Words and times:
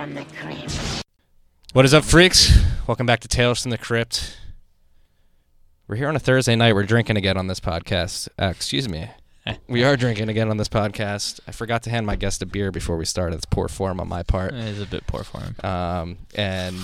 from 0.00 0.14
the 0.14 0.24
Crypt. 0.40 1.04
What 1.74 1.84
is 1.84 1.92
up, 1.92 2.04
freaks? 2.04 2.58
Welcome 2.86 3.04
back 3.04 3.20
to 3.20 3.28
Tales 3.28 3.60
from 3.60 3.70
the 3.70 3.76
Crypt. 3.76 4.38
We're 5.86 5.96
here 5.96 6.08
on 6.08 6.16
a 6.16 6.18
Thursday 6.18 6.56
night. 6.56 6.74
We're 6.74 6.84
drinking 6.84 7.18
again 7.18 7.36
on 7.36 7.48
this 7.48 7.60
podcast. 7.60 8.26
Uh, 8.40 8.46
excuse 8.46 8.88
me. 8.88 9.10
We 9.68 9.84
are 9.84 9.96
drinking 9.96 10.28
again 10.28 10.48
on 10.48 10.56
this 10.58 10.68
podcast. 10.68 11.40
I 11.46 11.52
forgot 11.52 11.82
to 11.82 11.90
hand 11.90 12.06
my 12.06 12.16
guest 12.16 12.40
a 12.40 12.46
beer 12.46 12.70
before 12.70 12.96
we 12.96 13.04
started. 13.04 13.36
It's 13.36 13.44
poor 13.44 13.68
form 13.68 13.98
on 14.00 14.08
my 14.08 14.22
part. 14.22 14.54
It 14.54 14.64
is 14.64 14.80
a 14.80 14.86
bit 14.86 15.06
poor 15.06 15.24
form. 15.24 15.56
Um, 15.64 16.18
and 16.34 16.76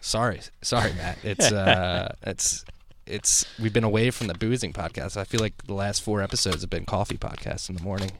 sorry, 0.00 0.40
sorry, 0.62 0.92
Matt. 0.92 1.18
It's 1.24 1.50
uh, 1.52 2.14
it's 2.22 2.64
it's 3.06 3.46
we've 3.58 3.72
been 3.72 3.84
away 3.84 4.10
from 4.10 4.26
the 4.26 4.34
boozing 4.34 4.72
podcast. 4.72 5.16
I 5.16 5.24
feel 5.24 5.40
like 5.40 5.64
the 5.64 5.74
last 5.74 6.02
four 6.02 6.22
episodes 6.22 6.60
have 6.60 6.70
been 6.70 6.84
coffee 6.84 7.16
podcasts 7.16 7.68
in 7.68 7.76
the 7.76 7.82
morning. 7.82 8.12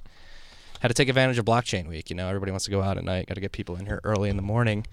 Had 0.80 0.88
to 0.88 0.94
take 0.94 1.08
advantage 1.08 1.38
of 1.38 1.44
blockchain 1.44 1.86
week. 1.88 2.10
You 2.10 2.16
know, 2.16 2.28
everybody 2.28 2.52
wants 2.52 2.64
to 2.64 2.70
go 2.70 2.82
out 2.82 2.96
at 2.98 3.04
night. 3.04 3.26
Got 3.26 3.34
to 3.34 3.40
get 3.40 3.52
people 3.52 3.76
in 3.76 3.86
here 3.86 4.00
early 4.02 4.30
in 4.30 4.36
the 4.36 4.42
morning. 4.42 4.86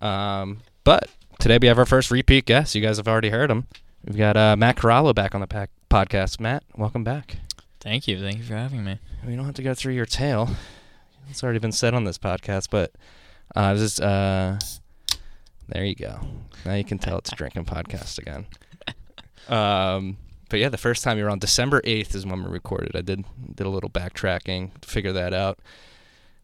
Um, 0.00 0.58
but 0.84 1.10
today 1.40 1.58
we 1.60 1.66
have 1.68 1.78
our 1.78 1.86
first 1.86 2.10
repeat 2.10 2.44
guest. 2.46 2.74
You 2.74 2.80
guys 2.80 2.96
have 2.98 3.08
already 3.08 3.30
heard 3.30 3.50
him. 3.50 3.66
We've 4.04 4.16
got 4.16 4.36
uh, 4.36 4.56
Matt 4.56 4.76
Corallo 4.76 5.14
back 5.14 5.34
on 5.34 5.40
the 5.40 5.46
pack- 5.48 5.70
podcast. 5.90 6.38
Matt, 6.38 6.62
welcome 6.76 7.02
back. 7.02 7.38
Thank 7.80 8.06
you. 8.06 8.20
Thank 8.20 8.38
you 8.38 8.44
for 8.44 8.54
having 8.54 8.84
me. 8.84 8.98
We 9.26 9.34
don't 9.34 9.44
have 9.46 9.54
to 9.56 9.62
go 9.62 9.74
through 9.74 9.94
your 9.94 10.06
tale. 10.06 10.48
It's 11.28 11.42
already 11.42 11.58
been 11.58 11.72
said 11.72 11.92
on 11.92 12.04
this 12.04 12.18
podcast, 12.18 12.68
but 12.70 12.92
uh, 13.56 13.74
this 13.74 13.82
is, 13.82 14.00
uh, 14.00 14.60
there 15.68 15.84
you 15.84 15.96
go. 15.96 16.20
Now 16.64 16.74
you 16.74 16.84
can 16.84 16.98
tell 16.98 17.18
it's 17.18 17.32
a 17.32 17.34
drinking 17.34 17.64
podcast 17.64 18.18
again. 18.18 18.46
Um, 19.48 20.16
but 20.48 20.58
yeah, 20.60 20.68
the 20.68 20.78
first 20.78 21.02
time 21.04 21.18
you 21.18 21.24
were 21.24 21.30
on 21.30 21.38
December 21.38 21.80
eighth 21.84 22.14
is 22.14 22.24
when 22.26 22.42
we 22.44 22.50
recorded. 22.50 22.94
I 22.96 23.00
did 23.02 23.24
did 23.54 23.66
a 23.66 23.70
little 23.70 23.90
backtracking 23.90 24.80
to 24.80 24.88
figure 24.88 25.12
that 25.12 25.32
out. 25.34 25.58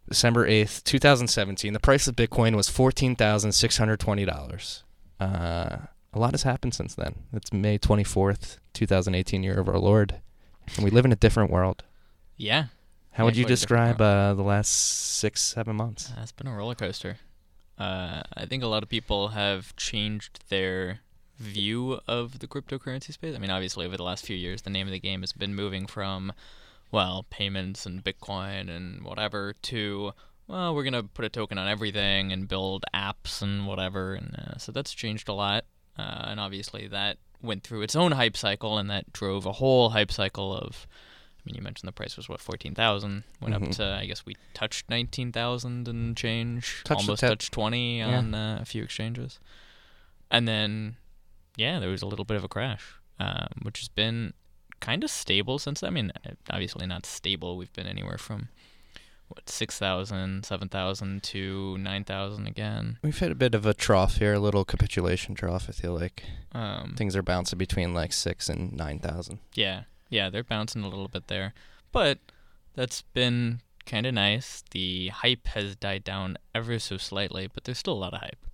December 0.09 0.47
eighth, 0.47 0.83
two 0.85 0.99
thousand 0.99 1.29
seventeen. 1.29 1.73
The 1.73 1.81
price 1.81 2.07
of 2.09 2.17
Bitcoin 2.17 2.57
was 2.57 2.69
fourteen 2.69 3.15
thousand 3.17 3.53
six 3.53 3.77
hundred 3.77 4.01
twenty 4.01 4.25
dollars. 4.25 4.85
Uh, 5.21 5.77
a 6.13 6.19
lot 6.19 6.33
has 6.33 6.43
happened 6.43 6.75
since 6.75 6.95
then. 6.95 7.15
It's 7.33 7.53
May 7.53 7.79
twenty 7.79 8.05
fourth, 8.05 8.59
two 8.73 8.87
thousand 8.87 9.15
eighteen, 9.15 9.43
year 9.43 9.59
of 9.61 9.69
our 9.69 9.79
Lord, 9.79 10.21
and 10.77 10.85
we 10.85 10.91
live 10.91 11.05
in 11.05 11.13
a 11.13 11.17
different 11.17 11.51
world. 11.51 11.85
Yeah, 12.37 12.67
How 13.13 13.25
would 13.25 13.37
you 13.37 13.45
quite 13.45 13.53
a 13.53 13.55
different 13.55 13.99
describe 13.99 14.01
uh, 14.01 14.35
the 14.35 14.43
last 14.43 14.71
six, 14.71 15.41
seven 15.41 15.77
months? 15.77 16.11
uh, 16.11 16.23
it's 16.23 16.33
been 16.33 16.49
a 16.49 16.55
roller 16.55 16.75
coaster. 16.75 17.19
Uh, 17.79 18.23
I 18.37 18.47
think 18.47 18.63
a 18.63 18.67
lot 18.67 18.83
of 18.83 18.89
people 18.89 19.29
have 19.29 19.75
changed 19.77 20.41
their 20.49 21.01
view 21.43 22.01
of 22.07 22.39
the 22.39 22.47
cryptocurrency 22.47 23.13
space. 23.13 23.35
I 23.35 23.39
mean, 23.39 23.51
obviously, 23.51 23.85
over 23.87 23.97
the 23.97 24.03
last 24.05 24.25
few 24.25 24.37
years, 24.37 24.63
the 24.63 24.71
name 24.71 24.87
of 24.87 24.93
the 24.93 25.01
game 25.01 25.21
has 25.21 25.33
been 25.33 25.55
moving 25.55 25.87
from, 25.87 26.33
well, 26.91 27.27
payments 27.31 27.85
and 27.87 28.03
Bitcoin 28.03 28.69
and 28.71 29.05
whatever 29.05 29.55
to, 29.63 30.13
well, 30.47 30.75
we're 30.75 30.85
gonna 30.85 31.03
put 31.03 31.25
a 31.25 31.29
token 31.29 31.59
on 31.59 31.69
everything 31.69 32.33
and 32.33 32.49
build 32.49 32.85
apps 32.95 33.43
and 33.43 33.67
whatever. 33.67 34.15
And 34.15 34.35
uh, 34.39 34.59
so 34.59 34.73
that's 34.73 34.93
changed 34.95 35.29
a 35.29 35.33
lot. 35.35 35.65
Uh, 35.99 36.25
and 36.29 36.41
obviously, 36.41 36.87
that 36.89 37.19
went 37.43 37.65
through 37.65 37.83
its 37.83 37.97
own 37.97 38.13
hype 38.13 38.37
cycle, 38.37 38.79
and 38.79 38.89
that 38.89 39.13
drove 39.13 39.45
a 39.47 39.53
whole 39.53 39.91
hype 39.91 40.13
cycle 40.13 40.57
of. 40.57 40.87
I 41.39 41.43
mean, 41.45 41.57
you 41.57 41.63
mentioned 41.63 41.89
the 41.89 41.93
price 41.93 42.17
was 42.17 42.29
what 42.29 42.41
fourteen 42.41 42.73
thousand. 42.75 43.25
Went 43.41 43.55
Mhm. 43.55 43.63
up 43.67 43.71
to 43.73 43.85
I 44.01 44.07
guess 44.07 44.25
we 44.25 44.37
touched 44.55 44.89
nineteen 44.89 45.33
thousand 45.33 45.89
and 45.89 46.17
change. 46.17 46.83
Touched 46.85 47.01
almost 47.01 47.21
touched 47.21 47.51
twenty 47.53 47.99
Yeah. 47.99 48.19
on 48.19 48.33
uh, 48.33 48.59
a 48.63 48.65
few 48.65 48.85
exchanges, 48.85 49.41
and 50.31 50.47
then 50.47 50.97
yeah, 51.57 51.79
there 51.79 51.91
was 51.91 52.03
a 52.03 52.07
little 52.07 52.25
bit 52.25 52.37
of 52.37 52.45
a 52.45 52.49
crash, 52.49 52.85
um, 53.19 53.49
which 53.63 53.81
has 53.81 53.89
been 53.89 54.33
kind 54.81 55.05
of 55.05 55.11
stable 55.11 55.59
since. 55.59 55.81
then. 55.81 55.89
I 55.89 55.93
mean, 55.93 56.13
uh, 56.27 56.31
obviously 56.51 56.87
not 56.87 57.07
stable. 57.07 57.57
We've 57.57 57.73
been 57.73 57.87
anywhere 57.87 58.19
from 58.19 58.49
what 59.29 59.49
6,000, 59.49 60.45
7,000 60.45 61.23
to 61.23 61.79
nine 61.79 62.05
thousand 62.05 62.47
again. 62.47 62.99
We've 63.03 63.19
hit 63.19 63.33
a 63.33 63.35
bit 63.35 63.55
of 63.55 63.65
a 63.65 63.73
trough 63.75 64.17
here, 64.19 64.35
a 64.35 64.39
little 64.41 64.65
capitulation 64.65 65.35
trough. 65.35 65.67
I 65.69 65.73
feel 65.73 65.95
like 65.95 66.25
Um, 66.53 66.95
things 66.97 67.17
are 67.17 67.23
bouncing 67.23 67.59
between 67.59 67.95
like 67.95 68.13
six 68.13 68.49
and 68.49 68.73
nine 68.73 68.99
thousand. 68.99 69.39
Yeah, 69.55 69.85
yeah, 70.11 70.29
they're 70.29 70.45
bouncing 70.45 70.83
a 70.83 70.89
little 70.89 71.09
bit 71.09 71.29
there, 71.29 71.55
but 71.93 72.19
that's 72.75 73.03
been 73.15 73.61
kind 73.87 74.05
of 74.07 74.15
nice. 74.15 74.63
The 74.71 75.09
hype 75.09 75.47
has 75.49 75.77
died 75.77 76.05
down 76.05 76.37
ever 76.55 76.79
so 76.79 76.99
slightly, 76.99 77.47
but 77.53 77.65
there's 77.65 77.79
still 77.79 77.95
a 77.95 78.03
lot 78.05 78.13
of 78.15 78.21
hype. 78.21 78.45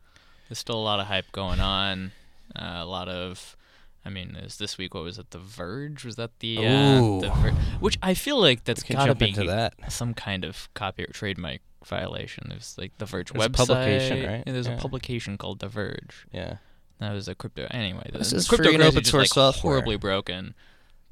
There's 0.48 0.58
still 0.60 0.76
a 0.76 0.82
lot 0.82 1.00
of 1.00 1.06
hype 1.06 1.30
going 1.32 1.58
on. 1.60 2.12
Uh, 2.56 2.78
a 2.78 2.84
lot 2.86 3.08
of, 3.08 3.56
I 4.04 4.10
mean, 4.10 4.36
is 4.36 4.56
this 4.58 4.78
week 4.78 4.94
what 4.94 5.04
was 5.04 5.18
it? 5.18 5.30
The 5.30 5.38
Verge 5.38 6.04
was 6.04 6.16
that 6.16 6.38
the, 6.40 6.58
uh, 6.58 7.20
the 7.20 7.30
Ver- 7.30 7.50
which 7.80 7.98
I 8.02 8.14
feel 8.14 8.40
like 8.40 8.64
that's 8.64 8.82
gotta 8.82 9.14
be 9.14 9.28
into 9.28 9.44
that. 9.44 9.74
some 9.92 10.14
kind 10.14 10.44
of 10.44 10.68
copy 10.74 11.04
or 11.04 11.08
trademark 11.12 11.60
violation. 11.84 12.46
There's 12.48 12.76
like 12.78 12.96
the 12.98 13.06
Verge 13.06 13.32
There's 13.32 13.44
a 13.46 13.48
website. 13.48 13.52
publication, 13.56 14.26
right? 14.26 14.42
Yeah, 14.46 14.52
there's 14.52 14.66
Yeah. 14.66 14.74
a 14.76 14.80
publication 14.80 15.36
called 15.38 15.60
The 15.60 15.68
Verge. 15.68 16.26
Yeah. 16.32 16.56
That 17.00 17.12
was 17.12 17.28
a 17.28 17.34
crypto. 17.34 17.66
Anyway, 17.70 18.08
the, 18.12 18.18
This 18.18 18.32
is 18.32 18.46
free 18.48 18.56
and 18.58 18.66
cryptocurrency 18.82 18.86
open 18.88 19.04
source 19.04 19.22
like, 19.22 19.28
software. 19.34 19.74
horribly 19.74 19.96
broken, 19.96 20.54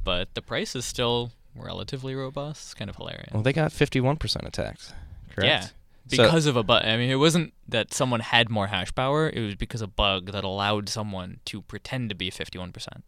but 0.02 0.34
the 0.34 0.42
price 0.42 0.74
is 0.74 0.84
still 0.84 1.30
relatively 1.54 2.14
robust. 2.14 2.62
It's 2.66 2.74
kind 2.74 2.90
of 2.90 2.96
hilarious. 2.96 3.30
Well, 3.32 3.42
they 3.44 3.52
got 3.52 3.70
fifty-one 3.72 4.16
percent 4.16 4.46
attacked. 4.46 4.92
Correct. 5.30 5.46
Yeah, 5.46 5.68
So- 6.08 6.22
because 6.24 6.46
of 6.46 6.56
a 6.56 6.62
bug. 6.62 6.84
I 6.84 6.96
mean, 6.96 7.10
it 7.10 7.16
wasn't 7.16 7.52
that 7.68 7.92
someone 7.92 8.20
had 8.20 8.48
more 8.48 8.68
hash 8.68 8.94
power. 8.94 9.28
It 9.28 9.40
was 9.40 9.54
because 9.56 9.82
a 9.82 9.86
bug 9.86 10.32
that 10.32 10.44
allowed 10.44 10.88
someone 10.88 11.40
to 11.46 11.62
pretend 11.62 12.08
to 12.10 12.14
be 12.14 12.30
51%. 12.30 13.02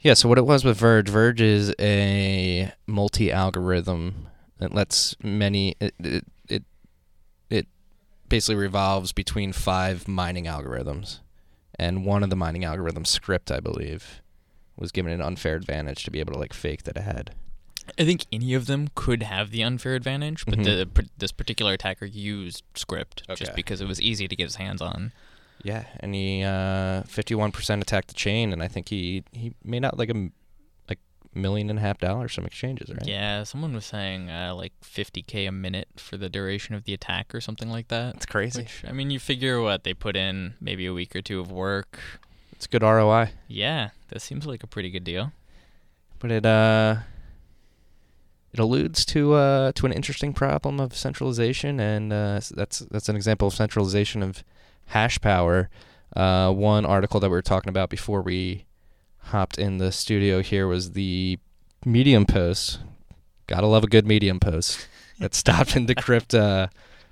Yeah, 0.00 0.14
so 0.14 0.28
what 0.28 0.38
it 0.38 0.46
was 0.46 0.64
with 0.64 0.76
Verge, 0.76 1.08
Verge 1.08 1.40
is 1.40 1.74
a 1.80 2.70
multi-algorithm 2.86 4.28
that 4.58 4.74
lets 4.74 5.16
many 5.22 5.74
it 5.80 5.94
it 5.98 6.24
it, 6.48 6.64
it 7.50 7.66
basically 8.28 8.56
revolves 8.56 9.12
between 9.12 9.52
five 9.52 10.06
mining 10.06 10.44
algorithms. 10.44 11.20
And 11.78 12.04
one 12.06 12.22
of 12.22 12.30
the 12.30 12.36
mining 12.36 12.62
algorithms, 12.62 13.06
Scrypt, 13.08 13.54
I 13.54 13.60
believe, 13.60 14.22
was 14.76 14.92
given 14.92 15.12
an 15.12 15.20
unfair 15.20 15.56
advantage 15.56 16.04
to 16.04 16.10
be 16.10 16.20
able 16.20 16.34
to 16.34 16.38
like 16.38 16.52
fake 16.52 16.84
that 16.84 16.96
it 16.96 17.02
had. 17.02 17.34
I 17.98 18.04
think 18.04 18.26
any 18.32 18.52
of 18.54 18.66
them 18.66 18.88
could 18.94 19.22
have 19.22 19.50
the 19.50 19.62
unfair 19.62 19.94
advantage, 19.94 20.44
but 20.46 20.58
Mhm. 20.58 20.64
the, 20.94 21.08
this 21.18 21.32
particular 21.32 21.72
attacker 21.72 22.04
used 22.06 22.62
scrypt 22.74 23.22
Okay. 23.28 23.36
just 23.36 23.54
because 23.54 23.80
it 23.80 23.86
was 23.88 24.00
easy 24.00 24.26
to 24.28 24.34
get 24.36 24.44
his 24.44 24.56
hands 24.56 24.82
on. 24.82 25.12
Yeah, 25.62 25.84
and 26.00 26.14
he 26.14 26.42
uh, 26.42 27.02
51% 27.04 27.80
attacked 27.82 28.08
the 28.08 28.14
chain, 28.14 28.52
and 28.52 28.62
I 28.62 28.68
think 28.68 28.88
he 28.90 29.24
he 29.32 29.54
made 29.64 29.84
out 29.84 29.98
like 29.98 30.10
a 30.10 30.30
like 30.88 30.98
million 31.34 31.70
and 31.70 31.78
a 31.78 31.82
half 31.82 31.98
dollars 31.98 32.34
from 32.34 32.44
exchanges, 32.44 32.90
right? 32.90 33.06
Yeah, 33.06 33.42
someone 33.44 33.72
was 33.72 33.86
saying 33.86 34.30
uh, 34.30 34.54
like 34.54 34.72
50k 34.84 35.48
a 35.48 35.52
minute 35.52 35.88
for 35.96 36.16
the 36.18 36.28
duration 36.28 36.74
of 36.74 36.84
the 36.84 36.92
attack 36.92 37.34
or 37.34 37.40
something 37.40 37.70
like 37.70 37.88
that. 37.88 38.14
That's 38.14 38.26
crazy. 38.26 38.62
Which, 38.62 38.84
I 38.86 38.92
mean, 38.92 39.10
you 39.10 39.18
figure 39.18 39.60
what 39.60 39.82
they 39.84 39.94
put 39.94 40.14
in 40.16 40.54
maybe 40.60 40.86
a 40.86 40.92
week 40.92 41.16
or 41.16 41.22
two 41.22 41.40
of 41.40 41.50
work. 41.50 41.98
It's 42.52 42.66
good 42.66 42.82
ROI, 42.82 43.30
Yeah, 43.48 43.90
that 44.08 44.20
seems 44.22 44.46
like 44.46 44.62
a 44.62 44.66
pretty 44.66 44.90
good 44.90 45.04
deal. 45.04 45.32
but 46.18 46.30
it 46.30 46.46
uh 46.46 46.96
it 48.56 48.62
alludes 48.62 49.04
to 49.04 49.34
uh 49.34 49.72
to 49.72 49.84
an 49.84 49.92
interesting 49.92 50.32
problem 50.32 50.80
of 50.80 50.96
centralization, 50.96 51.78
and 51.78 52.12
uh, 52.12 52.40
that's 52.54 52.78
that's 52.90 53.08
an 53.10 53.16
example 53.16 53.48
of 53.48 53.54
centralization 53.54 54.22
of 54.22 54.42
hash 54.86 55.20
power. 55.20 55.68
Uh, 56.14 56.50
one 56.50 56.86
article 56.86 57.20
that 57.20 57.28
we 57.28 57.36
were 57.36 57.42
talking 57.42 57.68
about 57.68 57.90
before 57.90 58.22
we 58.22 58.64
hopped 59.18 59.58
in 59.58 59.76
the 59.76 59.92
studio 59.92 60.40
here 60.40 60.66
was 60.66 60.92
the 60.92 61.38
Medium 61.84 62.24
post. 62.24 62.80
Gotta 63.46 63.66
love 63.66 63.84
a 63.84 63.88
good 63.88 64.06
Medium 64.06 64.40
post 64.40 64.88
that 65.18 65.32
StopAndDecrypt 65.32 66.38
uh, 66.38 66.68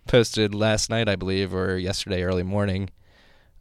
posted 0.09 0.55
last 0.55 0.89
night, 0.89 1.11
I 1.11 1.17
believe, 1.17 1.55
or 1.55 1.77
yesterday 1.77 2.23
early 2.23 2.43
morning, 2.43 2.89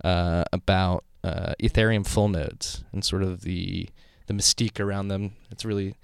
uh, 0.05 0.45
about 0.53 1.03
uh, 1.21 1.53
Ethereum 1.61 2.07
full 2.07 2.29
nodes 2.29 2.85
and 2.93 3.03
sort 3.03 3.23
of 3.23 3.41
the 3.41 3.89
the 4.27 4.33
mystique 4.33 4.79
around 4.79 5.09
them. 5.09 5.33
It's 5.51 5.65
really 5.65 5.95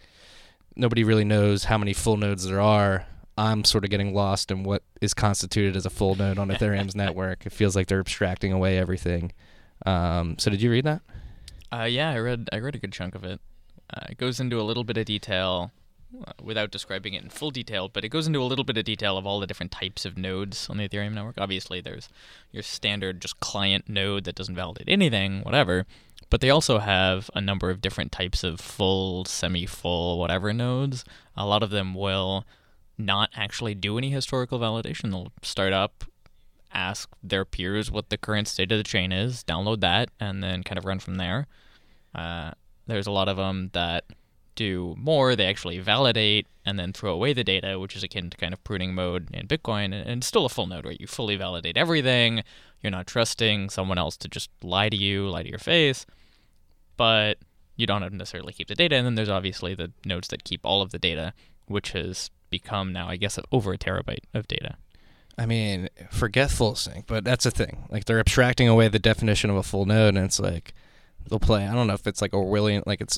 nobody 0.79 1.03
really 1.03 1.25
knows 1.25 1.65
how 1.65 1.77
many 1.77 1.93
full 1.93 2.17
nodes 2.17 2.45
there 2.47 2.61
are. 2.61 3.05
I'm 3.37 3.63
sort 3.63 3.83
of 3.83 3.89
getting 3.89 4.13
lost 4.13 4.51
in 4.51 4.63
what 4.63 4.83
is 5.01 5.13
constituted 5.13 5.75
as 5.75 5.85
a 5.85 5.89
full 5.89 6.15
node 6.15 6.37
on 6.37 6.49
Ethereum's 6.49 6.95
network. 7.03 7.45
It 7.45 7.53
feels 7.53 7.75
like 7.75 7.87
they're 7.87 7.99
abstracting 7.99 8.51
away 8.51 8.77
everything. 8.77 9.31
Um, 9.85 10.37
so 10.37 10.49
did 10.49 10.61
you 10.61 10.71
read 10.71 10.85
that? 10.85 11.01
Uh, 11.71 11.83
yeah, 11.83 12.09
I 12.09 12.19
read 12.19 12.49
I 12.51 12.59
read 12.59 12.75
a 12.75 12.79
good 12.79 12.91
chunk 12.91 13.15
of 13.15 13.23
it. 13.23 13.39
Uh, 13.93 14.07
it 14.09 14.17
goes 14.17 14.39
into 14.39 14.59
a 14.59 14.63
little 14.63 14.83
bit 14.83 14.97
of 14.97 15.05
detail 15.05 15.71
uh, 16.25 16.31
without 16.41 16.71
describing 16.71 17.13
it 17.13 17.23
in 17.23 17.29
full 17.29 17.51
detail, 17.51 17.87
but 17.87 18.03
it 18.03 18.09
goes 18.09 18.27
into 18.27 18.41
a 18.41 18.43
little 18.43 18.65
bit 18.65 18.77
of 18.77 18.83
detail 18.83 19.17
of 19.17 19.25
all 19.25 19.39
the 19.39 19.47
different 19.47 19.71
types 19.71 20.05
of 20.05 20.17
nodes 20.17 20.69
on 20.69 20.77
the 20.77 20.87
Ethereum 20.89 21.13
network. 21.13 21.35
Obviously, 21.37 21.81
there's 21.81 22.09
your 22.51 22.63
standard 22.63 23.21
just 23.21 23.39
client 23.39 23.87
node 23.87 24.23
that 24.25 24.35
doesn't 24.35 24.55
validate 24.55 24.89
anything, 24.89 25.41
whatever. 25.41 25.85
But 26.29 26.41
they 26.41 26.49
also 26.49 26.77
have 26.79 27.29
a 27.33 27.41
number 27.41 27.69
of 27.69 27.81
different 27.81 28.11
types 28.11 28.43
of 28.43 28.59
full, 28.59 29.25
semi-full, 29.25 30.19
whatever 30.19 30.53
nodes. 30.53 31.03
A 31.35 31.45
lot 31.45 31.63
of 31.63 31.71
them 31.71 31.95
will 31.95 32.45
not 32.97 33.29
actually 33.35 33.73
do 33.73 33.97
any 33.97 34.11
historical 34.11 34.59
validation. 34.59 35.09
They'll 35.09 35.31
start 35.41 35.73
up, 35.73 36.03
ask 36.71 37.09
their 37.23 37.45
peers 37.45 37.89
what 37.89 38.09
the 38.09 38.17
current 38.17 38.47
state 38.47 38.71
of 38.71 38.77
the 38.77 38.83
chain 38.83 39.11
is, 39.11 39.43
download 39.43 39.79
that, 39.79 40.09
and 40.19 40.43
then 40.43 40.63
kind 40.63 40.77
of 40.77 40.85
run 40.85 40.99
from 40.99 41.15
there. 41.15 41.47
Uh, 42.13 42.51
there's 42.85 43.07
a 43.07 43.11
lot 43.11 43.29
of 43.29 43.37
them 43.37 43.69
that 43.73 44.05
do 44.55 44.93
more. 44.97 45.35
They 45.35 45.47
actually 45.47 45.79
validate 45.79 46.45
and 46.65 46.77
then 46.77 46.91
throw 46.91 47.13
away 47.13 47.33
the 47.33 47.43
data, 47.43 47.79
which 47.79 47.95
is 47.95 48.03
akin 48.03 48.29
to 48.29 48.37
kind 48.37 48.53
of 48.53 48.63
pruning 48.63 48.93
mode 48.93 49.29
in 49.33 49.47
Bitcoin. 49.47 49.93
And, 49.93 50.23
still 50.23 50.45
a 50.45 50.49
full 50.49 50.67
node 50.67 50.83
where 50.83 50.95
you 50.99 51.07
fully 51.07 51.37
validate 51.37 51.77
everything. 51.77 52.43
You're 52.81 52.91
not 52.91 53.07
trusting 53.07 53.69
someone 53.69 53.97
else 53.97 54.17
to 54.17 54.27
just 54.27 54.49
lie 54.61 54.89
to 54.89 54.97
you, 54.97 55.29
lie 55.29 55.43
to 55.43 55.49
your 55.49 55.59
face. 55.59 56.05
But 56.99 57.37
you 57.77 57.87
don't 57.87 58.11
necessarily 58.13 58.51
keep 58.51 58.67
the 58.67 58.75
data. 58.75 58.95
And 58.97 59.05
then 59.05 59.15
there's 59.15 59.29
obviously 59.29 59.73
the 59.73 59.91
nodes 60.05 60.27
that 60.27 60.43
keep 60.43 60.59
all 60.65 60.81
of 60.81 60.91
the 60.91 60.99
data, 60.99 61.33
which 61.67 61.91
has 61.93 62.29
become 62.49 62.91
now, 62.91 63.07
I 63.07 63.15
guess, 63.15 63.39
over 63.53 63.71
a 63.71 63.77
terabyte 63.77 64.25
of 64.33 64.47
data. 64.49 64.75
I 65.37 65.45
mean, 65.45 65.87
forget 66.11 66.51
full 66.51 66.75
sync, 66.75 67.07
but 67.07 67.23
that's 67.23 67.45
a 67.45 67.51
thing. 67.51 67.85
Like 67.89 68.03
they're 68.03 68.19
abstracting 68.19 68.67
away 68.67 68.89
the 68.89 68.99
definition 68.99 69.49
of 69.49 69.55
a 69.55 69.63
full 69.63 69.85
node, 69.85 70.15
and 70.17 70.25
it's 70.25 70.41
like 70.41 70.73
they'll 71.29 71.39
play. 71.39 71.65
I 71.65 71.73
don't 71.73 71.87
know 71.87 71.93
if 71.93 72.05
it's 72.05 72.21
like 72.21 72.31
Orwellian, 72.31 72.83
like 72.85 72.99
it's 72.99 73.17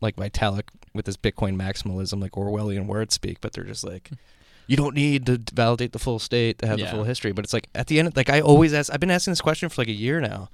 like 0.00 0.14
Vitalik 0.14 0.68
with 0.94 1.06
this 1.06 1.16
Bitcoin 1.16 1.56
maximalism, 1.56 2.20
like 2.22 2.32
Orwellian 2.32 2.86
word 2.86 3.10
speak, 3.10 3.40
but 3.40 3.52
they're 3.54 3.64
just 3.64 3.82
like, 3.82 4.10
you 4.68 4.76
don't 4.76 4.94
need 4.94 5.26
to 5.26 5.40
validate 5.52 5.90
the 5.92 5.98
full 5.98 6.20
state 6.20 6.58
to 6.60 6.68
have 6.68 6.78
Yeah. 6.78 6.84
the 6.86 6.92
full 6.92 7.04
history. 7.04 7.32
But 7.32 7.44
it's 7.44 7.52
like 7.52 7.68
at 7.74 7.88
the 7.88 7.98
end, 7.98 8.14
like 8.16 8.30
I 8.30 8.40
always 8.40 8.72
ask, 8.72 8.92
I've 8.92 9.00
been 9.00 9.10
asking 9.10 9.32
this 9.32 9.40
question 9.40 9.68
for 9.68 9.80
like 9.80 9.88
a 9.88 9.92
year 9.92 10.20
now. 10.20 10.48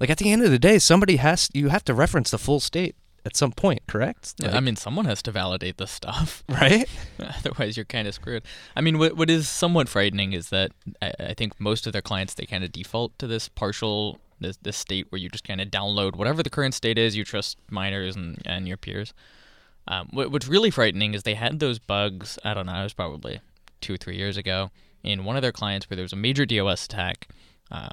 Like 0.00 0.10
at 0.10 0.18
the 0.18 0.30
end 0.30 0.42
of 0.42 0.50
the 0.50 0.58
day, 0.58 0.78
somebody 0.78 1.16
has 1.16 1.48
you 1.52 1.68
have 1.68 1.84
to 1.84 1.94
reference 1.94 2.30
the 2.30 2.38
full 2.38 2.60
state 2.60 2.96
at 3.26 3.36
some 3.36 3.52
point, 3.52 3.80
correct? 3.86 4.34
Yeah, 4.38 4.54
I 4.54 4.60
mean, 4.60 4.76
someone 4.76 5.06
has 5.06 5.22
to 5.22 5.32
validate 5.32 5.78
this 5.78 5.90
stuff. 5.90 6.44
right? 6.48 6.88
Otherwise, 7.18 7.76
you're 7.76 7.86
kind 7.86 8.06
of 8.06 8.14
screwed. 8.14 8.42
I 8.76 8.80
mean, 8.80 8.98
what 8.98 9.16
what 9.16 9.30
is 9.30 9.48
somewhat 9.48 9.88
frightening 9.88 10.32
is 10.32 10.50
that 10.50 10.72
I, 11.00 11.12
I 11.20 11.34
think 11.34 11.58
most 11.58 11.86
of 11.86 11.92
their 11.92 12.02
clients 12.02 12.34
they 12.34 12.46
kind 12.46 12.64
of 12.64 12.72
default 12.72 13.18
to 13.18 13.26
this 13.26 13.48
partial 13.48 14.18
this 14.40 14.56
this 14.58 14.76
state 14.76 15.06
where 15.10 15.18
you 15.18 15.28
just 15.28 15.44
kind 15.44 15.60
of 15.60 15.68
download 15.68 16.16
whatever 16.16 16.42
the 16.42 16.50
current 16.50 16.74
state 16.74 16.98
is. 16.98 17.16
You 17.16 17.24
trust 17.24 17.58
miners 17.70 18.16
and 18.16 18.40
and 18.44 18.68
your 18.68 18.76
peers. 18.76 19.14
Um, 19.86 20.08
what, 20.12 20.30
what's 20.30 20.48
really 20.48 20.70
frightening 20.70 21.12
is 21.12 21.24
they 21.24 21.34
had 21.34 21.58
those 21.58 21.78
bugs. 21.78 22.38
I 22.42 22.54
don't 22.54 22.66
know. 22.66 22.80
It 22.80 22.84
was 22.84 22.94
probably 22.94 23.40
two 23.80 23.94
or 23.94 23.96
three 23.98 24.16
years 24.16 24.38
ago 24.38 24.70
in 25.02 25.24
one 25.24 25.36
of 25.36 25.42
their 25.42 25.52
clients 25.52 25.88
where 25.88 25.96
there 25.96 26.04
was 26.04 26.12
a 26.12 26.16
major 26.16 26.46
DOS 26.46 26.86
attack. 26.86 27.28
Uh, 27.70 27.88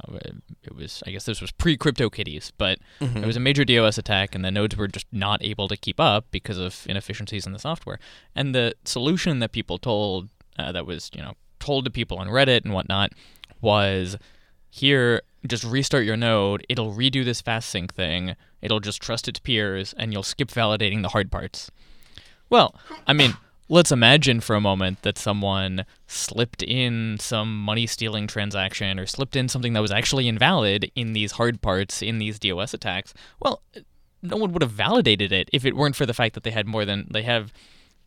it 0.64 0.76
was, 0.76 1.02
I 1.08 1.12
guess, 1.12 1.26
this 1.26 1.42
was 1.42 1.52
pre 1.52 1.78
CryptoKitties, 1.78 2.52
but 2.58 2.80
Mm-hmm. 3.00 3.18
it 3.24 3.26
was 3.26 3.38
a 3.38 3.40
major 3.40 3.64
DOS 3.66 3.98
attack, 3.98 4.36
and 4.36 4.44
the 4.46 4.52
nodes 4.52 4.76
were 4.78 4.88
just 4.88 5.08
not 5.12 5.44
able 5.44 5.68
to 5.70 5.78
keep 5.78 6.00
up 6.00 6.26
because 6.32 6.58
of 6.58 6.86
inefficiencies 6.90 7.46
in 7.48 7.54
the 7.54 7.60
software. 7.60 8.00
And 8.36 8.54
the 8.54 8.76
solution 8.86 9.40
that 9.40 9.52
people 9.54 9.78
told, 9.78 10.30
uh, 10.60 10.72
that 10.72 10.86
was 10.86 11.10
you 11.14 11.22
know 11.22 11.34
told 11.60 11.86
to 11.86 11.92
people 11.92 12.18
on 12.20 12.28
Reddit 12.28 12.64
and 12.66 12.74
whatnot, 12.74 13.14
was 13.62 14.18
here 14.70 15.22
just 15.48 15.64
restart 15.64 16.06
your 16.06 16.18
node. 16.18 16.66
It'll 16.70 16.94
redo 16.94 17.26
this 17.26 17.42
fast 17.42 17.70
sync 17.70 17.94
thing. 17.94 18.36
It'll 18.62 18.80
just 18.80 19.02
trust 19.02 19.28
its 19.28 19.40
peers, 19.40 19.94
and 19.98 20.14
you'll 20.14 20.22
skip 20.24 20.50
validating 20.50 21.02
the 21.02 21.10
hard 21.10 21.32
parts. 21.32 21.72
Well, 22.50 22.76
I 23.08 23.14
mean, 23.14 23.34
let's 23.72 23.92
imagine 23.92 24.42
for 24.42 24.54
a 24.54 24.62
moment 24.62 25.02
that 25.04 25.18
someone 25.18 25.86
slipped 26.06 26.62
in 26.62 27.16
some 27.20 27.58
money 27.58 27.88
stealing 27.88 28.28
transaction 28.28 29.00
or 29.00 29.06
slipped 29.06 29.38
in 29.38 29.48
something 29.48 29.72
that 29.72 29.80
was 29.80 29.94
actually 29.94 30.28
invalid 30.28 30.92
in 30.94 31.14
these 31.14 31.32
hard 31.32 31.62
parts 31.62 32.02
in 32.02 32.18
these 32.18 32.38
DOS 32.38 32.74
attacks. 32.74 33.14
Well, 33.40 33.64
no 34.22 34.36
one 34.36 34.52
would 34.52 34.62
have 34.62 34.72
validated 34.72 35.32
it 35.32 35.50
if 35.54 35.64
it 35.64 35.74
weren't 35.74 35.96
for 35.96 36.06
the 36.06 36.14
fact 36.14 36.34
that 36.34 36.44
they 36.44 36.52
had 36.52 36.68
more 36.68 36.84
than 36.84 37.08
they 37.12 37.24
have 37.24 37.54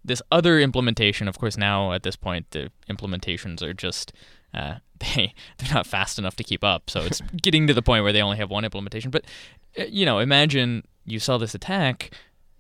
this 0.05 0.21
other 0.31 0.61
implementation. 0.61 1.29
Of 1.29 1.39
course, 1.39 1.57
now 1.57 1.93
at 1.93 2.03
this 2.03 2.15
point, 2.15 2.51
the 2.51 2.71
implementations 2.91 3.63
are 3.63 3.73
just 3.73 4.13
uh, 4.53 4.75
they 4.99 5.33
they're 5.57 5.73
not 5.73 5.87
fast 5.87 6.19
enough 6.19 6.37
to 6.37 6.45
keep 6.45 6.63
up. 6.63 6.91
So 6.91 7.01
it's 7.01 7.23
getting 7.43 7.67
to 7.69 7.75
the 7.75 7.83
point 7.83 8.05
where 8.05 8.13
they 8.13 8.21
only 8.21 8.37
have 8.37 8.51
one 8.51 8.67
implementation. 8.67 9.11
But 9.11 9.25
uh, 9.79 9.85
you 9.85 10.05
know, 10.05 10.19
imagine 10.19 10.85
you 11.07 11.21
saw 11.21 11.39
this 11.39 11.55
attack 11.55 12.11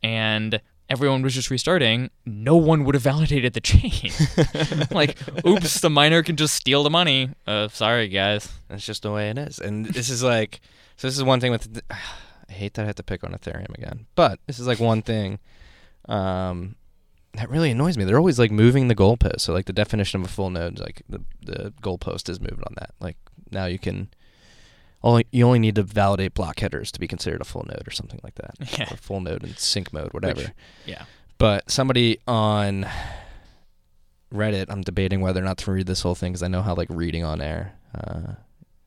and 0.02 0.58
everyone 0.88 1.22
was 1.22 1.34
just 1.34 1.50
restarting. 1.50 2.10
No 2.26 2.56
one 2.56 2.84
would 2.84 2.94
have 2.94 3.02
validated 3.02 3.54
the 3.54 3.60
chain. 3.60 4.10
like, 4.90 5.18
oops, 5.46 5.80
the 5.80 5.90
miner 5.90 6.22
can 6.22 6.36
just 6.36 6.54
steal 6.54 6.82
the 6.82 6.90
money. 6.90 7.30
Uh, 7.46 7.68
sorry, 7.68 8.08
guys. 8.08 8.52
That's 8.68 8.84
just 8.84 9.02
the 9.02 9.12
way 9.12 9.30
it 9.30 9.38
is. 9.38 9.58
And 9.58 9.86
this 9.86 10.08
is 10.08 10.22
like, 10.22 10.60
so 10.96 11.06
this 11.06 11.16
is 11.16 11.24
one 11.24 11.40
thing 11.40 11.50
with, 11.50 11.82
I 11.90 12.52
hate 12.52 12.74
that 12.74 12.82
I 12.82 12.86
have 12.86 12.96
to 12.96 13.02
pick 13.02 13.24
on 13.24 13.32
Ethereum 13.32 13.76
again, 13.76 14.06
but 14.14 14.38
this 14.46 14.58
is 14.58 14.66
like 14.66 14.78
one 14.78 15.02
thing 15.02 15.38
um, 16.08 16.76
that 17.34 17.50
really 17.50 17.70
annoys 17.70 17.96
me. 17.96 18.04
They're 18.04 18.18
always 18.18 18.38
like 18.38 18.50
moving 18.50 18.88
the 18.88 18.94
goalpost. 18.94 19.40
So 19.40 19.52
like 19.52 19.66
the 19.66 19.72
definition 19.72 20.20
of 20.20 20.26
a 20.26 20.30
full 20.30 20.50
node, 20.50 20.74
is 20.74 20.80
like 20.80 21.02
the 21.08 21.22
the 21.42 21.72
goalpost 21.82 22.28
is 22.28 22.40
moved 22.40 22.62
on 22.66 22.74
that. 22.76 22.90
Like 23.00 23.16
now 23.50 23.66
you 23.66 23.78
can. 23.78 24.08
Only, 25.04 25.26
you 25.32 25.44
only 25.46 25.58
need 25.58 25.74
to 25.74 25.82
validate 25.82 26.32
block 26.32 26.60
headers 26.60 26.90
to 26.92 26.98
be 26.98 27.06
considered 27.06 27.42
a 27.42 27.44
full 27.44 27.64
node 27.68 27.86
or 27.86 27.90
something 27.90 28.20
like 28.24 28.36
that. 28.36 28.54
Yeah. 28.78 28.92
Or 28.92 28.96
full 28.96 29.20
node 29.20 29.44
and 29.44 29.56
sync 29.58 29.92
mode, 29.92 30.14
whatever. 30.14 30.52
Yeah. 30.86 31.04
But 31.36 31.70
somebody 31.70 32.18
on 32.26 32.86
Reddit, 34.32 34.66
I'm 34.70 34.80
debating 34.80 35.20
whether 35.20 35.40
or 35.40 35.44
not 35.44 35.58
to 35.58 35.70
read 35.72 35.86
this 35.86 36.00
whole 36.00 36.14
thing 36.14 36.32
because 36.32 36.42
I 36.42 36.48
know 36.48 36.62
how 36.62 36.74
like 36.74 36.88
reading 36.90 37.22
on 37.22 37.42
air 37.42 37.74
uh, 37.94 38.32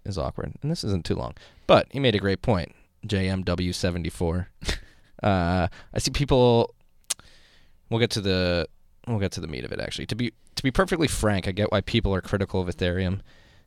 is 0.05 0.17
awkward, 0.17 0.53
and 0.61 0.71
this 0.71 0.83
isn't 0.83 1.05
too 1.05 1.13
long. 1.13 1.35
But 1.67 1.87
he 1.91 1.99
made 1.99 2.15
a 2.15 2.19
great 2.19 2.41
point. 2.41 2.73
JMW74. 3.05 4.47
uh, 5.23 5.67
I 5.93 5.99
see 5.99 6.11
people. 6.11 6.73
We'll 7.89 7.99
get 7.99 8.09
to 8.11 8.21
the 8.21 8.67
we'll 9.07 9.19
get 9.19 9.31
to 9.33 9.41
the 9.41 9.47
meat 9.47 9.63
of 9.63 9.71
it 9.71 9.79
actually. 9.79 10.07
To 10.07 10.15
be 10.15 10.33
to 10.55 10.63
be 10.63 10.71
perfectly 10.71 11.07
frank, 11.07 11.47
I 11.47 11.51
get 11.51 11.71
why 11.71 11.81
people 11.81 12.13
are 12.13 12.21
critical 12.21 12.59
of 12.59 12.67
Ethereum. 12.67 13.21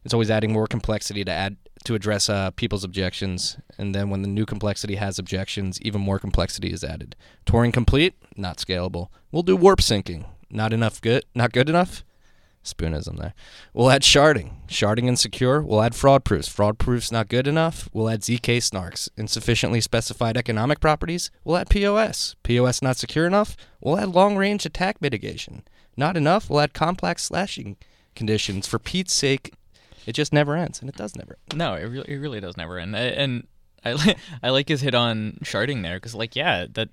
It's 0.04 0.14
always 0.14 0.30
adding 0.30 0.52
more 0.52 0.66
complexity 0.66 1.24
to 1.24 1.32
add 1.32 1.56
to 1.84 1.94
address 1.94 2.28
uh, 2.28 2.50
people's 2.52 2.84
objections, 2.84 3.56
and 3.78 3.94
then 3.94 4.10
when 4.10 4.22
the 4.22 4.28
new 4.28 4.44
complexity 4.44 4.96
has 4.96 5.18
objections, 5.18 5.80
even 5.80 6.00
more 6.00 6.18
complexity 6.18 6.72
is 6.72 6.84
added. 6.84 7.16
Turing 7.46 7.72
complete, 7.72 8.14
not 8.36 8.58
scalable. 8.58 9.08
We'll 9.32 9.42
do 9.42 9.56
warp 9.56 9.80
syncing, 9.80 10.26
not 10.50 10.72
enough 10.72 11.00
good, 11.00 11.24
not 11.34 11.52
good 11.52 11.68
enough. 11.68 12.04
Spoonism 12.62 13.16
there. 13.18 13.32
We'll 13.72 13.90
add 13.90 14.02
sharding, 14.02 14.52
sharding 14.68 15.08
insecure. 15.08 15.62
We'll 15.62 15.80
add 15.80 15.94
fraud 15.94 16.24
proofs, 16.24 16.46
fraud 16.46 16.78
proofs 16.78 17.10
not 17.10 17.28
good 17.28 17.46
enough. 17.46 17.88
We'll 17.94 18.10
add 18.10 18.20
zk 18.20 18.58
snarks, 18.58 19.08
insufficiently 19.16 19.80
specified 19.80 20.36
economic 20.36 20.78
properties. 20.78 21.30
We'll 21.42 21.56
add 21.56 21.70
POS, 21.70 22.36
POS 22.42 22.82
not 22.82 22.98
secure 22.98 23.26
enough. 23.26 23.56
We'll 23.80 23.98
add 23.98 24.10
long 24.10 24.36
range 24.36 24.66
attack 24.66 25.00
mitigation, 25.00 25.62
not 25.96 26.18
enough. 26.18 26.50
We'll 26.50 26.60
add 26.60 26.74
complex 26.74 27.24
slashing 27.24 27.78
conditions. 28.14 28.66
For 28.66 28.78
Pete's 28.78 29.14
sake, 29.14 29.54
it 30.06 30.12
just 30.12 30.32
never 30.32 30.56
ends, 30.56 30.80
and 30.80 30.88
it 30.88 30.96
does 30.96 31.16
never. 31.16 31.38
No, 31.54 31.74
it 31.74 31.84
really, 31.84 32.12
it 32.12 32.16
really 32.16 32.40
does 32.40 32.56
never 32.56 32.78
end. 32.78 32.94
And 32.96 33.46
I, 33.84 33.92
li- 33.92 34.16
I 34.42 34.50
like 34.50 34.68
his 34.68 34.80
hit 34.80 34.94
on 34.94 35.38
sharding 35.42 35.82
there 35.82 35.96
because, 35.96 36.14
like, 36.14 36.36
yeah, 36.36 36.66
that 36.72 36.88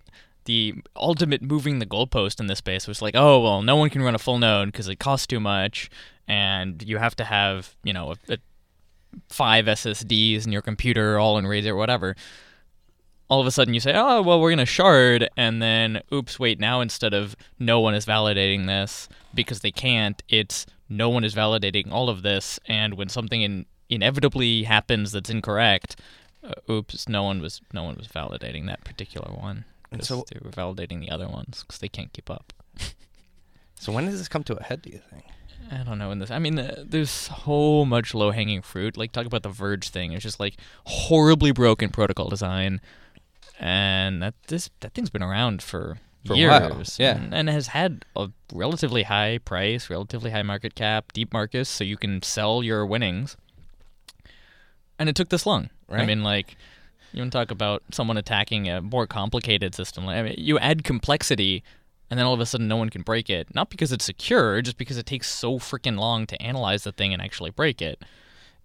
the 0.47 0.75
ultimate 0.95 1.41
moving 1.41 1.79
the 1.79 1.85
goalpost 1.85 2.39
in 2.39 2.47
this 2.47 2.59
space 2.59 2.87
was 2.87 3.01
like, 3.01 3.15
oh 3.15 3.39
well, 3.41 3.61
no 3.61 3.75
one 3.75 3.89
can 3.89 4.01
run 4.01 4.15
a 4.15 4.19
full 4.19 4.39
node 4.39 4.71
because 4.71 4.87
it 4.87 4.95
costs 4.97 5.27
too 5.27 5.39
much, 5.39 5.89
and 6.27 6.81
you 6.83 6.97
have 6.97 7.15
to 7.17 7.25
have 7.25 7.75
you 7.83 7.93
know 7.93 8.11
a, 8.11 8.33
a 8.33 8.37
five 9.29 9.65
SSDs 9.65 10.45
in 10.45 10.51
your 10.51 10.61
computer 10.61 11.19
all 11.19 11.37
in 11.37 11.45
RAID 11.45 11.67
or 11.67 11.75
whatever. 11.75 12.15
All 13.29 13.41
of 13.41 13.47
a 13.47 13.51
sudden, 13.51 13.73
you 13.73 13.81
say, 13.81 13.91
"Oh, 13.93 14.21
well, 14.21 14.39
we're 14.39 14.51
gonna 14.51 14.65
shard," 14.65 15.29
and 15.35 15.61
then, 15.61 16.01
oops, 16.13 16.39
wait. 16.39 16.61
Now 16.61 16.79
instead 16.79 17.13
of 17.13 17.35
no 17.59 17.81
one 17.81 17.93
is 17.93 18.05
validating 18.05 18.67
this 18.67 19.09
because 19.33 19.59
they 19.59 19.71
can't, 19.71 20.23
it's 20.29 20.65
no 20.89 21.09
one 21.09 21.23
is 21.23 21.35
validating 21.35 21.91
all 21.91 22.09
of 22.09 22.21
this, 22.21 22.59
and 22.67 22.95
when 22.95 23.09
something 23.09 23.41
in, 23.41 23.65
inevitably 23.89 24.63
happens 24.63 25.11
that's 25.11 25.29
incorrect, 25.29 25.95
uh, 26.43 26.71
oops, 26.71 27.07
no 27.09 27.23
one 27.23 27.41
was 27.41 27.61
no 27.73 27.83
one 27.83 27.95
was 27.95 28.07
validating 28.07 28.65
that 28.67 28.83
particular 28.83 29.31
one. 29.33 29.65
And 29.91 30.03
so- 30.03 30.25
they 30.31 30.39
were 30.41 30.51
validating 30.51 30.99
the 30.99 31.09
other 31.09 31.27
ones 31.27 31.63
because 31.65 31.79
they 31.79 31.89
can't 31.89 32.13
keep 32.13 32.29
up. 32.29 32.53
So 33.79 33.91
when 33.91 34.07
does 34.07 34.17
this 34.17 34.27
come 34.27 34.43
to 34.45 34.57
a 34.57 34.63
head? 34.63 34.81
Do 34.81 34.89
you 34.89 34.99
think? 35.11 35.23
I 35.71 35.83
don't 35.83 35.99
know 35.99 36.09
in 36.09 36.17
this. 36.17 36.31
I 36.31 36.39
mean, 36.39 36.57
uh, 36.57 36.83
there's 36.83 37.11
so 37.11 37.85
much 37.85 38.15
low 38.15 38.31
hanging 38.31 38.63
fruit. 38.63 38.97
Like 38.97 39.11
talk 39.11 39.27
about 39.27 39.43
the 39.43 39.49
Verge 39.49 39.89
thing. 39.89 40.13
It's 40.13 40.23
just 40.23 40.39
like 40.39 40.55
horribly 40.85 41.51
broken 41.51 41.89
protocol 41.89 42.27
design, 42.27 42.81
and 43.59 44.21
that 44.23 44.33
this 44.47 44.71
that 44.79 44.93
thing's 44.95 45.11
been 45.11 45.21
around 45.21 45.61
for, 45.61 45.99
For 46.27 46.35
years. 46.35 46.97
yeah. 46.99 47.17
and, 47.17 47.33
and 47.33 47.49
has 47.49 47.67
had 47.67 48.05
a 48.15 48.29
relatively 48.53 49.03
high 49.03 49.39
price, 49.39 49.89
relatively 49.89 50.31
high 50.31 50.43
market 50.43 50.75
cap, 50.75 51.13
deep 51.13 51.33
markets, 51.33 51.69
so 51.69 51.83
you 51.83 51.97
can 51.97 52.21
sell 52.21 52.63
your 52.63 52.85
winnings. 52.85 53.37
And 54.99 55.09
it 55.09 55.15
took 55.15 55.29
this 55.29 55.45
long. 55.45 55.69
I 55.89 56.05
mean, 56.05 56.23
like. 56.23 56.55
You 57.13 57.21
want 57.21 57.31
to 57.31 57.37
talk 57.37 57.51
about 57.51 57.83
someone 57.91 58.17
attacking 58.17 58.69
a 58.69 58.81
more 58.81 59.07
complicated 59.07 59.73
system? 59.73 60.05
Like, 60.05 60.17
I 60.17 60.21
mean, 60.23 60.35
you 60.37 60.59
add 60.59 60.83
complexity, 60.83 61.63
and 62.09 62.19
then 62.19 62.25
all 62.25 62.33
of 62.33 62.39
a 62.39 62.45
sudden, 62.45 62.67
no 62.67 62.77
one 62.77 62.89
can 62.89 63.01
break 63.01 63.29
it. 63.29 63.55
Not 63.55 63.69
because 63.69 63.91
it's 63.91 64.05
secure, 64.05 64.61
just 64.61 64.77
because 64.77 64.97
it 64.97 65.05
takes 65.05 65.29
so 65.29 65.57
freaking 65.57 65.97
long 65.97 66.27
to 66.27 66.41
analyze 66.41 66.83
the 66.83 66.91
thing 66.91 67.13
and 67.13 67.21
actually 67.21 67.49
break 67.49 67.81
it. 67.81 68.03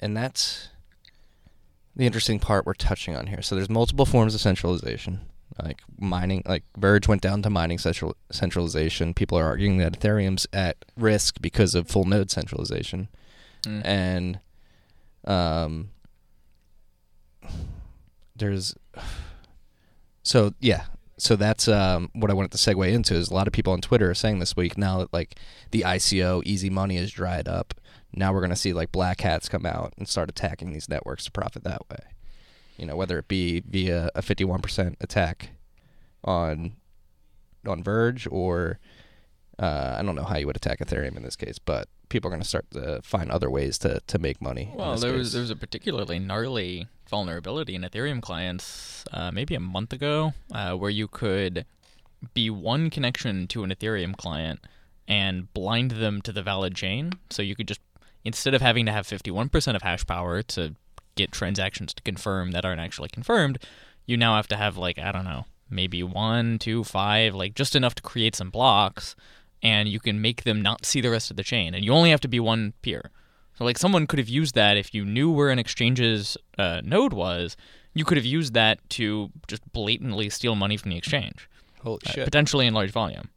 And 0.01 0.17
that's 0.17 0.69
the 1.95 2.05
interesting 2.05 2.41
part 2.41 2.67
we're 2.67 2.75
touching 2.75 3.17
on 3.17 3.29
here. 3.29 3.43
So 3.43 3.55
there's 3.55 3.71
multiple 3.71 4.07
forms 4.07 4.35
of 4.35 4.41
centralization. 4.41 5.21
Like 5.63 5.83
mining, 5.99 6.43
like 6.47 6.65
Verge 6.77 7.09
went 7.09 7.23
down 7.23 7.43
to 7.43 7.51
mining 7.51 7.79
central 7.79 8.17
centralization. 8.31 9.15
People 9.15 9.39
are 9.39 9.47
arguing 9.47 9.79
that 9.79 9.99
Ethereum's 9.99 10.47
at 10.53 10.85
risk 10.97 11.41
because 11.41 11.75
of 11.75 11.89
full 11.89 12.05
node 12.05 12.31
centralization. 12.31 13.09
Mm. 13.65 13.83
And 13.85 14.41
um 15.25 15.91
there's 18.37 18.75
so 20.23 20.53
yeah. 20.61 20.85
so 21.19 21.37
that's 21.37 21.69
um, 21.69 22.11
what 22.15 22.31
I 22.31 22.35
wanted 22.35 22.53
to 22.53 22.59
segue 22.59 22.91
into. 22.91 23.15
Is 23.15 23.31
a 23.31 23.35
lot 23.35 23.47
of 23.47 23.53
people 23.53 23.73
on 23.73 23.81
Twitter 23.81 24.11
are 24.11 24.15
saying 24.15 24.39
this 24.39 24.57
week 24.57 24.79
now 24.79 24.99
that 24.99 25.13
like 25.13 25.37
the 25.71 25.83
ICO 25.83 26.43
easy 26.45 26.71
money 26.71 26.97
is 26.97 27.11
dried 27.11 27.49
up. 27.49 27.75
Now 28.15 28.33
we're 28.33 28.41
going 28.41 28.51
to 28.51 28.57
see 28.57 28.73
like 28.73 28.93
black 28.93 29.21
hats 29.23 29.49
come 29.49 29.65
out 29.65 29.95
and 29.97 30.09
start 30.09 30.29
attacking 30.29 30.73
these 30.73 30.89
networks 30.89 31.25
to 31.25 31.31
profit 31.31 31.65
that 31.65 31.89
way. 31.91 32.12
You 32.83 32.89
know, 32.89 32.97
whether 32.97 33.17
it 33.17 33.29
be 33.29 33.61
via 33.61 34.11
a 34.17 34.23
51% 34.23 34.97
attack 35.01 35.51
on 36.25 36.73
on 37.65 37.81
Verge 37.81 38.27
or 38.29 38.81
uh, 39.57 39.95
I 39.97 40.03
don't 40.03 40.17
know 40.17 40.25
how 40.25 40.37
you 40.37 40.49
would 40.49 40.57
attack 40.57 40.81
Ethereum 40.81 41.17
in 41.17 41.23
this 41.23 41.37
case, 41.37 41.61
but 41.61 41.87
people 42.09 42.27
are 42.27 42.33
going 42.33 42.43
to 42.43 42.49
start 42.49 42.69
to 42.73 43.01
find 43.05 43.31
other 43.31 43.49
ways 43.49 43.79
to, 43.79 44.01
to 44.09 44.19
make 44.19 44.43
money. 44.43 44.73
Well, 44.75 44.97
there 44.97 45.13
was 45.13 45.33
there 45.33 45.43
was 45.43 45.51
a 45.51 45.55
particularly 45.55 46.19
gnarly 46.19 46.89
vulnerability 47.09 47.77
in 47.77 47.83
Ethereum 47.83 48.21
clients 48.21 49.05
uh, 49.13 49.31
maybe 49.31 49.55
a 49.55 49.61
month 49.61 49.93
ago, 49.93 50.33
uh, 50.53 50.75
where 50.75 50.91
you 50.91 51.07
could 51.07 51.65
be 52.35 52.51
one 52.51 52.91
connection 52.91 53.47
to 53.47 53.63
an 53.63 53.71
Ethereum 53.71 54.17
client 54.17 54.59
and 55.07 55.55
blind 55.55 55.93
them 55.93 56.21
to 56.23 56.33
the 56.33 56.43
valid 56.43 56.75
chain. 56.75 57.13
So 57.31 57.43
you 57.43 57.55
could 57.55 57.69
just 57.69 57.81
instead 58.25 58.55
of 58.55 58.61
having 58.61 58.87
to 58.87 58.93
have 58.93 59.07
51% 59.07 59.77
of 59.77 59.83
hash 59.83 60.05
power 60.05 60.43
to 60.43 60.75
get 61.15 61.33
transactions 61.33 61.95
to 61.95 62.03
confirm 62.03 62.51
that 62.53 62.65
aren't 62.65 62.81
actually 62.81 63.09
confirmed, 63.09 63.59
you 64.07 64.17
now 64.17 64.37
have 64.37 64.49
to 64.49 64.57
have 64.57 64.77
like 64.77 64.99
I 64.99 65.13
don't 65.13 65.25
know, 65.25 65.47
maybe 65.71 66.03
one, 66.03 66.59
two, 66.59 66.85
five, 66.85 67.35
like 67.35 67.55
just 67.55 67.75
enough 67.77 67.95
to 67.97 68.03
create 68.03 68.37
some 68.37 68.51
blocks, 68.51 69.15
and 69.63 69.89
you 69.89 70.01
can 70.01 70.21
make 70.21 70.45
them 70.45 70.61
not 70.61 70.85
see 70.85 71.01
the 71.01 71.11
rest 71.11 71.31
of 71.31 71.37
the 71.37 71.43
chain, 71.43 71.75
and 71.75 71.85
you 71.85 71.93
only 71.93 72.11
have 72.11 72.21
to 72.21 72.29
be 72.29 72.41
one 72.41 72.73
peer. 72.83 73.11
So 73.59 73.65
like 73.65 73.79
someone 73.79 74.07
could 74.07 74.19
have 74.19 74.29
used 74.29 74.55
that 74.55 74.77
if 74.77 74.95
you 74.95 75.05
knew 75.05 75.31
where 75.31 75.51
an 75.51 75.59
exchange's 75.59 76.37
uh, 76.59 76.81
node 76.83 77.13
was, 77.13 77.57
you 77.95 78.05
could 78.05 78.17
have 78.17 78.25
used 78.25 78.55
that 78.55 78.79
to 78.91 79.31
just 79.47 79.63
blatantly 79.73 80.31
steal 80.31 80.55
money 80.55 80.77
from 80.77 80.91
the 80.91 80.97
exchange, 80.97 81.49
Holy 81.83 82.01
uh, 82.07 82.11
shit. 82.11 82.25
potentially 82.25 82.67
in 82.67 82.75
large 82.75 82.91
volume. 82.91 83.29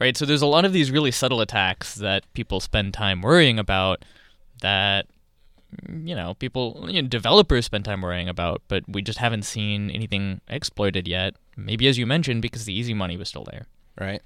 Right. 0.00 0.16
So 0.16 0.24
there's 0.24 0.42
a 0.42 0.46
lot 0.46 0.64
of 0.64 0.72
these 0.72 0.92
really 0.92 1.10
subtle 1.10 1.40
attacks 1.40 1.96
that 1.96 2.24
people 2.32 2.60
spend 2.60 2.94
time 2.94 3.20
worrying 3.20 3.58
about 3.58 4.04
that 4.60 5.06
you 5.92 6.14
know 6.14 6.34
people 6.34 6.86
you 6.88 7.02
know, 7.02 7.08
developers 7.08 7.66
spend 7.66 7.84
time 7.84 8.00
worrying 8.02 8.28
about, 8.28 8.62
but 8.68 8.84
we 8.88 9.02
just 9.02 9.18
haven't 9.18 9.42
seen 9.42 9.90
anything 9.90 10.40
exploited 10.48 11.06
yet. 11.08 11.34
Maybe 11.56 11.86
as 11.88 11.98
you 11.98 12.06
mentioned, 12.06 12.42
because 12.42 12.64
the 12.64 12.72
easy 12.72 12.94
money 12.94 13.16
was 13.16 13.28
still 13.28 13.44
there. 13.44 13.66
right? 14.00 14.22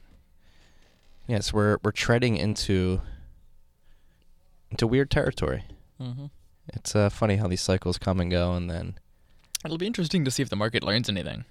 Yes, 1.27 1.53
we're 1.53 1.79
we're 1.83 1.93
treading 1.93 2.37
into 2.37 3.01
into 4.71 4.87
weird 4.87 5.11
territory. 5.11 5.65
Mm-hmm. 6.01 6.27
It's 6.75 6.95
uh, 6.95 7.09
funny 7.11 7.37
how 7.37 7.49
these 7.49 7.61
cycles 7.61 7.99
come 7.99 8.21
and 8.21 8.31
go, 8.31 8.55
and 8.55 8.71
then 8.71 8.95
It'll 9.65 9.79
be 9.79 9.87
interesting 9.87 10.25
to 10.25 10.31
see 10.31 10.43
if 10.43 10.49
the 10.49 10.57
market 10.57 10.83
learns 10.83 11.09
anything. 11.09 11.45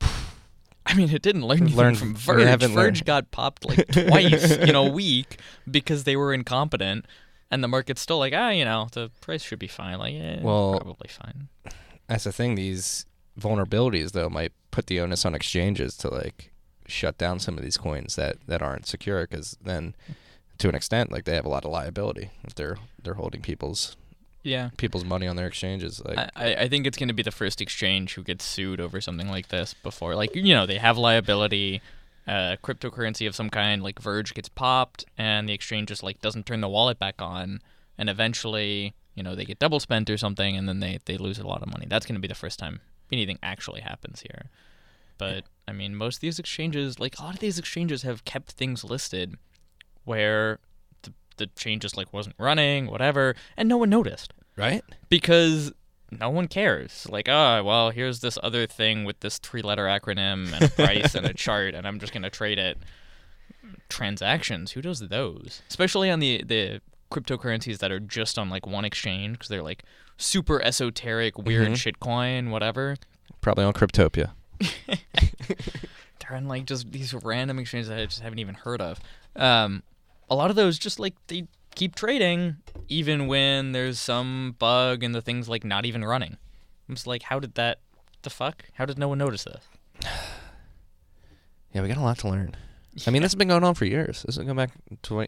I 0.86 0.94
mean, 0.94 1.10
it 1.10 1.22
didn't 1.22 1.42
learn 1.42 1.62
anything 1.62 1.76
Learn- 1.78 1.94
from 1.94 2.14
Verge. 2.14 2.60
Verge 2.60 2.74
learned. 2.74 3.04
got 3.04 3.30
popped 3.30 3.64
like 3.64 3.86
twice 3.88 4.50
in 4.56 4.74
a 4.74 4.88
week 4.88 5.38
because 5.70 6.04
they 6.04 6.14
were 6.16 6.32
incompetent, 6.34 7.06
and 7.54 7.64
the 7.64 7.68
market's 7.68 8.00
still 8.02 8.18
like, 8.18 8.34
ah, 8.36 8.50
you 8.50 8.64
know, 8.64 8.88
the 8.92 9.10
price 9.20 9.42
should 9.42 9.58
be 9.58 9.68
fine. 9.68 9.98
Like, 9.98 10.14
yeah, 10.14 10.40
Well- 10.42 10.78
probably 10.80 11.08
fine. 11.08 11.48
that's 12.08 12.24
the 12.24 12.32
thing. 12.32 12.54
These 12.56 13.06
vulnerabilities 13.40 14.12
though 14.12 14.28
might 14.28 14.52
put 14.70 14.86
the 14.86 15.00
onus 15.00 15.24
on 15.24 15.34
exchanges 15.34 15.96
to 15.98 16.08
like 16.08 16.52
shut 16.86 17.16
down 17.18 17.38
some 17.40 17.56
of 17.56 17.64
these 17.64 17.76
coins 17.78 18.16
that 18.16 18.36
that 18.46 18.60
aren't 18.62 18.86
secure, 18.86 19.26
because 19.26 19.56
then 19.62 19.94
to 20.58 20.68
an 20.68 20.74
extent, 20.74 21.10
like 21.10 21.24
they 21.24 21.34
have 21.34 21.46
a 21.46 21.48
lot 21.48 21.64
of 21.64 21.70
liability 21.70 22.30
if 22.44 22.54
they're 22.54 22.76
they're 23.02 23.14
holding 23.14 23.40
people's 23.42 23.96
Yeah. 24.42 24.70
people's 24.76 25.04
money 25.04 25.26
on 25.26 25.36
their 25.36 25.46
exchanges. 25.46 26.00
Like, 26.04 26.18
I, 26.18 26.30
I 26.36 26.54
I 26.64 26.68
think 26.68 26.86
it's 26.86 26.98
going 26.98 27.08
to 27.08 27.14
be 27.14 27.22
the 27.22 27.30
first 27.32 27.60
exchange 27.60 28.14
who 28.14 28.22
gets 28.22 28.44
sued 28.44 28.80
over 28.80 29.00
something 29.00 29.28
like 29.28 29.48
this 29.48 29.74
before. 29.74 30.14
Like, 30.14 30.34
you 30.36 30.54
know, 30.54 30.66
they 30.66 30.78
have 30.78 30.96
liability, 30.98 31.80
uh, 32.26 32.56
cryptocurrency 32.62 33.26
of 33.26 33.34
some 33.34 33.50
kind, 33.50 33.82
like 33.82 34.00
Verge 34.00 34.34
gets 34.34 34.48
popped, 34.48 35.04
and 35.18 35.48
the 35.48 35.52
exchange 35.52 35.88
just, 35.88 36.02
like, 36.02 36.20
doesn't 36.20 36.46
turn 36.46 36.60
the 36.60 36.68
wallet 36.68 36.98
back 36.98 37.20
on, 37.20 37.60
and 37.98 38.08
eventually, 38.08 38.94
you 39.14 39.22
know, 39.22 39.34
they 39.34 39.44
get 39.44 39.58
double 39.58 39.80
spent 39.80 40.08
or 40.10 40.16
something, 40.16 40.56
and 40.56 40.68
then 40.68 40.80
they, 40.80 40.98
they 41.04 41.16
lose 41.16 41.38
a 41.38 41.46
lot 41.46 41.62
of 41.62 41.68
money. 41.70 41.86
That's 41.88 42.06
going 42.06 42.16
to 42.16 42.20
be 42.20 42.28
the 42.28 42.34
first 42.34 42.58
time 42.58 42.80
anything 43.12 43.38
actually 43.42 43.82
happens 43.82 44.22
here. 44.22 44.50
But, 45.18 45.44
I 45.68 45.72
mean, 45.72 45.94
most 45.94 46.16
of 46.16 46.20
these 46.22 46.38
exchanges, 46.38 46.98
like, 46.98 47.18
a 47.18 47.22
lot 47.22 47.34
of 47.34 47.40
these 47.40 47.58
exchanges 47.58 48.02
have 48.02 48.24
kept 48.24 48.52
things 48.52 48.82
listed 48.82 49.36
where 50.04 50.58
the, 51.02 51.12
the 51.36 51.46
chain 51.46 51.78
just, 51.78 51.96
like, 51.96 52.12
wasn't 52.12 52.36
running, 52.38 52.86
whatever, 52.86 53.36
and 53.56 53.68
no 53.68 53.76
one 53.76 53.90
noticed 53.90 54.32
right? 54.56 54.82
because 55.08 55.72
no 56.10 56.30
one 56.30 56.48
cares. 56.48 57.06
Like, 57.10 57.28
oh, 57.28 57.62
well, 57.64 57.90
here's 57.90 58.20
this 58.20 58.38
other 58.42 58.66
thing 58.66 59.04
with 59.04 59.20
this 59.20 59.38
three-letter 59.38 59.84
acronym 59.86 60.52
and 60.52 60.64
a 60.64 60.68
price 60.68 61.14
and 61.14 61.26
a 61.26 61.34
chart, 61.44 61.74
and 61.74 61.86
I'm 61.86 61.98
just 62.00 62.12
gonna 62.12 62.30
trade 62.30 62.58
it. 62.58 62.78
Transactions, 63.88 64.72
who 64.72 64.82
does 64.82 65.00
those? 65.00 65.62
Especially 65.68 66.10
on 66.10 66.18
the 66.20 66.42
the 66.44 66.80
cryptocurrencies 67.10 67.78
that 67.78 67.92
are 67.92 68.00
just 68.00 68.38
on 68.38 68.50
like 68.50 68.66
one 68.66 68.84
exchange 68.84 69.34
because 69.38 69.48
they're 69.48 69.62
like 69.62 69.84
super 70.16 70.60
esoteric, 70.62 71.38
weird 71.38 71.68
Mhm. 71.68 71.92
shitcoin, 71.92 72.50
whatever. 72.50 72.96
Probably 73.40 73.64
on 73.64 73.72
Cryptopia. 73.72 74.32
They're 76.20 76.36
on 76.36 76.48
like 76.48 76.64
just 76.64 76.90
these 76.92 77.12
random 77.14 77.58
exchanges 77.58 77.88
that 77.88 77.98
I 77.98 78.06
just 78.06 78.20
haven't 78.20 78.38
even 78.38 78.54
heard 78.54 78.80
of. 78.80 78.98
Um, 79.36 79.82
a 80.30 80.34
lot 80.34 80.48
of 80.50 80.56
those 80.56 80.78
just 80.78 80.98
like 80.98 81.14
they 81.26 81.46
keep 81.74 81.94
trading 81.94 82.56
even 82.88 83.26
when 83.26 83.72
there's 83.72 83.98
some 83.98 84.56
bug 84.58 85.02
and 85.02 85.14
the 85.14 85.22
thing's 85.22 85.48
like 85.48 85.64
not 85.64 85.84
even 85.86 86.04
running. 86.04 86.36
I'm 86.88 86.94
just 86.94 87.06
like, 87.06 87.22
how 87.22 87.38
did 87.40 87.54
that? 87.54 87.78
The 88.22 88.30
fuck? 88.30 88.64
How 88.74 88.84
did 88.86 88.98
no 88.98 89.08
one 89.08 89.18
notice 89.18 89.44
this? 89.44 89.64
Yeah, 91.72 91.82
we 91.82 91.88
got 91.88 91.96
a 91.96 92.00
lot 92.02 92.18
to 92.18 92.28
learn. 92.28 92.54
I 93.04 93.10
mean, 93.10 93.22
this 93.22 93.32
has 93.32 93.34
been 93.34 93.48
going 93.48 93.64
on 93.64 93.74
for 93.74 93.84
years. 93.84 94.22
This 94.22 94.36
has 94.36 94.44
been 94.44 94.54
back 94.54 94.70
20, 95.02 95.26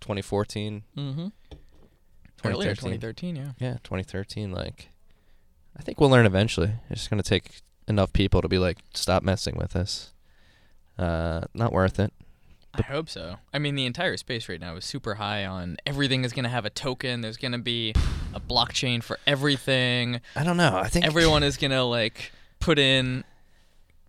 2014, 0.00 0.84
Mm-hmm. 0.96 1.26
Earlier, 2.44 2.70
2013. 2.76 3.34
2013, 3.34 3.36
yeah. 3.36 3.50
Yeah, 3.58 3.72
2013. 3.82 4.52
Like, 4.52 4.90
I 5.76 5.82
think 5.82 5.98
we'll 5.98 6.08
learn 6.08 6.24
eventually. 6.24 6.70
It's 6.88 7.00
just 7.00 7.10
gonna 7.10 7.24
take 7.24 7.62
enough 7.88 8.12
people 8.12 8.40
to 8.42 8.48
be 8.48 8.58
like, 8.58 8.78
stop 8.94 9.24
messing 9.24 9.56
with 9.56 9.74
us. 9.74 10.12
Uh, 10.96 11.40
not 11.52 11.72
worth 11.72 11.98
it. 11.98 12.12
I 12.78 12.82
hope 12.82 13.08
so. 13.08 13.36
I 13.52 13.58
mean, 13.58 13.74
the 13.74 13.86
entire 13.86 14.16
space 14.16 14.48
right 14.48 14.60
now 14.60 14.76
is 14.76 14.84
super 14.84 15.16
high 15.16 15.44
on 15.44 15.76
everything 15.84 16.24
is 16.24 16.32
going 16.32 16.44
to 16.44 16.50
have 16.50 16.64
a 16.64 16.70
token. 16.70 17.20
There's 17.20 17.36
going 17.36 17.52
to 17.52 17.58
be 17.58 17.92
a 18.34 18.40
blockchain 18.40 19.02
for 19.02 19.18
everything. 19.26 20.20
I 20.36 20.44
don't 20.44 20.56
know. 20.56 20.76
I 20.76 20.88
think 20.88 21.04
Everyone 21.04 21.42
is 21.42 21.56
going 21.56 21.72
to 21.72 21.82
like 21.82 22.32
put 22.60 22.78
in 22.78 23.24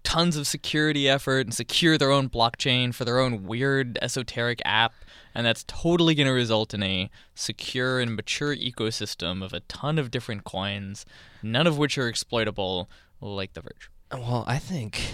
tons 0.03 0.37
of 0.37 0.47
security 0.47 1.09
effort 1.09 1.45
and 1.45 1.53
secure 1.53 1.97
their 1.97 2.11
own 2.11 2.29
blockchain 2.29 2.93
for 2.93 3.05
their 3.05 3.19
own 3.19 3.43
weird 3.45 3.97
esoteric 4.01 4.61
app. 4.65 4.93
And 5.35 5.45
that's 5.45 5.63
totally 5.67 6.15
going 6.15 6.27
to 6.27 6.33
result 6.33 6.73
in 6.73 6.81
a 6.83 7.09
secure 7.35 7.99
and 7.99 8.15
mature 8.15 8.55
ecosystem 8.55 9.43
of 9.43 9.53
a 9.53 9.59
ton 9.61 9.99
of 9.99 10.09
different 10.09 10.43
coins, 10.43 11.05
none 11.43 11.67
of 11.67 11.77
which 11.77 11.97
are 11.97 12.07
exploitable, 12.07 12.89
like 13.21 13.53
the 13.53 13.61
Verge. 13.61 13.89
Well, 14.11 14.43
I 14.47 14.57
think. 14.57 15.13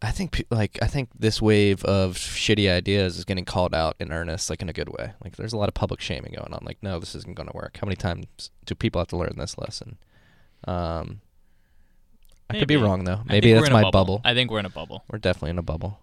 I 0.00 0.12
think 0.12 0.44
like 0.50 0.78
I 0.80 0.86
think 0.86 1.08
this 1.18 1.42
wave 1.42 1.84
of 1.84 2.16
shitty 2.16 2.70
ideas 2.70 3.18
is 3.18 3.24
getting 3.24 3.44
called 3.44 3.74
out 3.74 3.96
in 3.98 4.12
earnest, 4.12 4.48
like 4.48 4.62
in 4.62 4.68
a 4.68 4.72
good 4.72 4.88
way. 4.90 5.12
Like 5.24 5.36
there's 5.36 5.52
a 5.52 5.56
lot 5.56 5.68
of 5.68 5.74
public 5.74 6.00
shaming 6.00 6.34
going 6.36 6.52
on. 6.52 6.60
Like, 6.62 6.78
no, 6.82 7.00
this 7.00 7.14
isn't 7.16 7.34
going 7.36 7.48
to 7.48 7.56
work. 7.56 7.78
How 7.80 7.86
many 7.86 7.96
times 7.96 8.50
do 8.64 8.74
people 8.76 9.00
have 9.00 9.08
to 9.08 9.16
learn 9.16 9.34
this 9.36 9.58
lesson? 9.58 9.98
Um, 10.66 11.20
I 12.50 12.58
could 12.58 12.68
be 12.68 12.76
wrong 12.76 13.04
though. 13.04 13.20
Maybe 13.26 13.52
that's 13.52 13.70
my 13.70 13.90
bubble. 13.90 14.20
I 14.24 14.34
think 14.34 14.50
we're 14.50 14.60
in 14.60 14.66
a 14.66 14.70
bubble. 14.70 15.04
We're 15.10 15.18
definitely 15.18 15.50
in 15.50 15.58
a 15.58 15.62
bubble. 15.62 15.98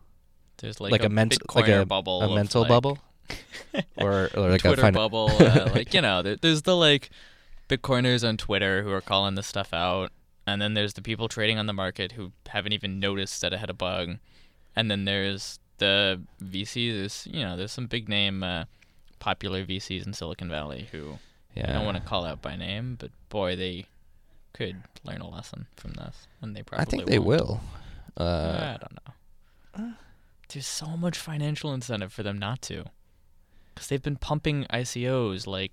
There's 0.57 0.79
like, 0.79 0.91
Like 0.91 1.03
a, 1.03 1.07
a 1.07 1.09
ment- 1.09 1.37
Bitcoiner 1.39 1.55
like 1.55 1.67
a- 1.67 1.85
bubble, 1.85 2.21
a 2.21 2.35
mental 2.35 2.61
like, 2.61 2.69
bubble, 2.69 2.99
or 3.97 4.29
or 4.35 4.49
like 4.49 4.61
Twitter 4.61 4.81
a 4.81 4.85
fin- 4.85 4.93
bubble. 4.93 5.29
Uh, 5.31 5.69
like 5.75 5.93
you 5.93 6.01
know, 6.01 6.21
there, 6.21 6.35
there's 6.35 6.61
the 6.63 6.75
like 6.75 7.09
Bitcoiners 7.69 8.27
on 8.27 8.37
Twitter 8.37 8.83
who 8.83 8.91
are 8.91 9.01
calling 9.01 9.35
this 9.35 9.47
stuff 9.47 9.73
out, 9.73 10.11
and 10.47 10.61
then 10.61 10.73
there's 10.73 10.93
the 10.93 11.01
people 11.01 11.27
trading 11.27 11.57
on 11.57 11.65
the 11.65 11.73
market 11.73 12.13
who 12.13 12.31
haven't 12.47 12.73
even 12.73 12.99
noticed 12.99 13.41
that 13.41 13.53
it 13.53 13.59
had 13.59 13.69
a 13.69 13.73
bug, 13.73 14.17
and 14.75 14.89
then 14.91 15.05
there's 15.05 15.59
the 15.77 16.21
VCs. 16.43 16.97
There's 16.97 17.27
you 17.31 17.43
know, 17.43 17.57
there's 17.57 17.71
some 17.71 17.87
big 17.87 18.07
name 18.09 18.43
uh, 18.43 18.65
popular 19.19 19.65
VCs 19.65 20.05
in 20.05 20.13
Silicon 20.13 20.49
Valley 20.49 20.87
who 20.91 21.17
Yeah. 21.55 21.69
I 21.69 21.73
don't 21.73 21.85
want 21.85 21.97
to 21.97 22.03
call 22.03 22.25
out 22.25 22.41
by 22.41 22.55
name, 22.55 22.95
but 22.99 23.11
boy, 23.29 23.55
they 23.55 23.85
could 24.53 24.77
learn 25.03 25.21
a 25.21 25.29
lesson 25.29 25.67
from 25.75 25.93
this, 25.93 26.27
and 26.41 26.55
they 26.55 26.63
probably. 26.63 26.81
I 26.81 26.85
think 26.85 27.05
they 27.05 27.19
won't. 27.19 27.41
will. 27.41 27.61
Uh, 28.17 28.75
I 28.75 28.77
don't 28.79 28.99
know. 29.77 29.93
There's 30.49 30.67
so 30.67 30.95
much 30.95 31.17
financial 31.17 31.73
incentive 31.73 32.13
for 32.13 32.23
them 32.23 32.37
not 32.37 32.61
to, 32.63 32.85
because 33.73 33.87
they've 33.87 34.01
been 34.01 34.15
pumping 34.15 34.65
ICOs 34.71 35.47
like. 35.47 35.71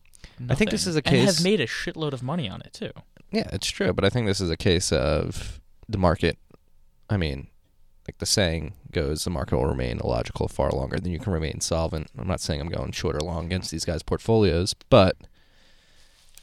I 0.48 0.54
think 0.54 0.70
this 0.70 0.86
is 0.86 0.96
a 0.96 1.02
case. 1.02 1.12
And 1.12 1.28
have 1.28 1.44
made 1.44 1.60
a 1.60 1.66
shitload 1.66 2.12
of 2.12 2.22
money 2.22 2.48
on 2.48 2.62
it 2.62 2.72
too. 2.72 2.90
Yeah, 3.32 3.48
it's 3.52 3.68
true, 3.68 3.92
but 3.94 4.04
I 4.04 4.10
think 4.10 4.26
this 4.26 4.40
is 4.40 4.50
a 4.50 4.56
case 4.56 4.92
of 4.92 5.60
the 5.88 5.98
market. 5.98 6.38
I 7.08 7.16
mean, 7.16 7.48
like 8.06 8.18
the 8.18 8.26
saying 8.26 8.74
goes, 8.90 9.24
the 9.24 9.30
market 9.30 9.56
will 9.56 9.66
remain 9.66 10.00
illogical 10.00 10.48
far 10.48 10.70
longer 10.70 10.98
than 10.98 11.12
you 11.12 11.18
can 11.18 11.32
remain 11.32 11.60
solvent. 11.60 12.08
I'm 12.18 12.28
not 12.28 12.40
saying 12.40 12.60
I'm 12.60 12.68
going 12.68 12.92
short 12.92 13.16
or 13.16 13.20
long 13.20 13.46
against 13.46 13.70
these 13.70 13.86
guys' 13.86 14.02
portfolios, 14.02 14.74
but 14.90 15.16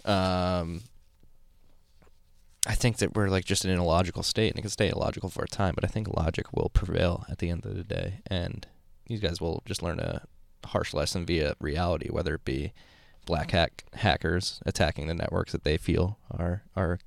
um, 0.04 0.82
I 2.66 2.74
think 2.74 2.98
that 2.98 3.16
we're 3.16 3.30
like 3.30 3.46
just 3.46 3.66
in 3.66 3.72
an 3.72 3.80
illogical 3.80 4.24
state, 4.24 4.50
and 4.50 4.58
it 4.58 4.62
can 4.62 4.72
stay 4.72 4.90
illogical 4.90 5.30
for 5.30 5.44
a 5.44 5.48
time. 5.48 5.76
But 5.76 5.84
I 5.86 5.90
think 5.90 6.08
logic 6.08 6.52
will 6.54 6.70
prevail 6.70 7.26
at 7.30 7.38
the 7.38 7.50
end 7.50 7.66
of 7.66 7.76
the 7.76 7.84
day, 7.84 8.22
and 8.28 8.66
these 9.06 9.20
guys 9.20 9.40
will 9.40 9.62
just 9.66 9.84
learn 9.84 10.00
a 10.00 10.24
harsh 10.66 10.94
lesson 10.94 11.26
via 11.26 11.54
reality, 11.60 12.10
whether 12.10 12.36
it 12.36 12.46
be 12.46 12.74
black 13.30 13.52
hack 13.52 13.84
hackers 13.94 14.60
attacking 14.66 15.08
the 15.08 15.14
networks 15.14 15.52
that 15.54 15.64
they 15.64 15.78
feel 15.78 16.18
are 16.32 16.64
are 16.76 17.00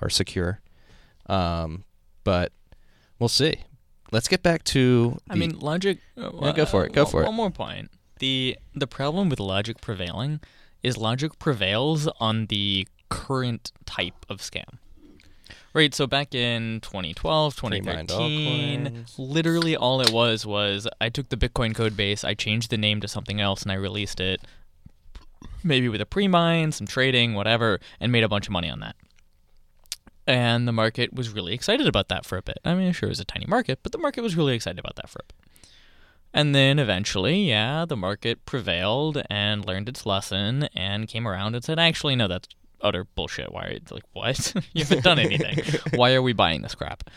are 0.00 0.10
secure. 0.10 0.60
Um, 1.26 1.84
but 2.22 2.52
we'll 3.18 3.28
see. 3.28 3.54
Let's 4.12 4.28
get 4.28 4.42
back 4.42 4.62
to. 4.64 5.18
I 5.28 5.34
mean, 5.34 5.58
logic. 5.58 5.98
uh, 6.16 6.30
Yeah, 6.42 6.52
go 6.52 6.66
for 6.66 6.84
it, 6.84 6.92
go 6.92 7.02
one- 7.04 7.10
for 7.10 7.22
it. 7.22 7.26
One 7.26 7.34
more 7.34 7.50
point. 7.50 7.90
The 8.20 8.56
the 8.74 8.86
problem 8.86 9.28
with 9.28 9.40
logic 9.40 9.80
prevailing 9.80 10.40
is 10.82 10.96
logic 10.96 11.38
prevails 11.38 12.06
on 12.20 12.46
the 12.46 12.86
current 13.08 13.72
type 13.86 14.24
of 14.28 14.38
scam. 14.40 14.78
Right, 15.72 15.92
so 15.92 16.06
back 16.06 16.34
in 16.36 16.80
2012, 16.82 17.56
2013, 17.56 18.86
altcoins. 18.86 19.14
literally 19.18 19.74
all 19.74 20.00
it 20.00 20.12
was 20.12 20.46
was 20.46 20.86
I 21.00 21.08
took 21.08 21.30
the 21.30 21.36
Bitcoin 21.36 21.74
code 21.74 21.96
base, 21.96 22.22
I 22.22 22.34
changed 22.34 22.70
the 22.70 22.76
name 22.78 23.00
to 23.00 23.08
something 23.08 23.40
else, 23.40 23.62
and 23.62 23.72
I 23.72 23.74
released 23.74 24.20
it, 24.20 24.40
maybe 25.64 25.88
with 25.88 26.00
a 26.00 26.06
pre-mine, 26.06 26.70
some 26.70 26.86
trading, 26.86 27.34
whatever, 27.34 27.80
and 27.98 28.12
made 28.12 28.22
a 28.22 28.28
bunch 28.28 28.46
of 28.46 28.52
money 28.52 28.70
on 28.70 28.80
that. 28.80 28.96
And 30.26 30.66
the 30.66 30.72
market 30.72 31.12
was 31.12 31.30
really 31.30 31.52
excited 31.52 31.86
about 31.86 32.08
that 32.08 32.24
for 32.24 32.38
a 32.38 32.42
bit. 32.42 32.58
I 32.64 32.74
mean, 32.74 32.92
sure, 32.92 33.08
it 33.08 33.10
was 33.10 33.20
a 33.20 33.24
tiny 33.24 33.46
market, 33.46 33.80
but 33.82 33.92
the 33.92 33.98
market 33.98 34.22
was 34.22 34.36
really 34.36 34.54
excited 34.54 34.78
about 34.78 34.96
that 34.96 35.08
for 35.08 35.20
a 35.22 35.26
bit. 35.26 35.68
And 36.32 36.54
then 36.54 36.78
eventually, 36.78 37.48
yeah, 37.48 37.84
the 37.84 37.96
market 37.96 38.44
prevailed 38.44 39.22
and 39.30 39.64
learned 39.64 39.88
its 39.88 40.04
lesson 40.04 40.68
and 40.74 41.06
came 41.06 41.28
around 41.28 41.54
and 41.54 41.62
said, 41.62 41.78
actually, 41.78 42.16
no, 42.16 42.26
that's 42.26 42.48
utter 42.80 43.04
bullshit. 43.04 43.52
Why 43.52 43.66
are 43.66 43.72
you 43.72 43.80
like, 43.90 44.04
what? 44.12 44.54
you 44.72 44.84
haven't 44.84 45.04
done 45.04 45.18
anything. 45.18 45.62
Why 45.98 46.14
are 46.14 46.22
we 46.22 46.32
buying 46.32 46.62
this 46.62 46.74
crap? 46.74 47.08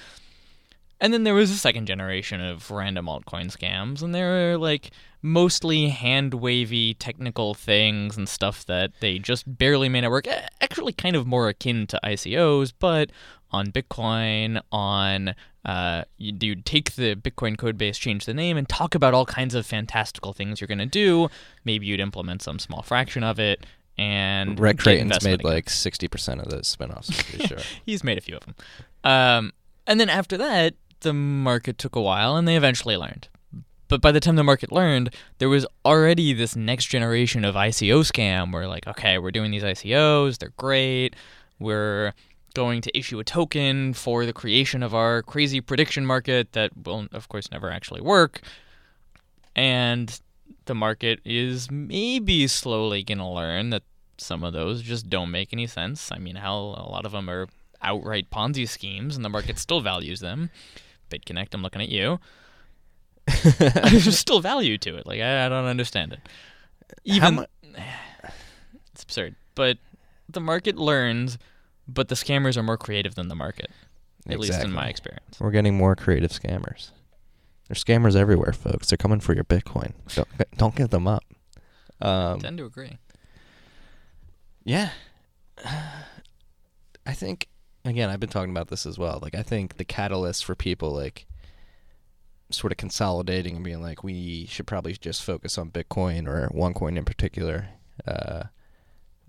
And 0.99 1.13
then 1.13 1.23
there 1.23 1.33
was 1.33 1.51
a 1.51 1.57
second 1.57 1.87
generation 1.87 2.41
of 2.41 2.69
random 2.71 3.05
altcoin 3.05 3.55
scams, 3.55 4.01
and 4.01 4.13
they're 4.13 4.57
like 4.57 4.91
mostly 5.21 5.89
hand 5.89 6.35
wavy 6.35 6.93
technical 6.93 7.53
things 7.53 8.17
and 8.17 8.29
stuff 8.29 8.65
that 8.65 8.91
they 8.99 9.19
just 9.19 9.57
barely 9.57 9.89
made 9.89 10.03
it 10.03 10.09
work. 10.09 10.27
Actually, 10.61 10.93
kind 10.93 11.15
of 11.15 11.25
more 11.25 11.49
akin 11.49 11.87
to 11.87 11.99
ICOs, 12.03 12.73
but 12.77 13.11
on 13.51 13.71
Bitcoin, 13.71 14.61
on 14.71 15.33
uh, 15.65 16.03
you, 16.17 16.33
you'd 16.39 16.65
take 16.65 16.95
the 16.95 17.15
Bitcoin 17.15 17.57
code 17.57 17.77
base, 17.77 17.97
change 17.97 18.25
the 18.25 18.33
name, 18.33 18.57
and 18.57 18.67
talk 18.67 18.95
about 18.95 19.13
all 19.13 19.25
kinds 19.25 19.53
of 19.55 19.65
fantastical 19.65 20.33
things 20.33 20.61
you're 20.61 20.67
going 20.67 20.77
to 20.77 20.85
do. 20.85 21.29
Maybe 21.65 21.87
you'd 21.87 21.99
implement 21.99 22.41
some 22.41 22.59
small 22.59 22.81
fraction 22.81 23.23
of 23.23 23.39
it. 23.39 23.65
And 23.97 24.59
Rick 24.59 24.79
Creighton's 24.79 25.23
made 25.23 25.39
again. 25.39 25.51
like 25.51 25.69
sixty 25.71 26.07
percent 26.07 26.39
of 26.39 26.49
those 26.49 26.73
spinoffs. 26.75 27.11
Sure. 27.47 27.57
He's 27.85 28.03
made 28.03 28.17
a 28.17 28.21
few 28.21 28.37
of 28.37 28.45
them. 28.45 28.55
Um, 29.03 29.53
and 29.87 29.99
then 29.99 30.07
after 30.07 30.37
that, 30.37 30.75
the 30.99 31.13
market 31.13 31.79
took 31.79 31.95
a 31.95 32.01
while 32.01 32.35
and 32.35 32.47
they 32.47 32.55
eventually 32.55 32.95
learned. 32.95 33.27
But 33.87 34.01
by 34.01 34.11
the 34.11 34.19
time 34.19 34.35
the 34.35 34.43
market 34.43 34.71
learned, 34.71 35.13
there 35.37 35.49
was 35.49 35.65
already 35.85 36.33
this 36.33 36.55
next 36.55 36.85
generation 36.85 37.45
of 37.45 37.55
ICO 37.55 37.99
scam 38.01 38.51
where, 38.51 38.67
like, 38.67 38.87
okay, 38.87 39.17
we're 39.17 39.31
doing 39.31 39.51
these 39.51 39.63
ICOs, 39.63 40.37
they're 40.37 40.53
great. 40.57 41.15
We're 41.59 42.13
going 42.53 42.81
to 42.81 42.97
issue 42.97 43.19
a 43.19 43.23
token 43.23 43.93
for 43.93 44.25
the 44.25 44.33
creation 44.33 44.83
of 44.83 44.93
our 44.93 45.21
crazy 45.21 45.61
prediction 45.61 46.05
market 46.05 46.53
that 46.53 46.71
will, 46.85 47.07
of 47.11 47.29
course, 47.29 47.51
never 47.51 47.69
actually 47.69 48.01
work. 48.01 48.41
And 49.55 50.19
the 50.65 50.75
market 50.75 51.19
is 51.23 51.71
maybe 51.71 52.47
slowly 52.47 53.03
going 53.03 53.17
to 53.19 53.27
learn 53.27 53.69
that 53.69 53.83
some 54.17 54.43
of 54.43 54.53
those 54.53 54.81
just 54.81 55.09
don't 55.09 55.31
make 55.31 55.53
any 55.53 55.67
sense. 55.67 56.11
I 56.11 56.17
mean, 56.17 56.35
hell, 56.35 56.75
a 56.77 56.89
lot 56.89 57.05
of 57.05 57.11
them 57.11 57.29
are 57.29 57.47
outright 57.81 58.29
Ponzi 58.31 58.67
schemes, 58.67 59.15
and 59.15 59.23
the 59.23 59.29
market 59.29 59.59
still 59.59 59.81
values 59.81 60.19
them. 60.19 60.49
BitConnect, 61.09 61.53
I'm 61.53 61.61
looking 61.61 61.81
at 61.81 61.89
you. 61.89 62.19
There's 63.59 64.17
still 64.19 64.39
value 64.39 64.77
to 64.79 64.95
it. 64.95 65.05
Like 65.05 65.19
I, 65.21 65.45
I 65.45 65.49
don't 65.49 65.65
understand 65.65 66.13
it. 66.13 66.19
Even 67.03 67.35
mu- 67.35 67.45
it's 68.91 69.03
absurd. 69.03 69.35
But 69.55 69.77
the 70.29 70.39
market 70.39 70.77
learns, 70.77 71.37
but 71.87 72.07
the 72.09 72.15
scammers 72.15 72.57
are 72.57 72.63
more 72.63 72.77
creative 72.77 73.15
than 73.15 73.27
the 73.27 73.35
market. 73.35 73.69
At 74.29 74.39
least 74.39 74.61
in 74.61 74.71
my 74.73 74.87
experience. 74.87 75.39
We're 75.39 75.51
getting 75.51 75.77
more 75.77 75.95
creative 75.95 76.31
scammers. 76.31 76.91
There's 77.67 77.83
scammers 77.83 78.15
everywhere, 78.15 78.51
folks. 78.53 78.89
They're 78.89 78.97
coming 78.97 79.19
for 79.21 79.33
your 79.33 79.43
Bitcoin. 79.45 79.93
Don't 80.13 80.27
don't 80.57 80.75
give 80.75 80.89
them 80.89 81.07
up. 81.07 81.23
I 82.01 82.31
Um, 82.33 82.39
tend 82.39 82.57
to 82.59 82.65
agree. 82.65 82.97
yeah, 84.65 84.89
I 87.05 87.13
think 87.13 87.47
again 87.85 88.09
I've 88.09 88.19
been 88.19 88.29
talking 88.29 88.51
about 88.51 88.67
this 88.67 88.85
as 88.85 88.97
well. 88.97 89.19
Like 89.21 89.35
I 89.35 89.43
think 89.43 89.77
the 89.77 89.85
catalyst 89.85 90.43
for 90.45 90.55
people 90.55 90.91
like 90.91 91.25
sort 92.49 92.71
of 92.71 92.77
consolidating 92.77 93.55
and 93.55 93.65
being 93.65 93.81
like 93.81 94.03
we 94.03 94.45
should 94.47 94.65
probably 94.67 94.93
just 94.93 95.21
focus 95.23 95.57
on 95.57 95.69
Bitcoin 95.71 96.27
or 96.27 96.47
one 96.47 96.73
coin 96.73 96.97
in 96.97 97.03
particular 97.05 97.69
uh, 98.07 98.43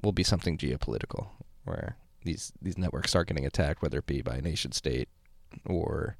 will 0.03 0.13
be 0.13 0.23
something 0.23 0.57
geopolitical 0.57 1.29
where 1.65 1.97
these 2.25 2.53
these 2.63 2.79
networks 2.79 3.11
start 3.11 3.29
getting 3.29 3.47
attacked, 3.47 3.83
whether 3.83 3.99
it 3.99 4.07
be 4.07 4.23
by 4.23 4.37
a 4.37 4.41
nation 4.43 4.73
state 4.73 5.09
or 5.67 6.17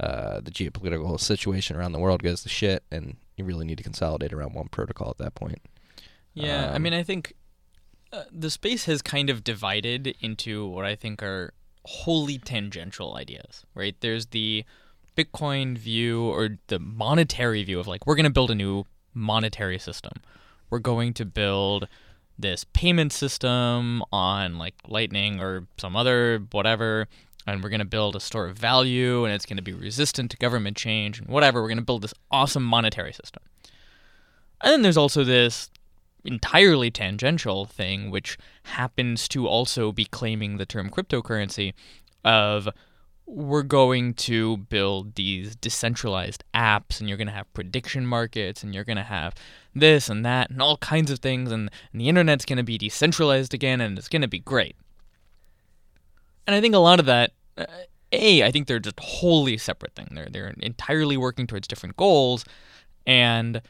uh, 0.00 0.40
the 0.40 0.50
geopolitical 0.50 1.18
situation 1.18 1.74
around 1.76 1.92
the 1.92 1.98
world 1.98 2.22
goes 2.22 2.42
to 2.42 2.48
shit, 2.48 2.84
and 2.90 3.16
you 3.36 3.44
really 3.44 3.64
need 3.66 3.78
to 3.78 3.82
consolidate 3.84 4.32
around 4.32 4.54
one 4.54 4.68
protocol 4.68 5.10
at 5.10 5.18
that 5.18 5.34
point. 5.34 5.60
Yeah, 6.34 6.70
I 6.70 6.76
Um, 6.76 6.82
mean, 6.82 6.92
I 6.94 7.02
think 7.02 7.34
uh, 8.12 8.24
the 8.30 8.50
space 8.50 8.84
has 8.84 9.02
kind 9.02 9.28
of 9.28 9.42
divided 9.42 10.14
into 10.20 10.66
what 10.66 10.84
I 10.84 10.94
think 10.94 11.22
are 11.22 11.52
wholly 11.84 12.38
tangential 12.38 13.16
ideas, 13.16 13.64
right? 13.74 13.96
There's 14.00 14.26
the 14.26 14.64
Bitcoin 15.18 15.76
view 15.76 16.22
or 16.22 16.58
the 16.68 16.78
monetary 16.78 17.64
view 17.64 17.80
of 17.80 17.88
like, 17.88 18.06
we're 18.06 18.14
going 18.14 18.24
to 18.24 18.30
build 18.30 18.52
a 18.52 18.54
new 18.54 18.84
monetary 19.14 19.78
system. 19.78 20.12
We're 20.70 20.78
going 20.78 21.12
to 21.14 21.24
build 21.24 21.88
this 22.38 22.64
payment 22.72 23.12
system 23.12 24.04
on 24.12 24.58
like 24.58 24.74
Lightning 24.86 25.40
or 25.40 25.66
some 25.76 25.96
other 25.96 26.46
whatever, 26.52 27.08
and 27.48 27.62
we're 27.62 27.68
going 27.68 27.80
to 27.80 27.84
build 27.84 28.14
a 28.14 28.20
store 28.20 28.46
of 28.46 28.56
value 28.56 29.24
and 29.24 29.34
it's 29.34 29.46
going 29.46 29.56
to 29.56 29.62
be 29.62 29.72
resistant 29.72 30.30
to 30.30 30.36
government 30.36 30.76
change 30.76 31.18
and 31.18 31.28
whatever. 31.28 31.60
We're 31.60 31.68
going 31.68 31.78
to 31.78 31.84
build 31.84 32.02
this 32.02 32.14
awesome 32.30 32.64
monetary 32.64 33.12
system. 33.12 33.42
And 34.62 34.72
then 34.72 34.82
there's 34.82 34.96
also 34.96 35.24
this 35.24 35.68
entirely 36.24 36.90
tangential 36.90 37.64
thing, 37.64 38.10
which 38.10 38.38
happens 38.64 39.26
to 39.28 39.48
also 39.48 39.90
be 39.90 40.04
claiming 40.04 40.58
the 40.58 40.66
term 40.66 40.90
cryptocurrency 40.90 41.74
of 42.24 42.68
we're 43.28 43.62
going 43.62 44.14
to 44.14 44.56
build 44.56 45.14
these 45.16 45.54
decentralized 45.54 46.42
apps 46.54 46.98
and 46.98 47.08
you're 47.08 47.18
going 47.18 47.28
to 47.28 47.32
have 47.32 47.52
prediction 47.52 48.06
markets 48.06 48.62
and 48.62 48.74
you're 48.74 48.84
going 48.84 48.96
to 48.96 49.02
have 49.02 49.34
this 49.74 50.08
and 50.08 50.24
that 50.24 50.48
and 50.48 50.62
all 50.62 50.78
kinds 50.78 51.10
of 51.10 51.18
things 51.18 51.52
and, 51.52 51.70
and 51.92 52.00
the 52.00 52.08
internet's 52.08 52.46
going 52.46 52.56
to 52.56 52.62
be 52.62 52.78
decentralized 52.78 53.52
again 53.52 53.82
and 53.82 53.98
it's 53.98 54.08
going 54.08 54.22
to 54.22 54.28
be 54.28 54.38
great. 54.38 54.76
And 56.46 56.56
I 56.56 56.60
think 56.62 56.74
a 56.74 56.78
lot 56.78 57.00
of 57.00 57.06
that 57.06 57.32
uh, 57.58 57.66
a 58.12 58.42
I 58.42 58.50
think 58.50 58.66
they're 58.66 58.78
just 58.78 58.98
wholly 58.98 59.58
separate 59.58 59.94
thing. 59.94 60.08
They're 60.12 60.28
they're 60.30 60.54
entirely 60.60 61.18
working 61.18 61.46
towards 61.46 61.68
different 61.68 61.96
goals 61.96 62.46
and 63.06 63.60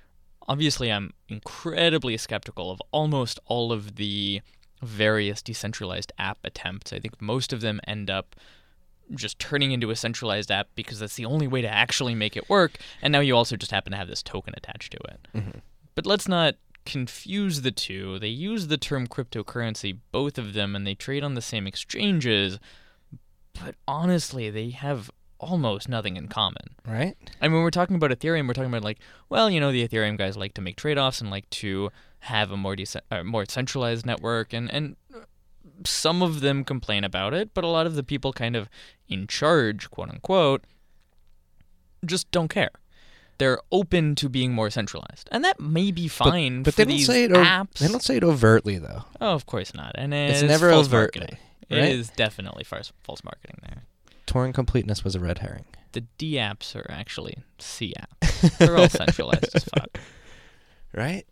obviously 0.46 0.92
I'm 0.92 1.14
incredibly 1.28 2.16
skeptical 2.16 2.70
of 2.70 2.80
almost 2.92 3.40
all 3.46 3.72
of 3.72 3.96
the 3.96 4.40
various 4.82 5.42
decentralized 5.42 6.12
app 6.16 6.38
attempts. 6.44 6.92
I 6.92 7.00
think 7.00 7.20
most 7.20 7.52
of 7.52 7.60
them 7.60 7.80
end 7.88 8.08
up 8.08 8.36
just 9.14 9.38
turning 9.38 9.72
into 9.72 9.90
a 9.90 9.96
centralized 9.96 10.50
app 10.50 10.68
because 10.74 10.98
that's 10.98 11.16
the 11.16 11.24
only 11.24 11.46
way 11.46 11.62
to 11.62 11.68
actually 11.68 12.14
make 12.14 12.36
it 12.36 12.48
work. 12.48 12.78
And 13.02 13.12
now 13.12 13.20
you 13.20 13.36
also 13.36 13.56
just 13.56 13.70
happen 13.72 13.92
to 13.92 13.98
have 13.98 14.08
this 14.08 14.22
token 14.22 14.54
attached 14.56 14.92
to 14.92 14.98
it. 15.08 15.26
But 15.94 16.06
let's 16.06 16.28
not 16.28 16.54
confuse 16.84 17.62
the 17.62 17.70
two. 17.70 18.18
They 18.18 18.28
use 18.28 18.68
the 18.68 18.78
term 18.78 19.06
cryptocurrency, 19.06 19.98
both 20.12 20.38
of 20.38 20.54
them, 20.54 20.74
and 20.74 20.86
they 20.86 20.94
trade 20.94 21.22
on 21.24 21.34
the 21.34 21.42
same 21.42 21.66
exchanges. 21.66 22.58
But 23.52 23.74
honestly, 23.86 24.50
they 24.50 24.70
have 24.70 25.10
almost 25.40 25.88
nothing 25.88 26.16
in 26.16 26.28
common. 26.28 26.76
Right? 26.86 27.16
I 27.40 27.46
mean, 27.48 27.54
when 27.54 27.62
we're 27.62 27.70
talking 27.70 27.96
about 27.96 28.10
Ethereum, 28.10 28.46
we're 28.46 28.54
talking 28.54 28.70
about 28.70 28.84
like, 28.84 28.98
well, 29.28 29.50
you 29.50 29.60
know, 29.60 29.70
the 29.72 29.86
Ethereum 29.86 30.16
guys 30.16 30.36
like 30.36 30.54
to 30.54 30.60
make 30.60 30.76
trade-offs 30.76 31.20
and 31.20 31.30
like 31.30 31.48
to 31.50 31.90
have 32.20 32.50
a 32.50 32.56
more 32.56 32.74
dece- 32.74 33.00
uh, 33.10 33.22
more 33.22 33.44
centralized 33.48 34.06
network, 34.06 34.52
and 34.52 34.72
and 34.72 34.96
some 35.84 36.22
of 36.22 36.40
them 36.40 36.64
complain 36.64 37.04
about 37.04 37.34
it, 37.34 37.50
but 37.54 37.64
a 37.64 37.68
lot 37.68 37.86
of 37.86 37.94
the 37.94 38.02
people 38.02 38.32
kind 38.32 38.56
of 38.56 38.68
in 39.08 39.26
charge, 39.26 39.90
quote 39.90 40.10
unquote, 40.10 40.64
just 42.04 42.30
don't 42.30 42.48
care. 42.48 42.70
They're 43.38 43.60
open 43.70 44.14
to 44.16 44.28
being 44.28 44.52
more 44.52 44.68
centralized, 44.68 45.28
and 45.30 45.44
that 45.44 45.60
may 45.60 45.92
be 45.92 46.08
fine 46.08 46.64
but 46.64 46.74
for 46.74 46.78
they 46.78 46.84
don't 46.84 46.96
these 46.96 47.06
say 47.06 47.24
it. 47.24 47.30
apps. 47.30 47.74
they 47.78 47.86
don't 47.88 48.02
say 48.02 48.16
it 48.16 48.24
overtly 48.24 48.78
though. 48.78 49.04
oh, 49.20 49.32
of 49.32 49.46
course 49.46 49.74
not, 49.74 49.92
and 49.94 50.12
It's 50.12 50.42
it's, 50.42 50.48
never 50.48 50.70
false 50.70 50.86
overtly, 50.88 51.20
marketing. 51.20 51.38
right? 51.70 51.82
It 51.90 51.98
is 52.00 52.10
definitely 52.10 52.64
false 52.64 52.92
false 53.04 53.22
marketing 53.22 53.58
there. 53.62 53.84
Turing 54.26 54.52
completeness 54.52 55.04
was 55.04 55.14
a 55.14 55.20
red 55.20 55.38
herring. 55.38 55.66
The 55.92 56.00
D 56.18 56.32
apps 56.34 56.74
are 56.74 56.86
actually 56.90 57.38
C 57.60 57.94
apps. 57.96 58.58
They're 58.58 58.76
all 58.76 58.88
centralized 58.88 59.54
as 59.54 59.64
fuck. 59.64 59.98
Right? 60.94 61.26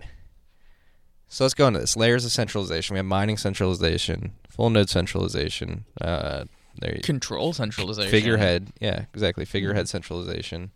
So 1.29 1.45
let's 1.45 1.55
go 1.55 1.67
into 1.67 1.81
this. 1.81 1.97
Layers 1.97 2.25
of 2.25 2.33
centralization. 2.33 2.95
We 2.95 2.99
have 2.99 3.07
mining 3.07 3.37
centralization, 3.37 4.33
full 4.49 4.71
node 4.71 4.89
centralization, 4.89 5.85
uh, 6.01 6.45
They 6.81 7.01
Control 7.03 7.53
centralization. 7.55 8.11
figurehead. 8.11 8.69
Yeah, 8.81 9.07
exactly. 9.15 9.45
Figurehead 9.47 9.87
Mhm. 9.87 9.89
centralization. 9.89 10.71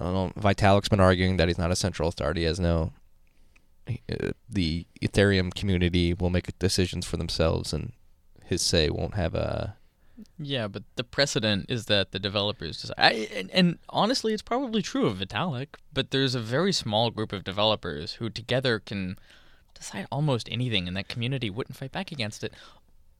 I 0.00 0.04
don't 0.04 0.14
know. 0.14 0.32
Vitalik's 0.40 0.88
been 0.88 1.00
arguing 1.00 1.36
that 1.36 1.48
he's 1.48 1.58
not 1.58 1.70
a 1.70 1.76
central 1.76 2.08
authority. 2.08 2.40
He 2.40 2.46
has 2.46 2.58
no. 2.58 2.92
Uh, 3.88 4.30
the 4.48 4.86
Ethereum 5.02 5.52
community 5.54 6.14
will 6.14 6.30
make 6.30 6.58
decisions 6.58 7.04
for 7.04 7.18
themselves, 7.18 7.72
and 7.74 7.92
his 8.46 8.62
say 8.62 8.88
won't 8.88 9.14
have 9.14 9.34
a. 9.34 9.76
Yeah, 10.38 10.66
but 10.68 10.84
the 10.96 11.04
precedent 11.04 11.66
is 11.68 11.86
that 11.86 12.12
the 12.12 12.18
developers 12.18 12.80
decide. 12.80 12.94
I, 12.98 13.10
and, 13.34 13.50
and 13.50 13.78
honestly, 13.90 14.32
it's 14.32 14.40
probably 14.42 14.80
true 14.80 15.06
of 15.06 15.18
Vitalik, 15.18 15.74
but 15.92 16.10
there's 16.10 16.34
a 16.34 16.40
very 16.40 16.72
small 16.72 17.10
group 17.10 17.32
of 17.32 17.44
developers 17.44 18.14
who 18.14 18.30
together 18.30 18.78
can 18.78 19.18
decide 19.82 20.06
almost 20.10 20.48
anything, 20.50 20.88
and 20.88 20.96
that 20.96 21.08
community 21.08 21.50
wouldn't 21.50 21.76
fight 21.76 21.92
back 21.92 22.12
against 22.12 22.42
it, 22.44 22.52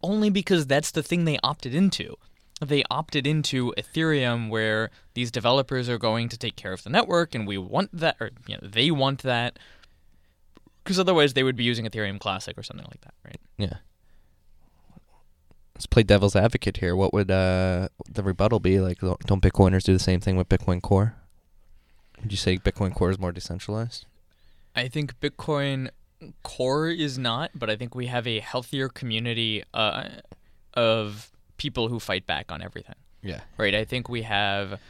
only 0.02 0.30
because 0.30 0.66
that's 0.66 0.90
the 0.90 1.02
thing 1.02 1.24
they 1.24 1.38
opted 1.42 1.74
into. 1.74 2.16
They 2.60 2.84
opted 2.90 3.26
into 3.26 3.74
Ethereum, 3.76 4.48
where 4.48 4.90
these 5.14 5.30
developers 5.30 5.88
are 5.88 5.98
going 5.98 6.28
to 6.28 6.38
take 6.38 6.56
care 6.56 6.72
of 6.72 6.82
the 6.82 6.90
network, 6.90 7.34
and 7.34 7.46
we 7.46 7.58
want 7.58 7.90
that, 7.92 8.16
or 8.20 8.30
you 8.46 8.56
know, 8.56 8.68
they 8.68 8.90
want 8.90 9.22
that, 9.22 9.58
because 10.82 10.98
otherwise 10.98 11.34
they 11.34 11.42
would 11.42 11.56
be 11.56 11.64
using 11.64 11.84
Ethereum 11.84 12.20
Classic 12.20 12.56
or 12.56 12.62
something 12.62 12.86
like 12.86 13.00
that, 13.00 13.14
right? 13.24 13.40
Yeah. 13.58 13.78
Let's 15.74 15.86
play 15.86 16.04
devil's 16.04 16.36
advocate 16.36 16.76
here. 16.76 16.94
What 16.94 17.12
would 17.12 17.30
uh, 17.30 17.88
the 18.08 18.22
rebuttal 18.22 18.60
be? 18.60 18.78
Like, 18.78 19.00
don't 19.00 19.18
don't 19.26 19.42
Bitcoiners 19.42 19.82
do 19.82 19.92
the 19.92 19.98
same 19.98 20.20
thing 20.20 20.36
with 20.36 20.48
Bitcoin 20.48 20.80
Core? 20.80 21.16
Would 22.20 22.30
you 22.30 22.38
say 22.38 22.58
Bitcoin 22.58 22.94
Core 22.94 23.10
is 23.10 23.18
more 23.18 23.32
decentralized? 23.32 24.06
I 24.76 24.86
think 24.86 25.18
Bitcoin 25.20 25.90
Core 26.42 26.88
is 26.88 27.18
not, 27.18 27.50
but 27.54 27.70
I 27.70 27.76
think 27.76 27.94
we 27.94 28.06
have 28.06 28.26
a 28.26 28.40
healthier 28.40 28.88
community 28.88 29.64
uh, 29.74 30.08
of 30.74 31.30
people 31.56 31.88
who 31.88 31.98
fight 31.98 32.26
back 32.26 32.50
on 32.50 32.62
everything. 32.62 32.96
Yeah. 33.22 33.40
Right. 33.56 33.74
I 33.74 33.84
think 33.84 34.08
we 34.08 34.22
have 34.22 34.80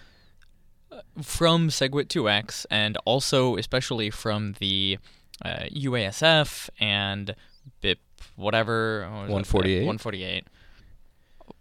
uh, 0.90 1.00
from 1.20 1.68
SegWit 1.68 2.06
2x 2.06 2.66
and 2.70 2.96
also 3.04 3.56
especially 3.56 4.10
from 4.10 4.54
the 4.58 4.98
uh, 5.44 5.64
UASF 5.70 6.70
and 6.80 7.34
BIP 7.82 7.98
whatever 8.36 9.02
what 9.02 9.28
148? 9.28 9.80
148. 9.80 10.46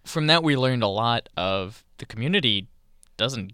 From 0.05 0.27
that 0.27 0.43
we 0.43 0.55
learned 0.55 0.83
a 0.83 0.87
lot 0.87 1.29
of 1.35 1.83
the 1.97 2.05
community 2.05 2.67
doesn't 3.17 3.53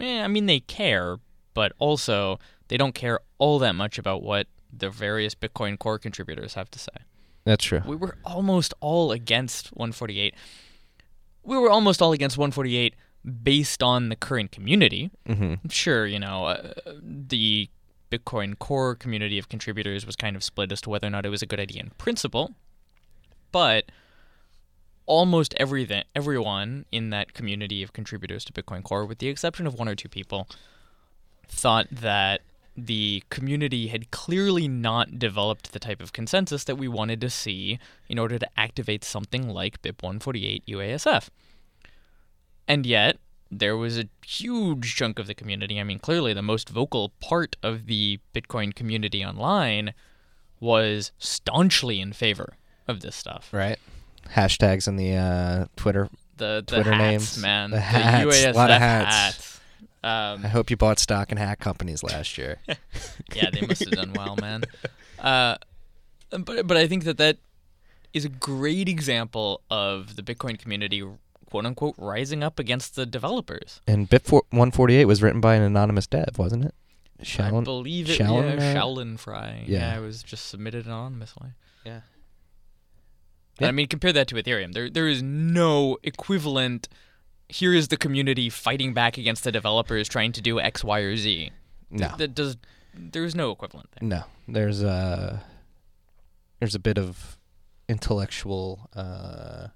eh, 0.00 0.22
I 0.22 0.28
mean 0.28 0.46
they 0.46 0.60
care, 0.60 1.18
but 1.54 1.72
also 1.78 2.38
they 2.68 2.76
don't 2.76 2.94
care 2.94 3.20
all 3.38 3.58
that 3.58 3.74
much 3.74 3.98
about 3.98 4.22
what 4.22 4.46
the 4.78 4.90
various 4.90 5.34
Bitcoin 5.34 5.78
core 5.78 5.98
contributors 5.98 6.54
have 6.54 6.70
to 6.70 6.78
say. 6.78 6.92
That's 7.44 7.64
true. 7.64 7.82
We 7.86 7.96
were 7.96 8.16
almost 8.24 8.74
all 8.80 9.12
against 9.12 9.68
148. 9.68 10.34
We 11.44 11.56
were 11.56 11.70
almost 11.70 12.02
all 12.02 12.12
against 12.12 12.36
148 12.36 12.94
based 13.42 13.82
on 13.82 14.08
the 14.08 14.16
current 14.16 14.50
community. 14.52 15.10
Mm-hmm. 15.28 15.68
Sure, 15.68 16.06
you 16.06 16.18
know, 16.18 16.46
uh, 16.46 16.72
the 17.00 17.68
Bitcoin 18.10 18.58
core 18.58 18.94
community 18.94 19.38
of 19.38 19.48
contributors 19.48 20.06
was 20.06 20.16
kind 20.16 20.36
of 20.36 20.44
split 20.44 20.72
as 20.72 20.80
to 20.82 20.90
whether 20.90 21.06
or 21.06 21.10
not 21.10 21.26
it 21.26 21.28
was 21.28 21.42
a 21.42 21.46
good 21.46 21.60
idea 21.60 21.82
in 21.82 21.90
principle. 21.98 22.54
But 23.52 23.90
almost 25.06 25.54
everything, 25.56 26.04
everyone 26.14 26.84
in 26.90 27.10
that 27.10 27.32
community 27.32 27.82
of 27.82 27.92
contributors 27.92 28.44
to 28.44 28.52
Bitcoin 28.52 28.82
Core, 28.82 29.06
with 29.06 29.18
the 29.18 29.28
exception 29.28 29.66
of 29.66 29.74
one 29.74 29.88
or 29.88 29.94
two 29.94 30.08
people, 30.08 30.48
thought 31.48 31.86
that 31.90 32.42
the 32.76 33.22
community 33.30 33.88
had 33.88 34.10
clearly 34.10 34.68
not 34.68 35.18
developed 35.18 35.72
the 35.72 35.78
type 35.78 36.02
of 36.02 36.12
consensus 36.12 36.64
that 36.64 36.76
we 36.76 36.88
wanted 36.88 37.20
to 37.22 37.30
see 37.30 37.78
in 38.08 38.18
order 38.18 38.38
to 38.38 38.48
activate 38.58 39.02
something 39.04 39.48
like 39.48 39.80
BIP 39.82 40.02
148 40.02 40.64
UASF. 40.66 41.28
And 42.68 42.84
yet, 42.84 43.16
there 43.50 43.76
was 43.76 43.98
a 43.98 44.08
huge 44.26 44.94
chunk 44.96 45.18
of 45.18 45.26
the 45.26 45.34
community. 45.34 45.80
I 45.80 45.84
mean, 45.84 45.98
clearly, 45.98 46.32
the 46.34 46.42
most 46.42 46.68
vocal 46.68 47.12
part 47.20 47.56
of 47.62 47.86
the 47.86 48.18
Bitcoin 48.34 48.74
community 48.74 49.24
online 49.24 49.94
was 50.60 51.12
staunchly 51.18 52.00
in 52.00 52.12
favor 52.12 52.54
of 52.88 53.00
this 53.00 53.14
stuff. 53.16 53.48
Right. 53.52 53.78
Hashtags 54.34 54.88
in 54.88 54.96
the 54.96 55.14
uh, 55.14 55.66
Twitter. 55.76 56.08
The 56.38 56.62
the 56.66 56.74
Twitter 56.74 56.92
hats, 56.92 56.98
names. 56.98 57.38
man. 57.38 57.70
The 57.70 57.80
hats, 57.80 58.24
The 58.24 58.30
UASF 58.48 58.54
lot 58.54 58.70
of 58.70 58.78
hats. 58.80 59.14
hats. 59.16 59.55
Um, 60.06 60.44
I 60.44 60.48
hope 60.48 60.70
you 60.70 60.76
bought 60.76 60.98
stock 60.98 61.32
in 61.32 61.38
hack 61.38 61.58
companies 61.58 62.02
last 62.02 62.38
year. 62.38 62.58
yeah, 63.34 63.50
they 63.50 63.66
must 63.66 63.82
have 63.84 63.90
done 63.92 64.12
well, 64.12 64.36
man. 64.40 64.62
Uh, 65.18 65.56
but 66.30 66.66
but 66.66 66.76
I 66.76 66.86
think 66.86 67.04
that 67.04 67.18
that 67.18 67.38
is 68.12 68.24
a 68.24 68.28
great 68.28 68.88
example 68.88 69.62
of 69.70 70.16
the 70.16 70.22
Bitcoin 70.22 70.58
community, 70.58 71.02
quote 71.50 71.66
unquote, 71.66 71.94
rising 71.98 72.42
up 72.42 72.58
against 72.58 72.94
the 72.96 73.04
developers. 73.06 73.80
And 73.86 74.08
BIP 74.08 74.24
for- 74.24 74.44
148 74.50 75.04
was 75.06 75.22
written 75.22 75.40
by 75.40 75.54
an 75.56 75.62
anonymous 75.62 76.06
dev, 76.06 76.38
wasn't 76.38 76.64
it? 76.66 76.74
I 77.18 77.22
Shaolin. 77.24 77.64
believe 77.64 78.10
it. 78.10 78.18
Shaolin, 78.20 78.58
yeah, 78.60 78.72
uh, 78.72 78.74
Shaolin 78.84 79.18
Fry. 79.18 79.64
yeah. 79.66 79.78
Yeah. 79.92 79.98
it 79.98 80.00
was 80.02 80.22
just 80.22 80.46
submitted 80.48 80.86
anonymously. 80.86 81.48
Yeah. 81.84 81.92
And 81.92 82.02
Yeah. 83.60 83.68
I 83.68 83.70
mean, 83.72 83.86
compare 83.88 84.12
that 84.12 84.28
to 84.28 84.34
Ethereum. 84.36 84.72
There 84.74 84.90
there 84.90 85.08
is 85.08 85.22
no 85.22 85.96
equivalent. 86.02 86.88
Here 87.48 87.72
is 87.72 87.88
the 87.88 87.96
community 87.96 88.50
fighting 88.50 88.92
back 88.92 89.18
against 89.18 89.44
the 89.44 89.52
developers 89.52 90.08
trying 90.08 90.32
to 90.32 90.40
do 90.40 90.58
X, 90.58 90.82
Y, 90.82 91.00
or 91.00 91.16
Z. 91.16 91.50
No. 91.90 92.14
That 92.16 92.34
does. 92.34 92.56
There 92.94 93.24
is 93.24 93.34
no 93.34 93.50
equivalent 93.50 93.90
there. 93.92 94.08
No, 94.08 94.24
there's 94.48 94.82
a 94.82 95.44
there's 96.58 96.74
a 96.74 96.78
bit 96.80 96.98
of 96.98 97.38
intellectual. 97.88 98.90
Uh, 98.94 99.68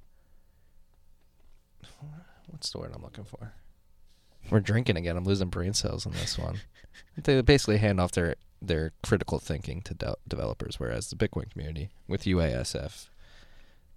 what's 2.48 2.70
the 2.70 2.78
word 2.78 2.92
I'm 2.94 3.02
looking 3.02 3.24
for? 3.24 3.52
We're 4.50 4.61
drinking 4.61 4.96
again. 4.96 5.16
I'm 5.16 5.24
losing 5.24 5.48
brain 5.48 5.74
cells 5.74 6.06
on 6.06 6.12
this 6.12 6.38
one. 6.38 6.61
they 7.16 7.40
basically 7.42 7.78
hand 7.78 8.00
off 8.00 8.12
their 8.12 8.35
their 8.61 8.92
critical 9.02 9.38
thinking 9.38 9.80
to 9.83 9.94
de- 9.94 10.16
developers, 10.26 10.80
whereas 10.80 11.11
the 11.11 11.16
Bitcoin 11.16 11.50
community 11.50 11.90
with 12.09 12.24
UASF, 12.24 13.10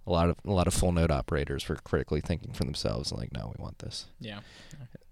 a 0.06 0.12
lot 0.12 0.28
of 0.28 0.36
a 0.44 0.52
lot 0.52 0.66
of 0.66 0.74
full 0.74 0.92
node 0.92 1.10
operators 1.10 1.68
were 1.68 1.76
critically 1.76 2.20
thinking 2.20 2.52
for 2.52 2.64
themselves 2.64 3.10
and 3.10 3.20
like, 3.20 3.32
no, 3.32 3.52
we 3.56 3.62
want 3.62 3.78
this. 3.78 4.06
Yeah. 4.20 4.40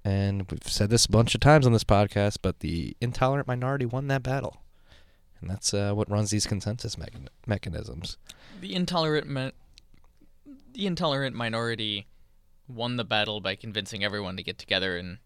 And 0.04 0.50
we've 0.50 0.66
said 0.66 0.90
this 0.90 1.06
a 1.06 1.10
bunch 1.10 1.34
of 1.34 1.40
times 1.40 1.64
on 1.64 1.72
this 1.72 1.84
podcast, 1.84 2.38
but 2.42 2.60
the 2.60 2.96
intolerant 3.00 3.46
minority 3.46 3.86
won 3.86 4.08
that 4.08 4.22
battle. 4.22 4.62
And 5.40 5.48
that's 5.50 5.72
uh, 5.74 5.92
what 5.92 6.10
runs 6.10 6.30
these 6.30 6.46
consensus 6.46 6.96
mechan- 6.96 7.28
mechanisms. 7.46 8.16
The 8.60 8.74
intolerant 8.74 9.28
mi- 9.28 9.52
the 10.72 10.86
intolerant 10.86 11.36
minority 11.36 12.06
won 12.68 12.96
the 12.96 13.04
battle 13.04 13.40
by 13.40 13.54
convincing 13.54 14.04
everyone 14.04 14.36
to 14.36 14.42
get 14.42 14.58
together 14.58 14.96
and 14.96 15.18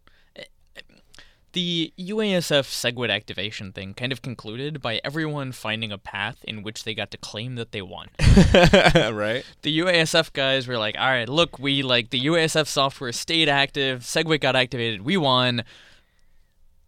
the 1.57 1.91
UASF 1.99 2.67
SegWit 2.67 3.09
activation 3.09 3.73
thing 3.73 3.95
kind 3.95 4.13
of 4.13 4.21
concluded 4.21 4.83
by 4.83 5.01
everyone 5.03 5.53
finding 5.53 5.91
a 5.91 5.97
path 5.97 6.45
in 6.45 6.63
which 6.63 6.85
they 6.85 6.93
got 6.93 7.11
to 7.13 7.17
claim 7.17 7.55
that 7.55 7.73
they 7.73 7.81
won. 7.81 8.09
right? 8.21 9.43
the 9.63 9.79
UASF 9.79 10.35
guys 10.35 10.69
were 10.69 10.77
like, 10.77 10.99
"All 10.99 11.09
right, 11.09 11.27
look, 11.27 11.59
we 11.59 11.83
like 11.83 12.11
the 12.11 12.21
UASF 12.21 12.67
software 12.67 13.11
stayed 13.11 13.49
active, 13.49 14.03
SegWit 14.03 14.43
got 14.43 14.55
activated, 14.55 15.01
we 15.01 15.17
won." 15.17 15.65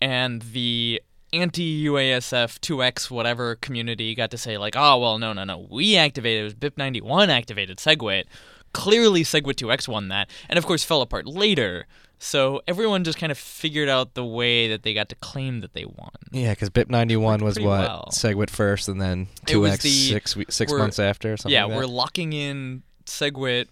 And 0.02 0.42
the 0.42 1.00
anti-UASF 1.32 2.60
2x 2.60 3.10
whatever 3.10 3.54
community 3.56 4.14
got 4.14 4.30
to 4.32 4.38
say 4.38 4.58
like, 4.58 4.74
"Oh, 4.76 4.98
well, 4.98 5.18
no, 5.18 5.32
no, 5.32 5.44
no. 5.44 5.66
We 5.70 5.96
activated 5.96 6.42
it 6.42 6.44
was 6.44 6.54
BIP91 6.54 7.28
activated 7.28 7.78
SegWit. 7.78 8.24
Clearly 8.72 9.22
SegWit 9.22 9.54
2x 9.54 9.88
won 9.88 10.08
that." 10.08 10.30
And 10.48 10.58
of 10.58 10.66
course 10.66 10.84
fell 10.84 11.02
apart 11.02 11.26
later. 11.26 11.86
So 12.20 12.60
everyone 12.66 13.04
just 13.04 13.16
kind 13.16 13.30
of 13.30 13.38
figured 13.38 13.88
out 13.88 14.14
the 14.14 14.24
way 14.24 14.68
that 14.68 14.82
they 14.82 14.92
got 14.92 15.08
to 15.10 15.14
claim 15.16 15.60
that 15.60 15.72
they 15.72 15.84
won. 15.84 16.10
Yeah, 16.32 16.50
because 16.50 16.68
BIP 16.68 16.90
ninety 16.90 17.16
one 17.16 17.44
was 17.44 17.58
what 17.58 17.66
well. 17.66 18.08
Segwit 18.10 18.50
first, 18.50 18.88
and 18.88 19.00
then 19.00 19.28
2X 19.46 19.82
the, 19.82 19.88
six, 19.88 20.36
six 20.48 20.72
months 20.72 20.98
after. 20.98 21.34
Or 21.34 21.36
something 21.36 21.54
yeah, 21.54 21.64
like 21.64 21.76
we're 21.76 21.86
locking 21.86 22.32
in 22.32 22.82
SegWit 23.06 23.68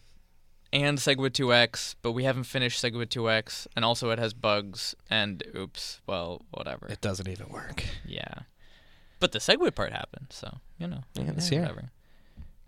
and 0.72 0.98
SegWit 0.98 1.30
2x, 1.30 1.96
but 2.02 2.12
we 2.12 2.24
haven't 2.24 2.44
finished 2.44 2.82
SegWit 2.82 3.09
2x, 3.09 3.66
and 3.74 3.85
also 3.85 4.11
it 4.11 4.18
has 4.18 4.35
bugs, 4.35 4.94
and 5.09 5.42
oops, 5.56 6.00
well, 6.06 6.42
whatever. 6.50 6.87
It 6.88 7.00
doesn't 7.00 7.28
even 7.28 7.48
work. 7.48 7.85
yeah. 8.04 8.40
But 9.18 9.32
the 9.32 9.38
SegWit 9.38 9.74
part 9.74 9.92
happened, 9.92 10.26
so, 10.30 10.59
you 10.78 10.87
know. 10.87 11.00
Yeah, 11.14 11.32
this 11.32 11.50
eh, 11.50 11.54
year. 11.54 11.62
whatever. 11.62 11.90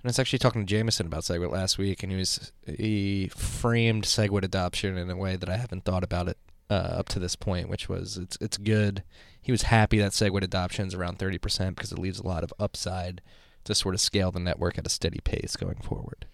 And 0.00 0.04
I 0.04 0.08
was 0.08 0.18
actually 0.18 0.38
talking 0.38 0.64
to 0.64 0.66
Jameson 0.66 1.06
about 1.06 1.24
Segwit 1.24 1.50
last 1.50 1.76
week, 1.76 2.02
and 2.02 2.12
he 2.12 2.18
was 2.18 2.52
he 2.66 3.28
framed 3.28 4.04
Segwit 4.04 4.44
adoption 4.44 4.96
in 4.96 5.10
a 5.10 5.16
way 5.16 5.36
that 5.36 5.48
I 5.48 5.56
haven't 5.56 5.84
thought 5.84 6.04
about 6.04 6.28
it 6.28 6.38
uh, 6.70 6.74
up 6.74 7.08
to 7.10 7.18
this 7.18 7.34
point, 7.34 7.68
which 7.68 7.88
was 7.88 8.16
it's 8.16 8.38
it's 8.40 8.58
good. 8.58 9.02
He 9.40 9.50
was 9.50 9.62
happy 9.62 9.98
that 9.98 10.12
Segwit 10.12 10.42
adoption 10.42 10.86
is 10.86 10.94
around 10.94 11.18
thirty 11.18 11.38
percent 11.38 11.76
because 11.76 11.90
it 11.90 11.98
leaves 11.98 12.20
a 12.20 12.26
lot 12.26 12.44
of 12.44 12.52
upside 12.60 13.20
to 13.64 13.74
sort 13.74 13.94
of 13.94 14.00
scale 14.00 14.30
the 14.30 14.40
network 14.40 14.78
at 14.78 14.86
a 14.86 14.90
steady 14.90 15.20
pace 15.24 15.56
going 15.56 15.80
forward. 15.82 16.26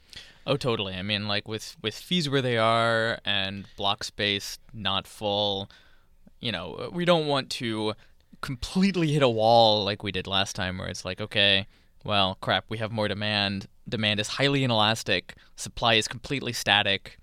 Oh, 0.47 0.57
totally. 0.57 0.95
I 0.95 1.03
mean, 1.03 1.27
like, 1.27 1.49
with, 1.49 1.77
with 1.83 1.95
fees 1.95 2.29
where 2.29 2.43
they 2.43 2.59
are 2.59 3.19
and 3.25 3.65
block 3.77 4.05
space 4.05 4.59
not 4.73 5.07
full, 5.07 5.71
you 6.39 6.53
know, 6.53 6.91
we 6.93 7.05
don't 7.05 7.27
want 7.27 7.51
to 7.53 7.95
completely 8.43 9.13
hit 9.13 9.23
a 9.23 9.29
wall 9.29 9.85
like 9.85 10.03
we 10.03 10.13
did 10.13 10.27
last 10.27 10.55
time 10.55 10.77
where 10.77 10.89
it's 10.89 11.05
like, 11.05 11.21
okay, 11.21 11.67
well, 12.05 12.37
crap, 12.41 12.67
we 12.69 12.79
have 12.79 12.93
more 12.93 13.09
demand. 13.09 13.67
Demand 13.89 14.21
is 14.21 14.29
highly 14.29 14.65
inelastic. 14.65 15.35
Supply 15.57 15.95
is 15.95 16.09
completely 16.09 16.53
static. 16.53 17.19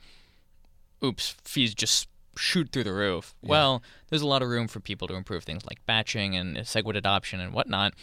oops, 1.04 1.36
fees 1.44 1.74
just 1.74 2.08
shoot 2.38 2.70
through 2.72 2.84
the 2.84 2.94
roof. 2.94 3.34
Yeah. 3.42 3.50
Well, 3.50 3.84
there's 4.10 4.22
a 4.22 4.28
lot 4.28 4.42
of 4.42 4.50
room 4.50 4.68
for 4.68 4.80
people 4.80 5.08
to 5.08 5.16
improve 5.16 5.44
things 5.44 5.66
like 5.66 5.86
batching 5.86 6.36
and 6.36 6.58
SegWit 6.58 6.96
adoption 6.96 7.40
and 7.40 7.54
whatnot, 7.54 7.94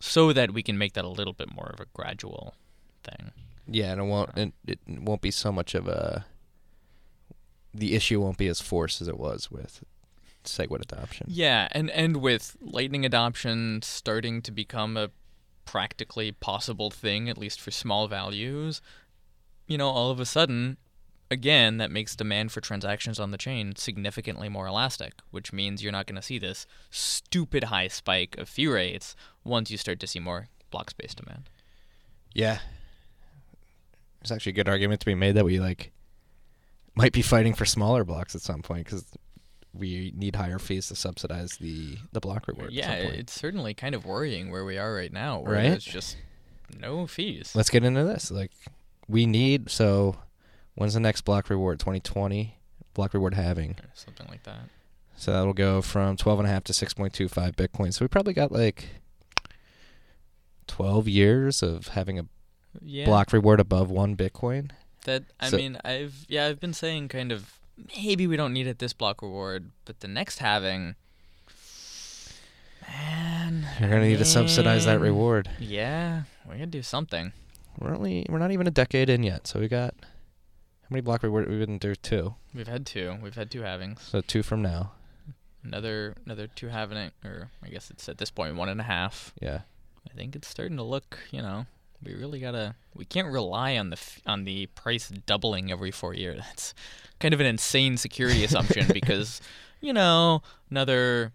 so 0.00 0.32
that 0.32 0.52
we 0.52 0.62
can 0.62 0.78
make 0.78 0.94
that 0.94 1.04
a 1.04 1.08
little 1.08 1.32
bit 1.32 1.52
more 1.54 1.70
of 1.72 1.80
a 1.80 1.86
gradual 1.94 2.54
thing. 3.02 3.32
Yeah, 3.66 3.92
and 3.92 4.00
it 4.00 4.04
won't 4.04 4.30
it, 4.36 4.52
it 4.66 4.78
won't 4.86 5.20
be 5.20 5.30
so 5.30 5.52
much 5.52 5.74
of 5.74 5.86
a 5.88 6.24
the 7.74 7.94
issue 7.94 8.20
won't 8.20 8.38
be 8.38 8.48
as 8.48 8.60
forced 8.60 9.00
as 9.00 9.08
it 9.08 9.18
was 9.18 9.50
with 9.50 9.84
SegWit 10.44 10.82
adoption. 10.82 11.26
Yeah, 11.30 11.68
and 11.72 11.90
and 11.90 12.18
with 12.18 12.56
Lightning 12.60 13.04
adoption 13.04 13.80
starting 13.82 14.42
to 14.42 14.50
become 14.50 14.96
a 14.96 15.10
practically 15.68 16.32
possible 16.32 16.90
thing, 16.90 17.28
at 17.28 17.36
least 17.36 17.60
for 17.60 17.70
small 17.70 18.08
values, 18.08 18.80
you 19.66 19.76
know, 19.76 19.90
all 19.90 20.10
of 20.10 20.18
a 20.18 20.24
sudden, 20.24 20.78
again, 21.30 21.76
that 21.76 21.90
makes 21.90 22.16
demand 22.16 22.52
for 22.52 22.62
transactions 22.62 23.20
on 23.20 23.32
the 23.32 23.36
chain 23.36 23.76
significantly 23.76 24.48
more 24.48 24.66
elastic, 24.66 25.12
which 25.30 25.52
means 25.52 25.82
you're 25.82 25.92
not 25.92 26.06
going 26.06 26.16
to 26.16 26.22
see 26.22 26.38
this 26.38 26.66
stupid 26.90 27.64
high 27.64 27.86
spike 27.86 28.38
of 28.38 28.48
fee 28.48 28.66
rates 28.66 29.14
once 29.44 29.70
you 29.70 29.76
start 29.76 30.00
to 30.00 30.06
see 30.06 30.18
more 30.18 30.48
block 30.70 30.88
space 30.88 31.14
demand. 31.14 31.50
Yeah. 32.32 32.60
There's 34.20 34.32
actually 34.32 34.52
a 34.52 34.54
good 34.54 34.70
argument 34.70 35.00
to 35.00 35.06
be 35.06 35.14
made 35.14 35.36
that 35.36 35.44
we 35.44 35.60
like 35.60 35.92
might 36.94 37.12
be 37.12 37.20
fighting 37.20 37.52
for 37.52 37.66
smaller 37.66 38.04
blocks 38.04 38.34
at 38.34 38.40
some 38.40 38.62
point 38.62 38.86
because 38.86 39.04
we 39.74 40.12
need 40.16 40.36
higher 40.36 40.58
fees 40.58 40.88
to 40.88 40.94
subsidize 40.96 41.56
the 41.58 41.98
the 42.12 42.20
block 42.20 42.48
reward. 42.48 42.72
yeah, 42.72 42.90
at 42.90 42.98
some 42.98 43.06
point. 43.08 43.20
it's 43.20 43.32
certainly 43.32 43.74
kind 43.74 43.94
of 43.94 44.04
worrying 44.06 44.50
where 44.50 44.64
we 44.64 44.78
are 44.78 44.94
right 44.94 45.12
now, 45.12 45.40
where 45.40 45.54
Right? 45.54 45.62
there's 45.70 45.84
just 45.84 46.16
no 46.78 47.06
fees. 47.06 47.52
Let's 47.54 47.70
get 47.70 47.84
into 47.84 48.04
this. 48.04 48.30
Like, 48.30 48.52
we 49.08 49.26
need 49.26 49.70
so. 49.70 50.16
When's 50.74 50.94
the 50.94 51.00
next 51.00 51.22
block 51.22 51.50
reward? 51.50 51.78
2020 51.80 52.56
block 52.94 53.12
reward 53.14 53.34
halving. 53.34 53.76
Something 53.94 54.26
like 54.28 54.42
that. 54.44 54.68
So 55.16 55.32
that'll 55.32 55.52
go 55.52 55.82
from 55.82 56.16
12.5 56.16 56.64
to 56.64 56.72
6.25 56.72 57.56
Bitcoin. 57.56 57.92
So 57.92 58.04
we 58.04 58.08
probably 58.08 58.32
got 58.34 58.52
like 58.52 58.88
12 60.66 61.08
years 61.08 61.62
of 61.62 61.88
having 61.88 62.18
a 62.18 62.26
Yeah. 62.80 63.04
block 63.06 63.32
reward 63.32 63.58
above 63.60 63.90
one 63.90 64.16
Bitcoin. 64.16 64.70
That 65.04 65.24
I 65.40 65.50
So- 65.50 65.56
mean, 65.56 65.78
I've 65.84 66.26
yeah, 66.28 66.46
I've 66.46 66.60
been 66.60 66.74
saying 66.74 67.08
kind 67.08 67.32
of 67.32 67.57
maybe 67.96 68.26
we 68.26 68.36
don't 68.36 68.52
need 68.52 68.66
it 68.66 68.78
this 68.78 68.92
block 68.92 69.22
reward, 69.22 69.70
but 69.84 70.00
the 70.00 70.08
next 70.08 70.38
halving, 70.38 70.94
man, 72.86 73.66
You're 73.80 73.90
gonna 73.90 74.08
need 74.08 74.18
to 74.18 74.24
subsidize 74.24 74.84
that 74.84 75.00
reward. 75.00 75.48
Yeah, 75.58 76.22
we 76.46 76.54
gotta 76.54 76.66
do 76.66 76.82
something. 76.82 77.32
We're 77.78 77.94
only 77.94 78.26
we're 78.28 78.38
not 78.38 78.50
even 78.50 78.66
a 78.66 78.72
decade 78.72 79.08
in 79.08 79.22
yet, 79.22 79.46
so 79.46 79.60
we 79.60 79.68
got 79.68 79.94
how 80.00 80.88
many 80.90 81.00
block 81.00 81.22
reward 81.22 81.48
we 81.48 81.58
didn't 81.58 81.78
do 81.78 81.94
two. 81.94 82.34
We've 82.54 82.68
had 82.68 82.86
two. 82.86 83.16
We've 83.22 83.34
had 83.34 83.50
two 83.50 83.60
halvings. 83.60 84.00
So 84.00 84.20
two 84.20 84.42
from 84.42 84.62
now. 84.62 84.92
Another 85.62 86.14
another 86.24 86.46
two 86.46 86.68
halving, 86.68 87.10
or 87.24 87.50
I 87.62 87.68
guess 87.68 87.90
it's 87.90 88.08
at 88.08 88.18
this 88.18 88.30
point 88.30 88.56
one 88.56 88.68
and 88.68 88.80
a 88.80 88.84
half. 88.84 89.32
Yeah. 89.40 89.60
I 90.10 90.14
think 90.14 90.34
it's 90.34 90.48
starting 90.48 90.76
to 90.78 90.82
look. 90.82 91.18
You 91.30 91.42
know, 91.42 91.66
we 92.04 92.14
really 92.14 92.40
gotta. 92.40 92.74
We 92.94 93.04
can't 93.04 93.28
rely 93.28 93.76
on 93.76 93.90
the 93.90 93.96
f- 93.96 94.20
on 94.26 94.44
the 94.44 94.66
price 94.66 95.08
doubling 95.08 95.70
every 95.70 95.90
four 95.90 96.14
years. 96.14 96.40
That's 96.46 96.74
kind 97.20 97.34
of 97.34 97.40
an 97.40 97.46
insane 97.46 97.96
security 97.96 98.44
assumption 98.44 98.86
because, 98.92 99.40
you 99.80 99.92
know, 99.92 100.42
another 100.70 101.32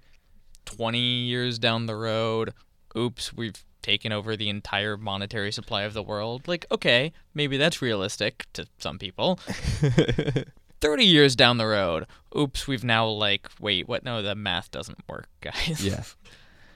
twenty 0.65 0.99
years 0.99 1.59
down 1.59 1.85
the 1.85 1.95
road, 1.95 2.53
oops, 2.95 3.33
we've 3.33 3.63
taken 3.81 4.13
over 4.13 4.35
the 4.37 4.49
entire 4.49 4.95
monetary 4.97 5.51
supply 5.51 5.83
of 5.83 5.93
the 5.93 6.01
world. 6.01 6.47
Like, 6.47 6.65
okay, 6.71 7.11
maybe 7.33 7.57
that's 7.57 7.81
realistic 7.81 8.45
to 8.53 8.65
some 8.79 8.97
people. 8.97 9.39
30 10.81 11.05
years 11.05 11.35
down 11.35 11.57
the 11.57 11.65
road, 11.67 12.05
oops, 12.37 12.67
we've 12.67 12.83
now 12.83 13.07
like, 13.07 13.47
wait, 13.59 13.87
what? 13.87 14.03
No, 14.03 14.21
the 14.21 14.35
math 14.35 14.71
doesn't 14.71 14.97
work, 15.07 15.27
guys. 15.41 15.85
Yeah. 15.85 16.03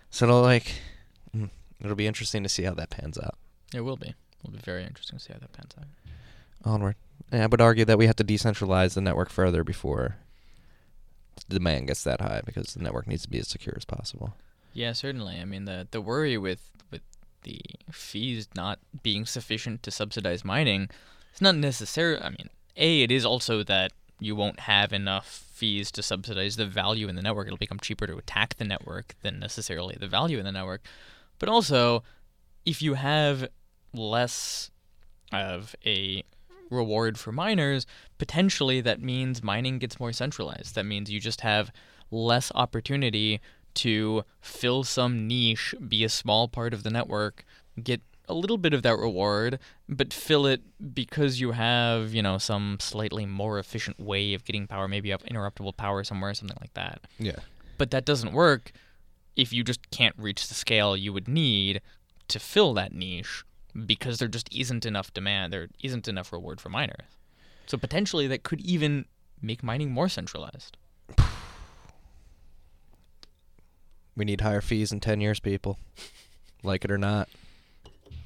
So 0.10 0.26
it'll 0.26 0.42
like 0.42 0.74
mm, 1.36 1.50
it'll 1.82 1.96
be 1.96 2.08
interesting 2.08 2.44
to 2.44 2.50
see 2.50 2.64
how 2.64 2.74
that 2.76 2.90
pans 2.90 3.18
out. 3.18 3.38
It 3.74 3.82
will 3.82 3.98
be. 3.98 4.16
It'll 4.44 4.54
be 4.54 4.60
very 4.60 4.84
interesting 4.84 5.20
to 5.20 5.24
see 5.24 5.34
how 5.34 5.40
that 5.40 5.54
pans 5.54 5.74
out. 5.78 5.88
Onward. 6.64 6.96
Yeah, 7.32 7.44
I 7.44 7.48
would 7.48 7.62
argue 7.62 7.86
that 7.86 7.98
we 7.98 8.08
have 8.08 8.16
to 8.18 8.24
decentralize 8.24 8.94
the 8.94 9.02
network 9.02 9.30
further 9.30 9.64
before 9.64 10.18
the 11.48 11.56
demand 11.56 11.88
gets 11.88 12.04
that 12.04 12.22
high 12.22 12.42
because 12.46 12.74
the 12.74 12.84
network 12.84 13.08
needs 13.08 13.24
to 13.24 13.30
be 13.30 13.40
as 13.40 13.48
secure 13.48 13.76
as 13.78 13.86
possible. 13.86 14.34
Yeah, 14.74 14.94
certainly. 14.94 15.40
I 15.40 15.46
mean, 15.46 15.66
the 15.66 15.88
the 15.92 16.02
worry 16.02 16.38
with 16.38 16.70
with 16.92 17.02
the 17.44 17.60
fees 17.92 18.48
not 18.56 18.80
being 19.04 19.26
sufficient 19.26 19.84
to 19.84 19.92
subsidize 19.92 20.46
mining, 20.46 20.90
it's 21.32 21.42
not 21.42 21.56
necessarily. 21.56 22.22
I 22.22 22.30
mean, 22.30 22.50
a 22.76 23.02
it 23.04 23.12
is 23.12 23.26
also 23.26 23.64
that 23.64 23.92
you 24.20 24.36
won't 24.36 24.62
have 24.62 24.94
enough 24.94 25.28
fees 25.28 25.92
to 25.92 26.04
subsidize 26.04 26.56
the 26.56 26.66
value 26.66 27.08
in 27.08 27.16
the 27.16 27.22
network. 27.22 27.48
It'll 27.48 27.58
become 27.58 27.80
cheaper 27.80 28.08
to 28.08 28.18
attack 28.18 28.56
the 28.56 28.66
network 28.66 29.16
than 29.22 29.40
necessarily 29.40 29.98
the 30.00 30.08
value 30.08 30.38
in 30.38 30.46
the 30.46 30.52
network. 30.52 30.82
But 31.40 31.50
also, 31.50 32.04
if 32.66 32.82
you 32.82 32.96
have 32.96 33.48
less 33.94 34.72
of 35.32 35.76
a 35.86 36.24
reward 36.70 37.18
for 37.18 37.32
miners, 37.32 37.86
potentially 38.18 38.82
that 38.82 39.02
means 39.02 39.44
mining 39.44 39.80
gets 39.80 40.00
more 40.00 40.12
centralized. 40.12 40.76
That 40.76 40.86
means 40.86 41.10
you 41.10 41.20
just 41.20 41.42
have 41.42 41.72
less 42.12 42.52
opportunity 42.56 43.42
to 43.76 44.24
fill 44.42 44.84
some 44.84 45.28
niche, 45.28 45.76
be 45.88 46.04
a 46.04 46.10
small 46.10 46.48
part 46.48 46.74
of 46.74 46.84
the 46.84 46.90
network, 46.90 47.46
get 47.82 48.02
a 48.30 48.34
little 48.34 48.58
bit 48.58 48.74
of 48.74 48.82
that 48.84 48.98
reward, 48.98 49.60
but 49.88 50.12
fill 50.12 50.46
it 50.46 50.62
because 50.94 51.40
you 51.40 51.52
have, 51.52 52.14
you 52.14 52.22
know, 52.22 52.38
some 52.38 52.78
slightly 52.80 53.26
more 53.26 53.60
efficient 53.60 54.00
way 54.00 54.34
of 54.34 54.44
getting 54.44 54.68
power, 54.68 54.88
maybe 54.88 55.10
you 55.10 55.14
have 55.14 55.24
interruptible 55.24 55.76
power 55.78 56.04
somewhere, 56.04 56.34
something 56.34 56.58
like 56.60 56.74
that. 56.74 57.02
Yeah. 57.20 57.38
But 57.78 57.92
that 57.92 58.04
doesn't 58.04 58.34
work 58.34 58.72
if 59.36 59.54
you 59.54 59.64
just 59.64 59.90
can't 59.92 60.16
reach 60.18 60.48
the 60.48 60.56
scale 60.56 60.98
you 60.98 61.14
would 61.14 61.28
need 61.28 61.82
to 62.28 62.40
fill 62.40 62.74
that 62.74 62.94
niche 62.94 63.44
because 63.86 64.20
there 64.20 64.28
just 64.28 64.54
isn't 64.54 64.86
enough 64.86 65.14
demand, 65.14 65.54
there 65.54 65.68
isn't 65.84 66.08
enough 66.08 66.34
reward 66.34 66.60
for 66.60 66.70
miners. 66.70 67.06
So 67.68 67.78
potentially 67.78 68.28
that 68.28 68.44
could 68.44 68.62
even 68.62 69.06
make 69.42 69.62
mining 69.64 69.92
more 69.92 70.10
centralized. 70.10 70.78
We 74.16 74.26
need 74.26 74.42
higher 74.42 74.62
fees 74.62 74.92
in 74.92 75.00
10 75.00 75.22
years, 75.22 75.40
people. 75.40 75.78
like 76.64 76.84
it 76.84 76.92
or 76.92 76.98
not. 76.98 77.30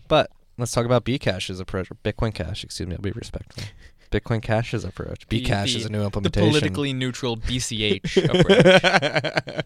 But 0.07 0.31
let's 0.57 0.71
talk 0.71 0.85
about 0.85 1.03
Bcash's 1.03 1.59
approach, 1.59 1.91
or 1.91 1.95
Bitcoin 1.95 2.33
Cash, 2.33 2.63
excuse 2.63 2.87
me, 2.87 2.95
I'll 2.95 3.01
be 3.01 3.11
respectful. 3.11 3.63
Bitcoin 4.09 4.41
Cash's 4.41 4.83
approach. 4.83 5.27
Bcash 5.27 5.73
the- 5.73 5.79
is 5.79 5.85
a 5.85 5.89
new 5.89 6.03
implementation. 6.03 6.51
The 6.51 6.59
politically 6.59 6.93
neutral 6.93 7.37
BCH 7.37 8.23
approach. 9.49 9.65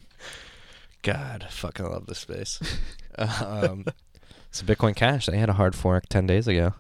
God, 1.04 1.44
I 1.48 1.52
fucking 1.52 1.86
love 1.86 2.08
this 2.08 2.20
space. 2.20 2.60
um, 3.18 3.86
so 4.56 4.66
Bitcoin 4.66 4.96
Cash, 4.96 5.26
they 5.28 5.38
had 5.38 5.50
a 5.50 5.54
hard 5.54 5.76
fork 5.76 6.06
10 6.10 6.26
days 6.28 6.48
ago. 6.48 6.74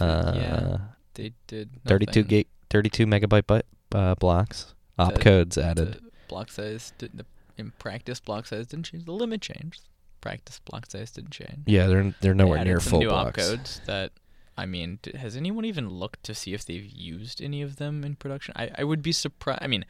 Uh, 0.00 0.32
Yeah. 0.36 0.78
They 1.14 1.32
did 1.46 1.70
32 1.86 2.20
nothing. 2.20 2.28
gate, 2.28 2.48
32 2.70 3.06
megabyte 3.06 3.42
byte, 3.44 3.62
uh, 3.94 4.14
blocks. 4.16 4.74
Op 4.98 5.14
The- 5.14 5.20
codes 5.20 5.56
added. 5.58 5.94
The 5.94 6.00
block 6.28 6.50
size 6.50 6.92
did 6.98 7.12
the 7.14 7.26
in 7.56 7.70
practice 7.78 8.18
block 8.20 8.46
size 8.46 8.66
didn't 8.66 8.86
change. 8.86 9.04
The 9.04 9.12
limit 9.12 9.40
changed. 9.40 9.82
Practice 10.20 10.60
block 10.64 10.90
size 10.90 11.12
didn't 11.12 11.30
change. 11.30 11.60
Yeah, 11.66 11.86
they're 11.86 12.14
they're 12.20 12.32
They 12.32 12.38
nowhere 12.38 12.58
added 12.58 12.70
near 12.70 12.80
some 12.80 12.90
full 12.90 13.00
new 13.00 13.08
blocks. 13.08 13.40
opcodes 13.48 13.84
that 13.84 14.12
I 14.56 14.66
mean, 14.66 14.98
has 15.16 15.36
anyone 15.36 15.64
even 15.64 15.88
looked 15.88 16.22
to 16.24 16.34
see 16.34 16.52
if 16.54 16.64
they've 16.64 16.84
used 16.84 17.40
any 17.42 17.60
of 17.62 17.76
them 17.76 18.04
in 18.04 18.14
production? 18.16 18.54
I, 18.56 18.70
I 18.78 18.84
would 18.84 19.02
be 19.02 19.10
surprised. 19.12 19.60
I 19.62 19.66
mean, 19.68 19.84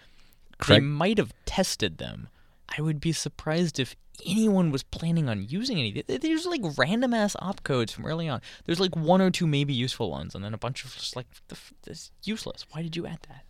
they 0.69 0.81
might 0.81 1.19
have 1.19 1.33
tested 1.47 1.99
them. 1.99 2.29
I 2.69 2.81
would 2.83 3.01
be 3.01 3.13
surprised 3.13 3.79
if 3.79 3.95
anyone 4.25 4.71
was 4.71 4.83
planning 4.83 5.29
on 5.29 5.47
using 5.49 5.79
any. 5.79 6.03
There- 6.03 6.19
There's 6.19 6.47
like 6.47 6.63
random 6.77 7.13
ass 7.15 7.37
opcodes 7.43 7.91
from 7.93 8.07
early 8.07 8.29
on. 8.29 8.41
There's 8.65 8.81
like 8.81 8.95
one 8.97 9.21
or 9.21 9.31
two 9.31 9.47
maybe 9.47 9.73
useful 9.75 10.11
ones, 10.11 10.35
and 10.35 10.45
then 10.45 10.55
a 10.55 10.59
bunch 10.59 10.85
of 10.85 10.95
just 10.95 11.17
like 11.17 11.27
the, 11.49 11.57
this 11.83 12.11
useless. 12.23 12.65
Why 12.71 12.83
did 12.83 12.97
you 12.97 13.07
add 13.07 13.19
that? 13.29 13.45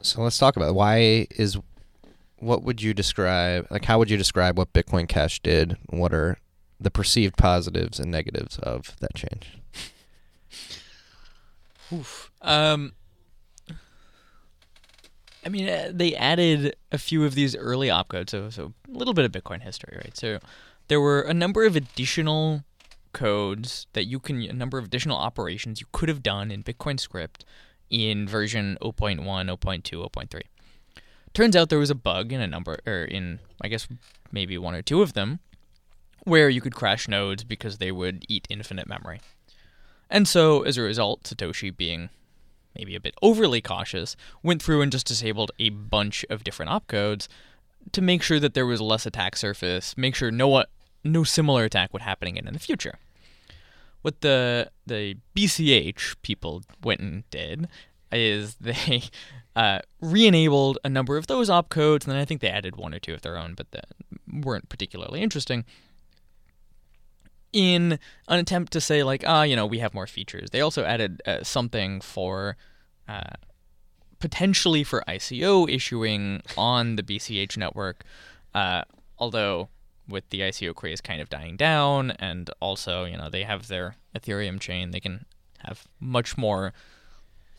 so 0.00 0.22
let's 0.22 0.38
talk 0.38 0.56
about 0.56 0.68
it. 0.68 0.74
why 0.74 1.26
is 1.30 1.58
what 2.38 2.62
would 2.62 2.80
you 2.80 2.94
describe 2.94 3.66
like 3.68 3.84
how 3.84 3.98
would 3.98 4.08
you 4.08 4.16
describe 4.16 4.56
what 4.56 4.72
Bitcoin 4.72 5.08
Cash 5.08 5.40
did? 5.40 5.76
What 5.90 6.14
are 6.14 6.38
the 6.78 6.90
perceived 6.90 7.36
positives 7.36 7.98
and 7.98 8.08
negatives 8.10 8.58
of 8.60 8.94
that 9.00 9.14
change? 9.16 9.58
Oof. 11.92 12.30
Um. 12.42 12.92
I 15.44 15.48
mean, 15.48 15.68
uh, 15.68 15.90
they 15.94 16.14
added 16.14 16.76
a 16.90 16.98
few 16.98 17.24
of 17.24 17.34
these 17.34 17.56
early 17.56 17.88
opcodes, 17.88 18.30
so 18.30 18.50
so 18.50 18.72
a 18.92 18.96
little 18.96 19.14
bit 19.14 19.24
of 19.24 19.32
Bitcoin 19.32 19.62
history, 19.62 19.96
right? 19.96 20.16
So 20.16 20.38
there 20.88 21.00
were 21.00 21.22
a 21.22 21.34
number 21.34 21.64
of 21.64 21.76
additional 21.76 22.64
codes 23.12 23.86
that 23.92 24.04
you 24.04 24.18
can, 24.18 24.42
a 24.42 24.52
number 24.52 24.78
of 24.78 24.84
additional 24.84 25.16
operations 25.16 25.80
you 25.80 25.86
could 25.92 26.08
have 26.08 26.22
done 26.22 26.50
in 26.50 26.62
Bitcoin 26.62 26.98
script 26.98 27.44
in 27.90 28.28
version 28.28 28.76
0.1, 28.82 29.18
0.2, 29.24 29.82
0.3. 29.82 30.40
Turns 31.34 31.56
out 31.56 31.68
there 31.68 31.78
was 31.78 31.90
a 31.90 31.94
bug 31.94 32.32
in 32.32 32.40
a 32.40 32.46
number, 32.46 32.78
or 32.86 33.04
in 33.04 33.38
I 33.60 33.68
guess 33.68 33.86
maybe 34.32 34.58
one 34.58 34.74
or 34.74 34.82
two 34.82 35.02
of 35.02 35.12
them, 35.12 35.40
where 36.24 36.48
you 36.48 36.60
could 36.60 36.74
crash 36.74 37.08
nodes 37.08 37.44
because 37.44 37.78
they 37.78 37.92
would 37.92 38.24
eat 38.28 38.46
infinite 38.50 38.88
memory. 38.88 39.20
And 40.10 40.26
so, 40.26 40.62
as 40.62 40.76
a 40.76 40.82
result, 40.82 41.24
Satoshi 41.24 41.74
being 41.74 42.10
maybe 42.76 42.94
a 42.94 43.00
bit 43.00 43.14
overly 43.22 43.60
cautious, 43.60 44.16
went 44.42 44.62
through 44.62 44.82
and 44.82 44.92
just 44.92 45.06
disabled 45.06 45.50
a 45.58 45.70
bunch 45.70 46.24
of 46.30 46.44
different 46.44 46.70
opcodes 46.70 47.28
to 47.92 48.02
make 48.02 48.22
sure 48.22 48.40
that 48.40 48.54
there 48.54 48.66
was 48.66 48.80
less 48.80 49.06
attack 49.06 49.36
surface, 49.36 49.96
make 49.96 50.14
sure 50.14 50.30
no 50.30 50.64
no 51.04 51.24
similar 51.24 51.64
attack 51.64 51.92
would 51.92 52.02
happen 52.02 52.28
again 52.28 52.46
in 52.46 52.52
the 52.52 52.58
future. 52.60 52.98
What 54.02 54.20
the 54.20 54.70
the 54.86 55.16
BCH 55.36 56.16
people 56.22 56.62
went 56.82 57.00
and 57.00 57.28
did 57.30 57.68
is 58.12 58.54
they 58.60 59.04
uh, 59.56 59.80
re-enabled 60.00 60.78
a 60.84 60.88
number 60.88 61.16
of 61.16 61.26
those 61.26 61.48
opcodes, 61.48 62.04
and 62.04 62.12
then 62.12 62.16
I 62.16 62.24
think 62.24 62.40
they 62.40 62.48
added 62.48 62.76
one 62.76 62.94
or 62.94 62.98
two 62.98 63.14
of 63.14 63.22
their 63.22 63.36
own, 63.36 63.54
but 63.54 63.70
that 63.72 63.88
weren't 64.30 64.68
particularly 64.68 65.20
interesting. 65.20 65.64
In 67.52 67.98
an 68.28 68.38
attempt 68.38 68.72
to 68.74 68.80
say 68.80 69.02
like, 69.02 69.24
ah, 69.26 69.42
you 69.42 69.56
know, 69.56 69.66
we 69.66 69.78
have 69.78 69.94
more 69.94 70.06
features. 70.06 70.50
They 70.50 70.60
also 70.60 70.84
added 70.84 71.22
uh, 71.26 71.42
something 71.42 72.00
for 72.00 72.56
uh, 73.08 73.36
potentially 74.18 74.84
for 74.84 75.02
ICO 75.08 75.72
issuing 75.72 76.42
on 76.56 76.96
the 76.96 77.02
BCH 77.02 77.56
network, 77.56 78.04
uh, 78.54 78.82
although 79.18 79.68
with 80.06 80.28
the 80.30 80.40
ICO 80.40 80.74
craze 80.74 81.00
kind 81.00 81.20
of 81.20 81.28
dying 81.28 81.56
down, 81.56 82.10
and 82.12 82.50
also 82.60 83.04
you 83.04 83.16
know 83.16 83.30
they 83.30 83.44
have 83.44 83.68
their 83.68 83.96
Ethereum 84.16 84.60
chain, 84.60 84.90
they 84.90 85.00
can 85.00 85.24
have 85.60 85.86
much 86.00 86.36
more 86.36 86.72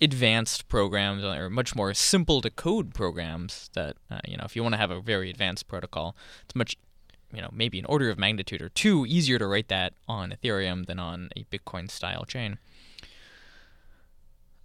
advanced 0.01 0.67
programs 0.67 1.23
or 1.23 1.49
much 1.49 1.75
more 1.75 1.93
simple 1.93 2.41
to 2.41 2.49
code 2.49 2.93
programs 2.93 3.69
that 3.73 3.97
uh, 4.09 4.19
you 4.25 4.37
know 4.37 4.43
if 4.45 4.55
you 4.55 4.63
want 4.63 4.73
to 4.73 4.77
have 4.77 4.91
a 4.91 5.01
very 5.01 5.29
advanced 5.29 5.67
protocol 5.67 6.15
it's 6.45 6.55
much 6.55 6.77
you 7.33 7.41
know 7.41 7.49
maybe 7.51 7.79
an 7.79 7.85
order 7.85 8.09
of 8.09 8.17
magnitude 8.17 8.61
or 8.61 8.69
two 8.69 9.05
easier 9.07 9.37
to 9.37 9.47
write 9.47 9.67
that 9.67 9.93
on 10.07 10.31
ethereum 10.31 10.85
than 10.85 10.99
on 10.99 11.29
a 11.35 11.43
bitcoin 11.45 11.89
style 11.89 12.25
chain 12.25 12.57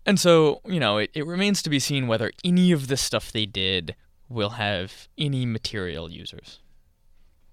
and 0.07 0.20
so, 0.20 0.61
you 0.66 0.81
know, 0.81 0.98
it, 0.98 1.11
it 1.14 1.27
remains 1.27 1.62
to 1.62 1.70
be 1.70 1.79
seen 1.79 2.07
whether 2.07 2.31
any 2.44 2.72
of 2.72 2.88
the 2.88 2.96
stuff 2.96 3.33
they 3.33 3.46
did 3.46 3.94
will 4.29 4.50
have 4.50 5.09
any 5.16 5.46
material 5.46 6.11
users. 6.11 6.61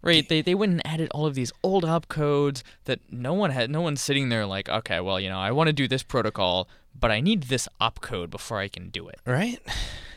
Right? 0.02 0.28
They 0.28 0.42
they 0.42 0.56
went 0.56 0.72
and 0.72 0.86
added 0.86 1.10
all 1.12 1.28
of 1.28 1.36
these 1.36 1.52
old 1.62 1.84
opcodes 1.84 2.64
that 2.86 3.00
no 3.12 3.34
one 3.34 3.52
had 3.52 3.70
no 3.70 3.82
one's 3.82 4.02
sitting 4.02 4.30
there 4.30 4.48
like, 4.48 4.68
okay, 4.68 5.00
well, 5.00 5.20
you 5.20 5.30
know, 5.30 5.38
I 5.38 5.52
want 5.52 5.68
to 5.68 5.74
do 5.74 5.88
this 5.88 6.02
protocol, 6.02 6.68
but 7.00 7.12
I 7.12 7.22
need 7.22 7.44
this 7.44 7.70
opcode 7.80 8.32
before 8.32 8.58
I 8.58 8.68
can 8.68 8.90
do 8.90 9.08
it. 9.08 9.20
Right? 9.28 9.60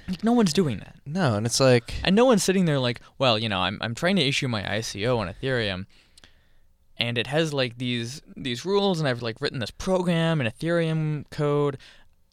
Like, 0.08 0.24
no 0.24 0.32
one's 0.32 0.52
doing 0.52 0.78
that. 0.78 0.96
No, 1.06 1.34
and 1.34 1.46
it's 1.46 1.60
like 1.60 1.94
And 2.04 2.14
no 2.14 2.24
one's 2.24 2.42
sitting 2.42 2.64
there 2.64 2.78
like, 2.78 3.00
well, 3.18 3.38
you 3.38 3.48
know, 3.48 3.60
I'm 3.60 3.78
I'm 3.80 3.94
trying 3.94 4.16
to 4.16 4.22
issue 4.22 4.48
my 4.48 4.62
ICO 4.62 5.18
on 5.18 5.28
Ethereum 5.28 5.86
and 6.96 7.18
it 7.18 7.26
has 7.26 7.52
like 7.52 7.78
these 7.78 8.22
these 8.36 8.64
rules 8.64 9.00
and 9.00 9.08
I've 9.08 9.22
like 9.22 9.40
written 9.40 9.58
this 9.58 9.70
program 9.70 10.40
in 10.40 10.46
Ethereum 10.46 11.28
code 11.30 11.78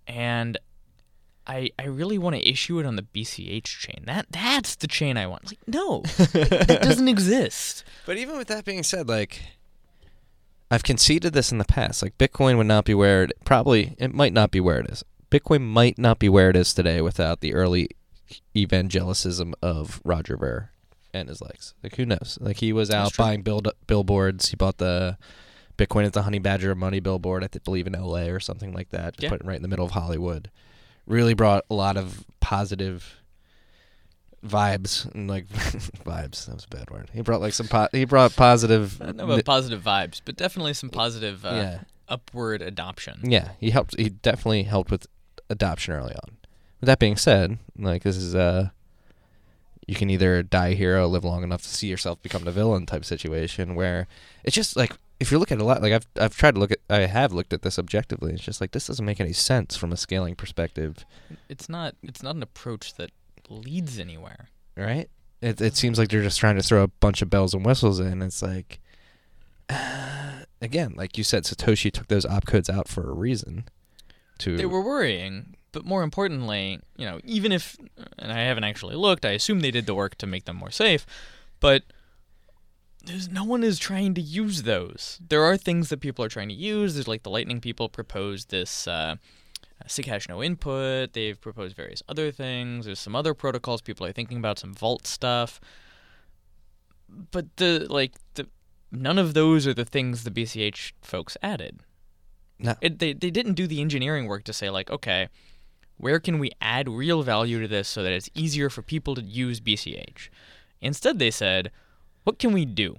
and 0.07 0.57
I 1.47 1.71
I 1.79 1.85
really 1.85 2.17
want 2.17 2.35
to 2.35 2.47
issue 2.47 2.79
it 2.79 2.85
on 2.85 2.95
the 2.95 3.01
BCH 3.01 3.63
chain. 3.63 4.03
That 4.05 4.27
that's 4.29 4.75
the 4.75 4.87
chain 4.87 5.17
I 5.17 5.27
want. 5.27 5.47
Like 5.47 5.59
no, 5.67 6.01
that 6.01 6.79
doesn't 6.83 7.07
exist. 7.07 7.83
But 8.05 8.17
even 8.17 8.37
with 8.37 8.47
that 8.47 8.65
being 8.65 8.83
said, 8.83 9.07
like 9.07 9.41
I've 10.69 10.83
conceded 10.83 11.33
this 11.33 11.51
in 11.51 11.57
the 11.57 11.65
past. 11.65 12.01
Like 12.01 12.17
Bitcoin 12.17 12.57
would 12.57 12.67
not 12.67 12.85
be 12.85 12.93
where 12.93 13.23
it 13.23 13.31
probably 13.43 13.95
it 13.97 14.13
might 14.13 14.33
not 14.33 14.51
be 14.51 14.59
where 14.59 14.79
it 14.79 14.89
is. 14.89 15.03
Bitcoin 15.31 15.61
might 15.61 15.97
not 15.97 16.19
be 16.19 16.27
where 16.27 16.49
it 16.49 16.57
is 16.57 16.73
today 16.73 17.01
without 17.01 17.39
the 17.39 17.53
early 17.53 17.89
evangelicism 18.55 19.53
of 19.61 20.01
Roger 20.03 20.35
Ver 20.35 20.69
and 21.13 21.29
his 21.29 21.41
legs. 21.41 21.73
Like 21.81 21.95
who 21.95 22.05
knows? 22.05 22.37
Like 22.41 22.57
he 22.57 22.73
was 22.73 22.91
out 22.91 23.15
buying 23.15 23.41
build 23.41 23.69
billboards. 23.87 24.49
He 24.49 24.57
bought 24.57 24.77
the 24.77 25.17
Bitcoin 25.77 26.05
at 26.05 26.13
the 26.13 26.23
Honey 26.23 26.39
Badger 26.39 26.71
of 26.71 26.77
Money 26.77 26.99
billboard, 26.99 27.43
I 27.43 27.47
believe 27.63 27.87
in 27.87 27.93
LA 27.93 28.25
or 28.25 28.41
something 28.41 28.73
like 28.73 28.89
that. 28.89 29.15
Just 29.15 29.23
yeah. 29.23 29.29
put 29.29 29.41
it 29.41 29.47
right 29.47 29.55
in 29.55 29.61
the 29.61 29.67
middle 29.69 29.85
of 29.85 29.91
Hollywood. 29.91 30.51
Really 31.07 31.33
brought 31.33 31.63
a 31.69 31.73
lot 31.73 31.97
of 31.97 32.25
positive 32.41 33.21
vibes 34.45 35.11
and 35.13 35.29
like 35.29 35.47
vibes. 35.49 36.45
That 36.45 36.55
was 36.55 36.67
a 36.69 36.75
bad 36.75 36.91
word. 36.91 37.09
He 37.13 37.21
brought 37.21 37.41
like 37.41 37.53
some 37.53 37.67
po- 37.67 37.87
he 37.93 38.03
brought 38.03 38.35
positive. 38.35 39.01
I 39.01 39.05
don't 39.05 39.17
know 39.17 39.25
about 39.25 39.45
positive 39.45 39.81
vibes, 39.81 40.21
but 40.23 40.35
definitely 40.35 40.73
some 40.73 40.89
positive 40.89 41.45
uh, 41.45 41.49
yeah. 41.49 41.79
upward 42.09 42.61
adoption. 42.61 43.19
Yeah, 43.23 43.49
he 43.59 43.69
helped. 43.69 43.97
He 43.97 44.09
definitely 44.09 44.63
helped 44.63 44.91
with 44.91 45.07
adoption 45.51 45.93
early 45.93 46.13
on. 46.13 46.37
With 46.79 46.87
that 46.87 46.99
being 46.99 47.17
said, 47.17 47.59
like 47.77 48.03
this 48.03 48.17
is 48.17 48.33
uh 48.33 48.69
you 49.87 49.95
can 49.95 50.09
either 50.09 50.41
die 50.41 50.69
a 50.69 50.75
hero, 50.75 51.07
live 51.07 51.25
long 51.25 51.43
enough 51.43 51.63
to 51.63 51.69
see 51.69 51.87
yourself 51.87 52.21
become 52.21 52.43
the 52.43 52.51
villain 52.51 52.85
type 52.85 53.03
situation 53.03 53.75
where 53.75 54.07
it's 54.43 54.55
just 54.55 54.75
like 54.75 54.93
if 55.19 55.31
you 55.31 55.37
look 55.37 55.51
at 55.51 55.59
a 55.59 55.63
lot, 55.63 55.83
like 55.83 55.93
I've 55.93 56.07
I've 56.19 56.35
tried 56.35 56.55
to 56.55 56.59
look 56.59 56.71
at, 56.71 56.79
I 56.89 57.01
have 57.01 57.31
looked 57.31 57.53
at 57.53 57.61
this 57.61 57.77
objectively. 57.77 58.33
It's 58.33 58.41
just 58.43 58.59
like 58.59 58.71
this 58.71 58.87
doesn't 58.87 59.05
make 59.05 59.19
any 59.19 59.33
sense 59.33 59.77
from 59.77 59.91
a 59.91 59.97
scaling 59.97 60.35
perspective. 60.35 61.05
It's 61.47 61.69
not. 61.69 61.95
It's 62.01 62.23
not 62.23 62.35
an 62.35 62.41
approach 62.41 62.95
that 62.95 63.11
leads 63.47 63.99
anywhere. 63.99 64.49
Right. 64.75 65.09
It 65.41 65.61
it 65.61 65.75
seems 65.75 65.99
like 65.99 66.09
they're 66.09 66.23
just 66.23 66.39
trying 66.39 66.55
to 66.55 66.63
throw 66.63 66.81
a 66.81 66.87
bunch 66.87 67.21
of 67.21 67.29
bells 67.29 67.53
and 67.53 67.63
whistles 67.63 67.99
in. 67.99 68.23
It's 68.23 68.41
like, 68.41 68.79
uh, 69.69 70.43
again, 70.61 70.93
like 70.95 71.19
you 71.19 71.23
said, 71.23 71.43
Satoshi 71.43 71.91
took 71.91 72.07
those 72.07 72.25
opcodes 72.25 72.69
out 72.73 72.87
for 72.87 73.07
a 73.07 73.13
reason. 73.13 73.65
To 74.41 74.57
they 74.57 74.65
were 74.65 74.81
worrying, 74.81 75.55
but 75.71 75.85
more 75.85 76.03
importantly, 76.03 76.79
you 76.97 77.05
know, 77.05 77.19
even 77.23 77.51
if, 77.51 77.77
and 78.17 78.31
I 78.31 78.41
haven't 78.41 78.63
actually 78.63 78.95
looked, 78.95 79.25
I 79.25 79.31
assume 79.31 79.59
they 79.59 79.71
did 79.71 79.85
the 79.85 79.95
work 79.95 80.15
to 80.17 80.27
make 80.27 80.45
them 80.45 80.57
more 80.57 80.71
safe, 80.71 81.05
but 81.59 81.83
there's 83.03 83.29
no 83.29 83.43
one 83.43 83.63
is 83.63 83.79
trying 83.79 84.13
to 84.15 84.21
use 84.21 84.63
those. 84.63 85.19
There 85.27 85.43
are 85.43 85.57
things 85.57 85.89
that 85.89 86.01
people 86.01 86.23
are 86.23 86.29
trying 86.29 86.49
to 86.49 86.55
use. 86.55 86.93
There's 86.93 87.07
like 87.07 87.23
the 87.23 87.29
Lightning 87.29 87.59
people 87.59 87.89
proposed 87.89 88.51
this 88.51 88.87
uh, 88.87 89.15
SigHash 89.87 90.29
no 90.29 90.43
input. 90.43 91.13
They've 91.13 91.39
proposed 91.39 91.75
various 91.75 92.03
other 92.07 92.31
things. 92.31 92.85
There's 92.85 92.99
some 92.99 93.15
other 93.15 93.33
protocols 93.33 93.81
people 93.81 94.05
are 94.05 94.11
thinking 94.11 94.37
about, 94.37 94.59
some 94.59 94.73
Vault 94.73 95.07
stuff. 95.07 95.59
But 97.09 97.57
the 97.57 97.87
like 97.89 98.13
the 98.35 98.47
none 98.91 99.17
of 99.17 99.33
those 99.33 99.67
are 99.67 99.73
the 99.73 99.85
things 99.85 100.23
the 100.23 100.31
BCH 100.31 100.93
folks 101.01 101.37
added. 101.41 101.81
No. 102.61 102.75
It, 102.81 102.99
they 102.99 103.13
they 103.13 103.31
didn't 103.31 103.53
do 103.53 103.67
the 103.67 103.81
engineering 103.81 104.27
work 104.27 104.43
to 104.45 104.53
say 104.53 104.69
like, 104.69 104.89
okay, 104.89 105.29
where 105.97 106.19
can 106.19 106.39
we 106.39 106.51
add 106.61 106.87
real 106.89 107.23
value 107.23 107.59
to 107.61 107.67
this 107.67 107.87
so 107.87 108.03
that 108.03 108.11
it's 108.11 108.29
easier 108.33 108.69
for 108.69 108.81
people 108.81 109.15
to 109.15 109.21
use 109.21 109.59
BCH? 109.59 110.29
Instead, 110.81 111.19
they 111.19 111.31
said 111.31 111.71
what 112.23 112.39
can 112.39 112.53
we 112.53 112.65
do? 112.65 112.97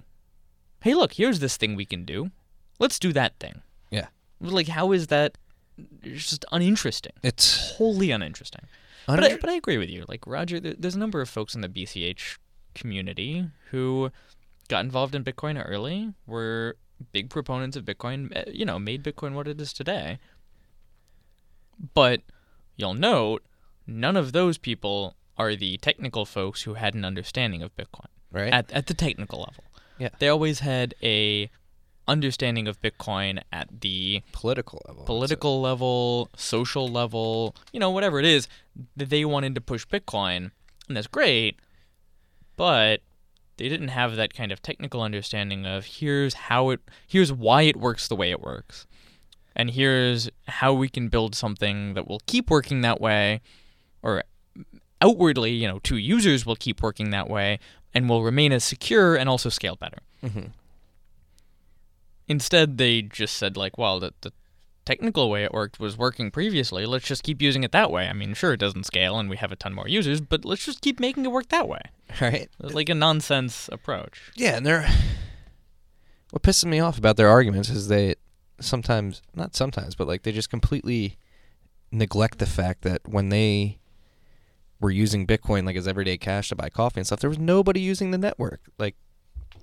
Hey, 0.81 0.93
look, 0.93 1.13
here's 1.13 1.39
this 1.39 1.55
thing 1.57 1.75
we 1.75 1.85
can 1.85 2.03
do. 2.03 2.31
Let's 2.79 2.99
do 2.99 3.13
that 3.13 3.39
thing. 3.39 3.61
Yeah. 3.89 4.07
Like, 4.41 4.67
how 4.67 4.91
is 4.91 5.07
that? 5.07 5.37
It's 6.03 6.29
just 6.29 6.45
uninteresting. 6.51 7.13
It's 7.23 7.75
wholly 7.77 8.11
uninteresting. 8.11 8.65
but, 9.07 9.23
I, 9.23 9.37
but 9.37 9.49
I 9.49 9.53
agree 9.53 9.77
with 9.77 9.89
you. 9.89 10.05
Like 10.07 10.27
Roger, 10.27 10.59
there's 10.59 10.95
a 10.95 10.99
number 10.99 11.21
of 11.21 11.29
folks 11.29 11.55
in 11.55 11.61
the 11.61 11.69
BCH 11.69 12.37
community 12.75 13.47
who 13.71 14.11
got 14.67 14.83
involved 14.83 15.15
in 15.15 15.23
Bitcoin 15.23 15.61
early, 15.65 16.13
were 16.27 16.77
big 17.11 17.29
proponents 17.29 17.75
of 17.75 17.85
Bitcoin, 17.85 18.31
eh, 18.35 18.45
you 18.51 18.65
know, 18.65 18.79
made 18.79 19.03
Bitcoin 19.03 19.33
what 19.33 19.47
it 19.47 19.59
is 19.59 19.73
today. 19.73 20.19
But 21.93 22.21
you'll 22.75 22.93
note, 22.93 23.43
none 23.85 24.15
of 24.15 24.31
those 24.31 24.57
people 24.57 25.15
are 25.37 25.55
the 25.55 25.77
technical 25.77 26.25
folks 26.25 26.63
who 26.63 26.75
had 26.75 26.93
an 26.93 27.03
understanding 27.03 27.61
of 27.61 27.75
Bitcoin 27.75 28.07
right? 28.33 28.51
At 28.51 28.71
at 28.73 28.87
the 28.87 28.93
technical 28.93 29.39
level. 29.39 29.63
Yeah. 29.97 30.09
They 30.19 30.27
always 30.27 30.59
had 30.59 30.93
a 31.01 31.49
understanding 32.05 32.67
of 32.67 32.81
Bitcoin 32.81 33.41
at 33.53 33.69
the 33.79 34.21
political 34.33 34.81
level. 34.85 35.05
Political 35.05 35.61
level, 35.61 36.29
social 36.35 36.85
level, 36.89 37.55
you 37.71 37.79
know, 37.79 37.91
whatever 37.91 38.19
it 38.19 38.25
is, 38.25 38.49
they 38.97 39.23
wanted 39.23 39.55
to 39.55 39.61
push 39.61 39.85
Bitcoin, 39.85 40.51
and 40.89 40.97
that's 40.97 41.07
great. 41.07 41.57
But 42.57 43.01
they 43.57 43.69
didn't 43.69 43.89
have 43.89 44.15
that 44.15 44.33
kind 44.33 44.51
of 44.51 44.61
technical 44.61 45.01
understanding 45.01 45.65
of 45.65 45.85
here's 45.85 46.33
how 46.33 46.69
it 46.69 46.81
here's 47.07 47.31
why 47.31 47.63
it 47.63 47.75
works 47.75 48.07
the 48.07 48.15
way 48.15 48.31
it 48.31 48.41
works. 48.41 48.87
And 49.55 49.69
here's 49.69 50.29
how 50.47 50.73
we 50.73 50.89
can 50.89 51.09
build 51.09 51.35
something 51.35 51.93
that 51.93 52.07
will 52.07 52.21
keep 52.25 52.49
working 52.49 52.81
that 52.81 52.99
way 52.99 53.41
or 54.01 54.23
outwardly, 55.01 55.51
you 55.51 55.67
know, 55.67 55.79
to 55.79 55.97
users 55.97 56.45
will 56.45 56.55
keep 56.55 56.81
working 56.81 57.11
that 57.11 57.29
way, 57.29 57.59
and 57.93 58.09
will 58.09 58.23
remain 58.23 58.51
as 58.51 58.63
secure 58.63 59.15
and 59.15 59.29
also 59.29 59.49
scale 59.49 59.75
better. 59.75 59.99
Mm-hmm. 60.23 60.47
Instead, 62.27 62.77
they 62.77 63.01
just 63.01 63.35
said 63.35 63.57
like, 63.57 63.77
well, 63.77 63.99
the, 63.99 64.13
the 64.21 64.31
technical 64.85 65.29
way 65.29 65.43
it 65.43 65.53
worked 65.53 65.79
was 65.79 65.97
working 65.97 66.31
previously. 66.31 66.85
Let's 66.85 67.05
just 67.05 67.23
keep 67.23 67.41
using 67.41 67.63
it 67.63 67.71
that 67.71 67.91
way. 67.91 68.07
I 68.07 68.13
mean, 68.13 68.33
sure, 68.33 68.53
it 68.53 68.59
doesn't 68.59 68.85
scale 68.85 69.17
and 69.19 69.29
we 69.29 69.37
have 69.37 69.51
a 69.51 69.55
ton 69.55 69.73
more 69.73 69.87
users, 69.87 70.21
but 70.21 70.45
let's 70.45 70.65
just 70.65 70.81
keep 70.81 70.99
making 70.99 71.25
it 71.25 71.31
work 71.31 71.49
that 71.49 71.67
way. 71.67 71.81
Right? 72.21 72.47
It's 72.59 72.75
like 72.75 72.89
a 72.89 72.95
nonsense 72.95 73.69
approach. 73.71 74.31
Yeah, 74.35 74.57
and 74.57 74.65
they're 74.65 74.87
what 76.29 76.43
pisses 76.43 76.65
me 76.65 76.79
off 76.79 76.97
about 76.97 77.17
their 77.17 77.27
arguments 77.29 77.69
is 77.69 77.87
they 77.87 78.15
sometimes, 78.59 79.21
not 79.35 79.55
sometimes, 79.55 79.95
but 79.95 80.07
like 80.07 80.21
they 80.21 80.31
just 80.31 80.49
completely 80.49 81.17
neglect 81.91 82.37
the 82.39 82.45
fact 82.45 82.83
that 82.83 83.01
when 83.07 83.29
they 83.29 83.79
were 84.79 84.91
using 84.91 85.25
Bitcoin 85.25 85.65
like 85.65 85.75
as 85.75 85.87
everyday 85.87 86.17
cash 86.17 86.49
to 86.49 86.55
buy 86.55 86.69
coffee 86.69 86.99
and 86.99 87.07
stuff, 87.07 87.19
there 87.19 87.29
was 87.29 87.39
nobody 87.39 87.79
using 87.79 88.11
the 88.11 88.17
network. 88.17 88.61
Like 88.77 88.95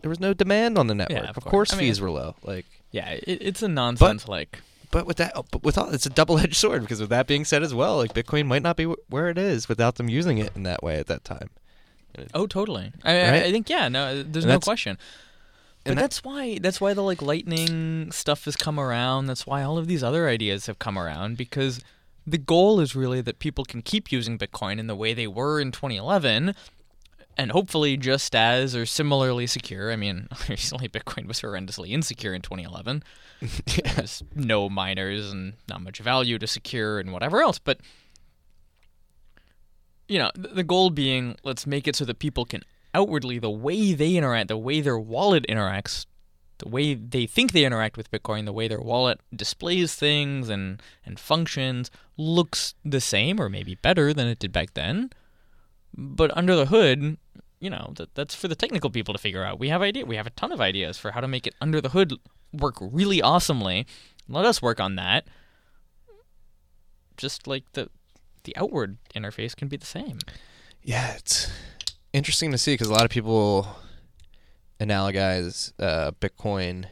there 0.02 0.08
was 0.08 0.20
no 0.20 0.34
demand 0.34 0.78
on 0.78 0.86
the 0.86 0.94
network. 0.94 1.22
Yeah, 1.22 1.30
of, 1.30 1.36
of 1.36 1.44
course, 1.44 1.70
course. 1.70 1.72
I 1.74 1.76
mean, 1.76 1.88
fees 1.88 2.00
were 2.00 2.10
low. 2.10 2.34
Like 2.42 2.66
yeah, 2.90 3.10
it, 3.10 3.24
it's 3.26 3.62
a 3.62 3.68
nonsense 3.68 4.26
like 4.26 4.60
but 4.90 5.06
with 5.06 5.16
that, 5.18 5.32
but 5.50 5.62
with 5.62 5.78
all, 5.78 5.90
it's 5.94 6.06
a 6.06 6.10
double-edged 6.10 6.54
sword 6.56 6.82
because 6.82 7.00
with 7.00 7.10
that 7.10 7.26
being 7.26 7.44
said 7.44 7.62
as 7.62 7.72
well, 7.74 7.96
like 7.98 8.12
Bitcoin 8.14 8.46
might 8.46 8.62
not 8.62 8.76
be 8.76 8.84
wh- 8.84 9.10
where 9.12 9.28
it 9.28 9.38
is 9.38 9.68
without 9.68 9.96
them 9.96 10.08
using 10.08 10.38
it 10.38 10.52
in 10.56 10.62
that 10.64 10.82
way 10.82 10.98
at 10.98 11.06
that 11.06 11.24
time. 11.24 11.50
Oh, 12.34 12.46
totally. 12.46 12.92
I, 13.04 13.12
I- 13.20 13.30
Right? 13.30 13.42
I 13.44 13.50
think 13.52 13.70
yeah. 13.70 13.88
No, 13.88 14.22
there's 14.22 14.44
And 14.44 14.52
no 14.54 14.58
question. 14.60 14.98
But 15.84 15.94
that- 15.94 16.00
that's 16.00 16.24
why 16.24 16.58
that's 16.60 16.80
why 16.80 16.92
the 16.92 17.02
like 17.02 17.22
lightning 17.22 18.10
stuff 18.12 18.44
has 18.46 18.56
come 18.56 18.78
around. 18.80 19.26
That's 19.26 19.46
why 19.46 19.62
all 19.62 19.78
of 19.78 19.86
these 19.86 20.02
other 20.02 20.28
ideas 20.28 20.66
have 20.66 20.78
come 20.78 20.98
around 20.98 21.36
because 21.36 21.80
the 22.26 22.36
goal 22.38 22.80
is 22.80 22.94
really 22.94 23.20
that 23.22 23.38
people 23.38 23.64
can 23.64 23.80
keep 23.82 24.12
using 24.12 24.38
Bitcoin 24.38 24.78
in 24.78 24.88
the 24.88 24.94
way 24.96 25.14
they 25.14 25.26
were 25.26 25.58
in 25.60 25.72
2011 25.72 26.54
and 27.40 27.52
hopefully 27.52 27.96
just 27.96 28.36
as 28.36 28.76
or 28.76 28.84
similarly 28.84 29.46
secure. 29.46 29.90
I 29.90 29.96
mean, 29.96 30.28
recently 30.48 30.88
Bitcoin 30.88 31.26
was 31.26 31.40
horrendously 31.40 31.88
insecure 31.88 32.34
in 32.34 32.42
2011. 32.42 33.02
There's 33.96 34.22
no 34.34 34.68
miners 34.68 35.32
and 35.32 35.54
not 35.66 35.80
much 35.80 36.00
value 36.00 36.38
to 36.38 36.46
secure 36.46 37.00
and 37.00 37.12
whatever 37.12 37.40
else, 37.40 37.58
but 37.58 37.78
you 40.06 40.18
know, 40.18 40.30
the 40.34 40.64
goal 40.64 40.90
being 40.90 41.36
let's 41.42 41.66
make 41.66 41.88
it 41.88 41.96
so 41.96 42.04
that 42.04 42.18
people 42.18 42.44
can 42.44 42.62
outwardly 42.92 43.38
the 43.38 43.48
way 43.48 43.94
they 43.94 44.16
interact, 44.16 44.48
the 44.48 44.58
way 44.58 44.82
their 44.82 44.98
wallet 44.98 45.46
interacts, 45.48 46.04
the 46.58 46.68
way 46.68 46.92
they 46.92 47.24
think 47.24 47.52
they 47.52 47.64
interact 47.64 47.96
with 47.96 48.10
Bitcoin, 48.10 48.44
the 48.44 48.52
way 48.52 48.68
their 48.68 48.80
wallet 48.80 49.18
displays 49.34 49.94
things 49.94 50.50
and 50.50 50.82
and 51.06 51.18
functions 51.18 51.90
looks 52.18 52.74
the 52.84 53.00
same 53.00 53.40
or 53.40 53.48
maybe 53.48 53.76
better 53.76 54.12
than 54.12 54.26
it 54.26 54.40
did 54.40 54.52
back 54.52 54.74
then. 54.74 55.10
But 55.94 56.36
under 56.36 56.54
the 56.54 56.66
hood, 56.66 57.18
you 57.60 57.70
know, 57.70 57.92
that 57.96 58.14
that's 58.14 58.34
for 58.34 58.48
the 58.48 58.54
technical 58.54 58.90
people 58.90 59.14
to 59.14 59.20
figure 59.20 59.44
out. 59.44 59.58
We 59.58 59.68
have 59.68 59.82
idea 59.82 60.06
we 60.06 60.16
have 60.16 60.26
a 60.26 60.30
ton 60.30 60.52
of 60.52 60.60
ideas 60.60 60.98
for 60.98 61.12
how 61.12 61.20
to 61.20 61.28
make 61.28 61.46
it 61.46 61.54
under 61.60 61.80
the 61.80 61.90
hood 61.90 62.14
work 62.52 62.76
really 62.80 63.20
awesomely. 63.20 63.86
Let 64.28 64.44
us 64.44 64.62
work 64.62 64.80
on 64.80 64.96
that. 64.96 65.26
Just 67.16 67.46
like 67.46 67.64
the 67.72 67.90
the 68.44 68.56
outward 68.56 68.98
interface 69.14 69.54
can 69.54 69.68
be 69.68 69.76
the 69.76 69.86
same. 69.86 70.18
Yeah, 70.82 71.14
it's 71.14 71.50
interesting 72.12 72.50
to 72.52 72.58
see 72.58 72.72
because 72.74 72.88
a 72.88 72.92
lot 72.92 73.04
of 73.04 73.10
people 73.10 73.68
analogize 74.80 75.72
uh, 75.78 76.12
Bitcoin 76.12 76.86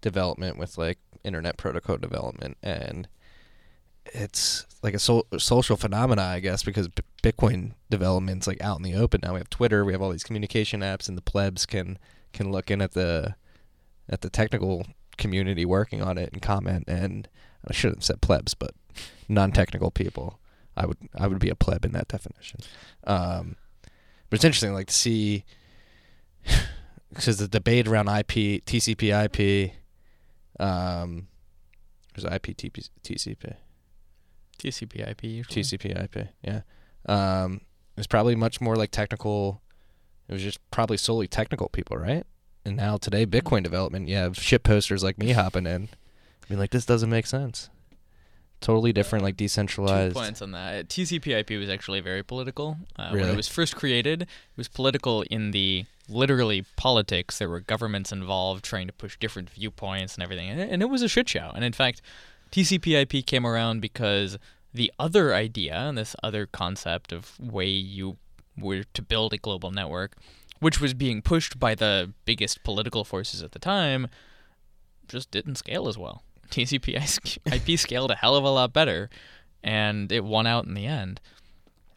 development 0.00 0.58
with 0.58 0.76
like 0.76 0.98
internet 1.22 1.56
protocol 1.56 1.96
development, 1.96 2.56
and 2.62 3.06
it's 4.06 4.66
like 4.82 4.94
a 4.94 4.98
so- 4.98 5.26
social 5.38 5.76
phenomena, 5.76 6.22
I 6.22 6.40
guess, 6.40 6.64
because 6.64 6.88
Bitcoin 7.22 7.72
development's 7.90 8.46
like 8.46 8.62
out 8.62 8.76
in 8.76 8.82
the 8.82 8.94
open 8.94 9.20
now. 9.22 9.34
We 9.34 9.40
have 9.40 9.50
Twitter, 9.50 9.84
we 9.84 9.92
have 9.92 10.02
all 10.02 10.10
these 10.10 10.24
communication 10.24 10.80
apps, 10.80 11.08
and 11.08 11.16
the 11.16 11.22
plebs 11.22 11.66
can 11.66 11.98
can 12.32 12.52
look 12.52 12.70
in 12.70 12.80
at 12.80 12.92
the 12.92 13.34
at 14.08 14.20
the 14.20 14.30
technical 14.30 14.86
community 15.16 15.64
working 15.64 16.02
on 16.02 16.16
it 16.16 16.30
and 16.32 16.40
comment. 16.40 16.84
And 16.86 17.28
I 17.66 17.72
shouldn't 17.72 17.98
have 17.98 18.04
said 18.04 18.20
plebs, 18.22 18.54
but 18.54 18.72
non-technical 19.28 19.90
people. 19.90 20.38
I 20.76 20.86
would 20.86 20.98
I 21.18 21.26
would 21.26 21.40
be 21.40 21.50
a 21.50 21.56
pleb 21.56 21.84
in 21.84 21.92
that 21.92 22.08
definition. 22.08 22.60
Um, 23.04 23.56
but 24.30 24.36
it's 24.36 24.44
interesting, 24.44 24.72
like 24.72 24.86
to 24.86 24.94
see 24.94 25.44
because 27.12 27.38
the 27.38 27.48
debate 27.48 27.88
around 27.88 28.08
IP, 28.08 28.64
TCP/IP, 28.64 29.72
um, 30.60 31.28
there's 32.14 32.32
IP, 32.32 32.56
TCP, 32.56 32.88
TCP/IP 34.58 35.24
usually. 35.24 35.62
TCP/IP, 35.62 36.28
yeah. 36.42 36.60
Um, 37.08 37.62
it 37.96 38.00
was 38.00 38.06
probably 38.06 38.34
much 38.34 38.60
more 38.60 38.76
like 38.76 38.90
technical. 38.90 39.60
It 40.28 40.32
was 40.34 40.42
just 40.42 40.58
probably 40.70 40.96
solely 40.96 41.26
technical 41.26 41.68
people, 41.68 41.96
right? 41.96 42.24
And 42.64 42.76
now 42.76 42.96
today, 42.98 43.24
Bitcoin 43.24 43.62
development, 43.62 44.08
you 44.08 44.16
have 44.16 44.36
shit 44.36 44.62
posters 44.62 45.02
like 45.02 45.18
me 45.18 45.32
hopping 45.32 45.66
in, 45.66 45.88
being 46.48 46.60
like, 46.60 46.70
"This 46.70 46.84
doesn't 46.84 47.08
make 47.10 47.26
sense." 47.26 47.70
Totally 48.60 48.92
different, 48.92 49.24
like 49.24 49.36
decentralized. 49.36 50.14
Two 50.16 50.20
points 50.20 50.42
on 50.42 50.50
that. 50.50 50.88
TCP/IP 50.88 51.50
was 51.58 51.68
actually 51.70 52.00
very 52.00 52.24
political. 52.24 52.76
Uh, 52.96 53.10
When 53.10 53.28
it 53.28 53.36
was 53.36 53.46
first 53.48 53.76
created, 53.76 54.22
it 54.22 54.28
was 54.56 54.66
political 54.68 55.22
in 55.22 55.52
the 55.52 55.86
literally 56.08 56.64
politics. 56.76 57.38
There 57.38 57.48
were 57.48 57.60
governments 57.60 58.10
involved 58.10 58.64
trying 58.64 58.88
to 58.88 58.92
push 58.92 59.16
different 59.16 59.48
viewpoints 59.48 60.14
and 60.14 60.22
everything, 60.24 60.50
and 60.50 60.82
it 60.82 60.86
was 60.90 61.02
a 61.02 61.08
shit 61.08 61.28
show. 61.28 61.52
And 61.54 61.64
in 61.64 61.72
fact, 61.72 62.02
TCP/IP 62.50 63.22
came 63.24 63.46
around 63.46 63.80
because 63.80 64.38
the 64.74 64.92
other 64.98 65.34
idea 65.34 65.74
and 65.74 65.96
this 65.96 66.14
other 66.22 66.46
concept 66.46 67.12
of 67.12 67.38
way 67.40 67.66
you 67.68 68.16
were 68.56 68.84
to 68.94 69.02
build 69.02 69.32
a 69.32 69.38
global 69.38 69.70
network, 69.70 70.16
which 70.60 70.80
was 70.80 70.94
being 70.94 71.22
pushed 71.22 71.58
by 71.58 71.74
the 71.74 72.12
biggest 72.24 72.62
political 72.64 73.04
forces 73.04 73.42
at 73.42 73.52
the 73.52 73.58
time, 73.58 74.08
just 75.08 75.30
didn't 75.30 75.54
scale 75.56 75.88
as 75.88 75.96
well. 75.96 76.22
TCP/IP 76.50 77.78
scaled 77.78 78.10
a 78.10 78.14
hell 78.16 78.34
of 78.36 78.44
a 78.44 78.50
lot 78.50 78.72
better, 78.72 79.08
and 79.62 80.10
it 80.12 80.24
won 80.24 80.46
out 80.46 80.64
in 80.66 80.74
the 80.74 80.86
end. 80.86 81.20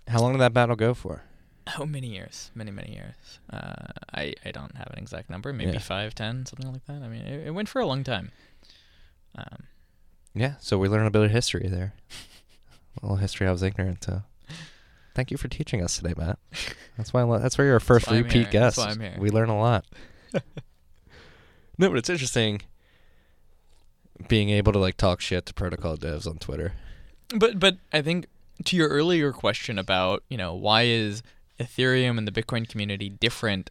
How 0.07 0.19
long 0.19 0.33
did 0.33 0.41
that 0.41 0.53
battle 0.53 0.75
go 0.75 0.93
for? 0.93 1.23
How 1.67 1.85
many 1.85 2.07
years? 2.07 2.51
Many, 2.55 2.71
many 2.71 2.91
years. 2.93 3.39
Uh, 3.51 3.85
I 4.13 4.33
I 4.43 4.51
don't 4.51 4.75
have 4.75 4.87
an 4.91 4.97
exact 4.97 5.29
number. 5.29 5.53
Maybe 5.53 5.73
Yeah. 5.73 5.79
five, 5.79 6.15
ten, 6.15 6.45
something 6.45 6.71
like 6.71 6.85
that. 6.85 7.01
I 7.03 7.07
mean, 7.07 7.21
it, 7.21 7.47
it 7.47 7.51
went 7.51 7.69
for 7.69 7.79
a 7.79 7.85
long 7.85 8.03
time. 8.03 8.31
Um, 9.35 9.67
Yeah, 10.33 10.55
so 10.59 10.77
we 10.77 10.87
learned 10.89 11.07
a 11.07 11.11
bit 11.11 11.21
of 11.23 11.31
history 11.31 11.67
there. 11.69 11.93
a 12.97 13.05
little 13.05 13.17
history 13.17 13.47
I 13.47 13.51
was 13.51 13.63
ignorant 13.63 14.01
to. 14.01 14.23
Thank 15.13 15.31
you 15.31 15.37
for 15.37 15.47
teaching 15.47 15.83
us 15.83 15.97
today, 15.97 16.13
Matt. 16.15 16.39
That's 16.97 17.13
why 17.13 17.21
I 17.21 17.23
lo- 17.23 17.39
that's 17.39 17.57
why 17.57 17.65
you're 17.65 17.73
our 17.73 17.79
first 17.79 18.09
repeat 18.09 18.51
guest. 18.51 18.77
why 18.77 18.89
I'm 18.89 18.99
here. 18.99 19.15
We 19.17 19.29
learn 19.29 19.49
a 19.49 19.59
lot. 19.59 19.85
no, 21.77 21.89
but 21.89 21.97
it's 21.97 22.09
interesting 22.09 22.61
being 24.27 24.49
able 24.49 24.71
to 24.71 24.79
like 24.79 24.97
talk 24.97 25.19
shit 25.19 25.45
to 25.47 25.53
protocol 25.53 25.97
devs 25.97 26.27
on 26.27 26.37
Twitter. 26.37 26.73
but 27.35 27.59
but 27.59 27.77
I 27.91 28.01
think 28.01 28.27
to 28.65 28.75
your 28.75 28.87
earlier 28.87 29.33
question 29.33 29.77
about 29.77 30.23
you 30.29 30.37
know 30.37 30.53
why 30.53 30.83
is 30.83 31.23
Ethereum 31.59 32.17
and 32.17 32.27
the 32.27 32.31
Bitcoin 32.31 32.69
community 32.69 33.09
different 33.09 33.69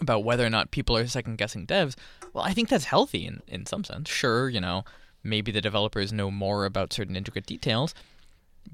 about 0.00 0.24
whether 0.24 0.46
or 0.46 0.50
not 0.50 0.70
people 0.70 0.96
are 0.96 1.06
second 1.06 1.36
guessing 1.36 1.66
devs. 1.66 1.96
Well, 2.32 2.44
I 2.44 2.52
think 2.52 2.68
that's 2.68 2.84
healthy 2.84 3.26
in 3.26 3.42
in 3.48 3.66
some 3.66 3.82
sense. 3.82 4.08
Sure, 4.08 4.48
you 4.48 4.60
know 4.60 4.84
maybe 5.24 5.50
the 5.50 5.60
developers 5.60 6.12
know 6.12 6.30
more 6.30 6.66
about 6.66 6.92
certain 6.92 7.16
intricate 7.16 7.46
details, 7.46 7.94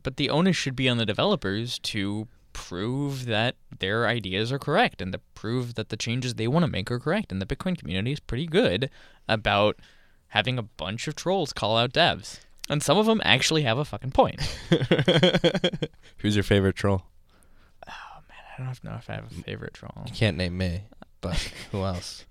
but 0.03 0.17
the 0.17 0.31
onus 0.31 0.57
should 0.57 0.77
be 0.77 0.89
on 0.89 0.99
the 0.99 1.07
developers 1.07 1.79
to 1.81 2.29
prove 2.53 3.27
that 3.27 3.55
their 3.79 4.07
ideas 4.07 4.51
are 4.53 4.59
correct 4.59 5.01
and 5.01 5.13
to 5.13 5.21
prove 5.35 5.75
that 5.77 5.89
the 5.89 5.97
changes 5.97 6.35
they 6.35 6.49
want 6.49 6.65
to 6.65 6.71
make 6.71 6.91
are 6.91 6.99
correct. 6.99 7.31
And 7.31 7.41
the 7.41 7.47
Bitcoin 7.47 7.79
community 7.79 8.13
is 8.13 8.21
pretty 8.21 8.47
good 8.47 8.91
about 9.29 9.77
having 10.29 10.59
a 10.59 10.63
bunch 10.63 11.07
of 11.09 11.15
trolls 11.15 11.53
call 11.53 11.77
out 11.77 11.93
devs. 11.93 12.41
And 12.69 12.83
some 12.83 12.99
of 12.99 13.07
them 13.07 13.21
actually 13.25 13.63
have 13.63 13.79
a 13.79 13.85
fucking 13.85 14.13
point. 14.13 14.41
Who's 16.19 16.37
your 16.37 16.43
favorite 16.45 16.77
troll? 16.77 17.03
Oh 17.89 18.21
man, 18.29 18.39
I 18.59 18.63
don't 18.65 18.85
know 18.85 18.97
if 18.99 19.09
I 19.11 19.15
have 19.15 19.25
a 19.31 19.43
favorite 19.43 19.75
troll. 19.75 20.05
You 20.07 20.13
can't 20.13 20.37
name 20.37 20.57
me, 20.57 20.83
but 21.21 21.37
who 21.73 21.79
else? 21.85 22.25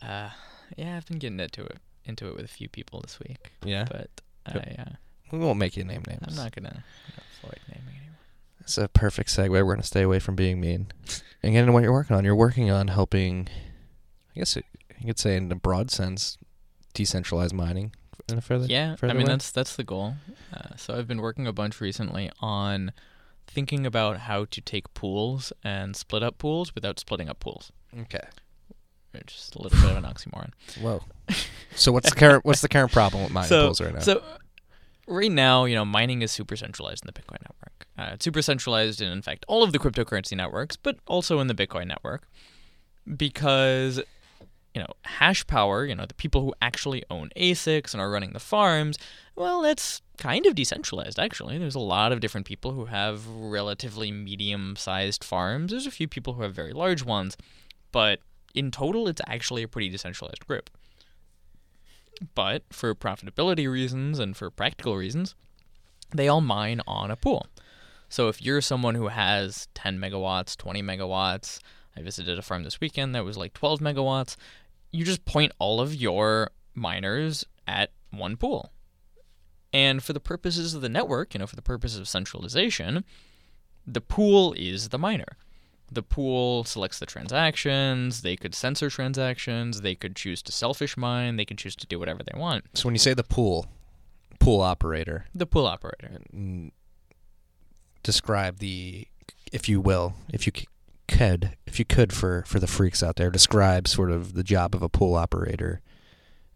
Uh, 0.00 0.30
yeah, 0.76 0.96
I've 0.96 1.06
been 1.06 1.18
getting 1.18 1.40
into 1.40 1.64
it 1.64 1.78
into 2.04 2.26
it 2.28 2.34
with 2.36 2.44
a 2.44 2.48
few 2.48 2.68
people 2.68 3.00
this 3.00 3.18
week, 3.20 3.52
Yeah, 3.64 3.84
but 3.88 4.10
I, 4.46 4.58
uh, 4.78 4.84
we 5.32 5.38
won't 5.38 5.58
make 5.58 5.76
you 5.76 5.84
name 5.84 6.02
names. 6.06 6.22
I'm 6.28 6.36
not 6.36 6.54
gonna, 6.54 6.68
gonna 6.70 7.22
avoid 7.42 7.58
naming 7.68 7.94
anyone. 7.96 8.16
It's 8.60 8.78
a 8.78 8.88
perfect 8.88 9.30
segue. 9.30 9.50
We're 9.50 9.64
going 9.64 9.80
to 9.80 9.86
stay 9.86 10.02
away 10.02 10.18
from 10.18 10.36
being 10.36 10.60
mean 10.60 10.88
and 11.42 11.52
get 11.52 11.60
into 11.60 11.72
what 11.72 11.82
you're 11.82 11.92
working 11.92 12.14
on. 12.14 12.24
You're 12.24 12.36
working 12.36 12.70
on 12.70 12.88
helping, 12.88 13.48
I 14.36 14.40
guess 14.40 14.56
it, 14.56 14.64
you 15.00 15.06
could 15.06 15.18
say 15.18 15.36
in 15.36 15.50
a 15.50 15.56
broad 15.56 15.90
sense, 15.90 16.38
decentralized 16.94 17.54
mining 17.54 17.92
in 18.30 18.38
a 18.38 18.40
further. 18.40 18.66
Yeah, 18.66 18.96
I 19.02 19.06
mean 19.08 19.18
way? 19.18 19.24
that's 19.24 19.50
that's 19.50 19.74
the 19.74 19.84
goal. 19.84 20.14
Uh, 20.54 20.76
so 20.76 20.94
I've 20.94 21.08
been 21.08 21.20
working 21.20 21.46
a 21.46 21.52
bunch 21.52 21.80
recently 21.80 22.30
on 22.40 22.92
thinking 23.46 23.84
about 23.84 24.18
how 24.18 24.44
to 24.46 24.60
take 24.60 24.92
pools 24.94 25.52
and 25.64 25.96
split 25.96 26.22
up 26.22 26.38
pools 26.38 26.74
without 26.74 27.00
splitting 27.00 27.28
up 27.28 27.40
pools. 27.40 27.72
Okay. 27.98 28.24
Is 29.14 29.50
a 29.54 29.62
little 29.62 29.78
bit 29.78 29.90
of 29.90 30.02
an 30.02 30.10
oxymoron. 30.10 30.52
Whoa. 30.80 31.02
so 31.74 31.92
what's 31.92 32.08
the 32.08 32.16
current 32.16 32.44
what's 32.46 32.62
the 32.62 32.68
current 32.68 32.92
problem 32.92 33.24
with 33.24 33.32
mining 33.34 33.48
so, 33.48 33.66
pools 33.66 33.80
right 33.80 33.94
now? 33.94 34.00
So 34.00 34.22
right 35.06 35.30
now, 35.30 35.64
you 35.64 35.74
know, 35.74 35.84
mining 35.84 36.22
is 36.22 36.32
super 36.32 36.56
centralized 36.56 37.04
in 37.04 37.10
the 37.12 37.20
Bitcoin 37.20 37.38
network. 37.42 37.86
Uh, 37.98 38.14
it's 38.14 38.24
super 38.24 38.42
centralized 38.42 39.00
in, 39.00 39.10
in 39.10 39.22
fact, 39.22 39.44
all 39.48 39.62
of 39.62 39.72
the 39.72 39.78
cryptocurrency 39.78 40.36
networks, 40.36 40.76
but 40.76 40.98
also 41.06 41.40
in 41.40 41.46
the 41.46 41.54
Bitcoin 41.54 41.86
network 41.86 42.28
because 43.16 44.00
you 44.74 44.80
know 44.80 44.88
hash 45.02 45.46
power. 45.46 45.84
You 45.84 45.94
know, 45.94 46.06
the 46.06 46.14
people 46.14 46.42
who 46.42 46.54
actually 46.62 47.04
own 47.10 47.30
ASICs 47.36 47.92
and 47.92 48.00
are 48.00 48.10
running 48.10 48.32
the 48.32 48.40
farms. 48.40 48.98
Well, 49.34 49.62
that's 49.62 50.02
kind 50.18 50.46
of 50.46 50.54
decentralized 50.54 51.18
actually. 51.18 51.58
There's 51.58 51.74
a 51.74 51.80
lot 51.80 52.12
of 52.12 52.20
different 52.20 52.46
people 52.46 52.72
who 52.72 52.86
have 52.86 53.26
relatively 53.26 54.12
medium-sized 54.12 55.24
farms. 55.24 55.70
There's 55.70 55.86
a 55.86 55.90
few 55.90 56.08
people 56.08 56.34
who 56.34 56.42
have 56.42 56.54
very 56.54 56.72
large 56.72 57.04
ones, 57.04 57.36
but 57.92 58.20
in 58.54 58.70
total, 58.70 59.08
it's 59.08 59.22
actually 59.26 59.62
a 59.62 59.68
pretty 59.68 59.88
decentralized 59.88 60.46
group. 60.46 60.70
But 62.34 62.64
for 62.70 62.94
profitability 62.94 63.70
reasons 63.70 64.18
and 64.18 64.36
for 64.36 64.50
practical 64.50 64.96
reasons, 64.96 65.34
they 66.10 66.28
all 66.28 66.40
mine 66.40 66.80
on 66.86 67.10
a 67.10 67.16
pool. 67.16 67.46
So 68.08 68.28
if 68.28 68.42
you're 68.42 68.60
someone 68.60 68.94
who 68.94 69.08
has 69.08 69.68
10 69.74 69.98
megawatts, 69.98 70.56
20 70.56 70.82
megawatts, 70.82 71.58
I 71.96 72.02
visited 72.02 72.38
a 72.38 72.42
farm 72.42 72.62
this 72.62 72.80
weekend 72.80 73.14
that 73.14 73.24
was 73.24 73.38
like 73.38 73.54
12 73.54 73.80
megawatts, 73.80 74.36
you 74.90 75.04
just 75.04 75.24
point 75.24 75.52
all 75.58 75.80
of 75.80 75.94
your 75.94 76.50
miners 76.74 77.44
at 77.66 77.90
one 78.10 78.36
pool. 78.36 78.72
And 79.72 80.02
for 80.02 80.12
the 80.12 80.20
purposes 80.20 80.74
of 80.74 80.82
the 80.82 80.88
network, 80.88 81.32
you 81.32 81.40
know, 81.40 81.46
for 81.46 81.56
the 81.56 81.62
purposes 81.62 81.98
of 81.98 82.08
centralization, 82.08 83.04
the 83.86 84.02
pool 84.02 84.54
is 84.56 84.90
the 84.90 84.98
miner. 84.98 85.38
The 85.92 86.02
pool 86.02 86.64
selects 86.64 86.98
the 86.98 87.06
transactions, 87.06 88.22
they 88.22 88.34
could 88.36 88.54
censor 88.54 88.88
transactions, 88.88 89.82
they 89.82 89.94
could 89.94 90.16
choose 90.16 90.40
to 90.44 90.52
selfish 90.52 90.96
mine, 90.96 91.36
they 91.36 91.44
can 91.44 91.56
choose 91.58 91.76
to 91.76 91.86
do 91.86 91.98
whatever 91.98 92.22
they 92.22 92.38
want. 92.38 92.64
So 92.74 92.86
when 92.88 92.94
you 92.94 92.98
say 92.98 93.12
the 93.12 93.22
pool, 93.24 93.66
pool 94.40 94.60
operator, 94.62 95.26
The 95.34 95.44
pool 95.46 95.66
operator. 95.66 96.18
describe 98.02 98.58
the, 98.58 99.06
if 99.52 99.68
you 99.68 99.80
will, 99.80 100.14
if 100.32 100.46
you 100.46 100.52
c- 100.56 100.66
could, 101.08 101.56
if 101.66 101.78
you 101.78 101.84
could 101.84 102.12
for 102.12 102.42
for 102.46 102.58
the 102.58 102.66
freaks 102.66 103.02
out 103.02 103.16
there, 103.16 103.30
describe 103.30 103.86
sort 103.86 104.10
of 104.10 104.32
the 104.34 104.42
job 104.42 104.74
of 104.74 104.82
a 104.82 104.88
pool 104.88 105.14
operator, 105.14 105.80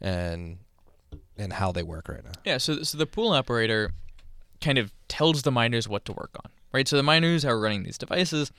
and 0.00 0.58
and 1.36 1.52
how 1.54 1.72
they 1.72 1.82
work 1.82 2.08
right 2.08 2.24
now. 2.24 2.32
Yeah, 2.44 2.56
so 2.58 2.82
so 2.82 2.96
the 2.96 3.06
pool 3.06 3.32
operator 3.32 3.92
kind 4.62 4.78
of 4.78 4.92
tells 5.08 5.42
the 5.42 5.52
miners 5.52 5.86
what 5.88 6.04
to 6.06 6.12
work 6.12 6.30
on, 6.42 6.50
right? 6.72 6.88
So 6.88 6.96
the 6.96 7.02
miners 7.02 7.44
are 7.44 7.58
running 7.60 7.82
these 7.82 7.98
devices, 7.98 8.50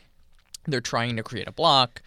they're 0.68 0.82
trying 0.82 1.15
to 1.15 1.24
create 1.24 1.47
a 1.47 1.51
block, 1.51 2.01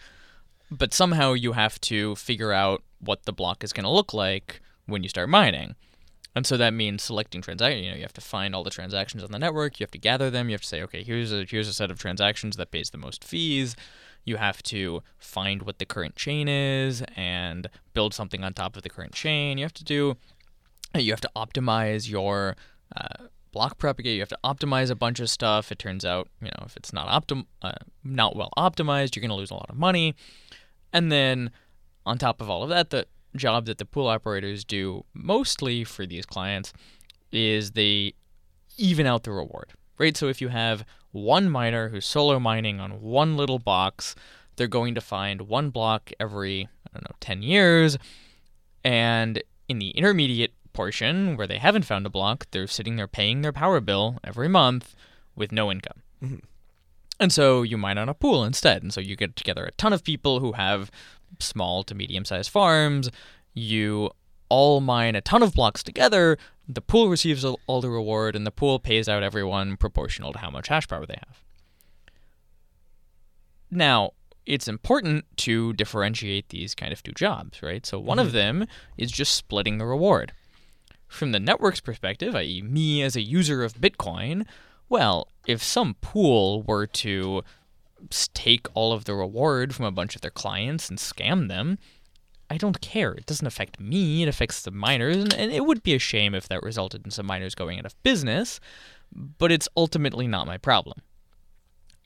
but 0.69 0.93
somehow 0.93 1.33
you 1.33 1.53
have 1.53 1.81
to 1.81 2.15
figure 2.15 2.51
out 2.51 2.83
what 2.99 3.23
the 3.25 3.33
block 3.33 3.63
is 3.63 3.73
going 3.73 3.83
to 3.83 3.89
look 3.89 4.13
like 4.13 4.61
when 4.85 5.03
you 5.03 5.09
start 5.09 5.29
mining. 5.29 5.75
And 6.33 6.45
so 6.45 6.55
that 6.57 6.73
means 6.73 7.03
selecting 7.03 7.41
transactions. 7.41 7.83
You 7.83 7.91
know, 7.91 7.97
you 7.97 8.03
have 8.03 8.13
to 8.13 8.21
find 8.21 8.55
all 8.55 8.63
the 8.63 8.69
transactions 8.69 9.23
on 9.23 9.31
the 9.31 9.39
network. 9.39 9.79
You 9.79 9.83
have 9.83 9.91
to 9.91 9.97
gather 9.97 10.29
them. 10.29 10.47
You 10.47 10.53
have 10.53 10.61
to 10.61 10.67
say, 10.67 10.81
okay, 10.83 11.03
here's 11.03 11.33
a 11.33 11.45
here's 11.49 11.67
a 11.67 11.73
set 11.73 11.91
of 11.91 11.99
transactions 11.99 12.55
that 12.55 12.71
pays 12.71 12.91
the 12.91 12.97
most 12.97 13.23
fees. 13.23 13.75
You 14.23 14.37
have 14.37 14.63
to 14.63 15.03
find 15.17 15.63
what 15.63 15.79
the 15.79 15.85
current 15.85 16.15
chain 16.15 16.47
is 16.47 17.03
and 17.17 17.69
build 17.93 18.13
something 18.13 18.43
on 18.43 18.53
top 18.53 18.77
of 18.77 18.83
the 18.83 18.89
current 18.89 19.13
chain. 19.13 19.57
You 19.57 19.65
have 19.65 19.73
to 19.73 19.83
do 19.83 20.15
you 20.95 21.11
have 21.11 21.21
to 21.21 21.31
optimize 21.35 22.09
your 22.09 22.55
uh, 22.95 23.25
block 23.51 23.77
propagate. 23.77 24.15
You 24.15 24.21
have 24.21 24.29
to 24.29 24.39
optimize 24.43 24.89
a 24.89 24.95
bunch 24.95 25.19
of 25.19 25.29
stuff. 25.29 25.71
It 25.71 25.79
turns 25.79 26.05
out, 26.05 26.29
you 26.41 26.47
know, 26.47 26.63
if 26.65 26.77
it's 26.77 26.93
not 26.93 27.07
optim- 27.07 27.47
uh, 27.61 27.73
not 28.03 28.35
well 28.35 28.51
optimized, 28.57 29.15
you're 29.15 29.21
going 29.21 29.29
to 29.29 29.35
lose 29.35 29.51
a 29.51 29.55
lot 29.55 29.69
of 29.69 29.77
money. 29.77 30.15
And 30.93 31.11
then 31.11 31.51
on 32.05 32.17
top 32.17 32.41
of 32.41 32.49
all 32.49 32.63
of 32.63 32.69
that, 32.69 32.89
the 32.89 33.07
job 33.35 33.65
that 33.65 33.77
the 33.77 33.85
pool 33.85 34.07
operators 34.07 34.63
do 34.63 35.05
mostly 35.13 35.83
for 35.83 36.05
these 36.05 36.25
clients 36.25 36.73
is 37.31 37.71
they 37.71 38.13
even 38.77 39.05
out 39.05 39.23
the 39.23 39.31
reward, 39.31 39.73
right? 39.97 40.17
So 40.17 40.27
if 40.27 40.41
you 40.41 40.49
have 40.49 40.85
one 41.11 41.49
miner 41.49 41.89
who's 41.89 42.05
solo 42.05 42.39
mining 42.39 42.79
on 42.79 43.01
one 43.01 43.37
little 43.37 43.59
box, 43.59 44.15
they're 44.55 44.67
going 44.67 44.95
to 44.95 45.01
find 45.01 45.41
one 45.41 45.69
block 45.69 46.11
every, 46.19 46.67
I 46.87 46.93
don't 46.93 47.09
know, 47.09 47.15
10 47.19 47.41
years. 47.41 47.97
And 48.83 49.41
in 49.67 49.79
the 49.79 49.89
intermediate 49.91 50.53
portion 50.73 51.37
where 51.37 51.47
they 51.47 51.57
haven't 51.57 51.85
found 51.85 52.05
a 52.05 52.09
block, 52.09 52.47
they're 52.51 52.67
sitting 52.67 52.95
there 52.95 53.07
paying 53.07 53.41
their 53.41 53.51
power 53.51 53.79
bill 53.79 54.17
every 54.23 54.47
month 54.47 54.95
with 55.35 55.51
no 55.51 55.71
income. 55.71 56.01
Mm-hmm. 56.23 56.45
And 57.19 57.31
so 57.31 57.61
you 57.61 57.77
mine 57.77 57.97
on 57.97 58.09
a 58.09 58.13
pool 58.13 58.43
instead. 58.43 58.81
And 58.81 58.93
so 58.93 58.99
you 58.99 59.15
get 59.15 59.35
together 59.35 59.65
a 59.65 59.71
ton 59.71 59.93
of 59.93 60.03
people 60.03 60.39
who 60.39 60.53
have 60.53 60.89
small 61.39 61.83
to 61.83 61.93
medium 61.95 62.25
sized 62.25 62.49
farms. 62.49 63.11
You 63.53 64.11
all 64.49 64.81
mine 64.81 65.15
a 65.15 65.21
ton 65.21 65.43
of 65.43 65.53
blocks 65.53 65.83
together. 65.83 66.37
The 66.67 66.81
pool 66.81 67.09
receives 67.09 67.45
all 67.45 67.59
all 67.67 67.81
the 67.81 67.89
reward, 67.89 68.35
and 68.35 68.45
the 68.45 68.51
pool 68.51 68.79
pays 68.79 69.07
out 69.07 69.23
everyone 69.23 69.77
proportional 69.77 70.33
to 70.33 70.39
how 70.39 70.49
much 70.49 70.67
hash 70.67 70.87
power 70.87 71.05
they 71.05 71.19
have. 71.27 71.43
Now, 73.69 74.11
it's 74.45 74.67
important 74.67 75.25
to 75.37 75.73
differentiate 75.73 76.49
these 76.49 76.75
kind 76.75 76.91
of 76.91 77.03
two 77.03 77.11
jobs, 77.11 77.61
right? 77.61 77.85
So 77.85 77.99
one 77.99 78.19
of 78.19 78.27
mm-hmm. 78.27 78.35
them 78.35 78.67
is 78.97 79.11
just 79.11 79.33
splitting 79.33 79.77
the 79.77 79.85
reward. 79.85 80.33
From 81.11 81.33
the 81.33 81.41
network's 81.41 81.81
perspective, 81.81 82.33
i.e., 82.35 82.61
me 82.61 83.03
as 83.03 83.17
a 83.17 83.21
user 83.21 83.65
of 83.65 83.73
Bitcoin, 83.73 84.45
well, 84.87 85.27
if 85.45 85.61
some 85.61 85.95
pool 85.95 86.63
were 86.63 86.87
to 86.87 87.43
take 88.33 88.67
all 88.73 88.93
of 88.93 89.03
the 89.03 89.13
reward 89.13 89.75
from 89.75 89.85
a 89.85 89.91
bunch 89.91 90.15
of 90.15 90.21
their 90.21 90.31
clients 90.31 90.89
and 90.89 90.97
scam 90.97 91.49
them, 91.49 91.77
I 92.49 92.55
don't 92.55 92.79
care. 92.79 93.11
It 93.11 93.25
doesn't 93.25 93.45
affect 93.45 93.77
me, 93.77 94.23
it 94.23 94.29
affects 94.29 94.61
the 94.61 94.71
miners, 94.71 95.17
and, 95.17 95.33
and 95.33 95.51
it 95.51 95.65
would 95.65 95.83
be 95.83 95.93
a 95.93 95.99
shame 95.99 96.33
if 96.33 96.47
that 96.47 96.63
resulted 96.63 97.03
in 97.03 97.11
some 97.11 97.25
miners 97.25 97.55
going 97.55 97.77
out 97.77 97.85
of 97.85 98.01
business, 98.03 98.61
but 99.11 99.51
it's 99.51 99.67
ultimately 99.75 100.27
not 100.27 100.47
my 100.47 100.57
problem. 100.57 101.01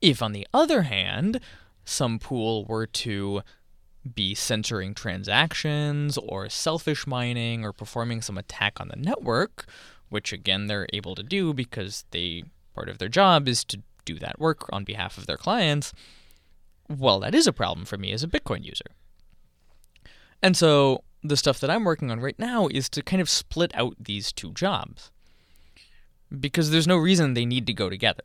If, 0.02 0.24
on 0.24 0.32
the 0.32 0.48
other 0.52 0.82
hand, 0.82 1.40
some 1.86 2.18
pool 2.18 2.66
were 2.66 2.88
to 2.88 3.44
be 4.14 4.36
censoring 4.36 4.94
transactions 4.94 6.18
or 6.18 6.50
selfish 6.50 7.08
mining 7.08 7.64
or 7.66 7.74
performing 7.74 8.22
some 8.22 8.38
attack 8.38 8.80
on 8.80 8.88
the 8.90 8.96
network, 8.96 9.66
which 10.10 10.32
again 10.32 10.68
they're 10.68 10.88
able 10.94 11.16
to 11.16 11.24
do 11.24 11.54
because 11.54 12.06
they 12.12 12.44
part 12.76 12.90
of 12.90 12.98
their 12.98 13.10
job 13.10 13.48
is 13.48 13.64
to 13.64 13.82
do 14.04 14.20
that 14.20 14.40
work 14.40 14.68
on 14.72 14.84
behalf 14.84 15.18
of 15.18 15.26
their 15.26 15.38
clients. 15.38 15.94
Well, 16.88 17.20
that 17.22 17.34
is 17.34 17.48
a 17.48 17.54
problem 17.54 17.86
for 17.86 17.98
me 17.98 18.12
as 18.12 18.24
a 18.24 18.28
Bitcoin 18.28 18.64
user. 18.64 18.86
And 20.44 20.56
so 20.56 21.04
the 21.24 21.38
stuff 21.38 21.60
that 21.60 21.72
I'm 21.72 21.84
working 21.84 22.12
on 22.12 22.20
right 22.20 22.38
now 22.38 22.68
is 22.68 22.90
to 22.90 23.02
kind 23.02 23.22
of 23.22 23.30
split 23.30 23.72
out 23.76 23.96
these 24.00 24.32
two 24.32 24.52
jobs. 24.54 25.12
Because 26.40 26.70
there's 26.70 26.88
no 26.88 26.98
reason 26.98 27.34
they 27.34 27.46
need 27.46 27.66
to 27.68 27.74
go 27.74 27.90
together. 27.90 28.24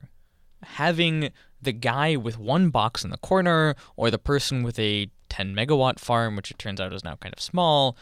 Having 0.63 1.31
the 1.63 1.73
guy 1.73 2.17
with 2.17 2.39
one 2.39 2.69
box 2.69 3.05
in 3.05 3.11
the 3.11 3.19
corner 3.19 3.75
or 3.97 4.11
the 4.11 4.19
person 4.19 4.63
with 4.63 4.79
a 4.79 5.09
10 5.31 5.55
megawatt 5.55 5.99
farm, 5.99 6.37
which 6.37 6.51
it 6.51 6.59
turns 6.59 6.81
out 6.81 6.93
is 6.93 7.05
now 7.05 7.17
kind 7.17 7.35
of 7.35 7.41
small, 7.41 7.97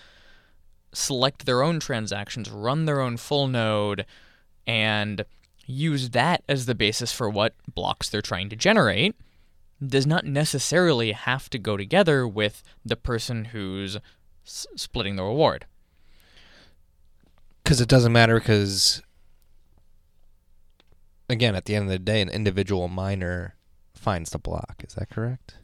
select 0.92 1.46
their 1.46 1.62
own 1.62 1.78
transactions, 1.78 2.50
run 2.50 2.86
their 2.86 3.00
own 3.00 3.16
full 3.16 3.46
node, 3.46 4.04
and 4.66 5.24
use 5.66 6.10
that 6.10 6.42
as 6.48 6.66
the 6.66 6.74
basis 6.74 7.12
for 7.12 7.28
what 7.28 7.54
blocks 7.72 8.08
they're 8.08 8.22
trying 8.22 8.48
to 8.48 8.56
generate 8.56 9.14
does 9.86 10.06
not 10.06 10.24
necessarily 10.24 11.12
have 11.12 11.48
to 11.50 11.58
go 11.58 11.76
together 11.76 12.26
with 12.26 12.62
the 12.84 12.96
person 12.96 13.46
who's 13.46 13.96
s- 14.44 14.66
splitting 14.74 15.16
the 15.16 15.22
reward. 15.22 15.66
Because 17.62 17.80
it 17.80 17.88
doesn't 17.88 18.12
matter. 18.12 18.40
Because 18.40 19.02
again, 21.28 21.54
at 21.54 21.66
the 21.66 21.74
end 21.74 21.84
of 21.84 21.90
the 21.90 21.98
day, 21.98 22.20
an 22.20 22.28
individual 22.28 22.88
miner 22.88 23.54
finds 23.94 24.30
the 24.30 24.38
block. 24.38 24.82
Is 24.86 24.94
that 24.94 25.10
correct? 25.10 25.56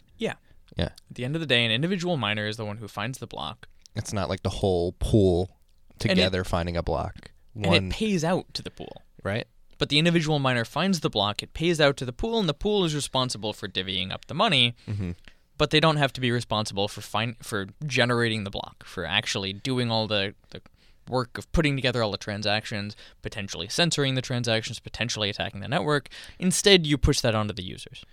At 0.78 0.92
the 1.10 1.24
end 1.24 1.34
of 1.36 1.40
the 1.40 1.46
day, 1.46 1.64
an 1.64 1.70
individual 1.70 2.16
miner 2.16 2.46
is 2.46 2.56
the 2.56 2.64
one 2.64 2.78
who 2.78 2.88
finds 2.88 3.18
the 3.18 3.26
block, 3.26 3.68
It's 3.94 4.12
not 4.12 4.28
like 4.28 4.42
the 4.42 4.50
whole 4.50 4.92
pool 4.98 5.56
it- 5.90 6.00
together 6.08 6.42
finding 6.44 6.76
a 6.76 6.82
block. 6.82 7.30
and 7.54 7.66
One 7.66 7.86
it 7.86 7.92
pays 7.92 8.24
out 8.24 8.52
to 8.54 8.62
the 8.62 8.70
pool. 8.70 9.02
right. 9.22 9.46
But 9.78 9.88
the 9.88 9.98
individual 9.98 10.38
miner 10.38 10.64
finds 10.64 11.00
the 11.00 11.10
block, 11.10 11.42
it 11.42 11.52
pays 11.52 11.80
out 11.80 11.96
to 11.98 12.04
the 12.04 12.12
pool, 12.12 12.38
and 12.40 12.48
the 12.48 12.54
pool 12.54 12.84
is 12.84 12.94
responsible 12.94 13.52
for 13.52 13.68
divvying 13.68 14.12
up 14.12 14.26
the 14.26 14.34
money. 14.34 14.74
Mm-hmm. 14.88 15.12
But 15.58 15.70
they 15.70 15.78
don't 15.80 15.96
have 15.98 16.12
to 16.14 16.20
be 16.20 16.30
responsible 16.32 16.88
for 16.88 17.00
fin- 17.00 17.36
for 17.42 17.66
generating 17.86 18.42
the 18.44 18.50
block, 18.50 18.84
for 18.84 19.04
actually 19.04 19.52
doing 19.52 19.90
all 19.90 20.06
the, 20.08 20.34
the 20.50 20.60
work 21.08 21.36
of 21.38 21.50
putting 21.52 21.76
together 21.76 22.02
all 22.02 22.10
the 22.10 22.18
transactions, 22.18 22.96
potentially 23.22 23.68
censoring 23.68 24.14
the 24.14 24.22
transactions, 24.22 24.80
potentially 24.80 25.28
attacking 25.30 25.60
the 25.60 25.68
network. 25.68 26.08
Instead, 26.40 26.86
you 26.86 26.96
push 26.98 27.20
that 27.20 27.34
onto 27.36 27.52
the 27.54 27.62
users. 27.62 28.04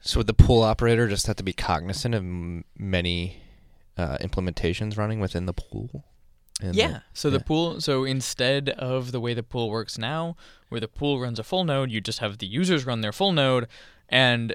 So 0.00 0.20
would 0.20 0.26
the 0.26 0.34
pool 0.34 0.62
operator 0.62 1.08
just 1.08 1.26
have 1.26 1.36
to 1.36 1.42
be 1.42 1.52
cognizant 1.52 2.14
of 2.14 2.22
m- 2.22 2.64
many 2.76 3.42
uh, 3.98 4.16
implementations 4.18 4.96
running 4.96 5.20
within 5.20 5.46
the 5.46 5.52
pool? 5.52 6.04
And 6.62 6.74
Yeah. 6.74 6.88
the- 6.88 7.02
So 7.12 7.30
the 7.30 7.36
yeah. 7.38 7.42
pool. 7.44 7.80
So 7.80 8.04
instead 8.04 8.70
of 8.70 9.12
the 9.12 9.20
way 9.20 9.34
the 9.34 9.42
pool 9.42 9.68
works 9.70 9.98
now, 9.98 10.36
where 10.68 10.80
the 10.80 10.88
pool 10.88 11.20
runs 11.20 11.38
a 11.38 11.42
full 11.44 11.64
node, 11.64 11.90
you 11.90 12.00
just 12.00 12.18
have 12.20 12.38
the 12.38 12.46
users 12.46 12.84
run 12.86 13.00
their 13.02 13.12
full 13.12 13.32
node, 13.32 13.66
and 14.08 14.54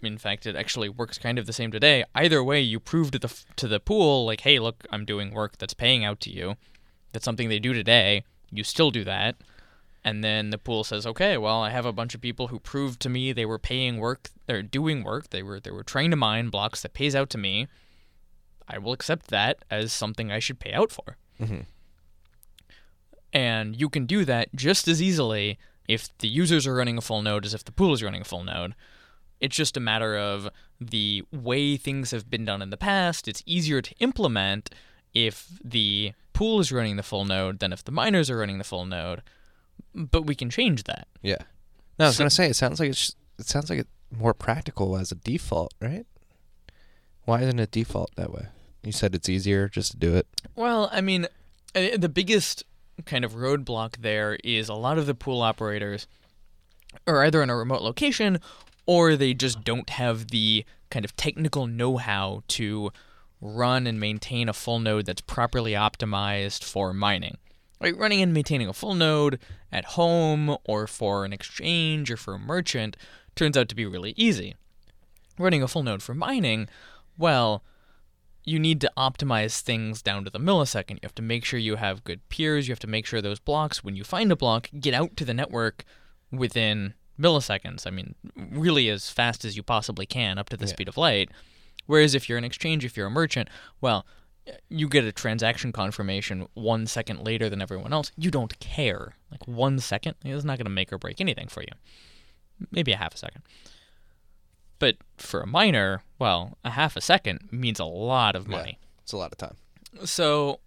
in 0.00 0.18
fact, 0.18 0.46
it 0.46 0.56
actually 0.56 0.88
works 0.88 1.16
kind 1.18 1.38
of 1.38 1.46
the 1.46 1.52
same 1.52 1.70
today. 1.70 2.04
Either 2.14 2.42
way, 2.42 2.60
you 2.60 2.80
prove 2.80 3.12
to 3.12 3.18
the 3.20 3.32
to 3.56 3.68
the 3.68 3.78
pool 3.78 4.24
like, 4.26 4.40
hey, 4.40 4.58
look, 4.58 4.84
I'm 4.90 5.04
doing 5.04 5.32
work 5.32 5.58
that's 5.58 5.74
paying 5.74 6.04
out 6.04 6.18
to 6.22 6.30
you. 6.30 6.56
That's 7.12 7.24
something 7.24 7.48
they 7.48 7.60
do 7.60 7.72
today. 7.72 8.24
You 8.50 8.64
still 8.64 8.90
do 8.90 9.04
that. 9.04 9.36
And 10.04 10.24
then 10.24 10.50
the 10.50 10.58
pool 10.58 10.82
says, 10.82 11.06
"Okay, 11.06 11.38
well, 11.38 11.62
I 11.62 11.70
have 11.70 11.86
a 11.86 11.92
bunch 11.92 12.14
of 12.14 12.20
people 12.20 12.48
who 12.48 12.58
proved 12.58 13.00
to 13.00 13.08
me 13.08 13.32
they 13.32 13.46
were 13.46 13.58
paying 13.58 13.98
work, 13.98 14.30
or 14.48 14.60
doing 14.62 15.04
work. 15.04 15.30
They 15.30 15.42
were 15.42 15.60
they 15.60 15.70
were 15.70 15.84
trying 15.84 16.10
to 16.10 16.16
mine 16.16 16.48
blocks 16.48 16.82
that 16.82 16.92
pays 16.92 17.14
out 17.14 17.30
to 17.30 17.38
me. 17.38 17.68
I 18.66 18.78
will 18.78 18.92
accept 18.92 19.28
that 19.28 19.64
as 19.70 19.92
something 19.92 20.32
I 20.32 20.40
should 20.40 20.58
pay 20.58 20.72
out 20.72 20.90
for." 20.90 21.16
Mhm. 21.40 21.66
And 23.32 23.80
you 23.80 23.88
can 23.88 24.06
do 24.06 24.24
that 24.24 24.54
just 24.54 24.88
as 24.88 25.00
easily 25.00 25.58
if 25.88 26.16
the 26.18 26.28
users 26.28 26.66
are 26.66 26.74
running 26.74 26.98
a 26.98 27.00
full 27.00 27.22
node 27.22 27.44
as 27.44 27.54
if 27.54 27.64
the 27.64 27.72
pool 27.72 27.92
is 27.92 28.02
running 28.02 28.22
a 28.22 28.24
full 28.24 28.44
node. 28.44 28.74
It's 29.40 29.56
just 29.56 29.76
a 29.76 29.80
matter 29.80 30.16
of 30.16 30.48
the 30.80 31.24
way 31.32 31.76
things 31.76 32.10
have 32.10 32.28
been 32.28 32.44
done 32.44 32.62
in 32.62 32.70
the 32.70 32.76
past. 32.76 33.26
It's 33.26 33.42
easier 33.46 33.80
to 33.82 33.94
implement 33.98 34.70
if 35.14 35.58
the 35.64 36.12
pool 36.32 36.60
is 36.60 36.72
running 36.72 36.96
the 36.96 37.02
full 37.02 37.24
node 37.24 37.58
than 37.58 37.72
if 37.72 37.84
the 37.84 37.92
miners 37.92 38.30
are 38.30 38.38
running 38.38 38.58
the 38.58 38.64
full 38.64 38.84
node. 38.84 39.22
But 39.94 40.22
we 40.26 40.34
can 40.34 40.50
change 40.50 40.84
that. 40.84 41.06
Yeah. 41.22 41.36
No, 41.98 42.06
I 42.06 42.08
was 42.08 42.16
So- 42.16 42.20
gonna 42.22 42.30
say 42.30 42.48
it 42.48 42.56
sounds 42.56 42.80
like 42.80 42.90
it's 42.90 43.14
it 43.38 43.46
sounds 43.46 43.68
like 43.70 43.80
it's 43.80 43.90
more 44.10 44.34
practical 44.34 44.96
as 44.96 45.10
a 45.12 45.14
default, 45.16 45.72
right? 45.80 46.06
Why 47.24 47.42
isn't 47.42 47.58
it 47.58 47.70
default 47.70 48.14
that 48.16 48.32
way? 48.32 48.46
You 48.82 48.92
said 48.92 49.14
it's 49.14 49.28
easier 49.28 49.68
just 49.68 49.92
to 49.92 49.96
do 49.96 50.14
it. 50.16 50.26
Well, 50.56 50.88
I 50.92 51.00
mean, 51.00 51.26
Uh, 51.74 51.96
The 51.96 52.10
biggest 52.10 52.64
kind 53.06 53.24
of 53.24 53.32
roadblock 53.32 54.02
there 54.02 54.36
is 54.44 54.68
a 54.68 54.74
lot 54.74 54.98
of 54.98 55.06
the 55.06 55.14
pool 55.14 55.40
operators 55.40 56.06
are 57.06 57.24
either 57.24 57.42
in 57.42 57.48
a 57.48 57.56
remote 57.56 57.80
location 57.80 58.38
or 58.84 59.16
they 59.16 59.32
just 59.32 59.64
don't 59.64 59.88
have 59.88 60.28
the 60.28 60.66
kind 60.90 61.06
of 61.06 61.16
technical 61.16 61.66
know-how 61.66 62.42
to 62.48 62.92
run 63.40 63.86
and 63.86 63.98
maintain 63.98 64.50
a 64.50 64.52
full 64.52 64.78
node 64.80 65.06
that's 65.06 65.22
properly 65.22 65.72
optimized 65.72 66.62
for 66.62 66.92
mining. 66.92 67.38
Right, 67.82 67.96
running 67.96 68.22
and 68.22 68.32
maintaining 68.32 68.68
a 68.68 68.72
full 68.72 68.94
node 68.94 69.40
at 69.72 69.84
home 69.84 70.56
or 70.64 70.86
for 70.86 71.24
an 71.24 71.32
exchange 71.32 72.10
or 72.12 72.16
for 72.16 72.34
a 72.34 72.38
merchant 72.38 72.96
turns 73.34 73.56
out 73.56 73.68
to 73.70 73.74
be 73.74 73.84
really 73.86 74.14
easy. 74.16 74.54
Running 75.36 75.62
a 75.62 75.68
full 75.68 75.82
node 75.82 76.02
for 76.02 76.14
mining, 76.14 76.68
well, 77.18 77.64
you 78.44 78.60
need 78.60 78.80
to 78.82 78.92
optimize 78.96 79.60
things 79.60 80.00
down 80.00 80.24
to 80.24 80.30
the 80.30 80.38
millisecond. 80.38 80.90
You 80.92 80.98
have 81.04 81.14
to 81.16 81.22
make 81.22 81.44
sure 81.44 81.58
you 81.58 81.76
have 81.76 82.04
good 82.04 82.28
peers. 82.28 82.68
You 82.68 82.72
have 82.72 82.78
to 82.80 82.86
make 82.86 83.04
sure 83.06 83.20
those 83.20 83.40
blocks, 83.40 83.82
when 83.82 83.96
you 83.96 84.04
find 84.04 84.30
a 84.30 84.36
block, 84.36 84.68
get 84.78 84.94
out 84.94 85.16
to 85.16 85.24
the 85.24 85.34
network 85.34 85.84
within 86.30 86.94
milliseconds. 87.18 87.86
I 87.86 87.90
mean, 87.90 88.14
really 88.36 88.88
as 88.90 89.10
fast 89.10 89.44
as 89.44 89.56
you 89.56 89.62
possibly 89.64 90.06
can, 90.06 90.38
up 90.38 90.48
to 90.50 90.56
the 90.56 90.66
Yeah. 90.66 90.72
speed 90.72 90.88
of 90.88 90.96
light. 90.96 91.30
Whereas 91.86 92.14
if 92.14 92.28
you're 92.28 92.38
an 92.38 92.44
exchange, 92.44 92.84
if 92.84 92.96
you're 92.96 93.08
a 93.08 93.10
merchant, 93.10 93.48
well, 93.80 94.06
you 94.68 94.88
get 94.88 95.04
a 95.04 95.12
transaction 95.12 95.72
confirmation 95.72 96.48
one 96.54 96.86
second 96.86 97.24
later 97.24 97.48
than 97.48 97.62
everyone 97.62 97.92
else. 97.92 98.10
You 98.16 98.30
don't 98.30 98.58
care. 98.58 99.14
Like 99.30 99.46
one 99.46 99.78
second 99.78 100.16
is 100.24 100.44
not 100.44 100.58
going 100.58 100.64
to 100.66 100.70
make 100.70 100.92
or 100.92 100.98
break 100.98 101.20
anything 101.20 101.48
for 101.48 101.62
you. 101.62 101.68
Maybe 102.70 102.92
a 102.92 102.96
half 102.96 103.14
a 103.14 103.18
second. 103.18 103.42
But 104.78 104.96
for 105.16 105.40
a 105.40 105.46
miner, 105.46 106.02
well, 106.18 106.58
a 106.64 106.70
half 106.70 106.96
a 106.96 107.00
second 107.00 107.48
means 107.52 107.78
a 107.78 107.84
lot 107.84 108.34
of 108.34 108.48
Yeah. 108.48 108.56
money. 108.56 108.78
It's 109.02 109.12
a 109.12 109.16
lot 109.16 109.30
of 109.32 109.38
time. 109.38 109.56
So 110.04 110.58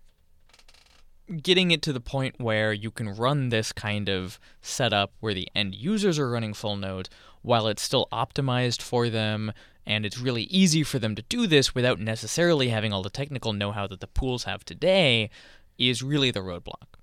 getting 1.41 1.71
it 1.71 1.81
to 1.81 1.91
the 1.91 1.99
point 1.99 2.35
where 2.39 2.71
you 2.71 2.91
can 2.91 3.09
run 3.09 3.49
this 3.49 3.71
kind 3.73 4.07
of 4.09 4.39
setup 4.61 5.11
where 5.19 5.33
the 5.33 5.49
end 5.55 5.73
users 5.75 6.19
are 6.19 6.29
running 6.29 6.53
full 6.53 6.75
nodes 6.77 7.09
while 7.41 7.67
it's 7.67 7.81
still 7.81 8.07
optimized 8.11 8.81
for 8.81 9.09
them 9.09 9.51
and 9.85 10.05
it's 10.05 10.17
really 10.19 10.43
easy 10.43 10.83
for 10.83 10.99
them 10.99 11.15
to 11.15 11.21
do 11.23 11.47
this 11.47 11.75
without 11.75 11.99
necessarily 11.99 12.69
having 12.69 12.91
all 12.91 13.03
the 13.03 13.09
technical 13.09 13.53
know-how 13.53 13.87
that 13.87 13.99
the 13.99 14.07
pools 14.07 14.45
have 14.45 14.65
today 14.65 15.29
is 15.77 16.01
really 16.01 16.31
the 16.31 16.39
roadblock. 16.39 16.97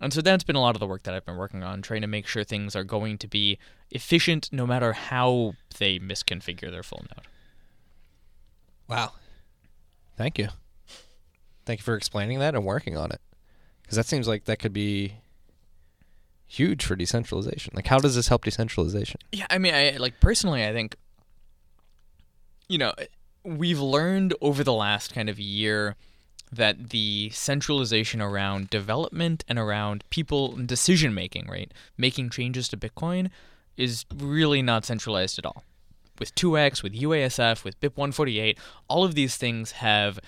And 0.00 0.12
so 0.12 0.20
that's 0.20 0.44
been 0.44 0.56
a 0.56 0.60
lot 0.60 0.76
of 0.76 0.80
the 0.80 0.86
work 0.86 1.02
that 1.02 1.14
I've 1.14 1.26
been 1.26 1.36
working 1.36 1.64
on, 1.64 1.82
trying 1.82 2.02
to 2.02 2.06
make 2.06 2.26
sure 2.26 2.44
things 2.44 2.76
are 2.76 2.84
going 2.84 3.18
to 3.18 3.26
be 3.26 3.58
efficient 3.90 4.48
no 4.52 4.66
matter 4.66 4.92
how 4.92 5.54
they 5.78 5.98
misconfigure 5.98 6.70
their 6.70 6.84
full 6.84 7.04
node. 7.16 7.26
Wow. 8.86 9.12
Thank 10.16 10.38
you. 10.38 10.48
Thank 11.66 11.80
you 11.80 11.84
for 11.84 11.96
explaining 11.96 12.38
that 12.38 12.54
and 12.54 12.64
working 12.64 12.96
on 12.96 13.10
it. 13.10 13.20
Because 13.82 13.96
that 13.96 14.06
seems 14.06 14.28
like 14.28 14.44
that 14.44 14.58
could 14.58 14.72
be 14.72 15.14
huge 16.46 16.84
for 16.84 16.94
decentralization. 16.94 17.72
Like, 17.74 17.88
how 17.88 17.98
does 17.98 18.14
this 18.14 18.28
help 18.28 18.44
decentralization? 18.44 19.20
Yeah, 19.32 19.46
I 19.50 19.58
mean, 19.58 19.74
I 19.74 19.96
like 19.98 20.20
personally, 20.20 20.64
I 20.64 20.72
think, 20.72 20.96
you 22.68 22.78
know, 22.78 22.92
we've 23.44 23.80
learned 23.80 24.34
over 24.40 24.62
the 24.62 24.72
last 24.72 25.12
kind 25.14 25.28
of 25.28 25.38
year 25.40 25.96
that 26.50 26.90
the 26.90 27.30
centralization 27.30 28.20
around 28.20 28.70
development 28.70 29.44
and 29.48 29.58
around 29.58 30.04
people 30.10 30.54
and 30.54 30.66
decision 30.66 31.14
making, 31.14 31.46
right, 31.46 31.72
making 31.96 32.30
changes 32.30 32.68
to 32.68 32.76
Bitcoin, 32.76 33.30
is 33.76 34.04
really 34.14 34.62
not 34.62 34.84
centralized 34.84 35.38
at 35.38 35.46
all. 35.46 35.64
With 36.18 36.34
2x, 36.34 36.82
with 36.82 36.94
UASF, 36.94 37.64
with 37.64 37.80
BIP 37.80 37.96
148, 37.96 38.58
all 38.88 39.04
of 39.04 39.14
these 39.14 39.36
things 39.36 39.72
have 39.72 40.18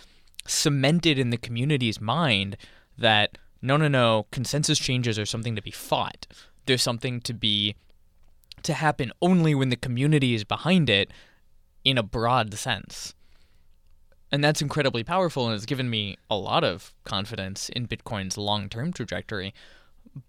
cemented 0.47 1.19
in 1.19 1.31
the 1.31 1.37
community's 1.37 2.01
mind 2.01 2.57
that 2.97 3.39
no, 3.63 3.77
no, 3.77 3.89
no, 3.89 4.27
consensus 4.31 4.79
changes 4.79 5.19
are 5.19 5.27
something 5.27 5.57
to 5.57 5.63
be 5.63 5.71
fought. 5.71 6.27
There's 6.67 6.83
something 6.83 7.21
to 7.23 7.35
be 7.35 7.75
to 8.63 8.75
happen 8.75 9.11
only 9.23 9.55
when 9.55 9.71
the 9.71 9.77
community 9.77 10.35
is 10.35 10.45
behind 10.45 10.91
it 10.91 11.11
in 11.85 11.99
a 11.99 12.03
broad 12.03 12.55
sense. 12.55 13.15
And 14.33 14.45
that's 14.45 14.63
incredibly 14.63 15.03
powerful 15.03 15.47
and 15.47 15.57
it's 15.57 15.67
given 15.67 15.91
me 15.91 16.17
a 16.31 16.37
lot 16.37 16.63
of 16.63 16.95
confidence 17.05 17.69
in 17.69 17.89
Bitcoin's 17.89 18.39
long 18.39 18.69
term 18.69 18.93
trajectory. 18.93 19.53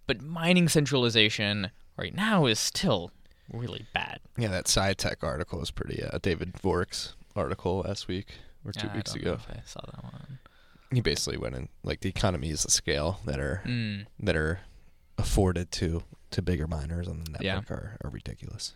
But 0.07 0.21
mining 0.21 0.69
centralization 0.69 1.71
right 1.97 2.15
now 2.15 2.45
is 2.47 2.59
still 2.59 3.11
really 3.51 3.85
bad. 3.93 4.19
Yeah, 4.37 4.47
that 4.49 4.65
SciTech 4.65 5.17
article 5.23 5.59
was 5.59 5.71
pretty. 5.71 6.03
Uh, 6.03 6.17
David 6.21 6.53
Vorick's 6.53 7.15
article 7.35 7.79
last 7.85 8.07
week 8.07 8.33
or 8.65 8.71
two 8.71 8.89
weeks 8.95 9.13
ago. 9.15 9.33
if 9.33 9.47
I 9.49 9.61
saw 9.65 9.81
that 9.93 10.03
one. 10.03 10.39
He 10.91 11.01
basically 11.01 11.37
went 11.37 11.55
in 11.55 11.69
like 11.83 12.01
the 12.01 12.09
economies 12.09 12.65
of 12.65 12.71
scale 12.71 13.19
that 13.25 13.39
are 13.39 13.61
Mm. 13.65 14.05
that 14.19 14.35
are 14.35 14.61
afforded 15.17 15.71
to 15.73 16.03
to 16.31 16.41
bigger 16.41 16.65
miners 16.67 17.07
on 17.07 17.23
the 17.23 17.31
network 17.31 17.43
Yeah. 17.43 17.75
are, 17.75 17.97
are 18.03 18.09
ridiculous. 18.09 18.73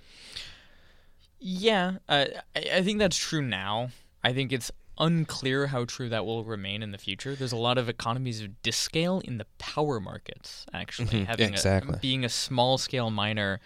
Yeah, 1.39 1.97
uh, 2.09 2.25
I, 2.55 2.65
I 2.75 2.81
think 2.83 2.99
that's 2.99 3.17
true 3.17 3.41
now. 3.41 3.89
I 4.23 4.33
think 4.33 4.51
it's 4.51 4.71
unclear 4.97 5.67
how 5.67 5.85
true 5.85 6.09
that 6.09 6.25
will 6.25 6.43
remain 6.43 6.81
in 6.81 6.91
the 6.91 6.97
future. 6.97 7.35
There's 7.35 7.51
a 7.51 7.57
lot 7.57 7.77
of 7.77 7.89
economies 7.89 8.41
of 8.41 8.61
discale 8.63 9.19
in 9.19 9.37
the 9.37 9.45
power 9.57 9.99
markets, 9.99 10.65
actually. 10.73 11.21
Mhm, 11.21 11.25
Having 11.27 11.49
exactly. 11.49 11.95
A, 11.95 11.99
being 11.99 12.23
a 12.25 12.29
small 12.29 12.77
scale 12.77 13.11
miner, 13.11 13.59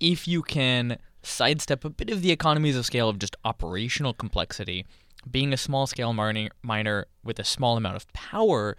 if 0.00 0.26
you 0.26 0.42
can 0.42 0.98
sidestep 1.22 1.84
a 1.84 1.90
bit 1.90 2.10
of 2.10 2.20
the 2.22 2.30
economies 2.32 2.76
of 2.76 2.84
scale 2.84 3.08
of 3.08 3.18
just 3.18 3.36
operational 3.44 4.12
complexity, 4.12 4.84
being 5.30 5.52
a 5.52 5.56
small 5.56 5.86
scale 5.86 6.12
miner, 6.12 6.50
miner 6.62 7.06
with 7.22 7.38
a 7.38 7.44
small 7.44 7.76
amount 7.76 7.96
of 7.96 8.12
power 8.12 8.76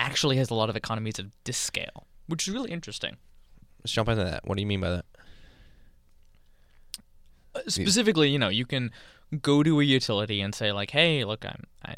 actually 0.00 0.36
has 0.36 0.50
a 0.50 0.54
lot 0.54 0.68
of 0.68 0.76
economies 0.76 1.18
of 1.18 1.30
discale, 1.44 2.06
which 2.26 2.48
is 2.48 2.54
really 2.54 2.72
interesting. 2.72 3.16
Let's 3.80 3.92
jump 3.92 4.08
into 4.08 4.24
that. 4.24 4.46
What 4.46 4.56
do 4.56 4.62
you 4.62 4.66
mean 4.66 4.80
by 4.80 4.90
that? 4.90 5.04
Uh, 7.54 7.60
specifically, 7.68 8.30
you 8.30 8.38
know, 8.38 8.48
you 8.48 8.66
can 8.66 8.90
go 9.42 9.62
to 9.62 9.80
a 9.80 9.84
utility 9.84 10.40
and 10.40 10.54
say 10.54 10.72
like, 10.72 10.90
"Hey, 10.90 11.24
look, 11.24 11.44
I'm 11.44 11.64
I, 11.84 11.96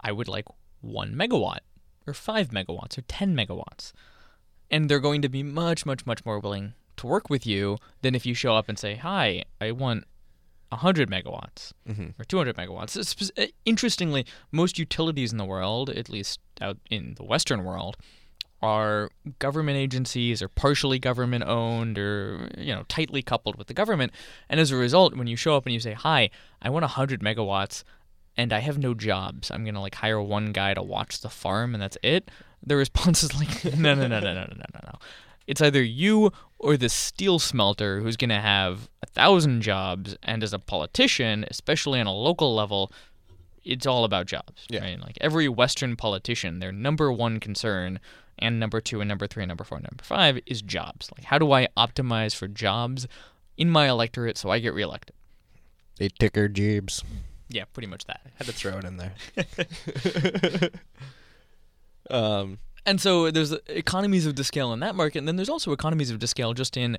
I 0.00 0.12
would 0.12 0.28
like 0.28 0.46
one 0.80 1.14
megawatt, 1.14 1.60
or 2.06 2.14
five 2.14 2.48
megawatts, 2.50 2.98
or 2.98 3.02
ten 3.02 3.34
megawatts," 3.34 3.92
and 4.70 4.88
they're 4.88 5.00
going 5.00 5.22
to 5.22 5.28
be 5.28 5.42
much, 5.42 5.86
much, 5.86 6.04
much 6.06 6.24
more 6.24 6.38
willing 6.38 6.74
to 6.96 7.06
work 7.06 7.28
with 7.30 7.46
you 7.46 7.78
than 8.02 8.14
if 8.14 8.24
you 8.26 8.34
show 8.34 8.54
up 8.56 8.68
and 8.68 8.78
say, 8.78 8.96
"Hi, 8.96 9.44
I 9.60 9.70
want." 9.72 10.04
100 10.70 11.08
megawatts 11.08 11.72
Mm-hmm. 11.88 12.20
or 12.20 12.24
200 12.24 12.56
megawatts. 12.56 12.96
Uh, 13.38 13.46
Interestingly, 13.64 14.26
most 14.50 14.76
utilities 14.76 15.30
in 15.30 15.38
the 15.38 15.44
world, 15.44 15.88
at 15.90 16.08
least 16.08 16.40
out 16.60 16.78
in 16.90 17.14
the 17.14 17.22
Western 17.22 17.62
world, 17.62 17.96
are 18.64 19.10
government 19.38 19.76
agencies 19.76 20.40
or 20.40 20.48
partially 20.48 20.98
government 20.98 21.44
owned 21.44 21.98
or 21.98 22.48
you 22.56 22.74
know 22.74 22.84
tightly 22.88 23.22
coupled 23.22 23.56
with 23.56 23.66
the 23.66 23.74
government. 23.74 24.12
And 24.48 24.58
as 24.58 24.70
a 24.70 24.76
result, 24.76 25.14
when 25.14 25.26
you 25.26 25.36
show 25.36 25.54
up 25.54 25.66
and 25.66 25.74
you 25.74 25.80
say, 25.80 25.92
"Hi, 25.92 26.30
I 26.62 26.70
want 26.70 26.82
100 26.82 27.20
megawatts 27.20 27.84
and 28.38 28.52
I 28.52 28.60
have 28.60 28.78
no 28.78 28.94
jobs. 28.94 29.50
I'm 29.50 29.64
going 29.64 29.74
to 29.74 29.80
like 29.80 29.96
hire 29.96 30.20
one 30.20 30.52
guy 30.52 30.72
to 30.72 30.82
watch 30.82 31.20
the 31.20 31.28
farm 31.28 31.74
and 31.74 31.82
that's 31.82 31.98
it." 32.02 32.30
The 32.66 32.76
response 32.76 33.22
is 33.22 33.38
like, 33.38 33.76
"No, 33.76 33.94
no, 34.00 34.06
no, 34.06 34.18
no, 34.18 34.20
no, 34.20 34.32
no, 34.34 34.54
no, 34.56 34.64
no, 34.74 34.80
no. 34.84 34.98
It's 35.46 35.60
either 35.60 35.82
you 35.82 36.32
or 36.58 36.78
the 36.78 36.88
steel 36.88 37.38
smelter 37.38 38.00
who's 38.00 38.16
going 38.16 38.30
to 38.30 38.40
have 38.40 38.88
a 39.02 39.06
thousand 39.06 39.60
jobs. 39.60 40.16
And 40.22 40.42
as 40.42 40.54
a 40.54 40.58
politician, 40.58 41.44
especially 41.50 42.00
on 42.00 42.06
a 42.06 42.14
local 42.14 42.54
level, 42.54 42.90
it's 43.64 43.84
all 43.86 44.04
about 44.04 44.26
jobs. 44.26 44.66
Yeah. 44.70 44.80
Right? 44.80 44.98
Like 44.98 45.18
every 45.20 45.48
Western 45.48 45.94
politician, 45.96 46.60
their 46.60 46.72
number 46.72 47.12
one 47.12 47.40
concern, 47.40 48.00
and 48.38 48.58
number 48.60 48.80
two, 48.80 49.00
and 49.00 49.08
number 49.08 49.26
three, 49.26 49.42
and 49.42 49.48
number 49.48 49.64
four, 49.64 49.78
and 49.78 49.86
number 49.90 50.04
five 50.04 50.40
is 50.46 50.62
jobs. 50.62 51.10
Like 51.16 51.24
how 51.26 51.38
do 51.38 51.52
I 51.52 51.68
optimize 51.76 52.34
for 52.34 52.48
jobs 52.48 53.06
in 53.56 53.70
my 53.70 53.88
electorate 53.88 54.38
so 54.38 54.50
I 54.50 54.58
get 54.58 54.74
reelected? 54.74 55.14
They 55.96 56.08
ticker 56.08 56.48
jibs. 56.48 57.04
Yeah, 57.48 57.64
pretty 57.72 57.86
much 57.86 58.04
that. 58.06 58.20
Had 58.36 58.46
to 58.46 58.52
throw 58.52 58.78
it 58.78 58.84
in 58.84 58.96
there. 58.96 59.14
um, 62.10 62.58
And 62.86 63.00
so 63.00 63.30
there's 63.30 63.52
economies 63.68 64.26
of 64.26 64.44
scale 64.44 64.72
in 64.72 64.80
that 64.80 64.94
market, 64.94 65.18
and 65.18 65.28
then 65.28 65.36
there's 65.36 65.48
also 65.48 65.72
economies 65.72 66.10
of 66.10 66.26
scale 66.28 66.52
just 66.52 66.76
in, 66.76 66.98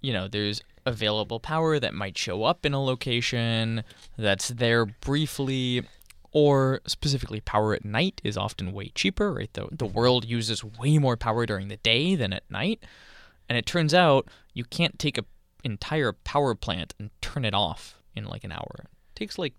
you 0.00 0.12
know, 0.12 0.28
there's 0.28 0.62
available 0.84 1.40
power 1.40 1.78
that 1.78 1.94
might 1.94 2.18
show 2.18 2.44
up 2.44 2.66
in 2.66 2.74
a 2.74 2.82
location 2.82 3.84
that's 4.18 4.48
there 4.48 4.84
briefly, 4.86 5.82
or 6.34 6.80
specifically 6.84 7.40
power 7.40 7.74
at 7.74 7.84
night 7.84 8.20
is 8.24 8.36
often 8.36 8.72
way 8.72 8.88
cheaper, 8.88 9.32
right? 9.32 9.50
The, 9.54 9.68
the 9.70 9.86
mm-hmm. 9.86 9.96
world 9.96 10.24
uses 10.24 10.64
way 10.64 10.98
more 10.98 11.16
power 11.16 11.46
during 11.46 11.68
the 11.68 11.76
day 11.78 12.16
than 12.16 12.32
at 12.32 12.42
night. 12.50 12.82
And 13.48 13.56
it 13.56 13.66
turns 13.66 13.94
out 13.94 14.28
you 14.52 14.64
can't 14.64 14.98
take 14.98 15.16
an 15.16 15.24
entire 15.62 16.12
power 16.12 16.56
plant 16.56 16.92
and 16.98 17.10
turn 17.22 17.44
it 17.44 17.54
off 17.54 18.00
in 18.16 18.24
like 18.24 18.42
an 18.42 18.50
hour. 18.50 18.74
It 18.80 19.14
takes 19.14 19.38
like 19.38 19.54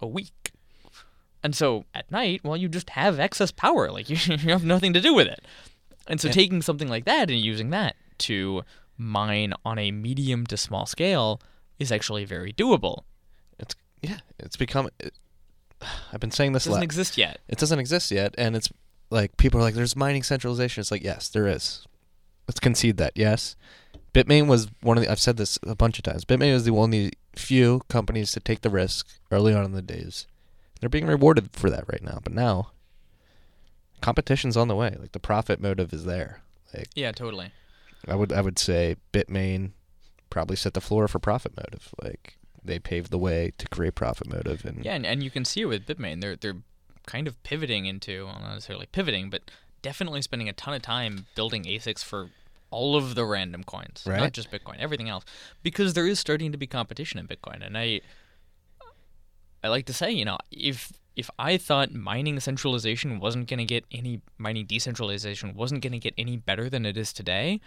a 0.00 0.08
week. 0.08 0.50
And 1.44 1.54
so 1.54 1.84
at 1.94 2.10
night, 2.10 2.40
well, 2.42 2.56
you 2.56 2.68
just 2.68 2.90
have 2.90 3.20
excess 3.20 3.52
power. 3.52 3.88
Like 3.92 4.10
you, 4.10 4.16
you 4.16 4.50
have 4.50 4.64
nothing 4.64 4.92
to 4.94 5.00
do 5.00 5.14
with 5.14 5.28
it. 5.28 5.44
And 6.08 6.20
so 6.20 6.26
Yeah. 6.26 6.34
taking 6.34 6.62
something 6.62 6.88
like 6.88 7.04
that 7.04 7.30
and 7.30 7.38
using 7.38 7.70
that 7.70 7.94
to 8.18 8.64
mine 8.96 9.54
on 9.64 9.78
a 9.78 9.92
medium 9.92 10.46
to 10.46 10.56
small 10.56 10.84
scale 10.84 11.40
is 11.78 11.92
actually 11.92 12.24
very 12.24 12.52
doable. 12.52 13.04
It's 13.60 13.76
yeah, 14.02 14.18
it's 14.40 14.56
become. 14.56 14.88
I've 16.12 16.20
been 16.20 16.30
saying 16.30 16.52
this. 16.52 16.66
It 16.66 16.70
doesn't 16.70 16.80
la- 16.80 16.84
exist 16.84 17.18
yet. 17.18 17.40
it 17.48 17.58
doesn't 17.58 17.78
exist 17.78 18.10
yet, 18.10 18.34
and 18.38 18.56
it's 18.56 18.68
like 19.10 19.36
people 19.36 19.60
are 19.60 19.62
like, 19.62 19.74
"There's 19.74 19.96
mining 19.96 20.22
centralization." 20.22 20.80
It's 20.80 20.90
like, 20.90 21.04
yes, 21.04 21.28
there 21.28 21.46
is. 21.46 21.86
Let's 22.46 22.60
concede 22.60 22.96
that. 22.96 23.12
Yes, 23.14 23.56
Bitmain 24.14 24.46
was 24.46 24.68
one 24.82 24.96
of 24.96 25.04
the. 25.04 25.10
I've 25.10 25.20
said 25.20 25.36
this 25.36 25.58
a 25.62 25.74
bunch 25.74 25.98
of 25.98 26.04
times. 26.04 26.24
Bitmain 26.24 26.52
was 26.52 26.64
the 26.64 26.72
only 26.72 27.12
few 27.36 27.82
companies 27.88 28.32
to 28.32 28.40
take 28.40 28.62
the 28.62 28.70
risk 28.70 29.06
early 29.30 29.54
on 29.54 29.64
in 29.64 29.72
the 29.72 29.82
days. 29.82 30.26
They're 30.80 30.88
being 30.88 31.06
rewarded 31.06 31.50
for 31.52 31.70
that 31.70 31.84
right 31.88 32.02
now. 32.02 32.18
But 32.22 32.32
now, 32.32 32.70
competition's 34.00 34.56
on 34.56 34.68
the 34.68 34.76
way. 34.76 34.96
Like 34.98 35.12
the 35.12 35.20
profit 35.20 35.60
motive 35.60 35.92
is 35.92 36.04
there. 36.04 36.42
Like 36.74 36.88
Yeah, 36.94 37.12
totally. 37.12 37.50
I 38.06 38.14
would 38.14 38.32
I 38.32 38.40
would 38.40 38.58
say 38.58 38.96
Bitmain 39.12 39.72
probably 40.30 40.56
set 40.56 40.74
the 40.74 40.80
floor 40.80 41.08
for 41.08 41.18
profit 41.18 41.56
motive. 41.56 41.94
Like 42.02 42.37
they 42.64 42.78
paved 42.78 43.10
the 43.10 43.18
way 43.18 43.52
to 43.58 43.68
create 43.68 43.94
profit 43.94 44.28
motive 44.28 44.64
and 44.64 44.84
Yeah, 44.84 44.94
and, 44.94 45.06
and 45.06 45.22
you 45.22 45.30
can 45.30 45.44
see 45.44 45.62
it 45.62 45.66
with 45.66 45.86
Bitmain. 45.86 46.20
They're 46.20 46.36
they're 46.36 46.62
kind 47.06 47.26
of 47.26 47.42
pivoting 47.42 47.86
into 47.86 48.26
well, 48.26 48.38
not 48.40 48.54
necessarily 48.54 48.86
pivoting, 48.92 49.30
but 49.30 49.42
definitely 49.82 50.22
spending 50.22 50.48
a 50.48 50.52
ton 50.52 50.74
of 50.74 50.82
time 50.82 51.26
building 51.34 51.64
ASICs 51.64 52.04
for 52.04 52.30
all 52.70 52.96
of 52.96 53.14
the 53.14 53.24
random 53.24 53.64
coins, 53.64 54.04
Right. 54.06 54.20
not 54.20 54.32
just 54.32 54.50
Bitcoin, 54.50 54.76
everything 54.78 55.08
else, 55.08 55.24
because 55.62 55.94
there 55.94 56.06
is 56.06 56.18
starting 56.20 56.52
to 56.52 56.58
be 56.58 56.66
competition 56.66 57.18
in 57.18 57.26
Bitcoin. 57.26 57.64
And 57.64 57.78
I 57.78 58.00
I 59.64 59.68
like 59.68 59.86
to 59.86 59.92
say, 59.92 60.10
you 60.10 60.24
know, 60.24 60.38
if 60.50 60.92
if 61.16 61.30
I 61.38 61.56
thought 61.56 61.92
mining 61.92 62.38
centralization 62.40 63.18
wasn't 63.18 63.48
going 63.48 63.58
to 63.58 63.64
get 63.64 63.84
any 63.90 64.20
mining 64.36 64.66
decentralization 64.66 65.54
wasn't 65.54 65.82
going 65.82 65.92
to 65.92 65.98
get 65.98 66.14
any 66.16 66.36
better 66.36 66.70
than 66.70 66.86
it 66.86 66.96
is 66.96 67.12
today, 67.12 67.60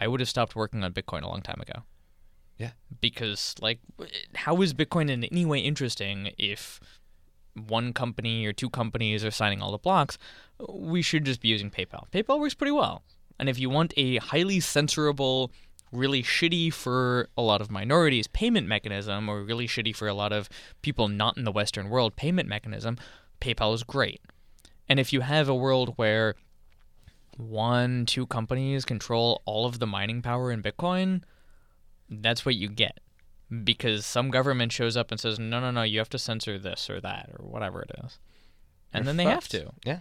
I 0.00 0.08
would 0.08 0.20
have 0.20 0.28
stopped 0.30 0.56
working 0.56 0.82
on 0.82 0.92
Bitcoin 0.94 1.22
a 1.22 1.28
long 1.28 1.42
time 1.42 1.60
ago. 1.60 1.82
Yeah. 2.58 2.70
Because 3.00 3.54
like 3.60 3.80
how 4.34 4.60
is 4.62 4.74
Bitcoin 4.74 5.10
in 5.10 5.24
any 5.24 5.44
way 5.44 5.58
interesting 5.58 6.30
if 6.38 6.80
one 7.54 7.92
company 7.92 8.44
or 8.46 8.52
two 8.52 8.70
companies 8.70 9.24
are 9.24 9.30
signing 9.30 9.62
all 9.62 9.72
the 9.72 9.78
blocks? 9.78 10.18
We 10.68 11.02
should 11.02 11.24
just 11.24 11.40
be 11.40 11.48
using 11.48 11.70
PayPal. 11.70 12.10
PayPal 12.10 12.40
works 12.40 12.54
pretty 12.54 12.72
well. 12.72 13.02
And 13.38 13.48
if 13.48 13.58
you 13.58 13.68
want 13.68 13.92
a 13.96 14.16
highly 14.16 14.58
censorable, 14.58 15.50
really 15.92 16.22
shitty 16.22 16.72
for 16.72 17.28
a 17.36 17.42
lot 17.42 17.60
of 17.60 17.70
minorities 17.70 18.26
payment 18.26 18.66
mechanism, 18.66 19.28
or 19.28 19.42
really 19.42 19.66
shitty 19.66 19.94
for 19.94 20.08
a 20.08 20.14
lot 20.14 20.32
of 20.32 20.48
people 20.82 21.08
not 21.08 21.36
in 21.36 21.44
the 21.44 21.52
Western 21.52 21.88
world 21.88 22.16
payment 22.16 22.48
mechanism, 22.48 22.96
PayPal 23.40 23.74
is 23.74 23.82
great. 23.82 24.20
And 24.88 24.98
if 24.98 25.12
you 25.12 25.20
have 25.20 25.48
a 25.48 25.54
world 25.54 25.94
where 25.96 26.34
one, 27.36 28.06
two 28.06 28.26
companies 28.26 28.84
control 28.84 29.42
all 29.44 29.66
of 29.66 29.78
the 29.78 29.86
mining 29.86 30.22
power 30.22 30.50
in 30.50 30.62
Bitcoin, 30.62 31.22
that's 32.08 32.44
what 32.44 32.54
you 32.54 32.68
get. 32.68 33.00
Because 33.62 34.04
some 34.04 34.30
government 34.30 34.72
shows 34.72 34.96
up 34.96 35.10
and 35.12 35.20
says, 35.20 35.38
no, 35.38 35.60
no, 35.60 35.70
no, 35.70 35.82
you 35.82 35.98
have 35.98 36.08
to 36.10 36.18
censor 36.18 36.58
this 36.58 36.90
or 36.90 37.00
that 37.00 37.30
or 37.38 37.46
whatever 37.46 37.82
it 37.82 37.92
is. 38.04 38.18
And 38.92 39.04
They're 39.04 39.14
then 39.14 39.16
they 39.16 39.30
have 39.30 39.48
to. 39.48 39.70
Yeah. 39.84 40.00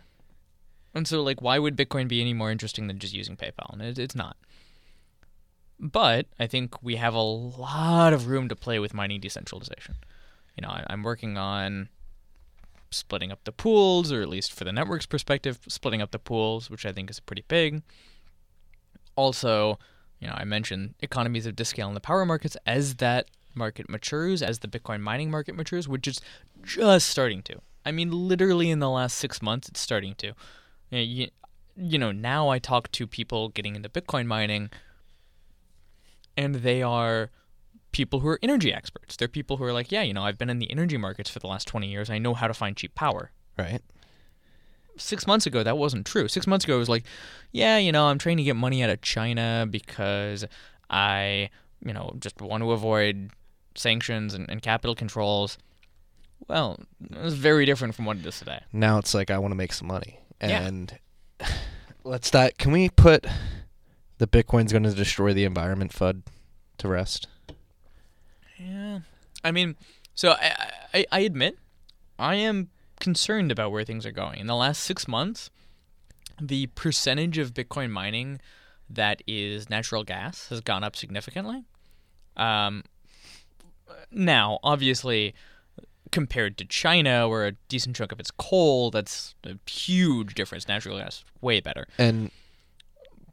And 0.96 1.08
so, 1.08 1.22
like, 1.22 1.42
why 1.42 1.60
would 1.60 1.76
Bitcoin 1.76 2.08
be 2.08 2.22
any 2.22 2.34
more 2.34 2.50
interesting 2.50 2.88
than 2.88 3.00
just 3.00 3.14
using 3.14 3.36
PayPal? 3.36 3.74
And 3.74 3.82
it, 3.82 4.00
it's 4.00 4.16
not. 4.16 4.38
But 5.80 6.28
I 6.40 6.48
think 6.48 6.82
we 6.82 6.96
have 6.96 7.14
a 7.14 7.20
lot 7.20 8.14
of 8.14 8.28
room 8.28 8.48
to 8.48 8.56
play 8.56 8.80
with 8.80 8.94
mining 8.94 9.20
decentralization. 9.20 9.96
You 10.56 10.62
know, 10.62 10.70
I, 10.70 10.86
I'm 10.90 11.04
working 11.04 11.38
on 11.38 11.90
splitting 12.92 13.32
up 13.32 13.44
the 13.44 13.52
pools, 13.52 14.12
or 14.12 14.22
at 14.22 14.30
least 14.30 14.54
for 14.54 14.64
the 14.64 14.72
network's 14.72 15.06
perspective, 15.06 15.60
splitting 15.68 16.02
up 16.02 16.12
the 16.12 16.20
pools, 16.20 16.70
which 16.70 16.86
I 16.86 16.94
think 16.94 17.10
is 17.10 17.20
pretty 17.20 17.44
big. 17.48 17.84
Also, 19.18 19.78
you 20.20 20.28
know, 20.28 20.34
I 20.36 20.44
mentioned 20.46 20.96
economies 21.02 21.46
of 21.46 21.56
scale 21.68 21.88
in 21.88 21.94
the 21.94 22.00
power 22.00 22.26
markets 22.26 22.58
as 22.66 22.96
that 22.96 23.28
market 23.54 23.90
matures, 23.90 24.42
as 24.42 24.60
the 24.60 24.68
Bitcoin 24.68 25.02
mining 25.02 25.32
market 25.32 25.56
matures, 25.56 25.88
which 25.88 26.08
is 26.08 26.22
just 26.64 27.08
starting 27.08 27.42
to. 27.44 27.62
I 27.86 27.92
mean, 27.92 28.12
literally 28.12 28.70
in 28.70 28.80
the 28.80 28.90
last 28.90 29.18
six 29.18 29.42
months, 29.42 29.70
it's 29.70 29.80
starting 29.80 30.16
to. 30.16 30.34
Eh, 30.92 31.00
you 31.00 31.26
know, 31.26 31.32
you 31.78 31.98
know, 31.98 32.12
now 32.12 32.48
I 32.50 32.58
talk 32.58 32.90
to 32.94 33.06
people 33.06 33.50
getting 33.50 33.76
into 33.76 33.90
Bitcoin 33.90 34.28
mining, 34.28 34.70
and 36.38 36.56
they 36.56 36.82
are 36.82 37.32
people 37.92 38.22
who 38.22 38.30
are 38.30 38.40
energy 38.42 38.74
experts. 38.74 39.18
They're 39.18 39.28
people 39.28 39.58
who 39.58 39.66
are 39.66 39.74
like, 39.74 39.92
yeah, 39.92 40.02
you 40.02 40.14
know, 40.14 40.24
I've 40.24 40.38
been 40.38 40.50
in 40.50 40.60
the 40.60 40.72
energy 40.72 40.98
markets 40.98 41.30
for 41.30 41.40
the 41.40 41.48
last 41.48 41.68
20 41.68 41.88
years. 41.88 42.10
I 42.10 42.18
know 42.18 42.34
how 42.34 42.48
to 42.48 42.54
find 42.54 42.78
cheap 42.78 42.96
power 42.96 43.32
right. 43.58 43.82
Six 44.98 45.28
months 45.28 45.46
ago 45.46 45.64
that 45.64 45.78
wasn't 45.78 46.06
true. 46.06 46.28
Six 46.28 46.48
months 46.48 46.66
ago 46.66 46.76
it 46.76 46.80
was 46.80 46.90
like, 46.90 47.04
yeah, 47.52 47.78
you 47.78 47.92
know, 47.92 48.08
I'm 48.08 48.18
trying 48.18 48.38
to 48.38 48.44
get 48.44 48.56
money 48.56 48.84
out 48.84 48.90
of 48.90 49.02
China 49.02 49.68
because 49.70 50.46
I, 50.90 51.50
you 51.84 51.94
know, 51.94 52.14
just 52.20 52.42
want 52.42 52.64
to 52.64 52.72
avoid 52.72 53.32
sanctions 53.76 54.34
and, 54.34 54.50
and 54.50 54.62
capital 54.62 54.96
controls. 54.96 55.58
Well, 56.48 56.80
it's 57.12 57.36
very 57.36 57.66
different 57.66 57.96
from 57.96 58.06
what 58.06 58.18
it 58.18 58.26
is 58.26 58.40
today. 58.40 58.62
Now 58.72 58.98
it's 58.98 59.14
like 59.14 59.32
I 59.32 59.38
want 59.38 59.52
to 59.52 59.56
make 59.56 59.74
some 59.74 59.88
money. 59.88 60.20
Yeah. 60.42 60.62
And 60.62 60.98
let's 62.04 62.34
not 62.34 62.58
can 62.58 62.72
we 62.72 62.90
put 62.90 63.26
the 64.18 64.28
Bitcoin's 64.28 64.72
going 64.72 64.84
to 64.84 64.94
destroy 64.94 65.34
the 65.34 65.44
environment 65.44 65.92
FUD 65.92 66.24
to 66.78 66.88
rest? 66.88 67.28
Yeah, 68.58 69.00
I 69.44 69.52
mean, 69.52 69.76
so 70.14 70.32
I, 70.32 70.70
I, 70.94 71.06
I 71.12 71.20
admit, 71.22 71.58
I 72.18 72.36
am 72.36 72.70
concerned 73.00 73.52
about 73.52 73.72
where 73.72 73.84
things 73.84 74.06
are 74.06 74.12
going. 74.12 74.40
In 74.40 74.48
the 74.48 74.56
last 74.56 74.84
six 74.84 75.08
months, 75.08 75.50
the 76.42 76.68
percentage 76.68 77.38
of 77.38 77.54
Bitcoin 77.54 77.92
mining 77.92 78.40
that 78.90 79.22
is 79.28 79.70
natural 79.70 80.04
gas 80.04 80.50
has 80.50 80.62
gone 80.62 80.84
up 80.84 80.96
significantly. 80.96 81.64
Um, 82.38 82.84
now, 84.12 84.60
obviously, 84.64 85.34
compared 86.12 86.58
to 86.58 86.66
China, 86.66 87.28
where 87.28 87.48
a 87.48 87.52
decent 87.70 87.96
chunk 87.96 88.12
of 88.12 88.20
it's 88.20 88.32
coal, 88.32 88.92
that's 88.92 89.36
a 89.44 89.58
huge 89.70 90.34
difference. 90.36 90.68
Natural 90.68 90.98
gas, 90.98 91.24
way 91.42 91.60
better. 91.60 91.88
And 91.98 92.32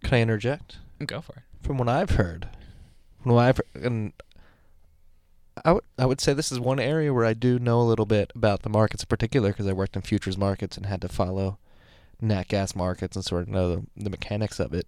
can 0.03 0.15
I 0.15 0.21
interject? 0.23 0.79
Go 1.05 1.21
for 1.21 1.33
it. 1.33 1.43
From 1.63 1.79
what 1.79 1.89
I've 1.89 2.11
heard, 2.11 2.49
from 3.23 3.33
what 3.33 3.45
I've 3.45 3.61
and 3.75 4.13
I 5.65 5.73
would 5.73 5.85
I 5.99 6.07
would 6.07 6.21
say 6.21 6.33
this 6.33 6.51
is 6.53 6.59
one 6.61 6.81
area 6.81 7.13
where 7.13 7.25
I 7.25 7.35
do 7.35 7.59
know 7.59 7.81
a 7.81 7.85
little 7.85 8.07
bit 8.07 8.33
about 8.35 8.63
the 8.63 8.69
markets 8.69 9.03
in 9.03 9.07
particular 9.07 9.51
because 9.51 9.67
I 9.67 9.73
worked 9.73 9.97
in 9.97 10.03
futures 10.03 10.39
markets 10.39 10.77
and 10.77 10.87
had 10.87 11.01
to 11.03 11.09
follow 11.09 11.59
nat 12.21 12.49
gas 12.49 12.75
markets 12.75 13.17
and 13.17 13.25
sort 13.25 13.43
of 13.43 13.49
know 13.49 13.77
the, 13.77 13.87
the 13.97 14.11
mechanics 14.11 14.59
of 14.61 14.73
it. 14.73 14.87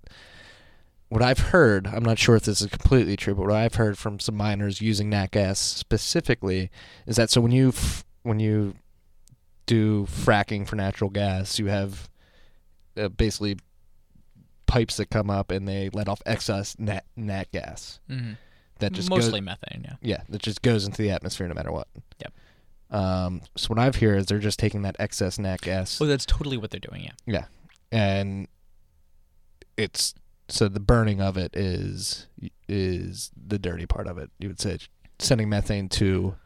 What 1.09 1.23
I've 1.23 1.39
heard, 1.39 1.87
I'm 1.87 2.03
not 2.05 2.19
sure 2.19 2.35
if 2.37 2.45
this 2.45 2.61
is 2.61 2.69
completely 2.71 3.17
true, 3.17 3.35
but 3.35 3.43
what 3.43 3.55
I've 3.55 3.75
heard 3.75 3.99
from 3.99 4.19
some 4.19 4.37
miners 4.37 4.81
using 4.81 5.11
nat 5.11 5.33
gas 5.33 5.59
specifically 5.59 6.71
is 7.07 7.17
that 7.17 7.31
so 7.31 7.41
when 7.41 7.53
you 7.53 7.69
f- 7.69 8.05
when 8.23 8.41
you 8.41 8.75
do 9.67 10.07
fracking 10.07 10.67
for 10.67 10.77
natural 10.77 11.11
gas, 11.11 11.59
you 11.59 11.67
have 11.67 12.09
uh, 12.97 13.09
basically 13.09 13.59
pipes 14.67 14.97
that 14.97 15.11
come 15.11 15.29
up 15.31 15.51
and 15.51 15.69
they 15.69 15.91
let 15.93 16.09
off 16.09 16.23
excess 16.27 16.75
nat 16.79 17.05
nat 17.17 17.51
gas 17.53 18.01
Mm-hmm. 18.09 18.33
That 18.85 18.93
just 18.93 19.11
Mostly 19.11 19.41
goes, 19.41 19.47
methane, 19.47 19.82
yeah. 19.85 19.97
yeah 20.03 20.22
that 20.28 20.41
just 20.43 20.62
goes 20.62 20.85
into 20.87 21.03
the 21.03 21.11
atmosphere 21.11 21.49
no 21.49 21.55
matter 21.55 21.72
what. 21.72 21.89
Yep. 22.20 22.32
Um, 22.91 23.41
so 23.57 23.68
what 23.68 23.78
I've 23.78 23.97
heard 23.97 24.18
is 24.18 24.26
they're 24.26 24.39
just 24.39 24.59
taking 24.59 24.82
that 24.82 24.95
excess 24.99 25.39
nat 25.39 25.61
gas 25.62 26.01
Oh, 26.01 26.07
that's 26.07 26.24
totally 26.26 26.57
what 26.57 26.70
they're 26.70 26.78
doing, 26.80 27.03
yeah. 27.03 27.11
Yeah, 27.26 27.45
and 27.91 28.47
it's 29.76 30.14
so 30.49 30.68
the 30.68 30.80
burning 30.80 31.20
of 31.20 31.37
it 31.37 31.57
is 31.57 32.26
is 32.68 33.30
the 33.35 33.59
dirty 33.59 33.87
part 33.87 34.07
of 34.07 34.18
it. 34.18 34.30
You 34.39 34.49
would 34.49 34.61
say 34.61 34.78
sending 35.18 35.49
methane 35.49 35.89
to 35.91 36.37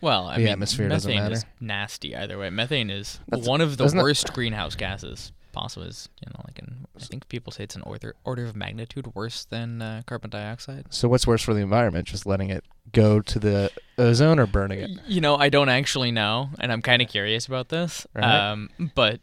Well, 0.00 0.26
I 0.26 0.36
The 0.36 0.44
mean, 0.44 0.52
atmosphere 0.52 0.88
doesn't 0.88 1.10
methane 1.12 1.32
is 1.32 1.44
matter. 1.44 1.52
nasty 1.60 2.16
either 2.16 2.38
way. 2.38 2.50
Methane 2.50 2.90
is 2.90 3.20
That's- 3.28 3.46
one 3.48 3.60
of 3.60 3.76
the 3.76 3.84
worst 3.96 4.32
greenhouse 4.32 4.74
gases 4.74 5.32
possible. 5.58 5.86
Is 5.86 6.08
you 6.20 6.30
know, 6.30 6.42
like 6.46 6.58
in, 6.58 6.86
I 6.96 7.04
think 7.04 7.28
people 7.28 7.52
say 7.52 7.64
it's 7.64 7.76
an 7.76 7.82
order 7.82 8.14
order 8.24 8.44
of 8.44 8.54
magnitude 8.56 9.14
worse 9.14 9.44
than 9.44 9.82
uh, 9.82 10.02
carbon 10.06 10.30
dioxide. 10.30 10.86
so 10.90 11.08
what's 11.08 11.26
worse 11.26 11.42
for 11.42 11.54
the 11.54 11.60
environment, 11.60 12.06
just 12.06 12.26
letting 12.26 12.50
it 12.50 12.64
go 12.92 13.20
to 13.20 13.38
the 13.38 13.70
ozone 13.98 14.38
or 14.38 14.46
burning 14.46 14.80
it? 14.80 14.90
You 15.06 15.20
know, 15.20 15.36
I 15.36 15.48
don't 15.48 15.68
actually 15.68 16.12
know, 16.12 16.50
and 16.60 16.72
I'm 16.72 16.82
kind 16.82 17.02
of 17.02 17.08
curious 17.08 17.46
about 17.46 17.68
this. 17.68 18.06
Right. 18.14 18.50
Um, 18.50 18.70
but 18.94 19.20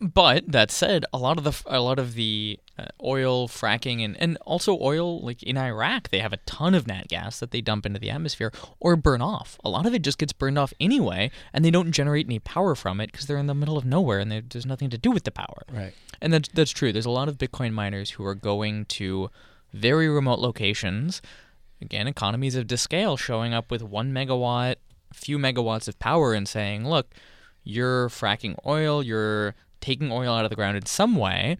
but 0.00 0.50
that 0.50 0.70
said, 0.70 1.04
a 1.12 1.18
lot 1.18 1.38
of 1.38 1.44
the 1.44 1.62
a 1.66 1.80
lot 1.80 1.98
of 1.98 2.14
the 2.14 2.58
uh, 2.78 2.86
oil 3.02 3.48
fracking 3.48 4.04
and 4.04 4.16
and 4.20 4.36
also 4.44 4.78
oil 4.80 5.20
like 5.20 5.42
in 5.42 5.56
Iraq, 5.56 6.10
they 6.10 6.18
have 6.18 6.32
a 6.32 6.38
ton 6.38 6.74
of 6.74 6.86
nat 6.86 7.08
gas 7.08 7.40
that 7.40 7.50
they 7.50 7.60
dump 7.60 7.86
into 7.86 7.98
the 7.98 8.10
atmosphere 8.10 8.52
or 8.78 8.96
burn 8.96 9.22
off. 9.22 9.58
A 9.64 9.70
lot 9.70 9.86
of 9.86 9.94
it 9.94 10.02
just 10.02 10.18
gets 10.18 10.32
burned 10.32 10.58
off 10.58 10.72
anyway, 10.78 11.30
and 11.52 11.64
they 11.64 11.70
don't 11.70 11.92
generate 11.92 12.26
any 12.26 12.38
power 12.38 12.74
from 12.74 13.00
it 13.00 13.10
because 13.10 13.26
they're 13.26 13.38
in 13.38 13.46
the 13.46 13.54
middle 13.54 13.78
of 13.78 13.84
nowhere 13.84 14.18
and 14.18 14.30
there's 14.30 14.66
nothing 14.66 14.90
to 14.90 14.98
do 14.98 15.10
with 15.10 15.24
the 15.24 15.30
power. 15.30 15.62
Right. 15.72 15.94
And 16.20 16.32
that's 16.32 16.48
that's 16.48 16.70
true. 16.70 16.92
There's 16.92 17.06
a 17.06 17.10
lot 17.10 17.28
of 17.28 17.38
Bitcoin 17.38 17.72
miners 17.72 18.10
who 18.10 18.24
are 18.24 18.34
going 18.34 18.84
to 18.86 19.30
very 19.72 20.08
remote 20.08 20.38
locations. 20.38 21.22
Again, 21.80 22.06
economies 22.06 22.54
of 22.54 22.70
scale 22.78 23.16
showing 23.16 23.52
up 23.52 23.70
with 23.70 23.82
one 23.82 24.12
megawatt, 24.12 24.76
few 25.12 25.38
megawatts 25.38 25.88
of 25.88 25.98
power 25.98 26.32
and 26.32 26.48
saying, 26.48 26.88
look, 26.88 27.12
you're 27.66 28.08
fracking 28.08 28.56
oil, 28.64 29.02
you're 29.02 29.54
taking 29.80 30.10
oil 30.12 30.32
out 30.32 30.44
of 30.44 30.50
the 30.50 30.56
ground 30.56 30.76
in 30.76 30.86
some 30.86 31.16
way 31.16 31.58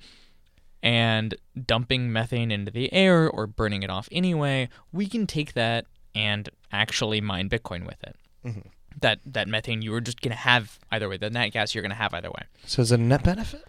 and 0.82 1.34
dumping 1.66 2.12
methane 2.12 2.50
into 2.50 2.70
the 2.70 2.92
air 2.92 3.28
or 3.28 3.46
burning 3.46 3.82
it 3.82 3.90
off 3.90 4.08
anyway. 4.12 4.68
We 4.92 5.06
can 5.06 5.26
take 5.26 5.54
that 5.54 5.84
and 6.14 6.48
actually 6.70 7.20
mine 7.20 7.48
Bitcoin 7.48 7.84
with 7.86 8.02
it. 8.04 8.16
Mhm. 8.44 8.66
That 9.00 9.18
that 9.26 9.48
methane 9.48 9.82
you 9.82 9.90
were 9.90 10.00
just 10.00 10.20
gonna 10.20 10.36
have 10.36 10.78
either 10.90 11.08
way. 11.08 11.16
The 11.16 11.28
nat 11.28 11.48
gas 11.48 11.74
you're 11.74 11.82
gonna 11.82 11.94
have 11.94 12.14
either 12.14 12.30
way. 12.30 12.44
So 12.64 12.82
is 12.82 12.92
it 12.92 13.00
a 13.00 13.02
net 13.02 13.22
benefit? 13.24 13.64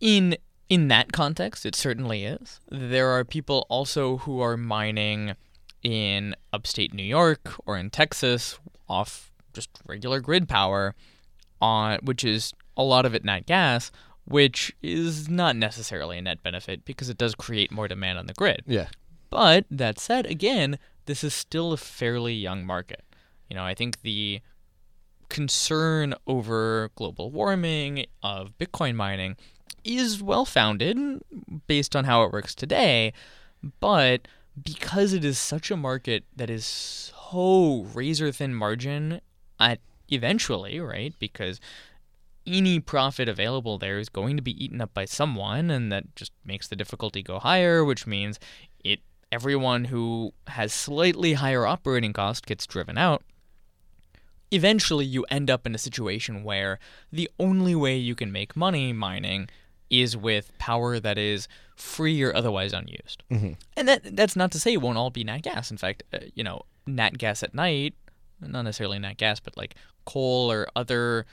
in 0.00 0.36
in 0.68 0.88
that 0.88 1.12
context, 1.12 1.64
it 1.66 1.74
certainly 1.74 2.24
is. 2.24 2.60
There 2.70 3.08
are 3.08 3.24
people 3.24 3.66
also 3.68 4.18
who 4.18 4.40
are 4.40 4.56
mining 4.56 5.34
in 5.82 6.34
upstate 6.52 6.94
New 6.94 7.02
York 7.04 7.52
or 7.66 7.76
in 7.76 7.90
Texas 7.90 8.58
off 8.88 9.30
just 9.54 9.70
regular 9.86 10.20
grid 10.20 10.48
power, 10.48 10.94
on 11.60 11.98
which 12.02 12.24
is 12.24 12.52
a 12.76 12.82
lot 12.82 13.06
of 13.06 13.14
it 13.14 13.24
nat 13.24 13.46
gas, 13.46 13.90
which 14.24 14.74
is 14.82 15.28
not 15.28 15.56
necessarily 15.56 16.18
a 16.18 16.22
net 16.22 16.42
benefit 16.42 16.84
because 16.84 17.08
it 17.08 17.18
does 17.18 17.34
create 17.34 17.70
more 17.70 17.88
demand 17.88 18.18
on 18.18 18.26
the 18.26 18.34
grid. 18.34 18.62
Yeah. 18.66 18.88
But 19.30 19.66
that 19.70 19.98
said, 19.98 20.26
again, 20.26 20.78
this 21.06 21.24
is 21.24 21.34
still 21.34 21.72
a 21.72 21.76
fairly 21.76 22.34
young 22.34 22.64
market. 22.64 23.02
You 23.48 23.56
know, 23.56 23.64
I 23.64 23.74
think 23.74 24.02
the 24.02 24.40
concern 25.28 26.14
over 26.26 26.90
global 26.94 27.30
warming 27.30 28.06
of 28.22 28.56
Bitcoin 28.58 28.94
mining 28.94 29.36
is 29.82 30.22
well 30.22 30.44
founded 30.44 30.98
based 31.66 31.94
on 31.94 32.04
how 32.04 32.22
it 32.22 32.32
works 32.32 32.54
today, 32.54 33.12
but 33.80 34.26
because 34.62 35.12
it 35.12 35.24
is 35.24 35.38
such 35.38 35.70
a 35.70 35.76
market 35.76 36.24
that 36.36 36.48
is 36.48 36.64
so 36.64 37.86
razor 37.92 38.30
thin 38.32 38.54
margin 38.54 39.20
at 39.60 39.80
eventually, 40.08 40.80
right? 40.80 41.14
Because 41.18 41.60
any 42.46 42.78
profit 42.78 43.28
available 43.28 43.78
there 43.78 43.98
is 43.98 44.08
going 44.08 44.36
to 44.36 44.42
be 44.42 44.64
eaten 44.64 44.80
up 44.80 44.92
by 44.92 45.04
someone 45.04 45.70
and 45.70 45.90
that 45.90 46.14
just 46.14 46.32
makes 46.44 46.68
the 46.68 46.76
difficulty 46.76 47.22
go 47.22 47.38
higher, 47.38 47.84
which 47.84 48.06
means 48.06 48.38
it 48.84 49.00
everyone 49.32 49.86
who 49.86 50.32
has 50.48 50.72
slightly 50.72 51.34
higher 51.34 51.66
operating 51.66 52.12
cost 52.12 52.46
gets 52.46 52.66
driven 52.66 52.98
out. 52.98 53.22
Eventually 54.50 55.04
you 55.04 55.24
end 55.30 55.50
up 55.50 55.66
in 55.66 55.74
a 55.74 55.78
situation 55.78 56.44
where 56.44 56.78
the 57.10 57.28
only 57.40 57.74
way 57.74 57.96
you 57.96 58.14
can 58.14 58.30
make 58.30 58.54
money 58.54 58.92
mining 58.92 59.48
is 59.90 60.16
with 60.16 60.56
power 60.58 61.00
that 61.00 61.18
is 61.18 61.48
free 61.76 62.22
or 62.22 62.34
otherwise 62.34 62.72
unused. 62.72 63.22
Mm-hmm. 63.30 63.52
And 63.76 63.88
that 63.88 64.16
that's 64.16 64.36
not 64.36 64.52
to 64.52 64.60
say 64.60 64.74
it 64.74 64.82
won't 64.82 64.98
all 64.98 65.10
be 65.10 65.24
nat 65.24 65.42
gas. 65.42 65.70
In 65.70 65.76
fact, 65.76 66.02
uh, 66.12 66.18
you 66.34 66.44
know, 66.44 66.62
nat 66.86 67.18
gas 67.18 67.42
at 67.42 67.54
night, 67.54 67.94
not 68.40 68.62
necessarily 68.62 68.98
nat 68.98 69.16
gas, 69.16 69.40
but 69.40 69.56
like 69.56 69.74
coal 70.04 70.50
or 70.50 70.66
other 70.76 71.26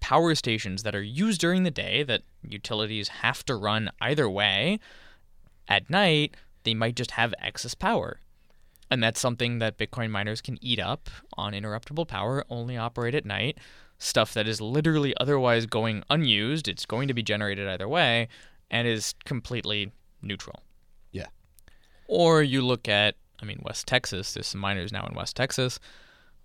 power 0.00 0.34
stations 0.34 0.82
that 0.82 0.94
are 0.94 1.02
used 1.02 1.40
during 1.40 1.62
the 1.62 1.70
day 1.70 2.02
that 2.02 2.22
utilities 2.42 3.08
have 3.08 3.44
to 3.46 3.54
run 3.54 3.90
either 4.00 4.28
way. 4.28 4.78
At 5.68 5.90
night, 5.90 6.34
they 6.64 6.74
might 6.74 6.96
just 6.96 7.12
have 7.12 7.34
excess 7.38 7.74
power. 7.74 8.20
And 8.90 9.02
that's 9.02 9.20
something 9.20 9.60
that 9.60 9.78
Bitcoin 9.78 10.10
miners 10.10 10.40
can 10.40 10.58
eat 10.60 10.80
up 10.80 11.08
on 11.34 11.52
interruptible 11.52 12.08
power, 12.08 12.44
only 12.50 12.76
operate 12.76 13.14
at 13.14 13.24
night 13.24 13.58
stuff 14.00 14.32
that 14.32 14.48
is 14.48 14.60
literally 14.60 15.14
otherwise 15.18 15.66
going 15.66 16.02
unused. 16.10 16.66
It's 16.66 16.86
going 16.86 17.06
to 17.08 17.14
be 17.14 17.22
generated 17.22 17.68
either 17.68 17.86
way 17.88 18.28
and 18.70 18.88
is 18.88 19.14
completely 19.24 19.92
neutral. 20.22 20.62
Yeah. 21.12 21.26
Or 22.08 22.42
you 22.42 22.62
look 22.62 22.88
at, 22.88 23.14
I 23.40 23.44
mean, 23.44 23.60
West 23.62 23.86
Texas, 23.86 24.34
there's 24.34 24.48
some 24.48 24.60
miners 24.60 24.90
now 24.90 25.06
in 25.06 25.14
West 25.14 25.36
Texas. 25.36 25.78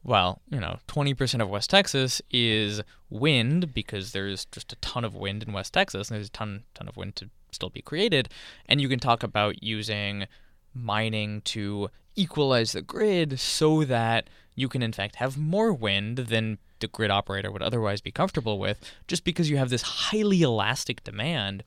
Well, 0.05 0.39
you 0.51 0.59
know, 0.59 0.77
20% 0.87 1.41
of 1.41 1.49
West 1.49 1.71
Texas 1.71 2.21
is 2.29 2.81
wind 3.09 3.73
because 3.73 4.11
there's 4.11 4.45
just 4.45 4.71
a 4.71 4.75
ton 4.75 5.03
of 5.03 5.15
wind 5.15 5.41
in 5.41 5.51
West 5.51 5.73
Texas 5.73 6.09
and 6.09 6.15
there's 6.15 6.27
a 6.27 6.31
ton 6.31 6.63
ton 6.75 6.87
of 6.87 6.95
wind 6.95 7.15
to 7.17 7.29
still 7.51 7.71
be 7.71 7.81
created. 7.81 8.29
And 8.67 8.79
you 8.79 8.87
can 8.87 8.99
talk 8.99 9.23
about 9.23 9.63
using 9.63 10.27
mining 10.75 11.41
to 11.41 11.89
equalize 12.15 12.73
the 12.73 12.83
grid 12.83 13.39
so 13.39 13.83
that 13.83 14.29
you 14.53 14.69
can 14.69 14.83
in 14.83 14.93
fact 14.93 15.15
have 15.15 15.39
more 15.39 15.73
wind 15.73 16.17
than 16.17 16.59
the 16.81 16.87
grid 16.87 17.09
operator 17.09 17.51
would 17.51 17.63
otherwise 17.63 17.99
be 17.99 18.11
comfortable 18.11 18.59
with 18.59 18.79
just 19.07 19.23
because 19.23 19.49
you 19.49 19.57
have 19.57 19.69
this 19.69 19.81
highly 19.81 20.43
elastic 20.43 21.03
demand 21.03 21.63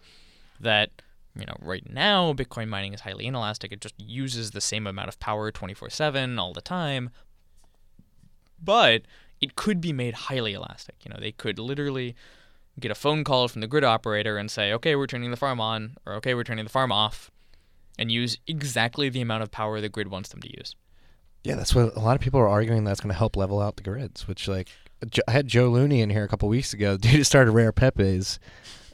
that 0.61 0.91
you 1.35 1.45
know 1.45 1.57
right 1.61 1.91
now 1.91 2.33
bitcoin 2.33 2.69
mining 2.69 2.95
is 2.95 3.01
highly 3.01 3.27
inelastic 3.27 3.73
it 3.73 3.81
just 3.81 3.95
uses 3.99 4.53
the 4.53 4.61
same 4.61 4.87
amount 4.87 5.09
of 5.09 5.21
power 5.21 5.51
24/7 5.51 6.39
all 6.39 6.53
the 6.53 6.63
time 6.63 7.11
but 8.63 9.03
it 9.41 9.57
could 9.57 9.81
be 9.81 9.93
made 9.93 10.15
highly 10.15 10.55
elastic 10.55 10.97
you 11.05 11.11
know 11.11 11.19
they 11.21 11.33
could 11.33 11.59
literally 11.59 12.15
get 12.81 12.91
a 12.91 12.95
phone 12.95 13.25
call 13.25 13.49
from 13.49 13.61
the 13.61 13.67
grid 13.67 13.85
operator 13.85 14.37
and 14.37 14.51
say 14.51 14.73
okay 14.73 14.95
we're 14.95 15.07
turning 15.07 15.31
the 15.31 15.37
farm 15.37 15.61
on 15.61 15.97
or 16.07 16.15
okay 16.15 16.35
we're 16.35 16.45
turning 16.45 16.65
the 16.65 16.71
farm 16.71 16.93
off 16.93 17.31
and 17.99 18.13
use 18.13 18.39
exactly 18.47 19.09
the 19.09 19.21
amount 19.21 19.43
of 19.43 19.51
power 19.51 19.81
the 19.81 19.89
grid 19.89 20.09
wants 20.09 20.29
them 20.31 20.41
to 20.41 20.49
use 20.57 20.77
Yeah, 21.45 21.57
that's 21.57 21.75
what 21.75 21.97
a 21.97 22.01
lot 22.01 22.15
of 22.15 22.21
people 22.21 22.41
are 22.41 22.49
arguing 22.49 22.85
that's 22.85 23.01
going 23.01 23.13
to 23.13 23.19
help 23.19 23.37
level 23.37 23.61
out 23.61 23.77
the 23.77 23.83
grids. 23.83 24.29
Which, 24.29 24.49
like, 24.49 24.69
I 25.27 25.31
had 25.31 25.47
Joe 25.47 25.69
Looney 25.69 26.01
in 26.01 26.11
here 26.11 26.25
a 26.25 26.29
couple 26.29 26.49
weeks 26.49 26.73
ago. 26.73 26.97
Dude 27.01 27.27
started 27.27 27.53
Rare 27.53 27.73
Pepe's. 27.73 28.39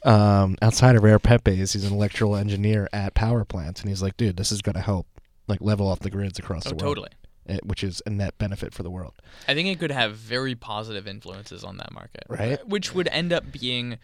Um, 0.03 0.55
outside 0.61 0.95
of 0.95 1.03
Rare 1.03 1.19
Pepe's, 1.19 1.73
he's 1.73 1.83
an 1.83 1.91
electrical 1.93 2.35
engineer 2.35 2.87
at 2.93 3.15
power 3.15 3.43
plants, 3.43 3.81
and 3.81 3.89
he's 3.89 4.03
like, 4.03 4.15
dude, 4.17 4.37
this 4.37 4.51
is 4.51 4.61
going 4.61 4.75
to 4.75 4.81
help 4.81 5.07
like 5.47 5.61
level 5.61 5.87
off 5.87 5.99
the 5.99 6.11
grids 6.11 6.37
across 6.37 6.67
oh 6.67 6.69
the 6.69 6.75
world, 6.75 6.95
totally 6.95 7.09
Eh, 7.47 7.59
which 7.63 7.83
is 7.83 8.01
a 8.07 8.09
net 8.09 8.35
benefit 8.39 8.73
for 8.73 8.81
the 8.81 8.89
world. 8.89 9.13
I 9.47 9.53
think 9.53 9.67
it 9.67 9.77
could 9.79 9.91
have 9.91 10.15
very 10.15 10.55
positive 10.55 11.07
influences 11.07 11.63
on 11.63 11.77
that 11.77 11.91
market, 11.91 12.23
Right. 12.27 12.59
Uh, 12.59 12.65
which 12.65 12.95
would 12.95 13.07
end 13.09 13.31
up 13.31 13.51
being 13.51 13.99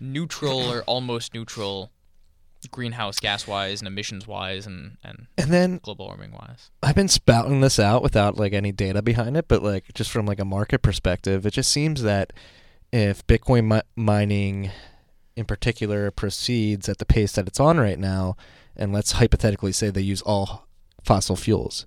neutral 0.00 0.58
or 0.60 0.82
almost 0.82 1.32
neutral, 1.32 1.92
greenhouse 2.72 3.20
gas 3.20 3.46
wise 3.46 3.80
and 3.80 3.86
emissions 3.86 4.26
wise, 4.26 4.66
and 4.66 4.96
and 5.04 5.28
And 5.38 5.52
then 5.52 5.78
global 5.82 6.06
warming 6.06 6.32
wise. 6.32 6.70
I've 6.82 6.96
been 6.96 7.06
spouting 7.08 7.60
this 7.60 7.78
out 7.78 8.02
without 8.02 8.36
like 8.36 8.52
any 8.52 8.72
data 8.72 9.02
behind 9.02 9.36
it, 9.36 9.46
but 9.46 9.62
like 9.62 9.92
just 9.94 10.10
from 10.10 10.26
like 10.26 10.40
a 10.40 10.44
market 10.44 10.82
perspective, 10.82 11.46
it 11.46 11.52
just 11.52 11.70
seems 11.70 12.02
that 12.02 12.32
if 12.92 13.24
Bitcoin 13.28 13.66
mi- 13.72 13.82
mining 13.94 14.72
in 15.36 15.44
particular 15.44 16.10
proceeds 16.10 16.88
at 16.88 16.98
the 16.98 17.06
pace 17.06 17.32
that 17.32 17.46
it's 17.46 17.60
on 17.60 17.78
right 17.78 18.00
now, 18.00 18.36
and 18.76 18.92
let's 18.92 19.12
hypothetically 19.12 19.70
say 19.70 19.90
they 19.90 20.00
use 20.00 20.22
all 20.22 20.66
fossil 21.04 21.36
fuels, 21.36 21.86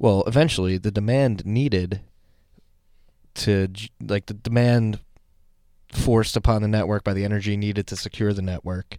well, 0.00 0.24
eventually 0.26 0.78
the 0.78 0.90
demand 0.90 1.46
needed 1.46 2.00
to 3.34 3.68
like 4.00 4.26
the 4.26 4.34
demand 4.34 4.98
forced 5.92 6.36
upon 6.36 6.62
the 6.62 6.68
network 6.68 7.04
by 7.04 7.12
the 7.14 7.24
energy 7.24 7.56
needed 7.56 7.86
to 7.86 7.96
secure 7.96 8.32
the 8.32 8.42
network 8.42 8.98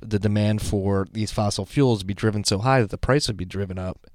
the 0.00 0.18
demand 0.18 0.62
for 0.62 1.06
these 1.12 1.30
fossil 1.30 1.64
fuels 1.64 2.00
would 2.00 2.06
be 2.06 2.14
driven 2.14 2.44
so 2.44 2.58
high 2.58 2.80
that 2.80 2.90
the 2.90 2.98
price 2.98 3.28
would 3.28 3.36
be 3.36 3.44
driven 3.44 3.78
up 3.78 4.06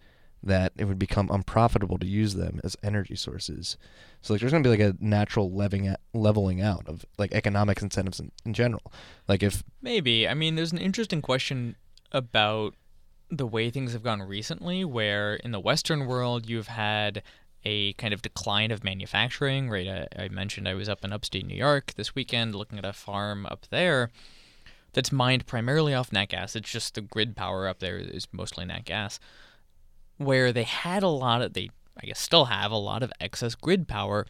that 0.43 0.73
it 0.75 0.85
would 0.85 0.97
become 0.97 1.29
unprofitable 1.31 1.99
to 1.99 2.07
use 2.07 2.33
them 2.33 2.59
as 2.63 2.75
energy 2.81 3.15
sources. 3.15 3.77
So 4.21 4.33
like 4.33 4.41
there's 4.41 4.51
going 4.51 4.63
to 4.63 4.69
be 4.69 4.75
like 4.75 4.95
a 4.95 4.97
natural 4.99 5.51
leveling 5.51 5.95
leveling 6.13 6.61
out 6.61 6.87
of 6.87 7.05
like 7.19 7.31
economic 7.31 7.81
incentives 7.81 8.19
in, 8.19 8.31
in 8.43 8.53
general. 8.53 8.91
Like 9.27 9.43
if 9.43 9.63
Maybe. 9.81 10.27
I 10.27 10.33
mean, 10.33 10.55
there's 10.55 10.71
an 10.71 10.79
interesting 10.79 11.21
question 11.21 11.75
about 12.11 12.73
the 13.31 13.47
way 13.47 13.69
things 13.69 13.93
have 13.93 14.03
gone 14.03 14.21
recently, 14.21 14.83
where 14.83 15.35
in 15.35 15.51
the 15.51 15.59
Western 15.59 16.05
world 16.05 16.49
you've 16.49 16.67
had 16.67 17.23
a 17.63 17.93
kind 17.93 18.13
of 18.13 18.21
decline 18.21 18.71
of 18.71 18.83
manufacturing. 18.83 19.69
Right, 19.69 19.87
I, 19.87 20.23
I 20.23 20.29
mentioned 20.29 20.67
I 20.67 20.73
was 20.73 20.89
up 20.89 21.03
in 21.05 21.13
upstate 21.13 21.45
New 21.45 21.55
York 21.55 21.93
this 21.95 22.13
weekend 22.13 22.55
looking 22.55 22.77
at 22.77 22.85
a 22.85 22.93
farm 22.93 23.45
up 23.45 23.65
there 23.69 24.11
that's 24.93 25.11
mined 25.11 25.47
primarily 25.47 25.93
off 25.93 26.11
nat 26.11 26.29
gas. 26.29 26.55
It's 26.55 26.69
just 26.69 26.95
the 26.95 27.01
grid 27.01 27.35
power 27.35 27.67
up 27.67 27.79
there 27.79 27.97
is 27.97 28.27
mostly 28.31 28.65
nat 28.65 28.85
gas, 28.85 29.19
where 30.17 30.51
they 30.51 30.63
had 30.63 31.01
a 31.01 31.07
lot 31.07 31.41
of 31.41 31.53
they 31.53 31.69
I 32.01 32.07
guess 32.07 32.19
still 32.19 32.45
have 32.45 32.71
a 32.71 32.77
lot 32.77 33.03
of 33.03 33.13
excess 33.19 33.55
grid 33.55 33.87
power 33.87 34.25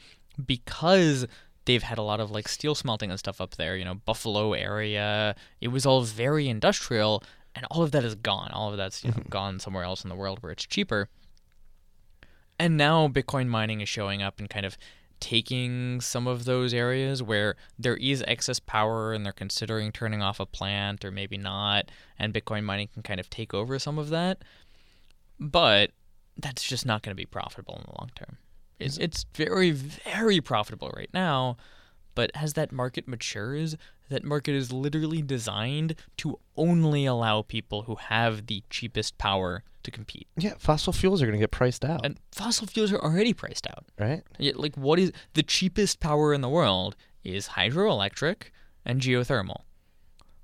because 0.46 1.26
they've 1.66 1.84
had 1.84 1.98
a 1.98 2.04
lot 2.04 2.20
of 2.20 2.32
like 2.32 2.48
steel 2.48 2.76
smelting 2.76 3.10
and 3.10 3.20
stuff 3.20 3.40
up 3.42 3.56
there, 3.56 3.76
you 3.78 3.86
know, 3.86 3.96
Buffalo 3.96 4.54
area. 4.54 5.36
It 5.60 5.70
was 5.70 5.86
all 5.86 6.02
very 6.02 6.48
industrial 6.48 7.24
and 7.56 7.66
all 7.70 7.84
of 7.84 7.92
that 7.92 8.04
is 8.04 8.16
gone. 8.16 8.52
All 8.52 8.72
of 8.72 8.78
that's, 8.78 9.04
you 9.04 9.12
know, 9.12 9.18
mm-hmm. 9.18 9.30
gone 9.30 9.60
somewhere 9.60 9.84
else 9.84 10.04
in 10.04 10.10
the 10.10 10.16
world 10.16 10.42
where 10.42 10.52
it's 10.52 10.66
cheaper. 10.66 11.10
And 12.60 12.78
now 12.78 13.08
Bitcoin 13.08 13.48
mining 13.48 13.82
is 13.82 13.90
showing 13.90 14.22
up 14.22 14.40
and 14.40 14.50
kind 14.50 14.66
of 14.66 14.78
taking 15.20 16.02
some 16.02 16.28
of 16.28 16.46
those 16.46 16.74
areas 16.74 17.22
where 17.22 17.56
there 17.78 17.96
is 17.98 18.24
excess 18.28 18.60
power 18.60 19.14
and 19.14 19.26
they're 19.26 19.32
considering 19.32 19.92
turning 19.92 20.22
off 20.22 20.40
a 20.40 20.46
plant 20.46 21.06
or 21.06 21.12
maybe 21.12 21.38
not, 21.38 21.90
and 22.20 22.34
Bitcoin 22.34 22.64
mining 22.64 22.90
can 22.94 23.04
kind 23.04 23.20
of 23.20 23.30
take 23.30 23.54
over 23.54 23.80
some 23.80 23.98
of 23.98 24.10
that. 24.10 24.44
But 25.40 25.92
that's 26.38 26.64
just 26.64 26.86
not 26.86 27.04
going 27.04 27.12
to 27.12 27.22
be 27.22 27.26
profitable 27.26 27.76
in 27.76 27.84
the 27.84 28.00
long 28.00 28.12
term. 28.16 28.38
It's, 28.80 28.96
mm-hmm. 28.96 29.04
it's 29.04 29.26
very, 29.36 29.72
very 29.72 30.42
profitable 30.42 30.92
right 30.96 31.10
now, 31.14 31.58
but 32.16 32.32
as 32.34 32.54
that 32.54 32.72
market 32.72 33.08
matures, 33.08 33.78
that 34.12 34.24
market 34.24 34.54
is 34.56 34.72
literally 34.72 35.22
designed 35.22 35.96
to 36.18 36.40
only 36.56 37.06
allow 37.06 37.42
people 37.42 37.84
who 37.84 37.96
have 37.96 38.46
the 38.48 38.64
cheapest 38.70 39.18
power 39.18 39.64
to 39.84 39.90
compete. 39.92 40.28
yeah, 40.38 40.54
fossil 40.60 40.94
fuels 40.94 41.22
are 41.22 41.26
going 41.26 41.38
to 41.38 41.42
get 41.44 41.50
priced 41.50 41.84
out, 41.84 42.06
And 42.06 42.20
fossil 42.32 42.68
fuels 42.68 42.94
are 42.94 43.00
already 43.02 43.34
priced 43.34 43.66
out. 43.68 43.86
right? 44.00 44.22
Yeah, 44.38 44.54
like 44.56 44.76
what 44.76 45.00
is 45.00 45.12
the 45.34 45.42
cheapest 45.42 46.00
power 46.00 46.34
in 46.36 46.42
the 46.42 46.50
world 46.50 46.96
is 47.24 47.50
hydroelectric 47.50 48.52
and 48.86 49.02
geothermal. 49.02 49.62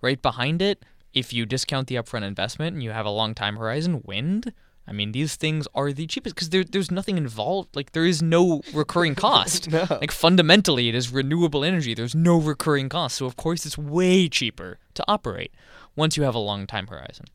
Right 0.02 0.22
behind 0.22 0.62
it, 0.62 0.84
if 1.14 1.34
you 1.34 1.46
discount 1.46 1.88
the 1.88 1.96
upfront 1.96 2.24
investment 2.24 2.74
and 2.74 2.84
you 2.84 2.92
have 2.92 3.06
a 3.06 3.12
long 3.12 3.34
time 3.36 3.58
horizon, 3.58 4.02
wind. 4.06 4.54
I 4.88 4.94
mean, 4.94 5.12
these 5.12 5.36
things 5.36 5.68
are 5.76 5.92
the 5.92 6.08
cheapest 6.08 6.36
because 6.36 6.50
there, 6.50 6.64
there's 6.64 6.90
nothing 6.90 7.18
involved. 7.18 7.76
Like, 7.76 7.92
there 7.92 8.06
is 8.06 8.22
no 8.22 8.62
recurring 8.74 9.16
cost. 9.28 9.70
No. 9.70 9.86
Like, 9.90 10.12
fundamentally, 10.12 10.88
it 10.88 10.96
is 10.96 11.12
renewable 11.12 11.66
energy. 11.66 11.94
There's 11.94 12.16
no 12.16 12.40
recurring 12.40 12.88
cost. 12.88 13.18
So, 13.18 13.26
of 13.26 13.36
course, 13.36 13.66
it's 13.66 13.78
way 13.78 14.30
cheaper 14.30 14.80
to 14.94 15.04
operate 15.08 15.54
once 15.96 16.16
you 16.16 16.24
have 16.24 16.36
a 16.36 16.40
long 16.40 16.68
time 16.68 16.88
horizon. 16.88 17.26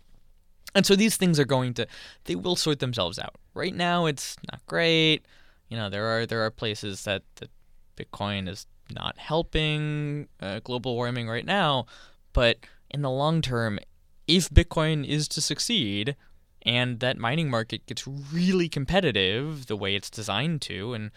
And 0.74 0.86
so 0.86 0.96
these 0.96 1.16
things 1.16 1.38
are 1.38 1.44
going 1.44 1.74
to, 1.74 1.86
they 2.24 2.34
will 2.34 2.56
sort 2.56 2.78
themselves 2.78 3.18
out. 3.18 3.36
Right 3.52 3.74
now, 3.74 4.06
it's 4.06 4.36
not 4.50 4.64
great. 4.66 5.26
You 5.68 5.76
know, 5.76 5.90
there 5.90 6.06
are 6.06 6.26
there 6.26 6.42
are 6.44 6.50
places 6.50 7.04
that, 7.04 7.22
that 7.36 7.50
Bitcoin 7.96 8.48
is 8.48 8.66
not 8.90 9.18
helping 9.18 10.28
uh, 10.40 10.60
global 10.64 10.94
warming 10.94 11.28
right 11.28 11.44
now, 11.44 11.86
but 12.32 12.58
in 12.90 13.02
the 13.02 13.10
long 13.10 13.42
term, 13.42 13.78
if 14.26 14.48
Bitcoin 14.50 15.06
is 15.06 15.28
to 15.28 15.40
succeed, 15.40 16.16
and 16.64 17.00
that 17.00 17.18
mining 17.18 17.50
market 17.50 17.86
gets 17.86 18.06
really 18.06 18.68
competitive 18.68 19.66
the 19.66 19.76
way 19.76 19.94
it's 19.94 20.10
designed 20.10 20.62
to, 20.62 20.94
and 20.94 21.10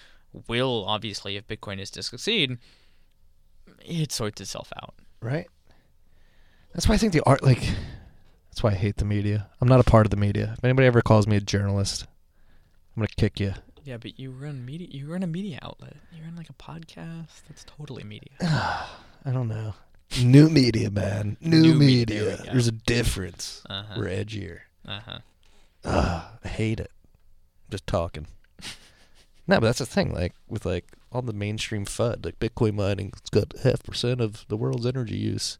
will 0.47 0.85
obviously 0.87 1.37
if 1.37 1.47
Bitcoin 1.47 1.79
is 1.79 1.89
to 1.91 2.03
succeed, 2.03 2.57
it 3.83 4.11
sorts 4.11 4.41
itself 4.41 4.71
out. 4.81 4.95
Right. 5.21 5.47
That's 6.73 6.87
why 6.87 6.95
I 6.95 6.97
think 6.97 7.13
the 7.13 7.23
art 7.25 7.43
like. 7.43 7.61
That's 8.49 8.63
why 8.63 8.71
I 8.71 8.75
hate 8.75 8.97
the 8.97 9.05
media. 9.05 9.49
I'm 9.59 9.67
not 9.67 9.81
a 9.81 9.83
part 9.83 10.05
of 10.05 10.11
the 10.11 10.17
media. 10.17 10.55
If 10.57 10.63
anybody 10.63 10.87
ever 10.87 11.01
calls 11.01 11.27
me 11.27 11.35
a 11.35 11.41
journalist, 11.41 12.05
I'm 12.95 13.01
gonna 13.01 13.07
kick 13.17 13.39
you. 13.39 13.53
Yeah, 13.83 13.97
but 13.97 14.17
you 14.19 14.31
run 14.31 14.65
media. 14.65 14.87
You 14.89 15.07
run 15.11 15.23
a 15.23 15.27
media 15.27 15.59
outlet. 15.61 15.95
You 16.11 16.23
run 16.23 16.35
like 16.35 16.49
a 16.49 16.53
podcast. 16.53 17.43
That's 17.47 17.63
totally 17.65 18.03
media. 18.03 18.31
I 18.41 19.31
don't 19.31 19.47
know. 19.47 19.73
New 20.23 20.49
media, 20.49 20.89
man. 20.89 21.37
New, 21.41 21.61
New 21.61 21.75
media. 21.75 22.39
we. 22.43 22.49
There's 22.49 22.67
a 22.67 22.71
difference. 22.71 23.61
Uh 23.69 23.83
huh. 23.83 23.95
We're 23.97 24.07
edgier. 24.07 24.59
Uh 24.87 24.99
huh. 25.05 25.19
Ugh, 25.85 26.23
I 26.43 26.47
hate 26.47 26.79
it. 26.79 26.91
Just 27.69 27.87
talking. 27.87 28.27
no, 29.47 29.59
but 29.59 29.61
that's 29.67 29.79
the 29.79 29.85
thing. 29.85 30.13
Like 30.13 30.33
with 30.47 30.65
like 30.65 30.85
all 31.11 31.21
the 31.21 31.33
mainstream 31.33 31.85
FUD, 31.85 32.25
like 32.25 32.39
Bitcoin 32.39 32.75
mining, 32.75 33.11
it's 33.17 33.29
got 33.29 33.53
half 33.63 33.83
percent 33.83 34.21
of 34.21 34.45
the 34.47 34.57
world's 34.57 34.85
energy 34.85 35.17
use. 35.17 35.57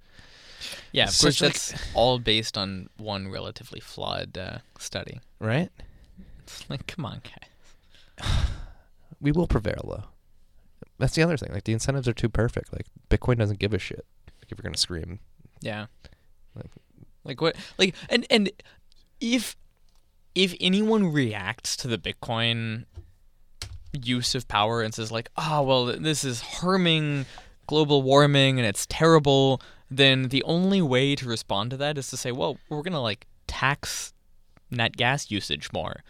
Yeah, 0.92 1.04
of 1.04 1.10
It's 1.10 1.22
course. 1.22 1.42
like- 1.42 1.54
That's 1.54 1.74
all 1.94 2.18
based 2.20 2.58
on 2.58 2.90
one 2.98 3.28
relatively 3.30 3.80
flawed 3.80 4.38
uh, 4.38 4.58
study. 4.80 5.20
Right? 5.40 5.70
It's 6.44 6.68
like, 6.70 6.88
come 6.88 7.06
on, 7.06 7.22
guys. 7.24 8.30
We 9.22 9.32
will 9.32 9.48
prevail 9.48 9.82
though. 9.88 10.04
That's 11.00 11.16
the 11.16 11.24
other 11.24 11.38
thing. 11.38 11.52
Like 11.52 11.64
the 11.64 11.74
incentives 11.74 12.08
are 12.08 12.14
too 12.14 12.30
perfect. 12.30 12.72
Like 12.74 12.86
Bitcoin 13.10 13.38
doesn't 13.38 13.60
give 13.60 13.74
a 13.74 13.80
shit. 13.80 14.06
Like 14.28 14.52
if 14.52 14.58
you're 14.58 14.64
gonna 14.64 14.78
scream, 14.78 15.20
Yeah. 15.62 15.86
Like- 16.56 16.72
Like 17.24 17.42
what? 17.42 17.56
Like 17.78 17.96
and 18.10 18.26
and 18.30 18.52
if 19.20 19.56
if 20.36 20.54
anyone 20.60 21.12
reacts 21.12 21.76
to 21.78 21.88
the 21.88 21.98
Bitcoin 21.98 22.86
use 23.94 24.36
of 24.36 24.48
power 24.48 24.82
and 24.82 24.94
says 24.94 25.12
like, 25.12 25.30
"Ah, 25.38 25.62
well, 25.62 25.86
this 25.86 26.24
is 26.24 26.42
harming 26.42 27.26
global 27.68 28.04
warming 28.04 28.60
and 28.60 28.68
it's 28.68 28.86
terrible," 28.88 29.62
then 29.90 30.30
the 30.30 30.44
only 30.44 30.82
way 30.82 31.16
to 31.16 31.28
respond 31.28 31.72
to 31.72 31.78
that 31.78 31.98
is 31.98 32.10
to 32.10 32.18
say, 32.18 32.32
"Well, 32.32 32.58
we're 32.70 32.84
going 32.84 32.94
to 32.94 33.00
like 33.00 33.28
tax 33.48 34.14
net 34.70 34.98
gas 34.98 35.32
usage 35.32 35.70
more." 35.74 36.04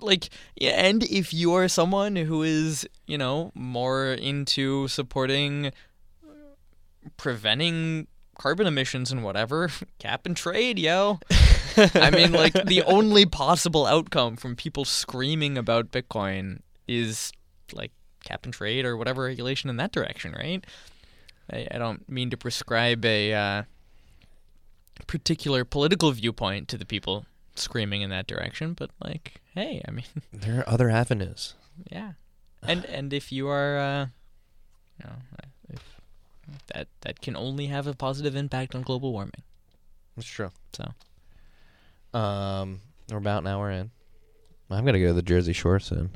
Like, 0.00 0.28
and 0.60 1.02
if 1.02 1.34
you 1.34 1.54
are 1.54 1.66
someone 1.66 2.14
who 2.14 2.42
is, 2.42 2.86
you 3.06 3.18
know, 3.18 3.50
more 3.54 4.12
into 4.12 4.86
supporting 4.86 5.72
preventing 7.16 8.06
carbon 8.38 8.66
emissions 8.66 9.10
and 9.10 9.24
whatever, 9.24 9.70
cap 9.98 10.26
and 10.26 10.36
trade, 10.36 10.78
yo. 10.78 11.18
I 11.76 12.10
mean, 12.10 12.32
like 12.44 12.52
the 12.52 12.82
only 12.82 13.26
possible 13.26 13.86
outcome 13.86 14.36
from 14.36 14.56
people 14.56 14.84
screaming 14.84 15.58
about 15.58 15.90
Bitcoin 15.90 16.60
is 16.86 17.32
like 17.72 17.92
cap 18.24 18.44
and 18.44 18.52
trade 18.52 18.84
or 18.84 18.96
whatever 18.96 19.22
regulation 19.22 19.70
in 19.70 19.76
that 19.76 19.92
direction, 19.92 20.32
right? 20.32 20.64
I, 21.52 21.66
I 21.70 21.78
don't 21.78 22.08
mean 22.08 22.30
to 22.30 22.36
prescribe 22.36 23.04
a 23.04 23.34
uh, 23.34 23.62
particular 25.06 25.64
political 25.64 26.10
viewpoint 26.12 26.68
to 26.68 26.78
the 26.78 26.86
people 26.86 27.26
screaming 27.54 28.02
in 28.02 28.10
that 28.10 28.26
direction, 28.26 28.74
but 28.74 28.90
like, 29.02 29.40
hey, 29.54 29.82
I 29.86 29.90
mean, 29.90 30.04
there 30.32 30.60
are 30.60 30.68
other 30.68 30.90
avenues. 30.90 31.54
yeah, 31.90 32.12
and 32.62 32.84
and 32.86 33.12
if 33.12 33.32
you 33.32 33.48
are, 33.48 33.78
uh, 33.78 34.06
you 34.98 35.06
know, 35.06 35.16
if 35.70 36.00
that 36.74 36.88
that 37.02 37.20
can 37.20 37.36
only 37.36 37.66
have 37.66 37.86
a 37.86 37.94
positive 37.94 38.36
impact 38.36 38.74
on 38.74 38.82
global 38.82 39.12
warming. 39.12 39.42
That's 40.16 40.28
true. 40.28 40.50
So 40.74 40.92
Um, 42.14 42.80
we're 43.10 43.18
about 43.18 43.42
an 43.42 43.46
hour 43.48 43.70
in. 43.70 43.90
I'm 44.70 44.84
gonna 44.84 45.00
go 45.00 45.08
to 45.08 45.12
the 45.12 45.22
Jersey 45.22 45.52
Shore 45.52 45.80
soon. 45.80 46.10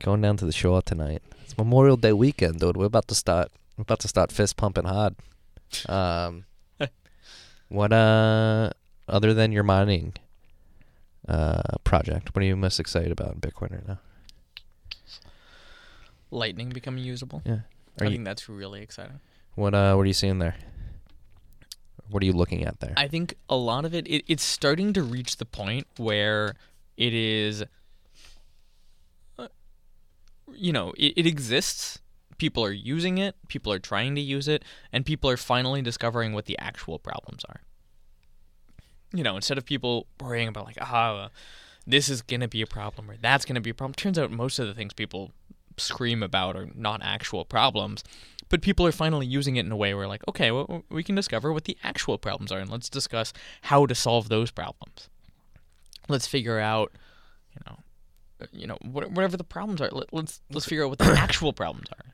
Going 0.00 0.20
down 0.20 0.36
to 0.38 0.46
the 0.46 0.52
shore 0.52 0.82
tonight. 0.82 1.22
It's 1.44 1.56
Memorial 1.56 1.96
Day 1.96 2.12
weekend, 2.12 2.60
dude. 2.60 2.76
We're 2.76 2.86
about 2.86 3.08
to 3.08 3.14
start. 3.14 3.50
We're 3.76 3.82
about 3.82 4.00
to 4.00 4.08
start 4.08 4.32
fist 4.32 4.56
pumping 4.56 4.84
hard. 4.84 5.14
Um, 5.88 6.44
what 7.68 7.92
uh, 7.92 8.70
other 9.08 9.32
than 9.32 9.52
your 9.52 9.62
mining 9.62 10.14
uh 11.28 11.78
project, 11.84 12.34
what 12.34 12.42
are 12.42 12.46
you 12.46 12.56
most 12.56 12.80
excited 12.80 13.12
about 13.12 13.34
in 13.34 13.40
Bitcoin 13.40 13.72
right 13.72 13.88
now? 13.88 13.98
lightning 16.32 16.70
becoming 16.70 17.04
usable. 17.04 17.42
Yeah. 17.44 17.60
I 18.00 18.04
you, 18.04 18.10
think 18.10 18.24
that's 18.24 18.48
really 18.48 18.82
exciting. 18.82 19.20
what 19.54 19.74
uh, 19.74 19.94
what 19.94 20.02
are 20.02 20.06
you 20.06 20.14
seeing 20.14 20.38
there? 20.38 20.56
What 22.12 22.22
are 22.22 22.26
you 22.26 22.32
looking 22.32 22.64
at 22.64 22.78
there? 22.80 22.92
I 22.96 23.08
think 23.08 23.34
a 23.48 23.56
lot 23.56 23.84
of 23.84 23.94
it, 23.94 24.06
it 24.06 24.24
it's 24.28 24.42
starting 24.42 24.92
to 24.92 25.02
reach 25.02 25.38
the 25.38 25.46
point 25.46 25.86
where 25.96 26.56
it 26.98 27.14
is, 27.14 27.64
uh, 29.38 29.48
you 30.52 30.72
know, 30.72 30.92
it, 30.98 31.14
it 31.16 31.26
exists. 31.26 32.00
People 32.36 32.64
are 32.64 32.72
using 32.72 33.16
it. 33.16 33.34
People 33.48 33.72
are 33.72 33.78
trying 33.78 34.14
to 34.16 34.20
use 34.20 34.46
it, 34.46 34.62
and 34.92 35.06
people 35.06 35.30
are 35.30 35.38
finally 35.38 35.80
discovering 35.80 36.34
what 36.34 36.44
the 36.44 36.58
actual 36.58 36.98
problems 36.98 37.44
are. 37.48 37.62
You 39.14 39.22
know, 39.22 39.36
instead 39.36 39.56
of 39.56 39.64
people 39.64 40.06
worrying 40.20 40.48
about 40.48 40.66
like, 40.66 40.78
ah, 40.80 41.24
uh, 41.24 41.28
this 41.86 42.10
is 42.10 42.20
gonna 42.20 42.48
be 42.48 42.60
a 42.60 42.66
problem 42.66 43.10
or 43.10 43.16
that's 43.16 43.46
gonna 43.46 43.60
be 43.60 43.70
a 43.70 43.74
problem. 43.74 43.94
Turns 43.94 44.18
out 44.18 44.30
most 44.30 44.58
of 44.58 44.66
the 44.66 44.74
things 44.74 44.92
people 44.92 45.32
scream 45.78 46.22
about 46.22 46.56
are 46.56 46.68
not 46.74 47.00
actual 47.02 47.44
problems 47.46 48.04
but 48.52 48.60
people 48.60 48.86
are 48.86 48.92
finally 48.92 49.26
using 49.26 49.56
it 49.56 49.64
in 49.64 49.72
a 49.72 49.76
way 49.76 49.94
where 49.94 50.06
like 50.06 50.22
okay 50.28 50.50
well, 50.52 50.84
we 50.90 51.02
can 51.02 51.14
discover 51.14 51.52
what 51.52 51.64
the 51.64 51.76
actual 51.82 52.18
problems 52.18 52.52
are 52.52 52.58
and 52.58 52.70
let's 52.70 52.90
discuss 52.90 53.32
how 53.62 53.86
to 53.86 53.94
solve 53.94 54.28
those 54.28 54.50
problems 54.52 55.08
let's 56.08 56.26
figure 56.26 56.60
out 56.60 56.92
you 57.54 57.60
know 57.66 57.78
uh, 58.42 58.46
you 58.52 58.66
know 58.66 58.76
whatever 58.84 59.36
the 59.38 59.42
problems 59.42 59.80
are 59.80 59.88
let, 59.90 60.12
let's 60.12 60.40
let's 60.50 60.66
figure 60.66 60.84
out 60.84 60.90
what 60.90 60.98
the 60.98 61.04
actual 61.18 61.52
problems 61.52 61.86
are 61.98 62.04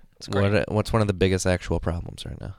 what 0.41 0.73
what's 0.73 0.93
one 0.93 1.03
of 1.03 1.09
the 1.09 1.13
biggest 1.15 1.47
actual 1.47 1.79
problems 1.81 2.25
right 2.25 2.41
now? 2.41 2.55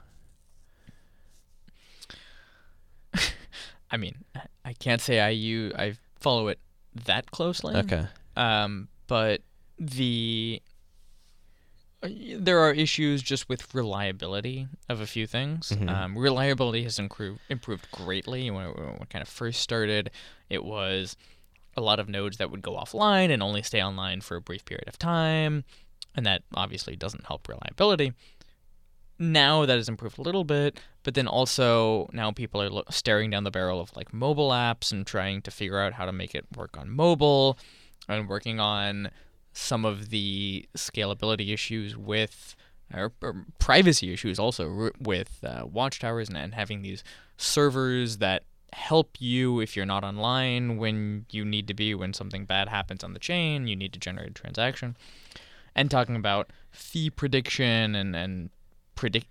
i 3.92 3.98
mean 3.98 4.24
I- 4.66 4.74
can't 4.74 5.02
say 5.02 5.20
i 5.20 5.30
you 5.30 5.72
i 5.78 5.94
follow 6.20 6.50
it 6.50 6.60
that 7.06 7.32
closely 7.32 7.76
Okay. 7.76 8.06
um, 8.36 8.88
but 9.08 9.42
the 9.80 10.62
uh, 10.68 10.68
there 12.02 12.60
are 12.60 12.72
issues 12.72 13.22
just 13.22 13.50
with 13.50 13.74
reliability 13.76 14.68
of 14.88 15.02
a 15.02 15.06
few 15.08 15.28
things. 15.28 15.70
Mhm. 15.72 15.89
Um, 15.89 16.18
reliability 16.18 16.84
has 16.84 16.97
improved 17.00 17.41
improved 17.50 17.91
greatly. 17.91 18.50
When 18.50 18.68
it, 18.68 18.76
when 18.78 18.88
it 19.02 19.10
kind 19.10 19.22
of 19.22 19.28
first 19.28 19.62
started, 19.62 20.10
it 20.50 20.64
was 20.64 21.16
a 21.76 21.82
lot 21.82 22.00
of 22.00 22.08
nodes 22.10 22.38
that 22.38 22.52
would 22.52 22.62
go 22.62 22.74
offline 22.76 23.32
and 23.32 23.43
only 23.43 23.62
stay 23.64 23.82
online 23.84 24.22
for 24.22 24.36
a 24.38 24.41
brief 24.41 24.64
period 24.66 24.88
of 24.88 24.97
time, 24.97 25.64
and 26.16 26.26
that 26.26 26.43
obviously 26.54 26.95
doesn't 26.95 27.26
help 27.28 27.47
reliability. 27.47 28.14
Now 29.22 29.66
that 29.66 29.76
has 29.76 29.89
improved 29.89 30.18
a 30.18 30.22
little 30.22 30.45
bit, 30.45 30.80
but 31.04 31.14
then 31.14 31.28
also 31.28 32.10
now 32.14 32.32
people 32.32 32.62
are 32.62 32.70
lo- 32.70 32.84
staring 32.89 33.30
down 33.30 33.43
the 33.43 33.52
barrel 33.52 33.82
of 33.82 33.93
like 33.95 34.14
mobile 34.14 34.50
apps 34.52 34.93
and 34.93 35.06
trying 35.06 35.41
to 35.41 35.52
figure 35.52 35.80
out 35.80 35.93
how 35.93 36.06
to 36.06 36.14
make 36.14 36.34
it 36.34 36.45
work 36.56 36.78
on 36.78 36.89
mobile 36.89 37.58
and 38.08 38.30
working 38.30 38.62
on 38.62 39.12
some 39.54 39.86
of 39.86 40.10
the 40.10 40.68
scalability 40.76 41.54
issues 41.54 41.97
with 41.97 42.56
or, 42.93 43.14
or 43.22 43.45
privacy 43.60 44.12
issues 44.12 44.39
also 44.39 44.89
with 45.00 45.39
uh, 45.43 45.66
watchtowers 45.66 46.28
and, 46.28 46.38
and 46.38 46.56
having 46.56 46.82
these 46.82 47.04
servers 47.38 48.18
that 48.18 48.43
help 48.74 49.18
you 49.20 49.60
if 49.60 49.76
you're 49.76 49.86
not 49.86 50.04
online 50.04 50.78
when 50.78 51.26
you 51.32 51.43
need 51.43 51.68
to 51.68 51.74
be 51.74 51.95
when 51.95 52.14
something 52.14 52.45
bad 52.45 52.70
happens 52.70 53.04
on 53.04 53.14
the 53.14 53.20
chain 53.20 53.68
you 53.68 53.76
need 53.76 53.93
to 53.93 54.00
generate 54.00 54.30
a 54.30 54.34
transaction. 54.34 54.95
And 55.76 55.89
talking 55.89 56.16
about 56.16 56.52
fee 56.72 57.10
prediction 57.10 57.95
and 57.95 58.16
and 58.16 58.50
predict 58.95 59.28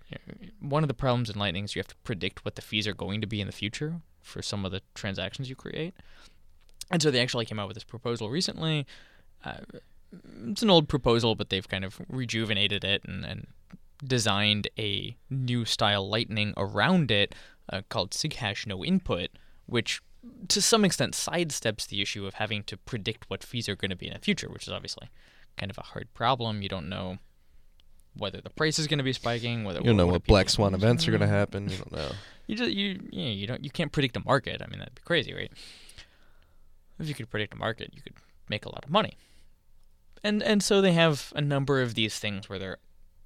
one 0.59 0.83
of 0.83 0.87
the 0.87 0.95
problems 0.95 1.29
in 1.29 1.37
lightning 1.37 1.63
is 1.63 1.75
you 1.75 1.79
have 1.79 1.87
to 1.87 1.95
predict 1.97 2.43
what 2.43 2.55
the 2.55 2.61
fees 2.61 2.87
are 2.87 2.93
going 2.93 3.21
to 3.21 3.27
be 3.27 3.39
in 3.39 3.45
the 3.45 3.53
future 3.53 4.01
for 4.19 4.41
some 4.41 4.65
of 4.65 4.71
the 4.71 4.81
transactions 4.95 5.47
you 5.47 5.55
create. 5.55 5.93
And 6.89 7.03
so 7.03 7.11
they 7.11 7.21
actually 7.21 7.45
came 7.45 7.59
out 7.59 7.67
with 7.67 7.75
this 7.75 7.83
proposal 7.83 8.31
recently 8.31 8.87
uh, 9.45 9.59
it's 10.47 10.61
an 10.61 10.69
old 10.69 10.87
proposal, 10.89 11.35
but 11.35 11.49
they've 11.49 11.67
kind 11.67 11.85
of 11.85 11.99
rejuvenated 12.09 12.83
it 12.83 13.03
and, 13.05 13.25
and 13.25 13.47
designed 14.03 14.67
a 14.77 15.15
new 15.29 15.65
style 15.65 16.07
lightning 16.07 16.53
around 16.57 17.11
it 17.11 17.35
uh, 17.71 17.81
called 17.89 18.11
SigHash 18.11 18.65
no 18.65 18.83
input, 18.83 19.29
which 19.65 20.01
to 20.47 20.61
some 20.61 20.83
extent 20.83 21.13
sidesteps 21.13 21.87
the 21.87 22.01
issue 22.01 22.25
of 22.25 22.35
having 22.35 22.63
to 22.63 22.77
predict 22.77 23.29
what 23.29 23.43
fees 23.43 23.69
are 23.69 23.75
going 23.75 23.89
to 23.89 23.95
be 23.95 24.07
in 24.07 24.13
the 24.13 24.19
future, 24.19 24.49
which 24.49 24.63
is 24.63 24.73
obviously 24.73 25.09
kind 25.57 25.69
of 25.69 25.77
a 25.77 25.83
hard 25.83 26.13
problem. 26.13 26.61
You 26.61 26.69
don't 26.69 26.89
know 26.89 27.19
whether 28.17 28.41
the 28.41 28.49
price 28.49 28.79
is 28.79 28.87
going 28.87 28.97
to 28.97 29.03
be 29.03 29.13
spiking, 29.13 29.63
whether 29.63 29.79
You 29.79 29.87
don't 29.87 29.97
know 29.97 30.05
what 30.05 30.13
what 30.13 30.25
black 30.25 30.49
swan 30.49 30.73
events 30.73 31.07
are 31.07 31.11
going 31.11 31.21
to 31.21 31.27
happen. 31.27 31.69
You 31.69 31.77
don't 31.77 31.91
know. 31.91 32.11
You 32.47 32.55
just 32.55 32.71
you 32.71 32.99
yeah 33.11 33.27
you 33.27 33.45
don't 33.45 33.63
you 33.63 33.69
can't 33.69 33.91
predict 33.91 34.15
the 34.15 34.23
market. 34.25 34.59
I 34.59 34.65
mean 34.65 34.79
that'd 34.79 34.95
be 34.95 35.03
crazy, 35.05 35.35
right? 35.35 35.51
If 36.97 37.07
you 37.07 37.13
could 37.13 37.29
predict 37.29 37.53
a 37.53 37.57
market, 37.57 37.91
you 37.93 38.01
could 38.01 38.15
make 38.49 38.65
a 38.65 38.69
lot 38.69 38.83
of 38.83 38.89
money. 38.89 39.19
And 40.23 40.43
and 40.43 40.61
so 40.63 40.81
they 40.81 40.93
have 40.93 41.31
a 41.35 41.41
number 41.41 41.81
of 41.81 41.95
these 41.95 42.19
things 42.19 42.49
where 42.49 42.59
they're 42.59 42.77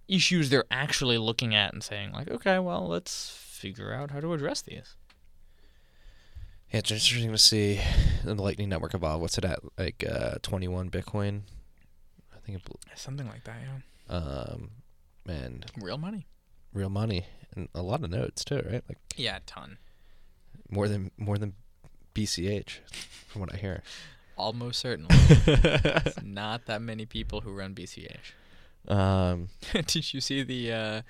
issues 0.08 0.50
they're 0.50 0.66
actually 0.70 1.18
looking 1.18 1.56
at 1.56 1.74
and 1.74 1.82
saying 1.84 2.12
like, 2.12 2.30
okay, 2.30 2.60
well 2.60 2.88
let's 2.88 3.36
figure 3.40 3.94
out 3.94 4.12
how 4.12 4.20
to 4.20 4.34
address 4.34 4.62
these. 4.62 4.96
Yeah, 6.72 6.80
it's 6.80 6.92
interesting 6.92 7.32
to 7.32 7.38
see 7.38 7.80
the 8.24 8.34
Lightning 8.36 8.70
Network 8.70 8.94
evolve. 8.96 9.22
What's 9.22 9.38
it 9.38 9.46
at? 9.46 9.60
Like 9.78 10.04
uh, 10.10 10.36
21 10.42 10.90
Bitcoin? 10.90 11.42
I 12.34 12.40
think 12.46 12.58
it, 12.60 12.98
Something 12.98 13.28
like 13.28 13.44
that, 13.44 13.56
yeah. 14.10 14.16
um, 14.16 14.72
man, 15.26 15.64
Real 15.80 15.98
money. 15.98 16.26
real 16.74 16.90
money 16.90 17.26
and 17.56 17.70
a 17.76 17.82
lot 17.84 18.04
of 18.04 18.10
nodes 18.10 18.44
too, 18.44 18.56
right? 18.70 18.84
Like 18.90 18.98
Yeah, 19.16 19.38
a 19.38 19.40
ton. 19.42 19.78
more 20.70 20.88
than 20.88 21.12
more 21.18 21.38
than 21.38 21.54
BCH, 22.16 22.80
from 23.28 23.42
what 23.42 23.54
I 23.54 23.58
hear. 23.58 23.82
Almost 24.38 24.80
certainly. 24.80 25.10
It's 25.16 26.24
not 26.24 26.66
that 26.66 26.82
many 26.82 27.06
people 27.06 27.42
who 27.42 27.52
run 27.54 27.74
BCH. 27.76 28.34
um, 28.88 29.50
Did 29.74 30.14
you 30.14 30.22
see 30.22 30.44
the 30.44 30.72
uh, 30.72 31.02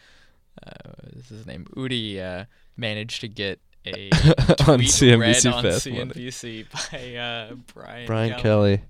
uh 0.64 0.72
this 1.14 1.32
is 1.32 1.38
his 1.40 1.46
name 1.48 1.66
Udi 1.76 2.20
uh 2.20 2.46
managed 2.78 3.22
to 3.22 3.28
get 3.28 3.60
a 3.86 4.10
on 4.68 4.78
tweet 4.78 4.90
CNBC 4.90 5.20
read 5.20 5.46
on 5.54 5.64
Fast 5.64 5.86
CNBC 5.88 6.66
by 6.92 7.16
uh 7.16 7.56
Brian 7.74 8.06
Brian 8.06 8.40
Kelly. 8.40 8.78
Kelly. 8.78 8.84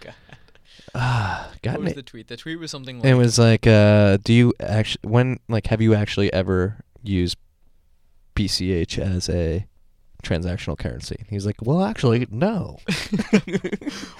God. 0.00 0.14
Ah, 0.94 1.50
What 1.62 1.80
was 1.80 1.94
the 1.94 2.02
tweet? 2.02 2.28
The 2.28 2.36
tweet 2.36 2.58
was 2.58 2.70
something 2.70 2.98
like 2.98 3.06
It 3.06 3.14
was 3.14 3.38
like, 3.38 3.66
uh, 3.66 4.18
do 4.22 4.32
you 4.32 4.52
actually 4.60 5.08
when 5.08 5.38
like 5.48 5.66
have 5.68 5.80
you 5.80 5.94
actually 5.94 6.32
ever 6.32 6.84
used 7.02 7.36
BCH 8.36 8.98
as 8.98 9.28
a 9.28 9.66
transactional 10.24 10.78
currency? 10.78 11.24
He's 11.28 11.46
like, 11.46 11.56
well, 11.62 11.82
actually, 11.82 12.26
no. 12.30 12.78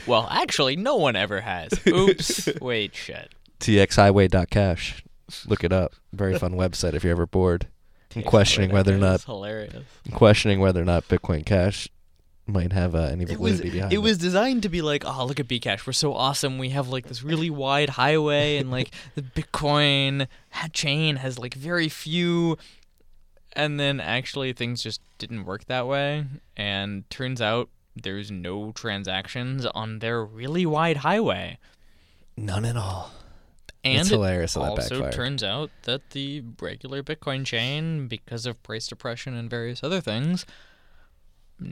Well, 0.06 0.28
actually 0.30 0.76
no 0.76 0.96
one 0.96 1.16
ever 1.16 1.40
has. 1.40 1.72
Oops. 1.86 2.48
Wait, 2.60 2.94
shit. 2.94 3.32
TXHighway.cash. 3.60 5.02
Look 5.46 5.64
it 5.64 5.72
up. 5.72 5.94
Very 6.12 6.38
fun 6.38 6.52
website 6.54 6.92
if 6.94 7.02
you're 7.04 7.12
ever 7.12 7.26
bored. 7.26 7.68
I'm 8.14 8.22
questioning 8.22 8.70
whether 8.70 8.94
or 8.94 8.98
not 8.98 9.22
hilarious. 9.22 9.84
Questioning 10.12 10.60
whether 10.60 10.80
or 10.80 10.84
not 10.84 11.08
Bitcoin 11.08 11.44
Cash 11.44 11.88
might 12.46 12.72
have 12.72 12.94
uh, 12.94 13.04
any 13.04 13.24
It 13.24 13.40
was 13.40 13.54
validity 13.60 13.70
behind 13.70 13.92
it 13.92 13.96
It 13.96 13.98
was 14.00 14.18
designed 14.18 14.62
to 14.64 14.68
be 14.68 14.82
like, 14.82 15.04
oh, 15.04 15.24
look 15.26 15.40
at 15.40 15.48
Bcash, 15.48 15.86
we're 15.86 15.94
so 15.94 16.12
awesome. 16.14 16.58
We 16.58 16.68
have 16.70 16.88
like 16.88 17.08
this 17.08 17.22
really 17.22 17.50
wide 17.50 17.88
highway, 17.90 18.58
and 18.58 18.70
like 18.70 18.90
the 19.14 19.22
Bitcoin 19.22 20.28
chain 20.72 21.16
has 21.16 21.38
like 21.38 21.54
very 21.54 21.88
few. 21.88 22.58
And 23.56 23.78
then 23.78 24.00
actually 24.00 24.52
things 24.52 24.82
just 24.82 25.00
didn't 25.18 25.44
work 25.44 25.66
that 25.66 25.86
way, 25.86 26.26
and 26.56 27.08
turns 27.08 27.40
out 27.40 27.68
there's 27.94 28.30
no 28.30 28.72
transactions 28.72 29.64
on 29.66 30.00
their 30.00 30.24
really 30.24 30.66
wide 30.66 30.98
highway. 30.98 31.58
None 32.36 32.64
at 32.64 32.76
all. 32.76 33.12
And 33.84 34.00
it's 34.00 34.08
hilarious 34.08 34.54
that 34.54 34.60
also 34.60 35.10
turns 35.10 35.44
out 35.44 35.70
that 35.82 36.10
the 36.10 36.42
regular 36.60 37.02
Bitcoin 37.02 37.44
chain, 37.44 38.08
because 38.08 38.46
of 38.46 38.62
price 38.62 38.88
depression 38.88 39.34
and 39.34 39.48
various 39.48 39.84
other 39.84 40.00
things, 40.00 40.46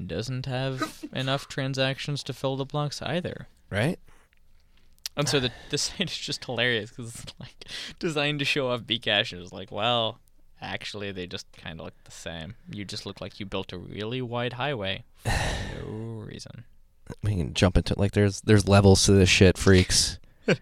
doesn't 0.06 0.46
have 0.46 1.04
enough 1.12 1.48
transactions 1.48 2.22
to 2.24 2.32
fill 2.32 2.56
the 2.56 2.66
blocks 2.66 3.00
either. 3.02 3.48
right? 3.70 3.98
And 5.16 5.28
so 5.28 5.40
the 5.40 5.52
the 5.70 5.78
site 5.78 6.10
is 6.10 6.16
just 6.16 6.44
hilarious 6.44 6.90
because 6.90 7.14
it's 7.22 7.34
like 7.40 7.66
designed 7.98 8.38
to 8.38 8.44
show 8.44 8.68
off 8.70 8.82
Bcash, 8.82 9.32
and 9.32 9.42
it's 9.42 9.52
like, 9.52 9.70
well, 9.70 10.20
actually 10.62 11.12
they 11.12 11.26
just 11.26 11.46
kind 11.52 11.80
of 11.80 11.86
look 11.86 12.04
the 12.04 12.10
same. 12.10 12.54
You 12.70 12.84
just 12.84 13.04
look 13.04 13.20
like 13.20 13.40
you 13.40 13.46
built 13.46 13.72
a 13.72 13.78
really 13.78 14.22
wide 14.22 14.54
highway 14.54 15.04
for 15.24 15.30
no 15.30 15.88
reason. 16.26 16.64
We 17.22 17.36
can 17.36 17.52
jump 17.52 17.76
into 17.76 17.98
like 17.98 18.12
there's 18.12 18.40
there's 18.42 18.68
levels 18.68 19.04
to 19.04 19.12
this 19.12 19.28
shit, 19.28 19.58
freaks. 19.58 20.18
the 20.46 20.58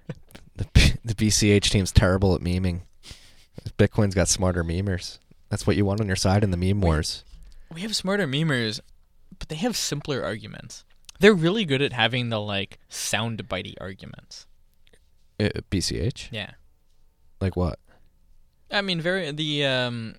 the 1.05 1.15
BCH 1.15 1.71
team's 1.71 1.93
terrible 1.93 2.35
at 2.35 2.41
meming. 2.41 2.83
Bitcoin's 3.79 4.15
got 4.15 4.29
smarter 4.29 4.65
memers. 4.65 5.19
That's 5.49 5.67
what 5.67 5.77
you 5.77 5.85
want 5.85 6.01
on 6.01 6.07
your 6.07 6.17
side 6.17 6.43
in 6.43 6.51
the 6.51 6.57
meme 6.57 6.81
wars. 6.81 7.25
We 7.73 7.83
have 7.83 7.95
smarter 7.95 8.27
memers, 8.27 8.81
but 9.39 9.49
they 9.49 9.57
have 9.57 9.77
simpler 9.77 10.25
arguments. 10.25 10.85
They're 11.19 11.35
really 11.35 11.65
good 11.65 11.83
at 11.83 11.93
having 11.93 12.31
the 12.31 12.41
like 12.41 12.79
sound 12.89 13.47
bitey 13.49 13.75
arguments. 13.81 14.47
Uh, 15.39 15.49
BCH? 15.71 16.29
Yeah. 16.31 16.53
Like 17.41 17.57
what? 17.57 17.79
I 18.71 18.83
mean, 18.83 19.01
very 19.01 19.31
the 19.33 19.65
um, 19.65 20.15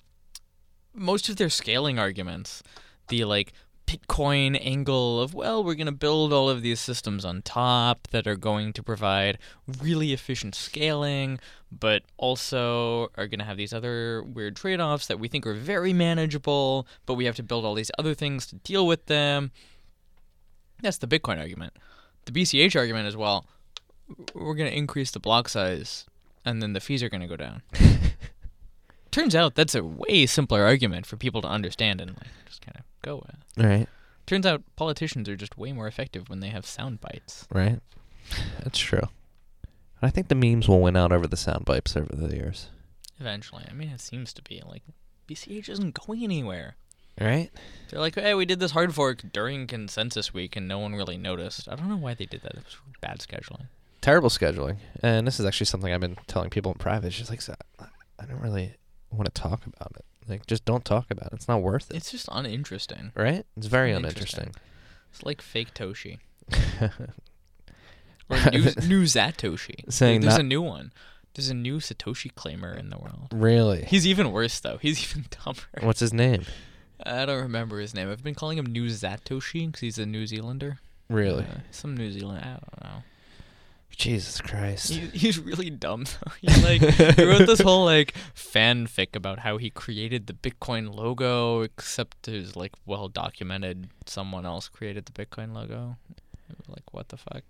most 0.94 1.30
of 1.30 1.38
their 1.38 1.50
scaling 1.50 1.98
arguments, 1.98 2.64
the 3.08 3.24
like 3.26 3.54
Bitcoin 3.88 4.58
angle 4.64 5.22
of 5.22 5.34
well, 5.34 5.64
we're 5.64 5.76
gonna 5.76 5.92
build 5.92 6.32
all 6.32 6.50
of 6.50 6.62
these 6.62 6.80
systems 6.80 7.26
on 7.26 7.42
top 7.42 8.08
that 8.12 8.28
are 8.28 8.36
going 8.36 8.74
to 8.74 8.84
provide 8.84 9.38
really 9.82 10.14
efficient 10.14 10.56
scaling, 10.56 11.40
but 11.72 12.04
also 12.18 13.10
are 13.16 13.28
gonna 13.28 13.44
have 13.44 13.58
these 13.58 13.74
other 13.74 14.24
weird 14.24 14.56
trade-offs 14.56 15.08
that 15.08 15.20
we 15.20 15.28
think 15.28 15.46
are 15.46 15.54
very 15.54 15.94
manageable, 15.94 16.88
but 17.06 17.16
we 17.16 17.26
have 17.26 17.36
to 17.36 17.44
build 17.44 17.66
all 17.66 17.74
these 17.74 17.92
other 17.98 18.14
things 18.14 18.46
to 18.48 18.56
deal 18.58 18.86
with 18.86 19.08
them. 19.08 19.52
That's 20.82 20.98
the 20.98 21.08
Bitcoin 21.08 21.40
argument. 21.40 21.74
The 22.26 22.32
BCH 22.32 22.76
argument 22.76 23.08
is 23.08 23.18
well, 23.18 23.46
we're 24.34 24.56
gonna 24.56 24.70
increase 24.70 25.12
the 25.12 25.20
block 25.20 25.50
size, 25.50 26.06
and 26.46 26.62
then 26.62 26.74
the 26.74 26.80
fees 26.80 27.04
are 27.04 27.10
gonna 27.10 27.28
go 27.28 27.38
down. 27.38 27.62
Turns 29.12 29.36
out 29.36 29.56
that's 29.56 29.76
a 29.76 29.84
way 29.84 30.26
simpler 30.26 30.64
argument 30.64 31.06
for 31.06 31.18
people 31.18 31.42
to 31.42 31.48
understand 31.48 32.02
and 32.02 32.12
like 32.12 32.28
just 32.48 32.66
kind 32.66 32.78
of 32.78 32.84
go 33.02 33.18
with. 33.18 33.66
Right. 33.66 33.88
Turns 34.26 34.46
out 34.46 34.64
politicians 34.76 35.28
are 35.28 35.36
just 35.36 35.58
way 35.58 35.74
more 35.74 35.88
effective 35.88 36.30
when 36.30 36.40
they 36.40 36.50
have 36.50 36.66
sound 36.66 37.02
bites. 37.02 37.48
Right. 37.52 37.80
That's 38.64 38.80
true. 38.80 39.10
I 40.02 40.10
think 40.10 40.30
the 40.30 40.36
memes 40.36 40.68
will 40.68 40.80
win 40.80 40.96
out 40.96 41.12
over 41.12 41.28
the 41.28 41.38
sound 41.38 41.66
bites 41.66 41.96
over 41.98 42.16
the 42.16 42.34
years. 42.36 42.70
Eventually, 43.20 43.66
I 43.70 43.74
mean, 43.74 43.90
it 43.90 44.02
seems 44.02 44.34
to 44.34 44.42
be 44.42 44.62
like 44.66 44.84
BCH 45.28 45.70
isn't 45.70 45.94
going 45.94 46.24
anywhere. 46.24 46.76
Right? 47.20 47.52
They're 47.90 48.00
like, 48.00 48.16
hey, 48.16 48.34
we 48.34 48.46
did 48.46 48.60
this 48.60 48.72
hard 48.72 48.96
fork 48.96 49.22
during 49.32 49.68
consensus 49.68 50.34
week, 50.34 50.56
and 50.56 50.68
no 50.68 50.80
one 50.80 50.96
really 50.96 51.18
noticed. 51.18 51.68
I 51.70 51.76
don't 51.76 51.90
know 51.90 51.98
why 51.98 52.14
they 52.14 52.26
did 52.26 52.42
that. 52.44 52.54
It 52.54 52.64
was 52.64 52.78
bad 53.02 53.20
scheduling. 53.20 53.68
Terrible 54.00 54.30
scheduling. 54.30 54.78
And 55.04 55.28
this 55.28 55.40
is 55.40 55.46
actually 55.46 55.68
something 55.68 55.94
I've 55.94 56.02
been 56.02 56.18
telling 56.28 56.50
people 56.50 56.72
in 56.72 56.80
private. 56.80 57.08
It's 57.08 57.18
just 57.18 57.30
like 57.30 57.42
I 57.80 58.26
don't 58.26 58.42
really 58.42 58.74
want 59.12 59.34
to 59.34 59.42
talk 59.42 59.66
about 59.66 59.92
it. 59.98 60.06
Like 60.28 60.46
just 60.46 60.66
don't 60.66 60.86
talk 60.86 61.12
about 61.12 61.28
it. 61.28 61.34
It's 61.34 61.48
not 61.48 61.62
worth 61.62 61.90
it. 61.92 61.98
It's 61.98 62.12
just 62.12 62.28
uninteresting. 62.32 63.12
right? 63.16 63.46
It's 63.58 63.68
very 63.68 63.92
uninteresting. 63.92 64.40
uninteresting. 64.44 64.54
It's 65.12 65.24
like 65.24 65.42
fake 65.42 65.74
Toshi 65.74 66.20
or 68.30 68.38
new, 68.52 68.62
new 68.88 69.04
Zatoshi. 69.04 69.92
Saying 69.92 70.22
There's 70.22 70.36
that- 70.36 70.42
a 70.42 70.44
new 70.48 70.62
one. 70.62 70.92
There's 71.34 71.50
a 71.50 71.54
new 71.54 71.78
Satoshi 71.78 72.32
claimer 72.34 72.78
in 72.78 72.90
the 72.90 72.98
world. 72.98 73.30
really? 73.32 73.86
He's 73.86 74.06
even 74.06 74.32
worse 74.34 74.60
though. 74.60 74.78
He's 74.78 75.02
even 75.12 75.26
dumber. 75.44 75.62
What's 75.82 76.02
his 76.02 76.14
name? 76.14 76.44
I 77.04 77.26
don't 77.26 77.42
remember 77.42 77.80
his 77.80 77.94
name. 77.94 78.12
I've 78.12 78.24
been 78.24 78.36
calling 78.36 78.58
him 78.58 78.66
New 78.68 78.88
Zatoshi 78.88 79.66
because 79.68 79.80
he's 79.82 79.98
a 79.98 80.06
New 80.06 80.28
Zealander. 80.28 80.80
Really? 81.10 81.44
Uh, 81.44 81.60
some 81.72 81.96
New 81.96 82.12
Zealand. 82.12 82.44
I 82.44 82.50
don't 82.50 82.84
know. 82.84 83.04
Jesus 83.98 84.42
Christ. 84.42 84.92
He, 84.92 85.00
he's 85.08 85.40
really 85.40 85.70
dumb 85.70 86.06
though. 86.06 86.32
He 86.42 86.62
like 86.64 86.82
he 86.82 87.24
wrote 87.24 87.46
this 87.46 87.62
whole 87.62 87.86
like 87.86 88.14
fanfic 88.36 89.16
about 89.16 89.40
how 89.40 89.58
he 89.58 89.70
created 89.70 90.28
the 90.28 90.34
Bitcoin 90.34 90.94
logo, 90.96 91.62
except 91.62 92.28
it 92.28 92.38
was 92.38 92.56
like 92.56 92.74
well 92.86 93.08
documented 93.08 93.90
someone 94.06 94.46
else 94.46 94.68
created 94.68 95.06
the 95.06 95.12
Bitcoin 95.12 95.54
logo. 95.54 95.98
Like 96.68 96.94
what 96.94 97.10
the 97.10 97.18
fuck? 97.18 97.44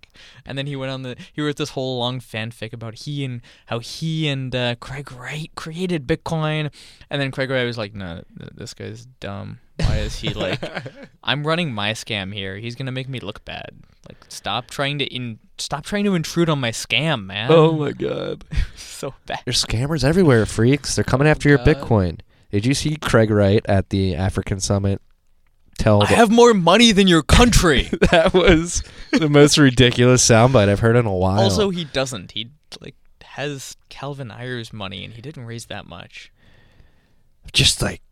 And 0.44 0.56
then 0.56 0.66
he 0.66 0.76
went 0.76 0.90
on 0.90 1.02
the 1.02 1.16
he 1.32 1.42
wrote 1.42 1.56
this 1.56 1.70
whole 1.70 1.98
long 1.98 2.20
fanfic 2.20 2.72
about 2.72 2.94
he 2.94 3.24
and 3.24 3.40
how 3.66 3.78
he 3.78 4.28
and 4.28 4.54
uh, 4.54 4.74
Craig 4.76 5.12
Wright 5.12 5.50
created 5.54 6.06
Bitcoin, 6.06 6.72
and 7.10 7.20
then 7.20 7.30
Craig 7.30 7.50
Wright 7.50 7.66
was 7.66 7.78
like, 7.78 7.94
"No, 7.94 8.22
th- 8.38 8.52
this 8.54 8.74
guy's 8.74 9.06
dumb. 9.20 9.58
Why 9.76 9.98
is 9.98 10.16
he 10.16 10.30
like? 10.34 10.60
I'm 11.24 11.46
running 11.46 11.72
my 11.72 11.92
scam 11.92 12.32
here. 12.32 12.56
He's 12.56 12.74
gonna 12.74 12.92
make 12.92 13.08
me 13.08 13.20
look 13.20 13.44
bad. 13.44 13.70
Like, 14.08 14.24
stop 14.28 14.68
trying 14.68 14.98
to 14.98 15.04
in 15.04 15.38
stop 15.58 15.84
trying 15.84 16.04
to 16.04 16.14
intrude 16.14 16.48
on 16.48 16.60
my 16.60 16.70
scam, 16.70 17.26
man. 17.26 17.50
oh 17.50 17.72
my 17.72 17.92
god. 17.92 18.44
so 18.76 19.14
bad. 19.26 19.40
There's 19.44 19.64
scammers 19.64 20.04
everywhere, 20.04 20.46
freaks. 20.46 20.94
They're 20.94 21.04
coming 21.04 21.28
after 21.28 21.48
your 21.48 21.58
God. 21.58 21.66
Bitcoin. 21.66 22.20
Did 22.50 22.66
you 22.66 22.74
see 22.74 22.96
Craig 22.96 23.30
Wright 23.30 23.64
at 23.66 23.88
the 23.88 24.14
African 24.14 24.60
Summit 24.60 25.00
tell 25.82 26.02
I 26.02 26.06
have 26.06 26.30
more 26.30 26.54
money 26.54 26.92
than 26.92 27.08
your 27.08 27.22
country. 27.22 27.82
that 28.10 28.32
was 28.32 28.82
the 29.10 29.28
most 29.28 29.58
ridiculous 29.58 30.26
soundbite 30.26 30.68
I've 30.68 30.80
heard 30.80 30.96
in 30.96 31.06
a 31.06 31.14
while. 31.14 31.40
also, 31.40 31.70
he 31.70 31.84
doesn't. 31.84 32.32
He 32.32 32.50
like 32.80 32.94
has 33.22 33.76
Calvin 33.88 34.30
Ayre's 34.30 34.72
money, 34.72 35.04
and 35.04 35.14
he 35.14 35.22
didn't 35.22 35.46
raise 35.46 35.66
that 35.66 35.86
much. 35.86 36.32
just 37.52 37.82
like 37.82 38.02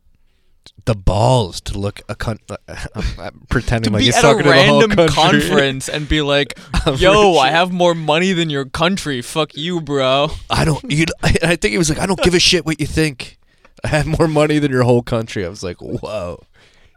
the 0.85 0.95
balls 0.95 1.61
to 1.63 1.79
look 1.79 2.01
a 2.09 2.15
con- 2.15 2.39
I'm, 2.69 3.05
I'm 3.19 3.43
pretending 3.49 3.91
to 3.91 3.97
like 3.97 4.01
be 4.01 4.07
he's 4.07 4.17
at 4.17 4.25
a 4.25 4.27
talking 4.27 4.45
to 4.45 4.49
the 4.51 4.63
whole 4.65 4.81
random 4.81 5.09
conference 5.09 5.89
and 5.89 6.09
be 6.09 6.23
like, 6.23 6.59
"Yo, 6.97 7.37
I 7.37 7.51
have 7.51 7.73
more 7.73 7.95
money 7.95 8.33
than 8.33 8.51
your 8.51 8.65
country. 8.65 9.23
Fuck 9.23 9.57
you, 9.57 9.81
bro." 9.81 10.31
I 10.49 10.65
don't. 10.65 10.91
You, 10.91 11.07
I 11.23 11.57
think 11.57 11.73
he 11.73 11.79
was 11.79 11.89
like, 11.91 11.99
I 11.99 12.07
don't 12.07 12.21
give 12.23 12.35
a 12.35 12.41
shit 12.41 12.67
what 12.67 12.81
you 12.81 12.87
think. 12.87 13.39
I 13.85 13.89
have 13.89 14.07
more 14.07 14.29
money 14.29 14.59
than 14.59 14.71
your 14.71 14.83
whole 14.83 15.03
country. 15.03 15.47
I 15.47 15.49
was 15.49 15.63
like, 15.63 15.79
whoa, 15.81 16.43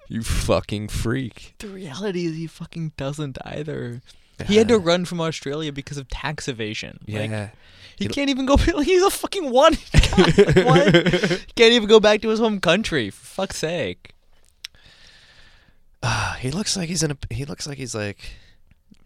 you 0.08 0.22
fucking 0.24 0.88
freak. 0.90 1.56
The 1.60 1.68
reality 1.68 2.26
is, 2.26 2.36
he 2.36 2.48
fucking 2.48 2.94
doesn't 2.98 3.38
either. 3.46 4.02
He 4.48 4.56
had 4.58 4.68
to 4.70 4.76
Uh, 4.76 4.80
run 4.80 5.06
from 5.06 5.22
Australia 5.22 5.72
because 5.72 5.98
of 5.98 6.08
tax 6.10 6.48
evasion. 6.48 7.00
Like, 7.08 7.30
Yeah. 7.30 7.50
he 7.98 8.08
can't 8.08 8.30
even 8.30 8.46
go. 8.46 8.58
He's 8.82 9.04
a 9.04 9.10
fucking 9.10 9.50
one. 9.52 9.74
He 9.94 11.54
can't 11.56 11.74
even 11.74 11.88
go 11.88 12.00
back 12.00 12.22
to 12.22 12.30
his 12.30 12.40
home 12.40 12.60
country. 12.60 13.10
For 13.10 13.26
fuck's 13.26 13.58
sake. 13.58 14.14
Ah, 16.02 16.38
he 16.40 16.52
looks 16.52 16.76
like 16.76 16.90
he's 16.90 17.04
in 17.04 17.12
a. 17.12 17.18
He 17.30 17.46
looks 17.46 17.66
like 17.66 17.78
he's 17.78 17.96
like 17.96 18.20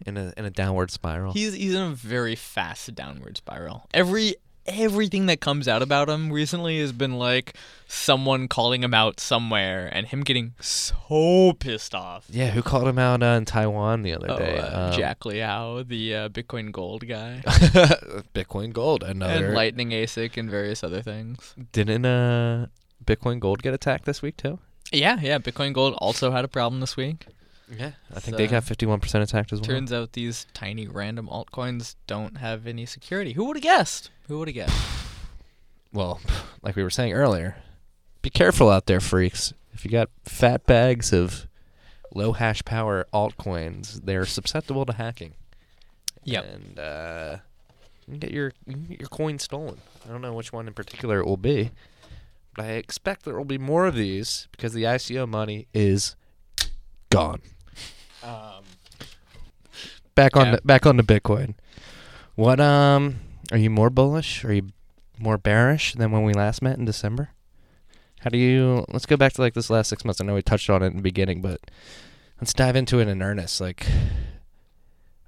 in 0.04 0.16
a 0.16 0.32
in 0.36 0.44
a 0.44 0.50
downward 0.50 0.90
spiral. 0.90 1.32
He's 1.32 1.54
he's 1.54 1.74
in 1.74 1.80
a 1.82 1.90
very 1.94 2.34
fast 2.34 2.92
downward 2.94 3.36
spiral. 3.36 3.86
Every 3.94 4.34
everything 4.68 5.26
that 5.26 5.40
comes 5.40 5.66
out 5.66 5.82
about 5.82 6.08
him 6.08 6.30
recently 6.32 6.78
has 6.80 6.92
been 6.92 7.18
like 7.18 7.54
someone 7.88 8.46
calling 8.48 8.82
him 8.82 8.92
out 8.94 9.18
somewhere 9.18 9.88
and 9.92 10.06
him 10.06 10.22
getting 10.22 10.52
so 10.60 11.54
pissed 11.58 11.94
off. 11.94 12.26
yeah, 12.28 12.50
who 12.50 12.62
called 12.62 12.86
him 12.86 12.98
out 12.98 13.22
uh, 13.22 13.26
in 13.26 13.44
Taiwan 13.44 14.02
the 14.02 14.12
other 14.14 14.30
Oh, 14.30 14.38
day? 14.38 14.58
uh, 14.58 14.88
Um, 14.90 14.92
Jack 14.92 15.24
Liao, 15.24 15.82
the 15.82 16.14
uh, 16.14 16.28
Bitcoin 16.28 16.70
Gold 16.70 17.08
guy, 17.08 17.40
Bitcoin 18.34 18.72
Gold, 18.72 19.02
another. 19.02 19.46
and 19.46 19.54
Lightning 19.54 19.90
ASIC, 19.90 20.36
and 20.36 20.50
various 20.50 20.84
other 20.84 21.02
things. 21.02 21.54
Didn't 21.72 22.04
uh 22.04 22.66
Bitcoin 23.04 23.40
Gold 23.40 23.62
get 23.62 23.74
attacked 23.74 24.04
this 24.04 24.22
week 24.22 24.36
too? 24.36 24.58
Yeah, 24.92 25.18
yeah. 25.20 25.38
Bitcoin 25.38 25.72
Gold 25.72 25.94
also 25.98 26.30
had 26.30 26.44
a 26.44 26.48
problem 26.48 26.80
this 26.80 26.96
week. 26.96 27.26
Yeah, 27.76 27.92
I 28.14 28.20
think 28.20 28.36
they 28.36 28.46
So- 28.46 28.52
got 28.52 28.64
fifty 28.64 28.86
one 28.86 29.00
percent 29.00 29.22
attacked 29.24 29.52
as 29.52 29.60
well. 29.60 29.68
Turns 29.68 29.92
out 29.92 30.12
these 30.12 30.46
tiny 30.54 30.86
random 30.86 31.28
altcoins 31.28 31.96
don't 32.06 32.38
have 32.38 32.66
any 32.66 32.86
security. 32.86 33.32
Who 33.34 33.44
would 33.44 33.56
have 33.56 33.62
guessed? 33.62 34.10
Who 34.28 34.38
would 34.38 34.48
have 34.48 34.54
guessed? 34.54 34.76
well, 35.92 36.20
like 36.62 36.76
we 36.76 36.82
were 36.82 36.90
saying 36.90 37.12
earlier, 37.12 37.56
be 38.22 38.30
careful 38.30 38.70
out 38.70 38.86
there, 38.86 39.00
freaks. 39.00 39.52
If 39.72 39.84
you 39.84 39.90
got 39.90 40.08
fat 40.24 40.66
bags 40.66 41.12
of 41.12 41.46
low 42.14 42.32
hash 42.32 42.64
power 42.64 43.06
altcoins, 43.12 44.04
they're 44.04 44.26
susceptible 44.26 44.84
to 44.86 44.92
hacking. 44.94 45.34
Yep. 46.24 46.44
And 46.46 46.78
uh, 46.78 47.36
you 48.06 48.12
can 48.12 48.18
get 48.18 48.30
your 48.32 48.52
you 48.66 48.72
can 48.74 48.84
get 48.86 49.00
your 49.00 49.08
coin 49.08 49.38
stolen. 49.38 49.78
I 50.06 50.10
don't 50.10 50.22
know 50.22 50.32
which 50.32 50.52
one 50.52 50.66
in 50.68 50.74
particular 50.74 51.20
it 51.20 51.26
will 51.26 51.36
be, 51.36 51.70
but 52.56 52.64
I 52.64 52.68
expect 52.72 53.24
there 53.24 53.36
will 53.36 53.44
be 53.44 53.58
more 53.58 53.86
of 53.86 53.94
these 53.94 54.48
because 54.52 54.72
the 54.72 54.84
ICO 54.84 55.28
money 55.28 55.68
is 55.74 56.16
gone. 57.10 57.40
Um, 58.28 58.64
Back 60.14 60.36
on 60.36 60.46
Yeah. 60.46 60.56
to, 60.56 60.62
back 60.62 60.84
on 60.86 60.96
to 60.96 61.02
Bitcoin. 61.02 61.54
What 62.34 62.60
um 62.60 63.20
are 63.52 63.58
you 63.58 63.70
more 63.70 63.88
bullish? 63.90 64.44
Are 64.44 64.52
you 64.52 64.70
more 65.18 65.38
bearish 65.38 65.94
than 65.94 66.10
when 66.10 66.22
we 66.24 66.32
last 66.34 66.60
met 66.60 66.76
in 66.78 66.84
December? 66.84 67.30
How 68.20 68.30
do 68.30 68.38
you 68.38 68.84
let's 68.88 69.06
go 69.06 69.16
back 69.16 69.32
to 69.34 69.40
like 69.40 69.54
this 69.54 69.70
last 69.70 69.88
six 69.88 70.04
months. 70.04 70.20
I 70.20 70.24
know 70.24 70.34
we 70.34 70.42
touched 70.42 70.68
on 70.70 70.82
it 70.82 70.86
in 70.88 70.96
the 70.96 71.02
beginning, 71.02 71.40
but 71.40 71.60
let's 72.40 72.52
dive 72.52 72.74
into 72.76 72.98
it 72.98 73.06
in 73.08 73.22
earnest. 73.22 73.60
Like 73.60 73.86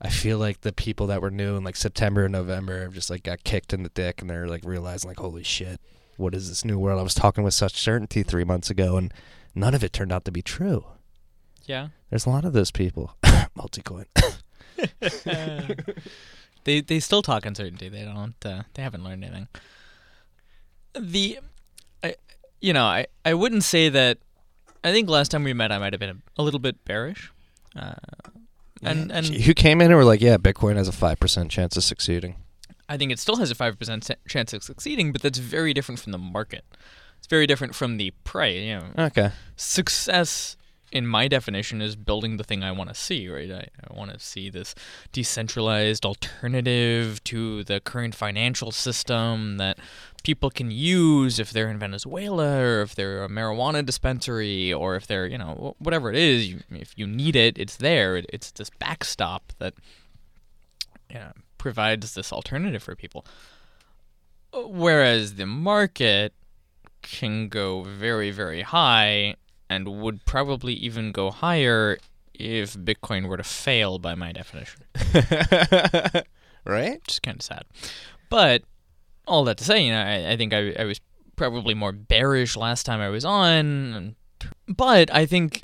I 0.03 0.09
feel 0.09 0.39
like 0.39 0.63
the 0.63 0.73
people 0.73 1.07
that 1.09 1.23
were 1.23 1.31
new 1.31 1.57
in 1.57 1.63
like 1.65 1.77
September 1.77 2.25
and 2.25 2.33
November 2.33 2.81
have 2.83 2.95
just 2.95 3.11
like 3.11 3.23
got 3.23 3.45
kicked 3.45 3.73
in 3.73 3.83
the 3.85 3.91
dick 3.91 4.21
and 4.21 4.29
they're 4.31 4.49
like 4.49 4.65
realizing 4.65 5.09
like, 5.09 5.19
holy 5.19 5.45
shit, 5.45 5.81
what 6.17 6.35
is 6.35 6.49
this 6.49 6.65
new 6.65 6.79
world? 6.79 6.99
I 6.99 7.03
was 7.05 7.15
talking 7.15 7.45
with 7.45 7.55
such 7.55 7.75
certainty 7.81 8.23
three 8.25 8.45
months 8.45 8.71
ago 8.71 8.97
and 8.97 9.13
none 9.55 9.75
of 9.75 9.85
it 9.85 9.93
turned 9.93 10.11
out 10.13 10.25
to 10.25 10.33
be 10.33 10.43
true. 10.43 10.85
Yeah. 11.71 11.89
There's 12.11 12.27
a 12.27 12.31
lot 12.31 12.45
of 12.45 12.53
those 12.53 12.71
people. 12.73 13.17
Multicoin. 13.57 14.07
they 16.65 16.81
they 16.81 17.01
still 17.01 17.23
talk 17.23 17.47
uncertainty. 17.47 17.89
They 17.89 18.05
don't. 18.05 18.35
Uh, 18.45 18.63
they 18.75 18.83
haven't 18.83 19.05
learned 19.05 19.25
anything. 19.25 19.49
The, 20.99 21.39
I, 22.03 22.17
you 22.61 22.73
know, 22.73 22.85
I 22.85 23.07
I 23.25 23.35
wouldn't 23.35 23.65
say 23.65 23.89
that. 23.89 24.19
I 24.83 24.93
think 24.93 25.09
last 25.09 25.31
time 25.31 25.45
we 25.45 25.53
met, 25.53 25.71
I 25.71 25.79
might 25.79 25.93
have 25.93 26.01
been 26.01 26.11
a, 26.11 26.41
a 26.41 26.43
little 26.43 26.61
bit 26.61 26.85
bearish. 26.85 27.31
Uh, 27.77 27.95
and 28.83 29.13
and 29.13 29.29
you 29.29 29.55
came 29.55 29.81
in 29.81 29.89
and 29.89 29.97
were 29.97 30.05
like, 30.05 30.21
yeah, 30.23 30.37
Bitcoin 30.39 30.77
has 30.77 30.89
a 30.89 30.93
five 30.93 31.21
percent 31.21 31.51
chance 31.51 31.77
of 31.77 31.85
succeeding. 31.85 32.37
I 32.89 32.97
think 32.97 33.13
it 33.13 33.19
still 33.21 33.37
has 33.37 33.51
a 33.51 33.55
five 33.55 33.79
percent 33.79 34.11
chance 34.27 34.53
of 34.53 34.63
succeeding, 34.65 35.13
but 35.13 35.23
that's 35.23 35.39
very 35.39 35.73
different 35.73 36.01
from 36.01 36.13
the 36.13 36.19
market. 36.19 36.65
It's 37.19 37.29
very 37.29 37.47
different 37.47 37.75
from 37.75 37.99
the 37.99 38.11
price. 38.25 38.57
You 38.61 38.79
know, 38.79 39.07
Okay. 39.07 39.31
success 39.57 40.57
in 40.93 41.07
my 41.07 41.29
definition 41.29 41.81
is 41.81 41.95
building 41.95 42.37
the 42.37 42.45
thing 42.45 42.65
I 42.65 42.73
want 42.73 42.91
to 42.91 42.95
see, 42.95 43.29
right? 43.29 43.51
I, 43.51 43.69
I 43.89 43.97
want 43.97 44.13
to 44.13 44.19
see 44.19 44.51
this 44.51 44.75
decentralized 45.13 46.05
alternative 46.05 47.23
to 47.25 47.65
the 47.65 47.81
current 47.81 48.15
financial 48.15 48.73
system 48.73 49.59
that 49.59 49.79
people 50.23 50.51
can 50.51 50.71
use 50.71 51.39
if 51.39 51.51
they're 51.53 51.71
in 51.71 51.79
Venezuela 51.79 52.61
or 52.61 52.83
if 52.83 52.95
they're 52.95 53.25
a 53.25 53.29
marijuana 53.29 53.85
dispensary 53.85 54.73
or 54.73 54.97
if 54.97 55.07
they're, 55.07 55.27
you 55.27 55.39
know, 55.39 55.75
whatever 55.79 56.11
it 56.11 56.17
is, 56.17 56.49
you, 56.49 56.61
if 56.71 56.93
you 56.97 57.07
need 57.07 57.37
it, 57.37 57.59
it's 57.59 57.77
there. 57.77 58.17
It, 58.17 58.27
it's 58.33 58.51
this 58.51 58.71
backstop 58.71 59.53
that 59.59 59.75
you 61.09 61.19
know, 61.19 61.33
provides 61.59 62.15
this 62.15 62.33
alternative 62.33 62.83
for 62.83 62.97
people. 62.97 63.25
Whereas 64.53 65.37
the 65.37 65.47
market 65.47 66.33
can 67.03 67.49
go 67.49 67.83
very, 67.83 68.31
very 68.31 68.63
high 68.63 69.37
and 69.71 69.89
would 70.03 70.25
probably 70.27 70.75
even 70.75 71.13
go 71.13 71.31
higher 71.31 71.99
if 72.35 72.75
Bitcoin 72.75 73.29
were 73.29 73.37
to 73.37 73.45
fail, 73.45 73.99
by 73.99 74.15
my 74.17 74.33
definition. 74.33 74.83
right? 76.65 77.01
Which 77.01 77.09
is 77.09 77.21
kind 77.21 77.37
of 77.37 77.43
sad. 77.43 77.65
But 78.29 78.65
all 79.27 79.45
that 79.45 79.59
to 79.59 79.65
say, 79.65 79.85
you 79.85 79.93
know, 79.93 80.03
I, 80.03 80.33
I 80.33 80.37
think 80.37 80.53
I, 80.53 80.73
I 80.79 80.85
was 80.85 81.01
probably 81.37 81.75
more 81.75 81.93
bearish 81.93 82.57
last 82.57 82.85
time 82.85 83.01
I 83.01 83.09
was 83.11 83.25
on. 83.25 84.17
But 84.67 85.15
I 85.15 85.25
think 85.25 85.63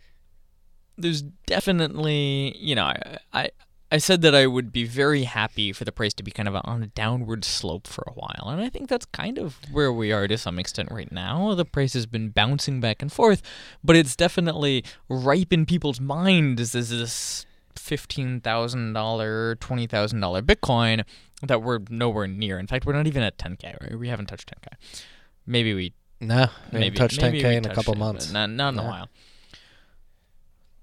there's 0.97 1.23
definitely, 1.47 2.57
you 2.59 2.77
know, 2.77 2.85
I, 2.85 3.19
I 3.33 3.51
I 3.91 3.99
said 3.99 4.23
that 4.23 4.35
I 4.35 4.49
would 4.49 4.73
be 4.73 4.85
very 4.85 5.25
happy 5.25 5.73
for 5.73 5.85
the 5.85 5.93
price 5.93 6.13
to 6.15 6.25
be 6.25 6.33
kind 6.33 6.49
of 6.49 6.57
on 6.65 6.83
a 6.83 6.89
downward 6.89 7.45
slope 7.45 7.87
for 7.87 8.03
a 8.09 8.13
while. 8.13 8.49
And 8.49 8.61
I 8.61 8.69
think 8.69 8.89
that's 8.89 9.07
kind 9.07 9.39
of 9.39 9.59
where 9.71 9.93
we 9.93 10.11
are 10.11 10.27
to 10.27 10.37
some 10.37 10.59
extent 10.59 10.91
right 10.91 11.13
now. 11.13 11.55
The 11.55 11.65
price 11.65 11.93
has 11.93 12.05
been 12.05 12.31
bouncing 12.31 12.81
back 12.81 13.01
and 13.01 13.13
forth, 13.13 13.43
but 13.85 13.95
it's 13.95 14.17
definitely 14.17 14.85
ripe 15.09 15.53
in 15.53 15.67
people's 15.67 16.01
minds 16.01 16.75
as 16.75 16.91
this 16.91 17.47
$15,000, 17.77 18.43
$20,000 18.43 20.43
Bitcoin 20.43 21.05
that 21.43 21.63
we're 21.63 21.81
nowhere 21.89 22.27
near. 22.27 22.59
In 22.59 22.67
fact, 22.67 22.87
we're 22.87 22.95
not 22.95 23.07
even 23.07 23.23
at 23.23 23.39
10K, 23.39 23.81
right? 23.81 23.99
We 23.99 24.09
haven't 24.09 24.27
touched 24.27 24.51
10K. 24.51 25.03
Maybe 25.47 25.75
we 25.75 25.93
No, 26.21 26.49
we 26.73 26.81
maybe 26.81 26.97
touched 26.97 27.21
10k 27.21 27.33
we 27.33 27.57
in 27.57 27.67
a 27.67 27.75
couple 27.75 27.95
it, 27.95 27.99
months. 27.99 28.33
Not, 28.33 28.51
not 28.51 28.75
in 28.75 28.81
a 28.81 28.85
while. 28.85 29.09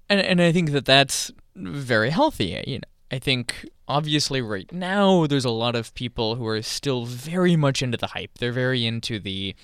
And 0.08 0.20
and 0.20 0.40
I 0.40 0.52
think 0.52 0.70
that 0.72 0.84
that's 0.84 1.30
very 1.56 2.10
healthy. 2.10 2.62
You 2.66 2.78
know, 2.78 2.84
I 3.14 3.20
think 3.20 3.68
obviously 3.86 4.42
right 4.42 4.70
now 4.72 5.28
there's 5.28 5.44
a 5.44 5.50
lot 5.50 5.76
of 5.76 5.94
people 5.94 6.34
who 6.34 6.44
are 6.48 6.60
still 6.62 7.04
very 7.04 7.54
much 7.54 7.80
into 7.80 7.96
the 7.96 8.08
hype. 8.08 8.38
They're 8.38 8.50
very 8.50 8.84
into 8.84 9.20
the 9.20 9.54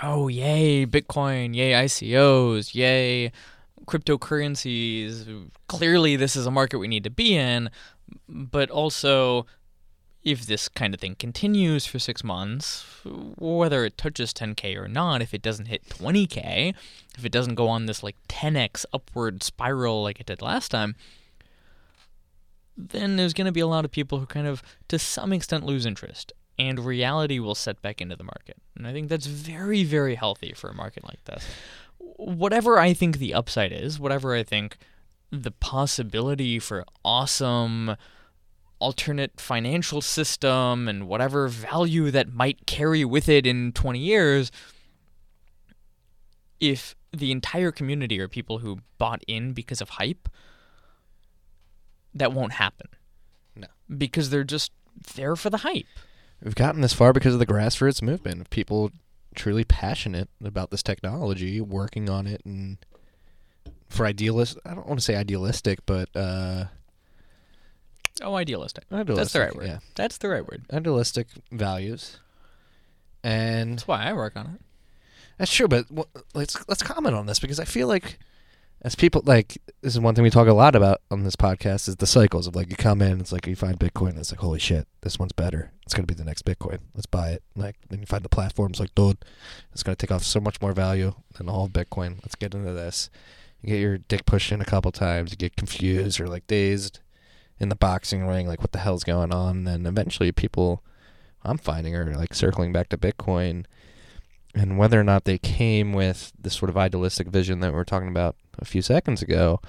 oh 0.00 0.28
yay 0.28 0.86
Bitcoin, 0.86 1.56
yay 1.56 1.72
ICOs, 1.72 2.72
yay 2.72 3.32
cryptocurrencies. 3.84 5.50
Clearly 5.66 6.14
this 6.14 6.36
is 6.36 6.46
a 6.46 6.52
market 6.52 6.78
we 6.78 6.86
need 6.86 7.02
to 7.02 7.10
be 7.10 7.34
in, 7.34 7.68
but 8.28 8.70
also 8.70 9.44
if 10.22 10.46
this 10.46 10.68
kind 10.68 10.94
of 10.94 11.00
thing 11.00 11.16
continues 11.16 11.84
for 11.84 11.98
six 11.98 12.22
months, 12.22 12.86
whether 13.04 13.84
it 13.84 13.98
touches 13.98 14.32
10k 14.32 14.76
or 14.76 14.86
not, 14.86 15.20
if 15.20 15.34
it 15.34 15.42
doesn't 15.42 15.66
hit 15.66 15.88
20k, 15.88 16.76
if 17.18 17.24
it 17.24 17.32
doesn't 17.32 17.56
go 17.56 17.66
on 17.66 17.86
this 17.86 18.04
like 18.04 18.14
10x 18.28 18.84
upward 18.92 19.42
spiral 19.42 20.04
like 20.04 20.20
it 20.20 20.26
did 20.26 20.40
last 20.40 20.68
time, 20.68 20.94
then 22.76 23.16
there's 23.16 23.34
going 23.34 23.46
to 23.46 23.52
be 23.52 23.60
a 23.60 23.66
lot 23.66 23.84
of 23.84 23.90
people 23.90 24.18
who 24.18 24.26
kind 24.26 24.46
of, 24.46 24.62
to 24.88 24.98
some 24.98 25.32
extent, 25.32 25.64
lose 25.64 25.86
interest. 25.86 26.32
And 26.58 26.80
reality 26.80 27.38
will 27.38 27.54
set 27.54 27.80
back 27.82 28.00
into 28.00 28.14
the 28.14 28.24
market. 28.24 28.56
And 28.76 28.86
I 28.86 28.92
think 28.92 29.08
that's 29.08 29.26
very, 29.26 29.84
very 29.84 30.14
healthy 30.14 30.52
for 30.54 30.70
a 30.70 30.74
market 30.74 31.04
like 31.04 31.24
this. 31.24 31.44
Whatever 31.98 32.78
I 32.78 32.92
think 32.92 33.18
the 33.18 33.34
upside 33.34 33.72
is, 33.72 33.98
whatever 33.98 34.34
I 34.34 34.42
think 34.42 34.76
the 35.30 35.50
possibility 35.50 36.58
for 36.58 36.84
awesome 37.04 37.96
alternate 38.78 39.40
financial 39.40 40.00
system 40.00 40.88
and 40.88 41.06
whatever 41.08 41.48
value 41.48 42.10
that 42.10 42.32
might 42.32 42.66
carry 42.66 43.04
with 43.04 43.28
it 43.28 43.46
in 43.46 43.72
20 43.72 43.98
years 43.98 44.50
if 46.60 46.96
the 47.12 47.30
entire 47.30 47.70
community 47.70 48.20
are 48.20 48.28
people 48.28 48.58
who 48.58 48.78
bought 48.98 49.22
in 49.28 49.52
because 49.52 49.80
of 49.80 49.90
hype 49.90 50.28
that 52.14 52.32
won't 52.32 52.52
happen 52.52 52.88
No. 53.56 53.68
because 53.96 54.30
they're 54.30 54.44
just 54.44 54.72
there 55.14 55.36
for 55.36 55.50
the 55.50 55.58
hype 55.58 55.86
We've 56.42 56.54
gotten 56.56 56.80
this 56.80 56.92
far 56.92 57.12
because 57.12 57.34
of 57.34 57.38
the 57.38 57.46
grassroots 57.46 58.02
movement 58.02 58.40
of 58.40 58.50
people 58.50 58.90
truly 59.36 59.62
passionate 59.64 60.28
about 60.44 60.70
this 60.72 60.82
technology, 60.82 61.60
working 61.60 62.10
on 62.10 62.26
it, 62.26 62.42
and 62.44 62.78
for 63.88 64.06
idealist. 64.06 64.58
I 64.66 64.74
don't 64.74 64.86
want 64.88 64.98
to 64.98 65.04
say 65.04 65.14
idealistic, 65.14 65.86
but 65.86 66.08
uh, 66.16 66.64
Oh, 68.20 68.34
idealistic. 68.34 68.84
idealistic. 68.92 69.16
That's 69.16 69.32
the 69.32 69.40
right 69.40 69.54
word. 69.56 69.66
Yeah, 69.66 69.78
That's 69.94 70.18
the 70.18 70.28
right 70.28 70.44
word. 70.46 70.64
idealistic 70.72 71.28
values, 71.52 72.18
and 73.22 73.74
That's 73.74 73.86
why 73.88 74.04
I 74.04 74.12
work 74.12 74.36
on 74.36 74.46
it. 74.46 74.60
That's 75.38 75.52
true, 75.52 75.68
but 75.68 75.88
w- 75.88 76.08
let's 76.34 76.56
let's 76.68 76.82
comment 76.82 77.14
on 77.16 77.26
this 77.26 77.38
because 77.38 77.58
I 77.60 77.64
feel 77.64 77.88
like 77.88 78.18
as 78.82 78.96
people 78.96 79.22
like 79.24 79.58
this 79.80 79.94
is 79.94 80.00
one 80.00 80.14
thing 80.14 80.24
we 80.24 80.30
talk 80.30 80.48
a 80.48 80.52
lot 80.52 80.74
about 80.74 81.00
on 81.10 81.22
this 81.22 81.36
podcast 81.36 81.88
is 81.88 81.96
the 81.96 82.06
cycles 82.06 82.46
of 82.46 82.56
like 82.56 82.68
you 82.68 82.76
come 82.76 83.00
in, 83.00 83.20
it's 83.20 83.32
like 83.32 83.46
you 83.46 83.54
find 83.54 83.78
Bitcoin, 83.78 84.10
and 84.10 84.18
it's 84.18 84.32
like 84.32 84.40
holy 84.40 84.58
shit, 84.58 84.88
this 85.02 85.18
one's 85.18 85.32
better. 85.32 85.70
It's 85.84 85.94
gonna 85.94 86.06
be 86.06 86.14
the 86.14 86.24
next 86.24 86.44
Bitcoin. 86.44 86.80
Let's 86.94 87.06
buy 87.06 87.30
it. 87.30 87.42
Like 87.54 87.76
then 87.88 88.00
you 88.00 88.06
find 88.06 88.24
the 88.24 88.28
platforms 88.28 88.80
like 88.80 88.94
dude, 88.94 89.24
it's 89.72 89.84
gonna 89.84 89.96
take 89.96 90.10
off 90.10 90.24
so 90.24 90.40
much 90.40 90.60
more 90.60 90.72
value 90.72 91.14
than 91.36 91.48
all 91.48 91.68
Bitcoin. 91.68 92.16
Let's 92.22 92.34
get 92.34 92.54
into 92.54 92.72
this. 92.72 93.08
You 93.60 93.68
get 93.68 93.80
your 93.80 93.98
dick 93.98 94.26
pushed 94.26 94.50
in 94.50 94.60
a 94.60 94.66
couple 94.66 94.90
times, 94.90 95.30
you 95.30 95.36
get 95.36 95.56
confused 95.56 96.20
or 96.20 96.26
like 96.26 96.48
dazed 96.48 96.98
in 97.60 97.68
the 97.68 97.76
boxing 97.76 98.26
ring, 98.26 98.48
like 98.48 98.60
what 98.60 98.72
the 98.72 98.80
hell's 98.80 99.04
going 99.04 99.32
on? 99.32 99.58
And 99.58 99.66
then 99.66 99.86
eventually 99.86 100.32
people 100.32 100.82
I'm 101.44 101.58
finding 101.58 101.94
are 101.94 102.16
like 102.16 102.34
circling 102.34 102.72
back 102.72 102.88
to 102.88 102.98
Bitcoin 102.98 103.66
and 104.54 104.78
whether 104.78 105.00
or 105.00 105.04
not 105.04 105.24
they 105.24 105.38
came 105.38 105.92
with 105.92 106.32
this 106.38 106.54
sort 106.54 106.68
of 106.68 106.76
idealistic 106.76 107.28
vision 107.28 107.60
that 107.60 107.70
we 107.72 107.76
were 107.76 107.84
talking 107.84 108.08
about 108.08 108.36
a 108.58 108.64
few 108.64 108.82
seconds 108.82 109.22
ago, 109.22 109.60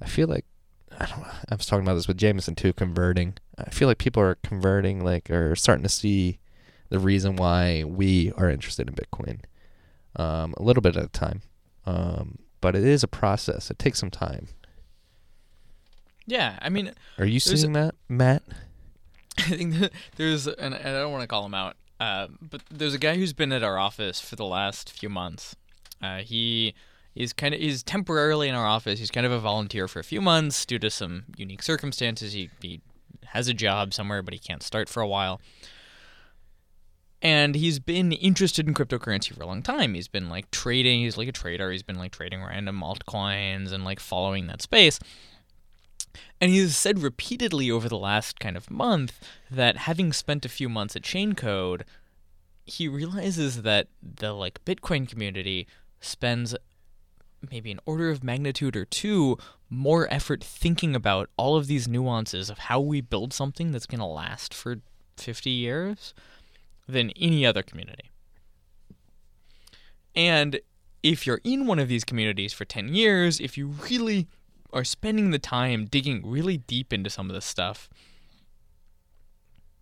I 0.00 0.06
feel 0.06 0.28
like 0.28 0.44
I 0.98 1.06
don't. 1.06 1.24
I 1.24 1.54
was 1.54 1.66
talking 1.66 1.84
about 1.84 1.94
this 1.94 2.08
with 2.08 2.18
Jameson 2.18 2.54
too. 2.54 2.72
Converting. 2.72 3.34
I 3.58 3.70
feel 3.70 3.88
like 3.88 3.98
people 3.98 4.22
are 4.22 4.36
converting, 4.36 5.04
like, 5.04 5.30
are 5.30 5.54
starting 5.56 5.82
to 5.82 5.88
see 5.88 6.38
the 6.88 6.98
reason 6.98 7.36
why 7.36 7.84
we 7.84 8.32
are 8.36 8.50
interested 8.50 8.88
in 8.88 8.94
Bitcoin. 8.94 9.40
Um, 10.16 10.54
a 10.56 10.62
little 10.62 10.80
bit 10.80 10.96
at 10.96 11.04
a 11.04 11.08
time, 11.08 11.42
um, 11.86 12.38
but 12.60 12.76
it 12.76 12.84
is 12.84 13.02
a 13.02 13.08
process. 13.08 13.70
It 13.70 13.78
takes 13.78 13.98
some 13.98 14.10
time. 14.10 14.48
Yeah, 16.26 16.58
I 16.62 16.68
mean, 16.68 16.92
Are 17.18 17.26
you 17.26 17.40
seeing 17.40 17.72
that, 17.72 17.94
Matt? 18.08 18.42
I 19.38 19.42
think 19.42 19.90
there's, 20.16 20.46
and 20.46 20.74
I 20.74 20.82
don't 20.82 21.10
want 21.12 21.22
to 21.22 21.26
call 21.26 21.44
him 21.44 21.54
out, 21.54 21.76
uh, 22.04 22.28
but 22.42 22.60
there's 22.70 22.92
a 22.92 22.98
guy 22.98 23.16
who's 23.16 23.32
been 23.32 23.50
at 23.50 23.62
our 23.62 23.78
office 23.78 24.20
for 24.20 24.36
the 24.36 24.44
last 24.44 24.92
few 24.92 25.08
months. 25.08 25.56
Uh, 26.02 26.18
he 26.18 26.74
is 27.14 27.32
kind 27.32 27.54
of 27.54 27.60
he's 27.60 27.82
temporarily 27.82 28.46
in 28.46 28.54
our 28.54 28.66
office. 28.66 28.98
He's 28.98 29.10
kind 29.10 29.24
of 29.24 29.32
a 29.32 29.38
volunteer 29.38 29.88
for 29.88 30.00
a 30.00 30.04
few 30.04 30.20
months 30.20 30.66
due 30.66 30.78
to 30.80 30.90
some 30.90 31.24
unique 31.38 31.62
circumstances. 31.62 32.34
He 32.34 32.50
he 32.60 32.82
has 33.28 33.48
a 33.48 33.54
job 33.54 33.94
somewhere, 33.94 34.22
but 34.22 34.34
he 34.34 34.38
can't 34.38 34.62
start 34.62 34.90
for 34.90 35.00
a 35.00 35.08
while. 35.08 35.40
And 37.22 37.54
he's 37.54 37.78
been 37.78 38.12
interested 38.12 38.68
in 38.68 38.74
cryptocurrency 38.74 39.34
for 39.34 39.42
a 39.42 39.46
long 39.46 39.62
time. 39.62 39.94
He's 39.94 40.08
been 40.08 40.28
like 40.28 40.50
trading. 40.50 41.00
He's 41.00 41.16
like 41.16 41.28
a 41.28 41.32
trader. 41.32 41.72
He's 41.72 41.82
been 41.82 41.96
like 41.96 42.12
trading 42.12 42.44
random 42.44 42.82
altcoins 42.82 43.72
and 43.72 43.82
like 43.82 43.98
following 43.98 44.46
that 44.48 44.60
space. 44.60 45.00
And 46.40 46.50
he's 46.50 46.76
said 46.76 47.00
repeatedly 47.00 47.70
over 47.70 47.88
the 47.88 47.98
last 47.98 48.40
kind 48.40 48.56
of 48.56 48.70
month 48.70 49.20
that 49.50 49.78
having 49.78 50.12
spent 50.12 50.44
a 50.44 50.48
few 50.48 50.68
months 50.68 50.96
at 50.96 51.02
Chaincode, 51.02 51.82
he 52.64 52.88
realizes 52.88 53.62
that 53.62 53.88
the 54.02 54.32
like 54.32 54.64
Bitcoin 54.64 55.08
community 55.08 55.66
spends 56.00 56.54
maybe 57.50 57.70
an 57.70 57.80
order 57.84 58.10
of 58.10 58.24
magnitude 58.24 58.76
or 58.76 58.84
two 58.84 59.36
more 59.68 60.12
effort 60.12 60.42
thinking 60.42 60.94
about 60.94 61.28
all 61.36 61.56
of 61.56 61.66
these 61.66 61.88
nuances 61.88 62.48
of 62.48 62.58
how 62.58 62.80
we 62.80 63.00
build 63.00 63.32
something 63.32 63.72
that's 63.72 63.86
going 63.86 64.00
to 64.00 64.06
last 64.06 64.54
for 64.54 64.76
50 65.16 65.50
years 65.50 66.14
than 66.88 67.10
any 67.10 67.44
other 67.44 67.62
community. 67.62 68.10
And 70.14 70.60
if 71.02 71.26
you're 71.26 71.40
in 71.44 71.66
one 71.66 71.78
of 71.78 71.88
these 71.88 72.04
communities 72.04 72.52
for 72.52 72.64
10 72.64 72.94
years, 72.94 73.40
if 73.40 73.58
you 73.58 73.68
really 73.90 74.28
are 74.74 74.84
spending 74.84 75.30
the 75.30 75.38
time 75.38 75.86
digging 75.86 76.20
really 76.24 76.58
deep 76.58 76.92
into 76.92 77.08
some 77.08 77.30
of 77.30 77.34
this 77.34 77.44
stuff, 77.46 77.88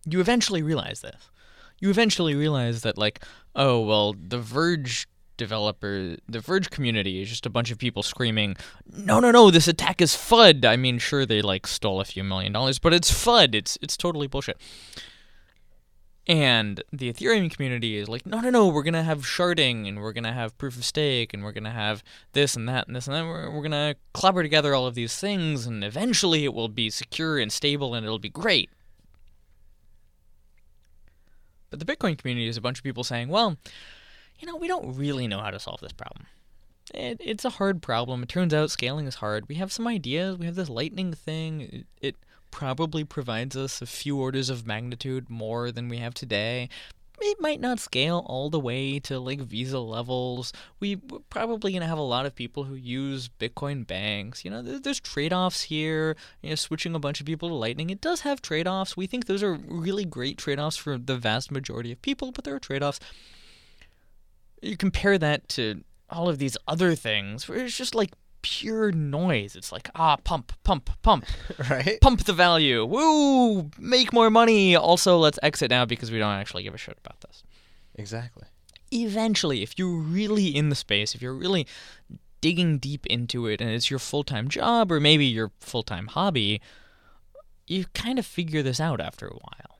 you 0.06 0.20
eventually 0.20 0.62
realize 0.62 1.01
this. 1.01 1.31
You 1.81 1.90
eventually 1.90 2.36
realize 2.36 2.82
that, 2.82 2.97
like, 2.97 3.24
oh, 3.56 3.81
well, 3.81 4.14
the 4.14 4.39
Verge 4.39 5.09
developer, 5.36 6.16
the 6.28 6.39
Verge 6.39 6.70
community 6.70 7.23
is 7.23 7.28
just 7.28 7.47
a 7.47 7.51
bunch 7.51 7.73
of 7.73 7.78
people 7.78 8.02
screaming, 8.02 8.55
no, 8.86 9.19
no, 9.19 9.32
no, 9.32 9.51
this 9.51 9.66
attack 9.66 10.01
is 10.01 10.14
FUD. 10.14 10.64
I 10.64 10.77
mean, 10.77 10.98
sure, 10.98 11.27
they, 11.27 11.43
like, 11.43 11.66
stole 11.66 12.01
a 12.01 12.05
few 12.05 12.23
million 12.23 12.52
dollars, 12.52 12.78
but 12.78 12.93
it's 12.93 13.10
FUD. 13.10 13.55
It's, 13.55 13.78
it's 13.82 13.97
totally 13.97 14.28
bullshit. 14.28 14.60
And 16.28 16.82
the 16.92 17.12
Ethereum 17.12 17.50
community 17.50 17.96
is 17.96 18.08
like, 18.08 18.24
no, 18.24 18.38
no, 18.38 18.50
no, 18.50 18.68
we're 18.68 18.84
going 18.84 18.94
to 18.94 19.02
have 19.02 19.22
sharding 19.22 19.88
and 19.88 20.00
we're 20.00 20.12
going 20.12 20.22
to 20.24 20.32
have 20.32 20.56
proof 20.56 20.76
of 20.76 20.84
stake 20.84 21.34
and 21.34 21.42
we're 21.42 21.52
going 21.52 21.64
to 21.64 21.70
have 21.70 22.04
this 22.32 22.54
and 22.54 22.68
that 22.68 22.86
and 22.86 22.94
this 22.94 23.08
and 23.08 23.16
that. 23.16 23.24
We're, 23.24 23.50
we're 23.50 23.68
going 23.68 23.72
to 23.72 23.96
clobber 24.12 24.42
together 24.42 24.72
all 24.72 24.86
of 24.86 24.94
these 24.94 25.18
things 25.18 25.66
and 25.66 25.82
eventually 25.82 26.44
it 26.44 26.54
will 26.54 26.68
be 26.68 26.90
secure 26.90 27.38
and 27.38 27.52
stable 27.52 27.94
and 27.94 28.06
it'll 28.06 28.20
be 28.20 28.28
great. 28.28 28.70
But 31.70 31.80
the 31.80 31.86
Bitcoin 31.86 32.16
community 32.16 32.46
is 32.46 32.56
a 32.56 32.60
bunch 32.60 32.78
of 32.78 32.84
people 32.84 33.02
saying, 33.02 33.28
well, 33.28 33.56
you 34.38 34.46
know, 34.46 34.56
we 34.56 34.68
don't 34.68 34.94
really 34.94 35.26
know 35.26 35.40
how 35.40 35.50
to 35.50 35.58
solve 35.58 35.80
this 35.80 35.92
problem. 35.92 36.26
It, 36.94 37.16
it's 37.20 37.44
a 37.44 37.50
hard 37.50 37.82
problem. 37.82 38.22
It 38.22 38.28
turns 38.28 38.54
out 38.54 38.70
scaling 38.70 39.06
is 39.06 39.16
hard. 39.16 39.48
We 39.48 39.56
have 39.56 39.72
some 39.72 39.88
ideas. 39.88 40.36
We 40.36 40.46
have 40.46 40.54
this 40.54 40.68
lightning 40.68 41.14
thing. 41.14 41.60
It, 41.62 41.86
it 42.00 42.16
probably 42.52 43.02
provides 43.02 43.56
us 43.56 43.82
a 43.82 43.86
few 43.86 44.20
orders 44.20 44.48
of 44.48 44.64
magnitude 44.64 45.28
more 45.28 45.72
than 45.72 45.88
we 45.88 45.96
have 45.96 46.14
today. 46.14 46.68
It 47.20 47.40
might 47.40 47.60
not 47.60 47.80
scale 47.80 48.24
all 48.26 48.50
the 48.50 48.60
way 48.60 48.98
to 49.00 49.18
like 49.18 49.40
Visa 49.40 49.78
levels. 49.78 50.52
We, 50.80 50.96
we're 50.96 51.20
probably 51.30 51.72
going 51.72 51.82
to 51.82 51.88
have 51.88 51.98
a 51.98 52.02
lot 52.02 52.26
of 52.26 52.34
people 52.34 52.64
who 52.64 52.74
use 52.74 53.28
Bitcoin 53.28 53.86
banks. 53.86 54.44
You 54.44 54.50
know, 54.50 54.62
there's 54.62 55.00
trade 55.00 55.32
offs 55.32 55.62
here. 55.62 56.16
You 56.42 56.50
know, 56.50 56.56
switching 56.56 56.94
a 56.94 57.00
bunch 57.00 57.20
of 57.20 57.26
people 57.26 57.48
to 57.48 57.54
Lightning, 57.54 57.90
it 57.90 58.00
does 58.00 58.20
have 58.20 58.42
trade 58.42 58.68
offs. 58.68 58.96
We 58.96 59.06
think 59.06 59.26
those 59.26 59.42
are 59.42 59.54
really 59.54 60.04
great 60.04 60.36
trade 60.36 60.58
offs 60.58 60.76
for 60.76 60.98
the 60.98 61.16
vast 61.16 61.50
majority 61.50 61.92
of 61.92 62.02
people, 62.02 62.32
but 62.32 62.44
there 62.44 62.54
are 62.54 62.60
trade 62.60 62.82
offs. 62.82 63.00
You 64.60 64.76
compare 64.76 65.18
that 65.18 65.48
to 65.50 65.82
all 66.10 66.28
of 66.28 66.38
these 66.38 66.56
other 66.68 66.94
things 66.94 67.48
where 67.48 67.64
it's 67.64 67.76
just 67.76 67.94
like 67.94 68.12
pure 68.43 68.93
noise. 68.93 69.56
It's 69.56 69.73
like, 69.73 69.89
ah, 69.94 70.16
pump, 70.16 70.52
pump, 70.64 70.90
pump, 71.02 71.24
Right. 71.70 71.98
pump 72.01 72.24
the 72.24 72.32
value. 72.32 72.85
Woo! 72.85 73.70
Make 73.78 74.12
more 74.12 74.31
money. 74.31 74.77
Also, 74.77 75.16
let's 75.19 75.39
exit 75.43 75.70
now 75.70 75.85
because 75.85 76.10
we 76.10 76.19
don't 76.19 76.32
actually 76.35 76.62
give 76.64 76.74
a 76.74 76.78
shit 76.78 76.98
about 77.05 77.20
this. 77.20 77.43
Exactly. 77.94 78.47
Eventually, 78.93 79.62
if 79.62 79.78
you're 79.78 79.97
really 79.98 80.48
in 80.48 80.69
the 80.69 80.74
space, 80.74 81.14
if 81.14 81.23
you're 81.23 81.35
really 81.35 81.66
digging 82.40 82.78
deep 82.78 83.06
into 83.06 83.47
it 83.47 83.60
and 83.60 83.70
it's 83.70 83.89
your 83.89 83.98
full 84.01 84.24
time 84.24 84.48
job 84.48 84.90
or 84.93 84.98
maybe 85.01 85.24
your 85.24 85.51
full 85.60 85.82
time 85.82 86.09
hobby, 86.09 86.60
you 87.66 87.86
kind 87.94 88.19
of 88.19 88.27
figure 88.27 88.62
this 88.62 88.81
out 88.81 89.01
after 89.01 89.27
a 89.27 89.35
while. 89.35 89.78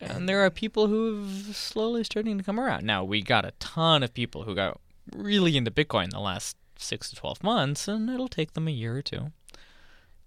And 0.00 0.28
there 0.28 0.40
are 0.44 0.50
people 0.50 0.86
who 0.86 1.22
have 1.24 1.54
slowly 1.56 2.04
starting 2.04 2.38
to 2.38 2.44
come 2.44 2.58
around. 2.58 2.84
Now, 2.84 3.04
we 3.04 3.22
got 3.22 3.44
a 3.44 3.52
ton 3.58 4.02
of 4.02 4.14
people 4.14 4.44
who 4.44 4.54
got 4.54 4.80
really 5.14 5.56
into 5.58 5.70
Bitcoin 5.70 6.04
in 6.04 6.10
the 6.10 6.20
last 6.20 6.56
six 6.82 7.10
to 7.10 7.16
12 7.16 7.42
months, 7.42 7.88
and 7.88 8.08
it'll 8.10 8.28
take 8.28 8.54
them 8.54 8.68
a 8.68 8.72
year 8.72 8.96
or 8.96 9.02
two. 9.02 9.32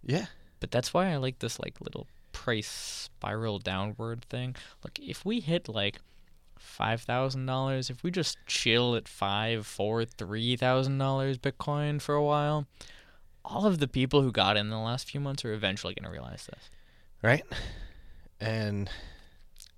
Yeah. 0.06 0.28
But 0.60 0.72
that's 0.72 0.94
why 0.94 1.12
I 1.12 1.18
like 1.18 1.40
this 1.40 1.60
like 1.60 1.82
little 1.82 2.08
price 2.32 2.68
spiral 2.68 3.60
downward 3.60 4.26
thing. 4.26 4.56
Look, 4.84 5.00
if 5.00 5.26
we 5.26 5.40
hit 5.40 5.68
like 5.68 6.00
five 6.58 7.02
thousand 7.02 7.46
dollars, 7.46 7.90
if 7.90 8.04
we 8.04 8.12
just 8.12 8.38
chill 8.46 8.96
at 8.96 9.08
five, 9.08 9.68
four, 9.68 10.06
three 10.06 10.56
thousand 10.56 10.98
dollars 10.98 11.38
Bitcoin 11.38 12.02
for 12.02 12.16
a 12.16 12.24
while, 12.24 12.66
all 13.44 13.66
of 13.66 13.80
the 13.80 13.88
people 13.88 14.22
who 14.22 14.32
got 14.32 14.58
in 14.58 14.70
the 14.70 14.78
last 14.78 15.10
few 15.10 15.20
months 15.20 15.44
are 15.46 15.54
eventually 15.54 15.94
gonna 15.94 16.12
realize 16.12 16.48
this. 16.48 16.70
Right. 17.22 17.46
And 18.40 18.90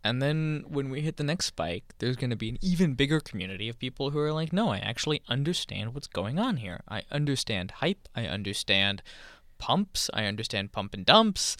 And 0.06 0.22
then 0.22 0.65
when 0.68 0.91
we 0.91 1.02
hit 1.02 1.18
the 1.18 1.23
next 1.23 1.48
spike, 1.48 1.84
there's 1.98 2.15
going 2.15 2.30
to 2.30 2.36
be 2.36 2.49
an 2.49 2.60
even 2.61 2.94
bigger 2.94 3.19
community 3.19 3.69
of 3.69 3.80
people 3.80 4.11
who 4.11 4.19
are 4.19 4.32
like, 4.32 4.53
no, 4.53 4.69
I 4.69 4.77
actually 4.77 5.23
understand 5.27 5.95
what's 5.95 6.06
going 6.06 6.38
on 6.38 6.57
here. 6.57 6.82
I 6.88 7.02
understand 7.10 7.72
hype. 7.72 8.07
I 8.15 8.27
understand 8.27 9.02
pumps. 9.57 10.11
I 10.14 10.26
understand 10.26 10.72
pump 10.72 10.94
and 10.94 11.07
dumps. 11.07 11.57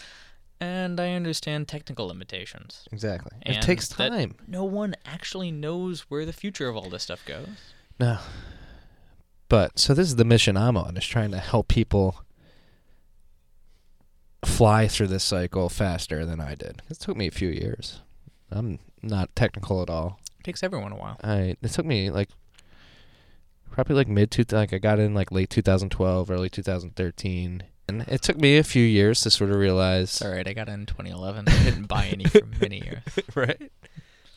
And 0.62 1.00
I 1.00 1.14
understand 1.14 1.68
technical 1.68 2.06
limitations. 2.06 2.88
exactly. 2.92 3.32
And 3.42 3.58
it 3.58 3.64
takes 3.64 3.90
time. 3.90 4.36
No 4.48 4.64
one 4.64 4.96
actually 5.08 5.50
knows 5.52 6.02
where 6.02 6.24
the 6.24 6.32
future 6.32 6.70
of 6.70 6.76
all 6.76 6.88
this 6.88 7.02
stuff 7.02 7.26
goes. 7.26 7.48
No. 8.00 8.20
But 9.50 9.80
so 9.80 9.96
this 9.96 10.08
is 10.08 10.18
the 10.18 10.24
mission 10.24 10.56
I'm 10.56 10.78
on 10.78 10.98
is 10.98 11.06
trying 11.08 11.32
to 11.32 11.40
help 11.40 11.68
people 11.68 12.24
fly 14.46 14.88
through 14.88 15.08
this 15.08 15.24
cycle 15.24 15.68
faster 15.68 16.28
than 16.28 16.40
I 16.40 16.54
did. 16.54 16.84
It 16.92 17.00
took 17.00 17.18
me 17.18 17.26
a 17.26 17.32
few 17.32 17.50
years. 17.50 18.02
I'm 18.56 18.80
not 19.02 19.36
technical 19.36 19.82
at 19.82 19.90
all. 19.90 20.20
It 20.40 20.44
takes 20.44 20.64
everyone 20.64 20.92
a 20.92 20.96
while. 20.96 21.18
I 21.24 21.56
it 21.62 21.72
took 21.72 21.86
me 21.86 22.10
like 22.10 22.30
probably 23.72 23.96
like 23.96 24.08
mid 24.08 24.32
two 24.32 24.46
like 24.52 24.74
I 24.74 24.78
got 24.78 25.00
in 25.00 25.14
like 25.14 25.32
late 25.32 25.50
2012, 25.50 26.32
early 26.32 26.50
2013. 26.50 27.64
And 27.88 28.02
it 28.08 28.24
took 28.24 28.38
me 28.38 28.58
a 28.58 28.64
few 28.64 28.84
years 28.84 29.22
to 29.22 29.30
sort 29.30 29.52
of 29.52 29.58
realize 29.58 30.22
all 30.22 30.32
right. 30.32 30.48
I 30.48 30.54
got 30.54 30.70
in 30.70 30.86
2011. 30.86 31.46
I 31.48 31.64
didn't 31.64 31.88
buy 31.88 32.08
any 32.08 32.26
for 32.26 32.46
many 32.60 32.84
years. 32.84 33.04
right? 33.36 33.72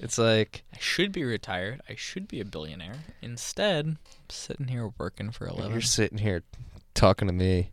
It's 0.00 0.18
like 0.18 0.64
I 0.74 0.78
should 0.78 1.12
be 1.12 1.24
retired. 1.24 1.80
I 1.88 1.94
should 1.94 2.28
be 2.28 2.40
a 2.40 2.44
billionaire. 2.44 3.04
Instead, 3.22 3.86
I'm 3.86 3.98
sitting 4.28 4.68
here 4.68 4.90
working 4.98 5.30
for 5.30 5.46
a 5.46 5.54
living. 5.54 5.72
you're 5.72 5.80
sitting 5.80 6.18
here 6.18 6.42
talking 6.94 7.28
to 7.28 7.34
me 7.34 7.70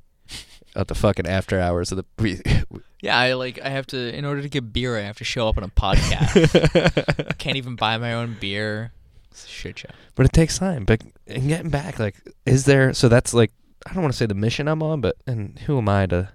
at 0.75 0.87
the 0.87 0.95
fucking 0.95 1.27
after 1.27 1.59
hours 1.59 1.91
of 1.91 1.97
the. 2.17 2.65
Yeah, 3.01 3.19
I 3.19 3.33
like. 3.33 3.59
I 3.61 3.69
have 3.69 3.85
to. 3.87 4.15
In 4.17 4.25
order 4.25 4.41
to 4.41 4.49
get 4.49 4.73
beer, 4.73 4.97
I 4.97 5.01
have 5.01 5.17
to 5.17 5.23
show 5.23 5.47
up 5.47 5.57
on 5.59 5.63
a 5.63 5.67
podcast. 5.67 7.37
Can't 7.37 7.55
even 7.55 7.75
buy 7.75 7.97
my 7.99 8.13
own 8.13 8.35
beer. 8.39 8.93
It's 9.29 9.45
a 9.45 9.47
shit 9.47 9.77
show. 9.77 9.89
but 10.15 10.25
it 10.25 10.33
takes 10.33 10.57
time. 10.57 10.85
But 10.85 11.03
and 11.27 11.47
getting 11.47 11.69
back, 11.69 11.99
like, 11.99 12.15
is 12.47 12.65
there? 12.65 12.93
So 12.95 13.07
that's 13.07 13.31
like, 13.31 13.51
I 13.85 13.93
don't 13.93 14.01
want 14.01 14.13
to 14.13 14.17
say 14.17 14.25
the 14.25 14.33
mission 14.33 14.67
I'm 14.67 14.81
on, 14.81 15.01
but 15.01 15.17
and 15.27 15.59
who 15.59 15.77
am 15.77 15.87
I 15.87 16.07
to 16.07 16.29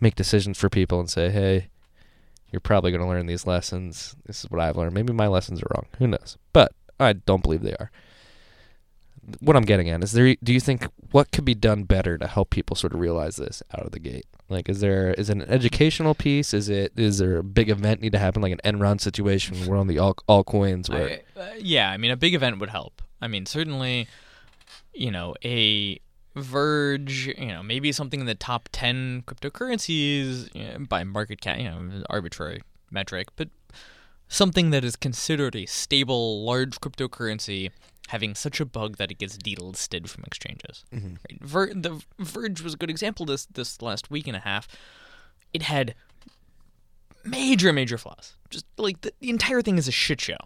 make 0.00 0.16
decisions 0.16 0.58
for 0.58 0.68
people 0.68 0.98
and 0.98 1.08
say, 1.08 1.30
hey, 1.30 1.68
you're 2.50 2.58
probably 2.60 2.90
going 2.90 3.02
to 3.02 3.06
learn 3.08 3.26
these 3.26 3.46
lessons. 3.46 4.16
This 4.26 4.42
is 4.44 4.50
what 4.50 4.60
I've 4.60 4.76
learned. 4.76 4.94
Maybe 4.94 5.12
my 5.12 5.28
lessons 5.28 5.62
are 5.62 5.68
wrong. 5.72 5.86
Who 5.98 6.08
knows? 6.08 6.36
But 6.52 6.72
I 6.98 7.12
don't 7.12 7.42
believe 7.44 7.62
they 7.62 7.74
are. 7.74 7.92
What 9.40 9.56
I'm 9.56 9.64
getting 9.64 9.88
at 9.88 10.02
is 10.02 10.12
there. 10.12 10.34
Do 10.42 10.52
you 10.52 10.60
think 10.60 10.86
what 11.12 11.30
could 11.30 11.44
be 11.44 11.54
done 11.54 11.84
better 11.84 12.18
to 12.18 12.26
help 12.26 12.50
people 12.50 12.74
sort 12.74 12.92
of 12.92 13.00
realize 13.00 13.36
this 13.36 13.62
out 13.72 13.86
of 13.86 13.92
the 13.92 14.00
gate? 14.00 14.26
Like, 14.48 14.68
is 14.68 14.80
there 14.80 15.12
is 15.14 15.30
it 15.30 15.36
an 15.36 15.42
educational 15.42 16.14
piece? 16.14 16.52
Is 16.52 16.68
it 16.68 16.92
is 16.96 17.18
there 17.18 17.38
a 17.38 17.44
big 17.44 17.70
event 17.70 18.00
need 18.00 18.12
to 18.12 18.18
happen, 18.18 18.42
like 18.42 18.52
an 18.52 18.60
Enron 18.64 19.00
situation 19.00 19.66
where 19.66 19.78
on 19.78 19.86
the 19.86 19.98
all 19.98 20.44
coins 20.44 20.90
where 20.90 21.20
I, 21.36 21.40
uh, 21.40 21.46
yeah, 21.58 21.90
I 21.90 21.96
mean, 21.96 22.10
a 22.10 22.16
big 22.16 22.34
event 22.34 22.58
would 22.58 22.70
help. 22.70 23.00
I 23.20 23.28
mean, 23.28 23.46
certainly, 23.46 24.08
you 24.92 25.10
know, 25.10 25.34
a 25.44 26.00
Verge, 26.34 27.26
you 27.26 27.48
know, 27.48 27.62
maybe 27.62 27.92
something 27.92 28.20
in 28.20 28.26
the 28.26 28.34
top 28.34 28.68
10 28.72 29.24
cryptocurrencies 29.26 30.54
you 30.54 30.64
know, 30.64 30.86
by 30.86 31.04
market 31.04 31.40
cap, 31.40 31.58
you 31.58 31.64
know, 31.64 32.02
arbitrary 32.08 32.62
metric, 32.90 33.28
but 33.36 33.48
something 34.28 34.70
that 34.70 34.82
is 34.82 34.96
considered 34.96 35.54
a 35.54 35.66
stable, 35.66 36.42
large 36.44 36.80
cryptocurrency 36.80 37.70
having 38.08 38.34
such 38.34 38.60
a 38.60 38.64
bug 38.64 38.96
that 38.98 39.10
it 39.10 39.18
gets 39.18 39.36
delisted 39.36 40.08
from 40.08 40.24
exchanges. 40.24 40.84
Mm-hmm. 40.92 41.14
Right? 41.28 41.40
Ver- 41.40 41.74
the 41.74 42.02
Verge 42.18 42.60
was 42.60 42.74
a 42.74 42.76
good 42.76 42.90
example 42.90 43.26
this 43.26 43.46
this 43.46 43.80
last 43.80 44.10
week 44.10 44.26
and 44.26 44.36
a 44.36 44.40
half. 44.40 44.68
It 45.52 45.62
had 45.62 45.94
major, 47.24 47.72
major 47.72 47.98
flaws. 47.98 48.34
Just 48.50 48.66
like 48.76 49.00
the, 49.02 49.12
the 49.20 49.30
entire 49.30 49.62
thing 49.62 49.78
is 49.78 49.88
a 49.88 49.92
shit 49.92 50.20
show. 50.20 50.36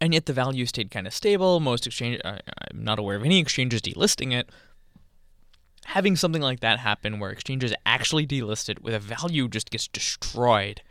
And 0.00 0.12
yet 0.12 0.26
the 0.26 0.32
value 0.32 0.66
stayed 0.66 0.90
kind 0.90 1.06
of 1.06 1.14
stable. 1.14 1.60
Most 1.60 1.86
exchange, 1.86 2.20
uh, 2.24 2.38
I'm 2.70 2.84
not 2.84 2.98
aware 2.98 3.16
of 3.16 3.24
any 3.24 3.38
exchanges 3.38 3.80
delisting 3.80 4.32
it. 4.32 4.50
Having 5.86 6.16
something 6.16 6.42
like 6.42 6.60
that 6.60 6.80
happen 6.80 7.18
where 7.18 7.30
exchanges 7.30 7.72
actually 7.86 8.26
delist 8.26 8.68
it 8.68 8.82
with 8.82 8.92
a 8.92 8.98
value 8.98 9.48
just 9.48 9.70
gets 9.70 9.88
destroyed, 9.88 10.82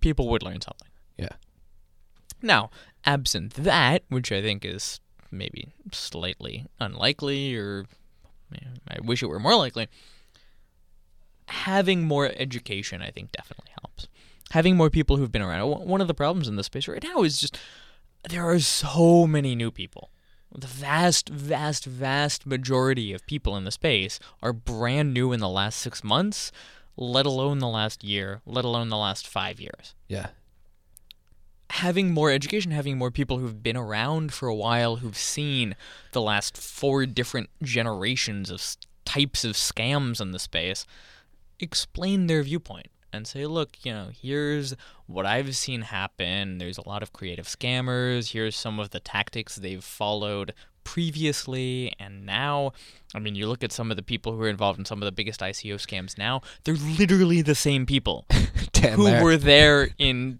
people 0.00 0.28
would 0.28 0.42
learn 0.42 0.60
something. 0.60 0.88
Yeah. 1.16 1.30
Now, 2.42 2.70
absent 3.04 3.54
that, 3.54 4.02
which 4.08 4.32
I 4.32 4.42
think 4.42 4.64
is 4.64 5.00
maybe 5.30 5.68
slightly 5.92 6.66
unlikely, 6.80 7.56
or 7.56 7.86
I 8.88 9.00
wish 9.00 9.22
it 9.22 9.26
were 9.26 9.38
more 9.38 9.56
likely, 9.56 9.88
having 11.48 12.04
more 12.04 12.30
education, 12.36 13.02
I 13.02 13.10
think, 13.10 13.32
definitely 13.32 13.70
helps. 13.80 14.08
Having 14.50 14.76
more 14.76 14.90
people 14.90 15.16
who've 15.16 15.32
been 15.32 15.42
around. 15.42 15.86
One 15.86 16.00
of 16.00 16.08
the 16.08 16.14
problems 16.14 16.48
in 16.48 16.56
this 16.56 16.66
space 16.66 16.86
right 16.86 17.02
now 17.02 17.22
is 17.22 17.40
just 17.40 17.58
there 18.28 18.48
are 18.48 18.60
so 18.60 19.26
many 19.26 19.54
new 19.54 19.70
people. 19.70 20.10
The 20.56 20.66
vast, 20.66 21.28
vast, 21.28 21.84
vast 21.84 22.46
majority 22.46 23.12
of 23.12 23.26
people 23.26 23.56
in 23.56 23.64
the 23.64 23.70
space 23.70 24.18
are 24.42 24.52
brand 24.52 25.12
new 25.12 25.32
in 25.32 25.40
the 25.40 25.48
last 25.48 25.80
six 25.80 26.04
months, 26.04 26.52
let 26.96 27.26
alone 27.26 27.58
the 27.58 27.68
last 27.68 28.04
year, 28.04 28.40
let 28.46 28.64
alone 28.64 28.88
the 28.88 28.96
last 28.96 29.26
five 29.26 29.60
years 29.60 29.94
yeah. 30.08 30.28
Having 31.70 32.12
more 32.12 32.30
education, 32.30 32.70
having 32.70 32.96
more 32.96 33.10
people 33.10 33.38
who've 33.38 33.62
been 33.62 33.76
around 33.76 34.32
for 34.32 34.48
a 34.48 34.54
while, 34.54 34.96
who've 34.96 35.16
seen 35.16 35.74
the 36.12 36.22
last 36.22 36.56
four 36.56 37.06
different 37.06 37.50
generations 37.62 38.50
of 38.50 38.62
types 39.04 39.44
of 39.44 39.52
scams 39.52 40.20
in 40.20 40.32
the 40.32 40.38
space, 40.38 40.86
explain 41.58 42.26
their 42.26 42.42
viewpoint 42.42 42.88
and 43.12 43.26
say, 43.26 43.46
look, 43.46 43.84
you 43.84 43.92
know, 43.92 44.08
here's 44.20 44.74
what 45.06 45.26
I've 45.26 45.56
seen 45.56 45.82
happen. 45.82 46.58
There's 46.58 46.78
a 46.78 46.88
lot 46.88 47.02
of 47.02 47.12
creative 47.12 47.46
scammers. 47.46 48.32
Here's 48.32 48.56
some 48.56 48.78
of 48.78 48.90
the 48.90 49.00
tactics 49.00 49.56
they've 49.56 49.82
followed 49.82 50.52
previously 50.84 51.92
and 51.98 52.24
now. 52.24 52.72
I 53.14 53.18
mean, 53.18 53.34
you 53.34 53.48
look 53.48 53.64
at 53.64 53.72
some 53.72 53.90
of 53.90 53.96
the 53.96 54.02
people 54.02 54.32
who 54.32 54.42
are 54.42 54.48
involved 54.48 54.78
in 54.78 54.84
some 54.84 55.02
of 55.02 55.06
the 55.06 55.12
biggest 55.12 55.40
ICO 55.40 55.74
scams 55.74 56.16
now, 56.16 56.42
they're 56.64 56.74
literally 56.74 57.42
the 57.42 57.54
same 57.54 57.86
people 57.86 58.24
who 58.94 59.22
were 59.22 59.36
there 59.36 59.88
in 59.98 60.38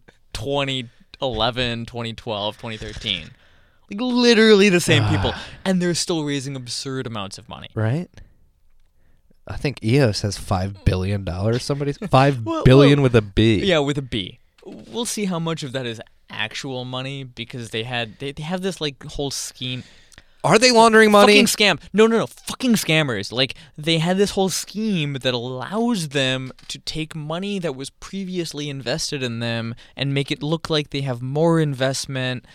2011, 1.20 1.86
2012, 1.86 2.56
2013. 2.56 3.30
Like 3.90 4.00
literally 4.00 4.68
the 4.68 4.80
same 4.80 5.04
people, 5.04 5.30
ah. 5.34 5.44
and 5.64 5.80
they're 5.80 5.94
still 5.94 6.24
raising 6.24 6.56
absurd 6.56 7.06
amounts 7.06 7.38
of 7.38 7.48
money. 7.48 7.68
right? 7.74 8.08
I 9.48 9.56
think 9.56 9.82
EOS 9.84 10.22
has 10.22 10.36
five 10.36 10.84
billion 10.84 11.22
dollars. 11.24 11.62
Somebody's 11.62 11.96
five 12.10 12.44
Well, 12.44 12.64
billion 12.64 12.98
well, 12.98 13.04
with 13.04 13.14
a 13.16 13.22
B. 13.22 13.64
Yeah, 13.64 13.78
with 13.78 13.96
a 13.96 14.02
B. 14.02 14.40
We'll 14.64 15.04
see 15.04 15.26
how 15.26 15.38
much 15.38 15.62
of 15.62 15.70
that 15.70 15.86
is 15.86 16.00
actual 16.28 16.84
money 16.84 17.22
because 17.22 17.70
they 17.70 17.84
had 17.84 18.18
they, 18.18 18.32
they 18.32 18.42
have 18.42 18.62
this 18.62 18.80
like 18.80 19.04
whole 19.04 19.30
scheme. 19.30 19.84
Are 20.46 20.58
they 20.58 20.70
laundering 20.70 21.10
money? 21.10 21.32
Fucking 21.34 21.46
scam. 21.46 21.80
No, 21.92 22.06
no, 22.06 22.18
no. 22.18 22.26
Fucking 22.26 22.74
scammers. 22.74 23.32
Like 23.32 23.54
they 23.76 23.98
had 23.98 24.16
this 24.16 24.30
whole 24.30 24.48
scheme 24.48 25.14
that 25.14 25.34
allows 25.34 26.10
them 26.10 26.52
to 26.68 26.78
take 26.78 27.14
money 27.16 27.58
that 27.58 27.74
was 27.74 27.90
previously 27.90 28.70
invested 28.70 29.22
in 29.22 29.40
them 29.40 29.74
and 29.96 30.14
make 30.14 30.30
it 30.30 30.42
look 30.42 30.70
like 30.70 30.90
they 30.90 31.00
have 31.02 31.20
more 31.20 31.58
investment. 31.60 32.46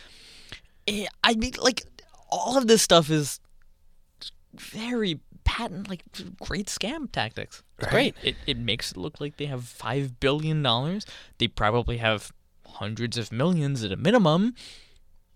Eh, 0.88 1.06
I 1.24 1.36
mean, 1.36 1.54
like 1.60 1.84
all 2.30 2.58
of 2.58 2.68
this 2.68 2.82
stuff 2.82 3.10
is 3.10 3.40
very 4.56 5.20
patent, 5.44 5.90
like 5.90 6.04
great 6.42 6.68
scam 6.68 7.12
tactics. 7.12 7.62
It's 7.78 7.88
Right. 7.92 8.16
great. 8.16 8.16
It 8.24 8.36
it 8.48 8.58
makes 8.58 8.92
it 8.92 8.98
look 8.98 9.20
like 9.20 9.38
they 9.38 9.48
have 9.48 9.66
five 9.66 10.20
billion 10.20 10.62
dollars. 10.64 11.06
They 11.40 11.48
probably 11.48 11.98
have 11.98 12.32
hundreds 12.66 13.18
of 13.18 13.32
millions 13.32 13.84
at 13.84 13.92
a 13.92 13.98
minimum, 13.98 14.56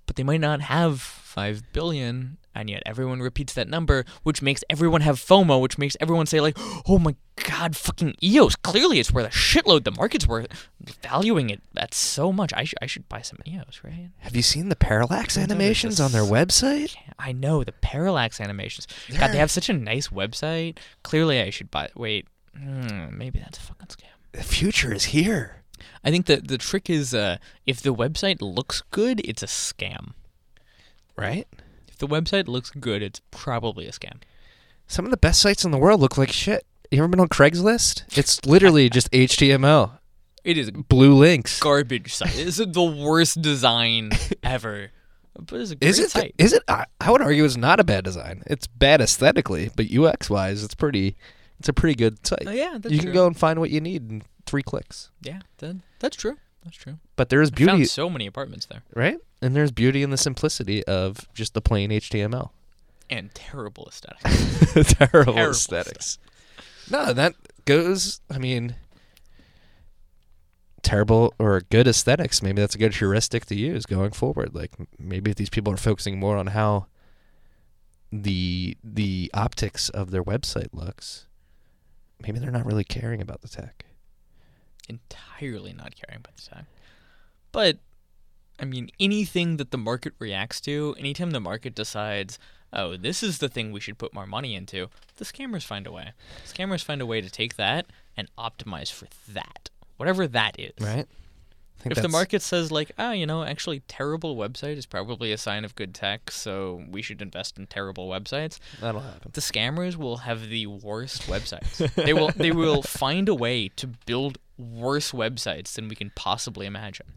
but 0.06 0.16
they 0.16 0.24
might 0.24 0.42
not 0.42 0.62
have 0.62 1.02
five 1.02 1.64
billion. 1.74 2.38
And 2.56 2.70
yet 2.70 2.82
everyone 2.86 3.22
repeats 3.22 3.54
that 3.54 3.68
number, 3.68 4.06
which 4.24 4.42
makes 4.42 4.64
everyone 4.70 5.02
have 5.02 5.18
FOMO, 5.18 5.60
which 5.62 5.78
makes 5.78 5.98
everyone 6.00 6.26
say 6.26 6.40
like, 6.40 6.58
"Oh 6.88 6.98
my 6.98 7.16
god, 7.44 7.76
fucking 7.76 8.16
EOS! 8.24 8.56
Clearly, 8.56 9.00
it's 9.00 9.12
worth 9.12 9.28
a 9.28 9.30
shitload. 9.30 9.84
The 9.84 9.92
market's 9.92 10.26
worth 10.26 10.48
valuing 11.04 11.50
it 11.50 11.62
at 11.76 11.94
so 11.94 12.32
much. 12.32 12.54
I 12.56 12.64
should 12.64 12.80
I 12.82 12.86
should 12.86 13.10
buy 13.10 13.22
some 13.22 13.40
EOS, 13.46 13.82
right?" 13.84 14.10
Have 14.20 14.36
you 14.36 14.42
seen 14.42 14.70
the 14.70 14.76
parallax 14.76 15.36
they're 15.36 15.44
animations 15.44 16.00
on 16.00 16.14
their 16.14 16.24
website? 16.24 16.96
I 17.20 17.34
know 17.34 17.64
the 17.64 17.74
parallax 17.74 18.40
animations. 18.40 18.88
God, 19.18 19.32
they 19.32 19.38
have 19.38 19.52
such 19.52 19.70
a 19.70 19.74
nice 19.74 20.08
website. 20.08 20.78
Clearly, 21.04 21.42
I 21.42 21.50
should 21.50 21.70
buy. 21.70 21.90
Wait, 21.96 22.28
hmm, 22.58 23.18
maybe 23.18 23.40
that's 23.40 23.58
a 23.58 23.62
fucking 23.62 23.88
scam. 23.88 24.16
The 24.32 24.44
future 24.44 24.94
is 24.94 25.06
here. 25.06 25.64
I 26.04 26.12
think 26.12 26.26
that 26.28 26.48
the 26.48 26.58
trick 26.58 26.90
is 26.90 27.14
uh, 27.14 27.38
if 27.66 27.82
the 27.82 27.94
website 27.94 28.38
looks 28.42 28.82
good, 28.92 29.22
it's 29.26 29.44
a 29.44 29.48
scam. 29.48 30.14
Right? 31.18 31.48
If 31.96 32.00
the 32.00 32.08
website 32.10 32.50
looks 32.50 32.72
good, 32.72 33.02
it's 33.02 33.22
probably 33.32 33.88
a 33.88 33.92
scam. 33.92 34.18
Some 34.86 35.06
of 35.06 35.12
the 35.12 35.18
best 35.18 35.42
sites 35.42 35.64
in 35.64 35.72
the 35.72 35.78
world 35.78 36.02
look 36.02 36.18
like 36.18 36.30
shit. 36.30 36.66
You 36.92 36.98
ever 37.00 37.08
been 37.08 37.22
on 37.22 37.30
Craigslist? 37.30 38.18
It's 38.18 38.44
literally 38.46 38.90
just 38.98 39.10
HTML, 39.12 39.92
It 40.44 40.58
is 40.58 40.72
blue 40.72 41.14
links. 41.16 41.58
garbage 41.62 42.14
site. 42.14 42.38
It's 42.38 42.58
the 42.58 42.84
worst 42.84 43.42
design 43.42 44.12
ever. 44.44 44.92
But 45.40 45.62
it's 45.62 45.72
a 45.72 45.76
great 45.78 45.88
Is 45.90 46.00
it? 46.00 46.12
site. 46.12 46.36
Is 46.38 46.52
it? 46.52 46.64
I, 46.68 46.84
I 47.00 47.12
would 47.12 47.22
argue 47.22 47.46
it's 47.46 47.56
not 47.56 47.80
a 47.80 47.86
bad 47.86 48.04
design. 48.04 48.44
It's 48.48 48.68
bad 48.68 49.00
aesthetically, 49.00 49.70
but 49.74 49.90
UX 49.90 50.30
wise, 50.30 50.62
it's 50.66 50.76
pretty. 50.76 51.16
It's 51.60 51.70
a 51.70 51.74
pretty 51.74 51.96
good 51.96 52.28
site. 52.28 52.44
Oh, 52.46 52.52
yeah, 52.52 52.78
that's 52.78 52.92
you 52.94 53.00
true. 53.00 53.06
can 53.12 53.14
go 53.14 53.28
and 53.28 53.40
find 53.40 53.62
what 53.62 53.70
you 53.70 53.80
need 53.80 54.12
in 54.12 54.24
three 54.46 54.64
clicks. 54.64 55.12
Yeah, 55.22 55.40
that, 55.60 55.78
that's 56.00 56.18
true. 56.18 56.36
That's 56.66 56.76
true. 56.76 56.96
But 57.16 57.30
there 57.30 57.42
is 57.42 57.50
I 57.52 57.56
beauty, 57.56 57.72
found 57.72 57.88
so 57.90 58.10
many 58.10 58.28
apartments 58.28 58.66
there, 58.66 58.82
right? 58.94 59.18
And 59.46 59.56
there's 59.56 59.72
beauty 59.72 60.02
in 60.02 60.10
the 60.10 60.18
simplicity 60.18 60.84
of 60.86 61.28
just 61.36 61.54
the 61.54 61.62
plain 61.62 61.92
HTML. 61.92 62.50
and 63.10 63.30
terrible 63.36 63.88
aesthetics. 63.88 64.94
Terrible, 64.96 65.34
Terrible 65.34 65.52
aesthetics. 65.52 66.18
No, 66.90 67.14
that 67.14 67.36
goes. 67.66 68.22
I 68.30 68.40
mean, 68.40 68.76
terrible 70.82 71.34
or 71.40 71.62
good 71.70 71.88
aesthetics. 71.88 72.42
Maybe 72.42 72.62
that's 72.62 72.76
a 72.76 72.80
good 72.80 72.96
heuristic 72.96 73.46
to 73.48 73.56
use 73.56 73.86
going 73.86 74.12
forward. 74.12 74.54
Like 74.56 74.72
maybe 75.00 75.32
if 75.32 75.38
these 75.38 75.50
people 75.50 75.72
are 75.74 75.78
focusing 75.78 76.20
more 76.20 76.38
on 76.38 76.48
how 76.48 76.88
the 78.12 78.78
the 78.84 79.30
optics 79.34 79.90
of 79.90 80.12
their 80.12 80.24
website 80.24 80.70
looks, 80.74 81.28
maybe 82.22 82.40
they're 82.40 82.52
not 82.52 82.66
really 82.66 82.84
caring 82.84 83.22
about 83.22 83.42
the 83.42 83.48
tech. 83.48 83.86
entirely 84.90 85.74
not 85.74 85.94
caring 85.96 86.18
about 86.20 86.36
the 86.36 86.42
tech. 86.56 86.66
But 87.52 87.78
I 88.60 88.66
mean, 88.66 88.90
anything 89.00 89.58
that 89.58 89.72
the 89.72 89.78
market 89.78 90.14
reacts 90.20 90.62
to, 90.62 90.96
anytime 90.98 91.32
the 91.32 91.40
market 91.40 91.76
decides, 91.76 92.40
oh, 92.72 92.96
this 92.98 93.22
is 93.22 93.40
the 93.40 93.50
thing 93.50 93.72
we 93.72 93.80
should 93.80 93.98
put 93.98 94.14
more 94.14 94.26
money 94.26 94.56
into, 94.56 94.90
the 95.18 95.26
scammers 95.26 95.64
find 95.64 95.88
a 95.88 95.92
way. 95.92 96.14
Scammers 96.46 96.84
find 96.84 97.02
a 97.02 97.06
way 97.06 97.22
to 97.22 97.30
take 97.30 97.56
that 97.58 97.88
and 98.16 98.30
optimize 98.38 98.92
for 98.92 99.08
that, 99.28 99.70
whatever 99.98 100.28
that 100.28 100.60
is. 100.60 100.74
Right. 100.80 101.08
If 101.84 102.02
the 102.02 102.10
market 102.10 102.42
says 102.42 102.72
like, 102.72 102.92
ah, 102.98 103.12
you 103.12 103.26
know, 103.26 103.44
actually 103.44 103.82
terrible 103.82 104.36
website 104.36 104.78
is 104.78 104.86
probably 104.86 105.32
a 105.32 105.38
sign 105.38 105.64
of 105.66 105.76
good 105.76 105.94
tech, 105.94 106.32
so 106.32 106.84
we 106.90 107.02
should 107.02 107.22
invest 107.22 107.60
in 107.60 107.68
terrible 107.68 108.10
websites. 108.10 108.60
that'll 108.82 109.02
happen. 109.02 109.32
The 109.34 109.42
scammers 109.42 109.96
will 109.96 110.18
have 110.18 110.50
the 110.50 110.66
worst 110.66 111.24
websites. 111.24 111.94
they 111.96 112.14
will 112.14 112.30
they 112.30 112.52
will 112.52 112.82
find 112.84 113.30
a 113.30 113.36
way 113.36 113.70
to 113.76 113.88
build 114.06 114.40
worse 114.58 115.12
websites 115.12 115.74
than 115.74 115.88
we 115.88 115.96
can 115.96 116.12
possibly 116.16 116.66
imagine. 116.66 117.08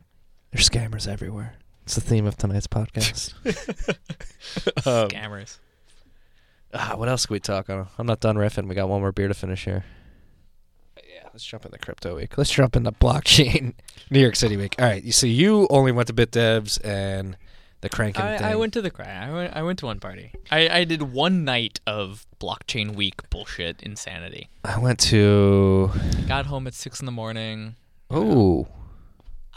There's 0.53 0.69
scammers 0.69 1.07
everywhere. 1.07 1.55
It's 1.85 1.95
the 1.95 2.01
theme 2.01 2.27
of 2.27 2.37
tonight's 2.37 2.66
podcast. 2.66 3.35
Um, 4.87 5.09
Scammers. 5.09 5.59
Ah, 6.73 6.95
what 6.97 7.09
else 7.09 7.27
can 7.27 7.35
we 7.35 7.41
talk 7.41 7.69
on? 7.69 7.87
I'm 7.99 8.07
not 8.07 8.20
done 8.20 8.37
riffing. 8.37 8.66
We 8.69 8.75
got 8.75 8.89
one 8.89 9.01
more 9.01 9.12
beer 9.12 9.29
to 9.29 9.35
finish 9.35 9.65
here. 9.65 9.85
Yeah, 10.97 11.29
let's 11.33 11.45
jump 11.45 11.66
into 11.66 11.77
crypto 11.79 12.16
week. 12.16 12.39
Let's 12.39 12.51
jump 12.51 12.77
into 12.77 12.93
blockchain 12.93 13.75
New 14.11 14.20
York 14.20 14.37
City 14.37 14.57
week. 14.57 14.75
All 14.79 14.87
right, 14.87 15.03
you 15.03 15.12
so 15.12 15.27
you 15.27 15.66
only 15.70 15.93
went 15.93 16.07
to 16.09 16.15
BitDevs 16.15 16.83
and 16.85 17.37
the 17.83 17.89
cranking 17.91 18.23
thing. 18.23 18.43
I, 18.43 18.53
I 18.53 18.55
went 18.57 18.73
to 18.75 18.81
the 18.83 18.91
cra- 18.91 19.07
I 19.09 19.31
went, 19.33 19.57
I 19.57 19.62
went 19.62 19.79
to 19.81 19.87
one 19.87 20.01
party. 20.01 20.33
I, 20.51 20.69
I 20.69 20.85
did 20.85 21.03
one 21.03 21.45
night 21.45 21.81
of 21.87 22.27
blockchain 22.41 22.95
week 22.95 23.29
bullshit 23.29 23.83
insanity. 23.83 24.49
I 24.65 24.79
went 24.79 24.99
to. 25.01 25.91
Got 26.27 26.47
home 26.47 26.66
at 26.66 26.75
six 26.75 27.01
in 27.01 27.07
the 27.07 27.12
morning. 27.12 27.77
Oh, 28.11 28.66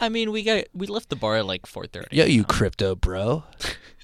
I 0.02 0.10
mean, 0.10 0.32
we 0.32 0.44
got 0.44 0.66
we 0.74 0.88
left 0.88 1.10
the 1.10 1.16
bar 1.16 1.38
at 1.38 1.46
like 1.46 1.66
four 1.66 1.86
thirty. 1.86 2.18
yo, 2.18 2.26
you 2.26 2.44
crypto 2.44 2.96
bro. 2.96 3.44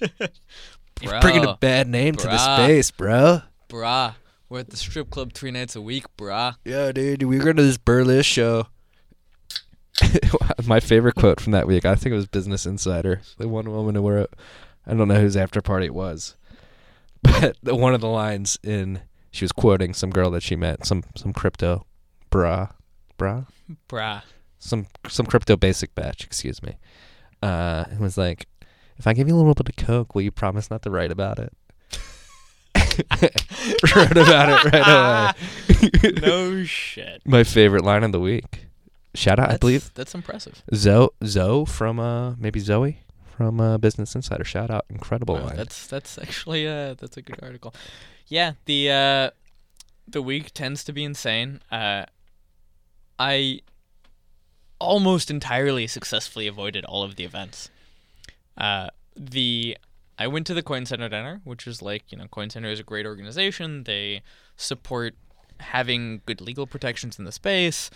You're 1.00 1.10
Bro. 1.12 1.20
bringing 1.20 1.44
a 1.44 1.56
bad 1.60 1.86
name 1.88 2.16
to 2.16 2.26
the 2.26 2.38
space, 2.38 2.90
bro. 2.90 3.42
Brah, 3.68 4.14
we're 4.48 4.60
at 4.60 4.70
the 4.70 4.76
strip 4.76 5.10
club 5.10 5.32
three 5.32 5.52
nights 5.52 5.76
a 5.76 5.80
week, 5.80 6.04
brah. 6.16 6.56
Yeah, 6.64 6.90
dude, 6.90 7.22
we 7.22 7.38
were 7.38 7.44
going 7.44 7.56
to 7.56 7.62
this 7.62 7.78
Burlesque 7.78 8.28
show. 8.28 8.66
My 10.66 10.80
favorite 10.80 11.14
quote 11.14 11.40
from 11.40 11.52
that 11.52 11.68
week, 11.68 11.84
I 11.84 11.94
think 11.94 12.12
it 12.12 12.16
was 12.16 12.26
Business 12.26 12.66
Insider. 12.66 13.20
The 13.38 13.48
one 13.48 13.70
woman 13.70 13.94
who 13.94 14.02
were, 14.02 14.26
I 14.86 14.94
don't 14.94 15.06
know 15.06 15.20
whose 15.20 15.36
after 15.36 15.60
party 15.62 15.86
it 15.86 15.94
was, 15.94 16.36
but 17.22 17.56
the, 17.62 17.76
one 17.76 17.94
of 17.94 18.00
the 18.00 18.08
lines 18.08 18.58
in, 18.64 19.02
she 19.30 19.44
was 19.44 19.52
quoting 19.52 19.94
some 19.94 20.10
girl 20.10 20.30
that 20.32 20.42
she 20.42 20.56
met, 20.56 20.84
some 20.84 21.04
some 21.14 21.32
crypto, 21.32 21.86
bra, 22.30 22.70
bra, 23.16 23.44
Brah. 23.88 24.22
Some 24.58 24.86
some 25.08 25.26
crypto 25.26 25.56
basic 25.56 25.94
batch, 25.94 26.24
excuse 26.24 26.62
me. 26.62 26.76
Uh, 27.42 27.84
it 27.92 27.98
was 28.00 28.18
like, 28.18 28.46
if 28.96 29.06
I 29.06 29.12
give 29.12 29.28
you 29.28 29.34
a 29.34 29.38
little 29.38 29.54
bit 29.54 29.68
of 29.68 29.76
coke, 29.76 30.14
will 30.14 30.22
you 30.22 30.30
promise 30.30 30.70
not 30.70 30.82
to 30.82 30.90
write 30.90 31.10
about 31.12 31.38
it? 31.38 31.52
wrote 33.94 34.10
about 34.16 34.66
it 34.66 34.72
right 34.72 35.34
away. 36.04 36.20
no 36.22 36.64
shit. 36.64 37.22
My 37.24 37.44
favorite 37.44 37.84
line 37.84 38.02
of 38.04 38.12
the 38.12 38.20
week. 38.20 38.66
Shout 39.14 39.38
out, 39.38 39.44
I 39.44 39.52
That's- 39.52 39.60
believe 39.60 39.94
that's 39.94 40.14
impressive. 40.14 40.62
Zoe 40.74 41.08
Zoe 41.24 41.64
from 41.64 41.98
uh 41.98 42.34
maybe 42.36 42.60
Zoe 42.60 42.98
from 43.36 43.60
uh, 43.60 43.78
Business 43.78 44.14
Insider. 44.14 44.44
Shout 44.44 44.70
out, 44.70 44.84
incredible 44.90 45.36
Wow, 45.36 45.46
line. 45.46 45.56
that's 45.56 45.86
that's 45.86 46.18
actually 46.18 46.66
uh 46.68 46.94
that's 46.94 47.16
a 47.16 47.22
good 47.22 47.38
article. 47.42 47.74
Yeah, 48.26 48.52
the 48.66 48.90
uh 48.90 49.30
the 50.06 50.22
week 50.22 50.52
tends 50.52 50.84
to 50.84 50.92
be 50.92 51.04
insane. 51.04 51.60
Uh 51.70 52.04
I 53.18 53.60
almost 54.78 55.30
entirely 55.30 55.86
successfully 55.86 56.46
avoided 56.46 56.84
all 56.84 57.02
of 57.02 57.16
the 57.16 57.24
events. 57.24 57.70
Uh 58.56 58.88
the 59.16 59.76
I 60.18 60.26
went 60.26 60.46
to 60.48 60.54
the 60.54 60.62
Coin 60.62 60.84
Center 60.84 61.08
dinner, 61.08 61.40
which 61.44 61.66
is 61.66 61.80
like, 61.80 62.10
you 62.10 62.18
know, 62.18 62.26
Coin 62.26 62.50
Center 62.50 62.70
is 62.70 62.80
a 62.80 62.82
great 62.82 63.06
organization. 63.06 63.84
They 63.84 64.22
support 64.56 65.14
having 65.60 66.22
good 66.26 66.40
legal 66.40 66.66
protections 66.66 67.18
in 67.18 67.24
the 67.24 67.32
space. 67.32 67.88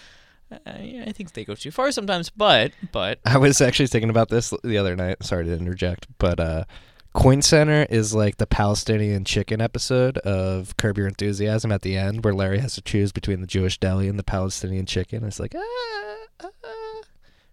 I, 0.66 1.04
I 1.06 1.12
think 1.12 1.32
they 1.32 1.44
go 1.44 1.54
too 1.54 1.70
far 1.70 1.90
sometimes, 1.92 2.30
but 2.30 2.72
but 2.92 3.18
I 3.24 3.38
was 3.38 3.60
actually 3.60 3.86
thinking 3.86 4.10
about 4.10 4.28
this 4.28 4.52
the 4.62 4.78
other 4.78 4.94
night. 4.94 5.22
Sorry 5.22 5.44
to 5.44 5.52
interject, 5.52 6.06
but 6.18 6.38
uh, 6.38 6.64
Coin 7.12 7.42
Center 7.42 7.86
is 7.90 8.14
like 8.14 8.38
the 8.38 8.46
Palestinian 8.46 9.24
chicken 9.24 9.60
episode 9.60 10.16
of 10.18 10.76
Curb 10.78 10.96
Your 10.96 11.06
Enthusiasm 11.06 11.70
at 11.70 11.82
the 11.82 11.96
end, 11.96 12.24
where 12.24 12.32
Larry 12.32 12.58
has 12.60 12.74
to 12.74 12.82
choose 12.82 13.12
between 13.12 13.40
the 13.40 13.46
Jewish 13.46 13.78
deli 13.78 14.08
and 14.08 14.18
the 14.18 14.24
Palestinian 14.24 14.86
chicken. 14.86 15.22
It's 15.24 15.38
like 15.38 15.54
ah, 15.54 16.16
ah, 16.42 17.02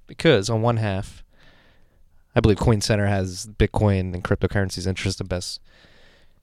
because 0.08 0.50
on 0.50 0.62
one 0.62 0.78
half, 0.78 1.24
I 2.36 2.40
believe 2.40 2.58
Coin 2.58 2.80
Center 2.80 3.08
has 3.08 3.48
Bitcoin 3.48 4.14
and 4.14 4.24
cryptocurrencies 4.24 4.88
interest 4.88 5.20
and 5.20 5.28
best 5.28 5.60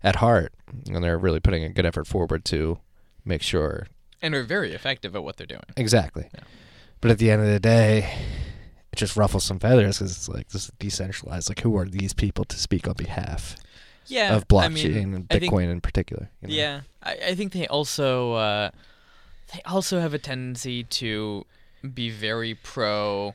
at 0.03 0.17
heart, 0.17 0.53
and 0.87 1.03
they're 1.03 1.19
really 1.19 1.41
putting 1.41 1.65
a 1.65 1.71
good 1.71 1.87
effort 1.87 2.07
forward 2.07 2.45
to 2.47 2.79
make 3.25 3.43
sure 3.43 3.87
and 4.21 4.35
are 4.35 4.43
very 4.43 4.73
effective 4.73 5.17
at 5.17 5.25
what 5.25 5.37
they're 5.37 5.47
doing. 5.47 5.63
Exactly. 5.77 6.29
Yeah. 6.35 6.41
But 7.01 7.11
at 7.11 7.19
the 7.19 7.31
end 7.31 7.43
of 7.43 7.49
the 7.49 7.61
day, 7.61 8.13
it 8.97 8.99
just 8.99 9.17
ruffles 9.17 9.45
some 9.45 9.59
feathers 9.59 9.99
because 9.99 10.13
it's 10.17 10.29
like 10.29 10.49
this 10.49 10.65
is 10.67 10.73
decentralized. 10.79 11.49
Like, 11.51 11.61
who 11.61 11.77
are 11.77 11.85
these 11.87 12.15
people 12.15 12.45
to 12.47 12.57
speak 12.57 12.89
on 12.89 12.95
behalf 12.95 13.57
Yeah, 14.07 14.35
of 14.35 14.43
I 14.43 14.47
blockchain 14.47 14.95
mean, 14.95 15.15
and 15.15 15.27
I 15.31 15.39
think- 15.39 15.53
Bitcoin 15.53 15.71
in 15.71 15.81
particular? 15.81 16.31
you 16.41 16.49
know? 16.49 16.55
Yeah, 16.55 16.81
I, 17.03 17.13
I 17.29 17.35
think 17.35 17.53
they 17.53 17.67
also 17.67 18.33
uh, 18.33 18.71
they 19.53 19.61
also 19.67 20.01
have 20.01 20.15
a 20.15 20.19
tendency 20.19 20.83
to 20.85 21.45
be 21.95 22.09
very 22.11 22.55
pro. 22.55 23.35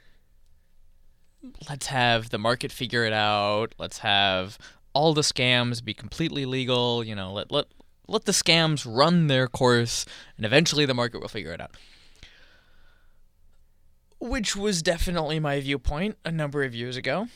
Let's 1.69 1.87
have 1.87 2.29
the 2.29 2.37
market 2.37 2.71
figure 2.71 3.03
it 3.05 3.13
out. 3.13 3.73
Let's 3.77 3.99
have 3.99 4.57
all 4.93 5.13
the 5.13 5.21
scams 5.21 5.83
be 5.83 5.93
completely 5.93 6.45
legal. 6.45 7.03
You 7.03 7.15
know, 7.15 7.33
let 7.33 7.51
let 7.51 7.65
let 8.07 8.25
the 8.25 8.31
scams 8.31 8.85
run 8.87 9.27
their 9.27 9.47
course, 9.47 10.05
and 10.37 10.45
eventually 10.45 10.85
the 10.85 10.93
market 10.93 11.21
will 11.21 11.27
figure 11.29 11.53
it 11.53 11.61
out. 11.61 11.71
Which 14.21 14.55
was 14.55 14.81
definitely 14.81 15.39
my 15.39 15.59
viewpoint 15.59 16.17
a 16.23 16.31
number 16.31 16.63
of 16.63 16.73
years 16.73 16.95
ago. 16.95 17.27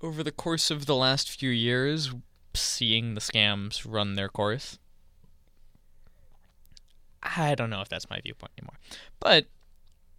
Over 0.00 0.22
the 0.22 0.32
course 0.32 0.70
of 0.70 0.86
the 0.86 0.96
last 0.96 1.30
few 1.30 1.50
years, 1.50 2.12
seeing 2.54 3.14
the 3.14 3.20
scams 3.20 3.84
run 3.86 4.14
their 4.14 4.28
course. 4.28 4.78
I 7.22 7.54
don't 7.54 7.70
know 7.70 7.80
if 7.80 7.88
that's 7.88 8.08
my 8.10 8.20
viewpoint 8.20 8.52
anymore. 8.58 8.78
But 9.20 9.46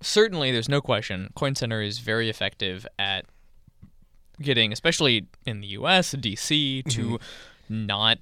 certainly 0.02 0.52
there's 0.52 0.70
no 0.70 0.82
question 0.82 1.32
Coin 1.36 1.56
Center 1.56 1.82
is 1.82 2.00
very 2.00 2.30
effective 2.30 2.86
at 3.00 3.26
getting 4.42 4.72
especially 4.72 5.28
in 5.46 5.62
the 5.62 5.68
US, 5.68 6.14
DC 6.14 6.84
to 6.92 7.02
mm-hmm. 7.02 7.86
not 7.86 8.20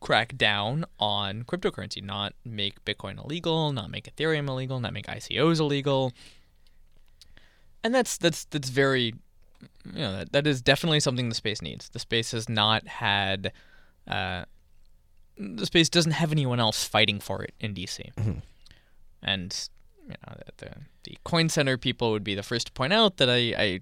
crack 0.00 0.36
down 0.36 0.84
on 0.98 1.42
cryptocurrency, 1.44 2.02
not 2.02 2.34
make 2.44 2.84
Bitcoin 2.84 3.22
illegal, 3.22 3.72
not 3.72 3.90
make 3.90 4.14
Ethereum 4.14 4.48
illegal, 4.48 4.80
not 4.80 4.92
make 4.92 5.06
ICOs 5.06 5.60
illegal. 5.60 6.12
And 7.86 7.94
that's 7.94 8.18
that's 8.18 8.44
that's 8.46 8.68
very 8.68 9.14
you 9.84 10.00
know 10.00 10.16
that, 10.16 10.32
that 10.32 10.46
is 10.46 10.60
definitely 10.60 10.98
something 10.98 11.28
the 11.28 11.36
space 11.36 11.62
needs. 11.62 11.88
The 11.88 12.00
space 12.00 12.32
has 12.32 12.48
not 12.48 12.88
had 12.88 13.52
uh, 14.08 14.44
the 15.38 15.66
space 15.66 15.88
doesn't 15.88 16.10
have 16.12 16.32
anyone 16.32 16.58
else 16.58 16.82
fighting 16.82 17.20
for 17.20 17.44
it 17.44 17.54
in 17.60 17.74
DC. 17.74 18.12
Mhm. 18.14 18.42
And 19.22 19.68
you 20.02 20.14
know 20.26 20.34
the, 20.58 20.64
the 20.66 20.70
the 21.04 21.18
Coin 21.24 21.48
Center 21.48 21.78
people 21.78 22.10
would 22.10 22.24
be 22.24 22.34
the 22.34 22.42
first 22.42 22.66
to 22.66 22.72
point 22.72 22.92
out 22.92 23.18
that 23.18 23.30
I, 23.30 23.54
I 23.56 23.80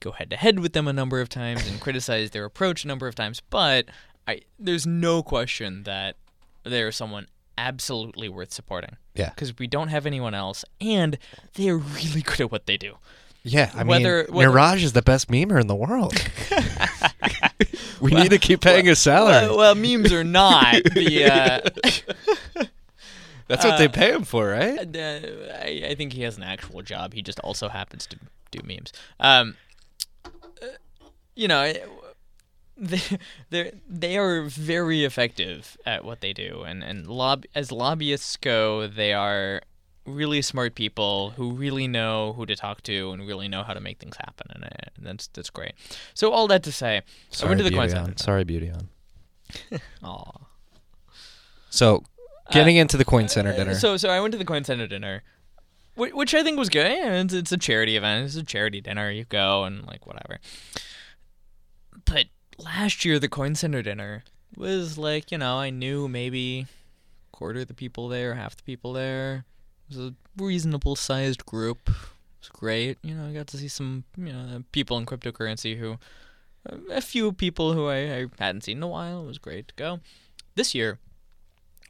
go 0.00 0.12
head 0.12 0.28
to 0.28 0.36
head 0.36 0.58
with 0.58 0.74
them 0.74 0.86
a 0.86 0.92
number 0.92 1.22
of 1.22 1.30
times 1.30 1.66
and 1.66 1.80
criticize 1.86 2.32
their 2.32 2.44
approach 2.44 2.84
a 2.84 2.88
number 2.88 3.06
of 3.08 3.14
times, 3.14 3.40
but 3.48 3.86
I 4.28 4.42
there's 4.58 4.86
no 4.86 5.22
question 5.22 5.84
that 5.84 6.16
they're 6.64 6.92
someone 6.92 7.28
absolutely 7.58 8.28
worth 8.28 8.52
supporting. 8.52 8.96
Yeah. 9.14 9.30
Because 9.30 9.58
we 9.58 9.66
don't 9.66 9.88
have 9.88 10.06
anyone 10.06 10.34
else, 10.34 10.64
and 10.80 11.18
they 11.54 11.68
are 11.68 11.76
really 11.78 12.22
good 12.26 12.40
at 12.42 12.52
what 12.52 12.66
they 12.66 12.76
do. 12.76 12.96
Yeah, 13.44 13.72
I 13.74 13.82
Whether- 13.82 14.24
mean, 14.28 14.34
whether- 14.36 14.50
Neeraj 14.52 14.82
is 14.82 14.92
the 14.92 15.02
best 15.02 15.28
memer 15.28 15.60
in 15.60 15.66
the 15.66 15.74
world. 15.74 16.14
we 18.00 18.12
need 18.12 18.30
to 18.30 18.38
keep 18.38 18.60
paying 18.60 18.84
his 18.86 19.00
salary. 19.00 19.48
Well, 19.48 19.56
well, 19.58 19.74
memes 19.74 20.12
are 20.12 20.22
not 20.24 20.74
the. 20.94 21.24
Uh, 21.24 22.64
That's 23.48 23.64
what 23.64 23.76
they 23.78 23.86
uh, 23.88 23.90
pay 23.90 24.12
him 24.12 24.22
for, 24.24 24.48
right? 24.48 24.78
uh, 24.96 25.20
I, 25.60 25.86
I 25.90 25.94
think 25.96 26.12
he 26.14 26.22
has 26.22 26.36
an 26.36 26.42
actual 26.44 26.80
job. 26.82 27.12
He 27.12 27.20
just 27.20 27.38
also 27.40 27.68
happens 27.68 28.06
to 28.06 28.16
do 28.50 28.60
memes. 28.64 28.92
Um, 29.20 29.56
uh, 30.24 30.30
you 31.34 31.48
know, 31.48 31.72
they 32.90 33.00
they 33.50 33.72
they 33.88 34.18
are 34.18 34.42
very 34.42 35.04
effective 35.04 35.76
at 35.86 36.04
what 36.04 36.20
they 36.20 36.32
do, 36.32 36.62
and 36.66 36.82
and 36.82 37.06
lob 37.06 37.44
as 37.54 37.70
lobbyists 37.70 38.36
go, 38.36 38.88
they 38.88 39.12
are 39.12 39.62
really 40.04 40.42
smart 40.42 40.74
people 40.74 41.30
who 41.36 41.52
really 41.52 41.86
know 41.86 42.32
who 42.32 42.44
to 42.44 42.56
talk 42.56 42.82
to 42.82 43.12
and 43.12 43.24
really 43.24 43.46
know 43.46 43.62
how 43.62 43.72
to 43.72 43.80
make 43.80 44.00
things 44.00 44.16
happen, 44.16 44.48
and, 44.50 44.64
uh, 44.64 44.68
and 44.96 45.06
that's 45.06 45.28
that's 45.28 45.48
great. 45.50 45.74
So 46.12 46.32
all 46.32 46.48
that 46.48 46.64
to 46.64 46.72
say, 46.72 47.02
I 47.40 47.46
went 47.46 47.58
to 47.58 47.64
the 47.64 47.70
coin 47.70 47.86
Beauty 47.86 47.90
center. 47.90 48.10
on. 48.10 48.16
Sorry, 48.16 48.42
beauty 48.44 48.70
on. 48.70 48.88
Aw. 50.02 50.32
So, 51.70 52.02
getting 52.50 52.76
into 52.76 52.96
the 52.96 53.04
coin 53.04 53.28
center 53.28 53.52
Uh, 53.52 53.56
dinner. 53.56 53.74
So 53.76 53.96
so 53.96 54.08
I 54.10 54.18
went 54.20 54.32
to 54.32 54.38
the 54.38 54.44
Coin 54.44 54.64
Center 54.64 54.86
dinner, 54.88 55.22
which, 55.94 56.12
which 56.12 56.34
I 56.34 56.42
think 56.42 56.58
was 56.58 56.68
good. 56.68 56.90
It's, 56.90 57.32
it's 57.32 57.52
a 57.52 57.56
charity 57.56 57.96
event. 57.96 58.26
It's 58.26 58.36
a 58.36 58.42
charity 58.42 58.80
dinner. 58.80 59.08
You 59.10 59.24
go 59.24 59.64
and 59.64 59.86
like 59.86 60.06
whatever. 60.06 60.40
But 62.04 62.26
last 62.62 63.04
year 63.04 63.18
the 63.18 63.28
Coin 63.28 63.54
Center 63.54 63.82
dinner 63.82 64.24
was 64.56 64.98
like 64.98 65.30
you 65.30 65.38
know 65.38 65.58
I 65.58 65.70
knew 65.70 66.08
maybe 66.08 66.66
quarter 67.42 67.60
of 67.60 67.66
the 67.66 67.74
people 67.74 68.08
there, 68.08 68.34
half 68.34 68.56
the 68.56 68.62
people 68.62 68.92
there. 68.92 69.44
It 69.90 69.96
was 69.96 70.06
a 70.08 70.14
reasonable 70.36 70.94
sized 70.94 71.44
group. 71.44 71.88
It 71.88 71.94
was 72.40 72.48
great. 72.50 72.98
You 73.02 73.14
know, 73.14 73.26
I 73.26 73.32
got 73.32 73.48
to 73.48 73.56
see 73.56 73.68
some 73.68 74.04
you 74.16 74.32
know 74.32 74.62
people 74.70 74.96
in 74.98 75.06
cryptocurrency 75.06 75.76
who, 75.76 75.98
a 76.90 77.00
few 77.00 77.32
people 77.32 77.72
who 77.72 77.88
I, 77.88 77.96
I 77.96 78.26
hadn't 78.38 78.62
seen 78.62 78.76
in 78.76 78.82
a 78.82 78.88
while. 78.88 79.24
It 79.24 79.26
was 79.26 79.38
great 79.38 79.68
to 79.68 79.74
go. 79.74 80.00
This 80.54 80.74
year, 80.74 80.98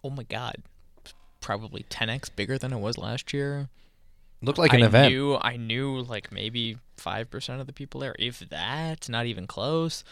oh 0.03 0.11
my 0.11 0.23
god, 0.23 0.57
probably 1.41 1.85
10x 1.91 2.31
bigger 2.35 2.57
than 2.57 2.73
it 2.73 2.79
was 2.79 2.97
last 2.97 3.33
year. 3.35 3.69
Looked 4.41 4.59
like 4.59 4.73
an 4.73 4.83
I 4.83 4.87
event. 4.87 5.13
Knew, 5.13 5.37
I 5.37 5.57
knew 5.57 6.01
like 6.01 6.33
maybe 6.33 6.79
five 6.97 7.31
percent 7.31 7.61
of 7.61 7.67
the 7.67 7.73
people 7.73 8.01
there, 8.01 8.17
if 8.19 8.41
that, 8.41 9.09
not 9.09 9.27
even 9.27 9.47
close. 9.47 10.03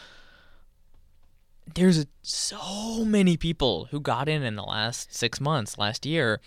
There's 1.73 1.99
a, 1.99 2.05
so 2.21 3.05
many 3.05 3.37
people 3.37 3.85
who 3.91 3.99
got 3.99 4.27
in 4.27 4.43
in 4.43 4.55
the 4.55 4.63
last 4.63 5.13
six 5.13 5.39
months, 5.39 5.77
last 5.77 6.05
year, 6.05 6.41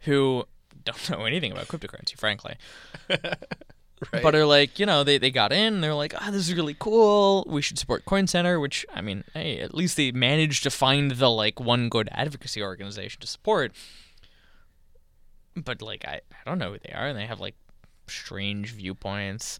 who 0.00 0.44
don't 0.84 1.10
know 1.10 1.24
anything 1.24 1.52
about 1.52 1.68
cryptocurrency, 1.68 2.16
frankly. 2.16 2.56
But 4.10 4.34
are 4.34 4.44
like, 4.44 4.78
you 4.78 4.84
know, 4.84 5.04
they, 5.04 5.16
they 5.16 5.30
got 5.30 5.52
in, 5.52 5.80
they're 5.80 5.94
like, 5.94 6.14
ah, 6.20 6.30
this 6.30 6.48
is 6.48 6.54
really 6.54 6.76
cool. 6.78 7.46
We 7.48 7.62
should 7.62 7.78
support 7.78 8.04
Coin 8.04 8.26
Center, 8.26 8.60
which, 8.60 8.84
I 8.92 9.00
mean, 9.00 9.24
hey, 9.32 9.58
at 9.60 9.74
least 9.74 9.96
they 9.96 10.12
managed 10.12 10.62
to 10.64 10.70
find 10.70 11.12
the, 11.12 11.30
like, 11.30 11.58
one 11.58 11.88
good 11.88 12.08
advocacy 12.12 12.62
organization 12.62 13.20
to 13.22 13.26
support. 13.26 13.72
But, 15.54 15.80
like, 15.80 16.04
I, 16.06 16.20
I 16.30 16.36
don't 16.44 16.58
know 16.58 16.72
who 16.72 16.78
they 16.78 16.92
are, 16.92 17.06
and 17.06 17.18
they 17.18 17.24
have, 17.24 17.40
like, 17.40 17.54
strange 18.06 18.72
viewpoints. 18.72 19.58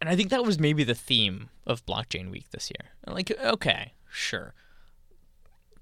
And 0.00 0.10
I 0.10 0.16
think 0.16 0.30
that 0.30 0.44
was 0.44 0.58
maybe 0.58 0.84
the 0.84 0.94
theme 0.94 1.48
of 1.66 1.84
Blockchain 1.86 2.30
Week 2.30 2.50
this 2.50 2.70
year. 2.70 2.90
Like, 3.06 3.30
okay, 3.42 3.94
sure. 4.10 4.54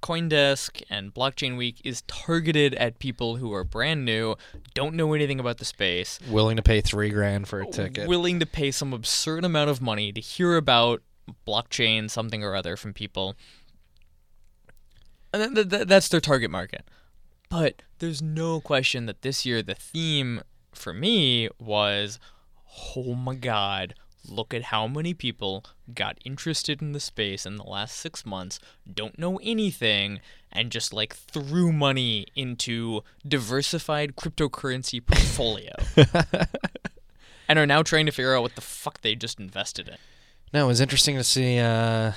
Coindesk 0.02 0.82
and 0.90 1.14
Blockchain 1.14 1.56
Week 1.56 1.80
is 1.82 2.02
targeted 2.02 2.74
at 2.74 2.98
people 2.98 3.36
who 3.36 3.52
are 3.54 3.64
brand 3.64 4.04
new, 4.04 4.36
don't 4.74 4.94
know 4.94 5.14
anything 5.14 5.40
about 5.40 5.56
the 5.58 5.64
space, 5.64 6.18
Willing 6.28 6.56
to 6.56 6.62
pay 6.62 6.80
three 6.82 7.08
grand 7.08 7.48
for 7.48 7.60
a 7.60 7.66
ticket. 7.66 8.06
willing 8.06 8.38
to 8.40 8.46
pay 8.46 8.70
some 8.70 8.92
absurd 8.92 9.44
amount 9.44 9.70
of 9.70 9.80
money 9.80 10.12
to 10.12 10.20
hear 10.20 10.56
about 10.56 11.02
blockchain 11.46 12.10
something 12.10 12.44
or 12.44 12.54
other 12.54 12.76
from 12.76 12.92
people. 12.92 13.34
And 15.32 15.42
th- 15.42 15.54
th- 15.54 15.68
th- 15.70 15.88
that's 15.88 16.08
their 16.08 16.20
target 16.20 16.50
market. 16.50 16.84
But 17.48 17.82
there's 17.98 18.20
no 18.20 18.60
question 18.60 19.06
that 19.06 19.22
this 19.22 19.46
year 19.46 19.62
the 19.62 19.74
theme 19.74 20.42
for 20.74 20.92
me 20.92 21.48
was 21.58 22.18
oh 22.96 23.14
my 23.14 23.34
god, 23.36 23.94
look 24.28 24.54
at 24.54 24.64
how 24.64 24.86
many 24.86 25.14
people 25.14 25.64
got 25.94 26.18
interested 26.24 26.80
in 26.80 26.92
the 26.92 27.00
space 27.00 27.46
in 27.46 27.56
the 27.56 27.64
last 27.64 27.96
six 27.96 28.24
months, 28.24 28.58
don't 28.92 29.18
know 29.18 29.38
anything, 29.42 30.20
and 30.52 30.70
just 30.70 30.92
like 30.92 31.14
threw 31.14 31.72
money 31.72 32.26
into 32.34 33.02
diversified 33.26 34.16
cryptocurrency 34.16 35.04
portfolio. 35.06 35.72
and 37.48 37.58
are 37.58 37.66
now 37.66 37.82
trying 37.82 38.06
to 38.06 38.12
figure 38.12 38.34
out 38.34 38.42
what 38.42 38.54
the 38.54 38.60
fuck 38.60 39.00
they 39.00 39.14
just 39.14 39.38
invested 39.38 39.88
in. 39.88 39.96
No, 40.52 40.64
it 40.64 40.68
was 40.68 40.80
interesting 40.80 41.16
to 41.16 41.24
see. 41.24 41.58
Uh, 41.58 42.12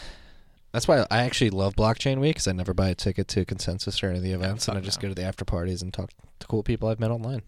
that's 0.72 0.88
why 0.88 1.06
I 1.10 1.24
actually 1.24 1.50
love 1.50 1.76
Blockchain 1.76 2.20
Week 2.20 2.36
because 2.36 2.48
I 2.48 2.52
never 2.52 2.74
buy 2.74 2.90
a 2.90 2.96
ticket 2.96 3.28
to 3.30 3.46
Consensus 3.46 4.04
or 4.04 4.10
any 4.10 4.18
of 4.18 4.24
the 4.24 4.34
events, 4.34 4.68
and 4.68 4.78
I 4.78 4.82
just 4.82 5.00
no. 5.00 5.04
go 5.04 5.08
to 5.10 5.16
the 5.16 5.24
after 5.24 5.44
parties 5.44 5.82
and 5.82 5.94
talk 5.94 6.12
to 6.40 6.48
cool 6.48 6.62
people 6.62 6.90
I've 6.90 7.00
met 7.00 7.12
online. 7.12 7.42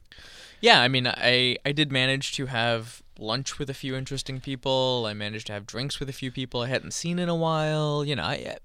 Yeah, 0.62 0.82
I 0.82 0.88
mean, 0.88 1.08
I 1.08 1.58
I 1.66 1.72
did 1.72 1.92
manage 1.92 2.34
to 2.38 2.48
have 2.48 3.04
lunch 3.20 3.60
with 3.60 3.70
a 3.70 3.74
few 3.74 3.96
interesting 3.96 4.40
people. 4.40 5.06
I 5.08 5.14
managed 5.14 5.48
to 5.48 5.54
have 5.54 5.66
drinks 5.68 6.00
with 6.00 6.10
a 6.10 6.14
few 6.14 6.32
people 6.32 6.62
I 6.62 6.68
hadn't 6.68 6.92
seen 6.92 7.20
in 7.20 7.30
a 7.30 7.36
while. 7.36 8.04
You 8.06 8.16
know, 8.16 8.24
I, 8.24 8.58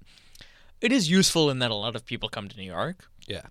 it 0.81 0.91
is 0.91 1.09
useful 1.09 1.49
in 1.49 1.59
that 1.59 1.71
a 1.71 1.75
lot 1.75 1.95
of 1.95 2.05
people 2.05 2.29
come 2.29 2.47
to 2.49 2.57
New 2.57 2.63
York, 2.63 3.07
Yeah. 3.27 3.43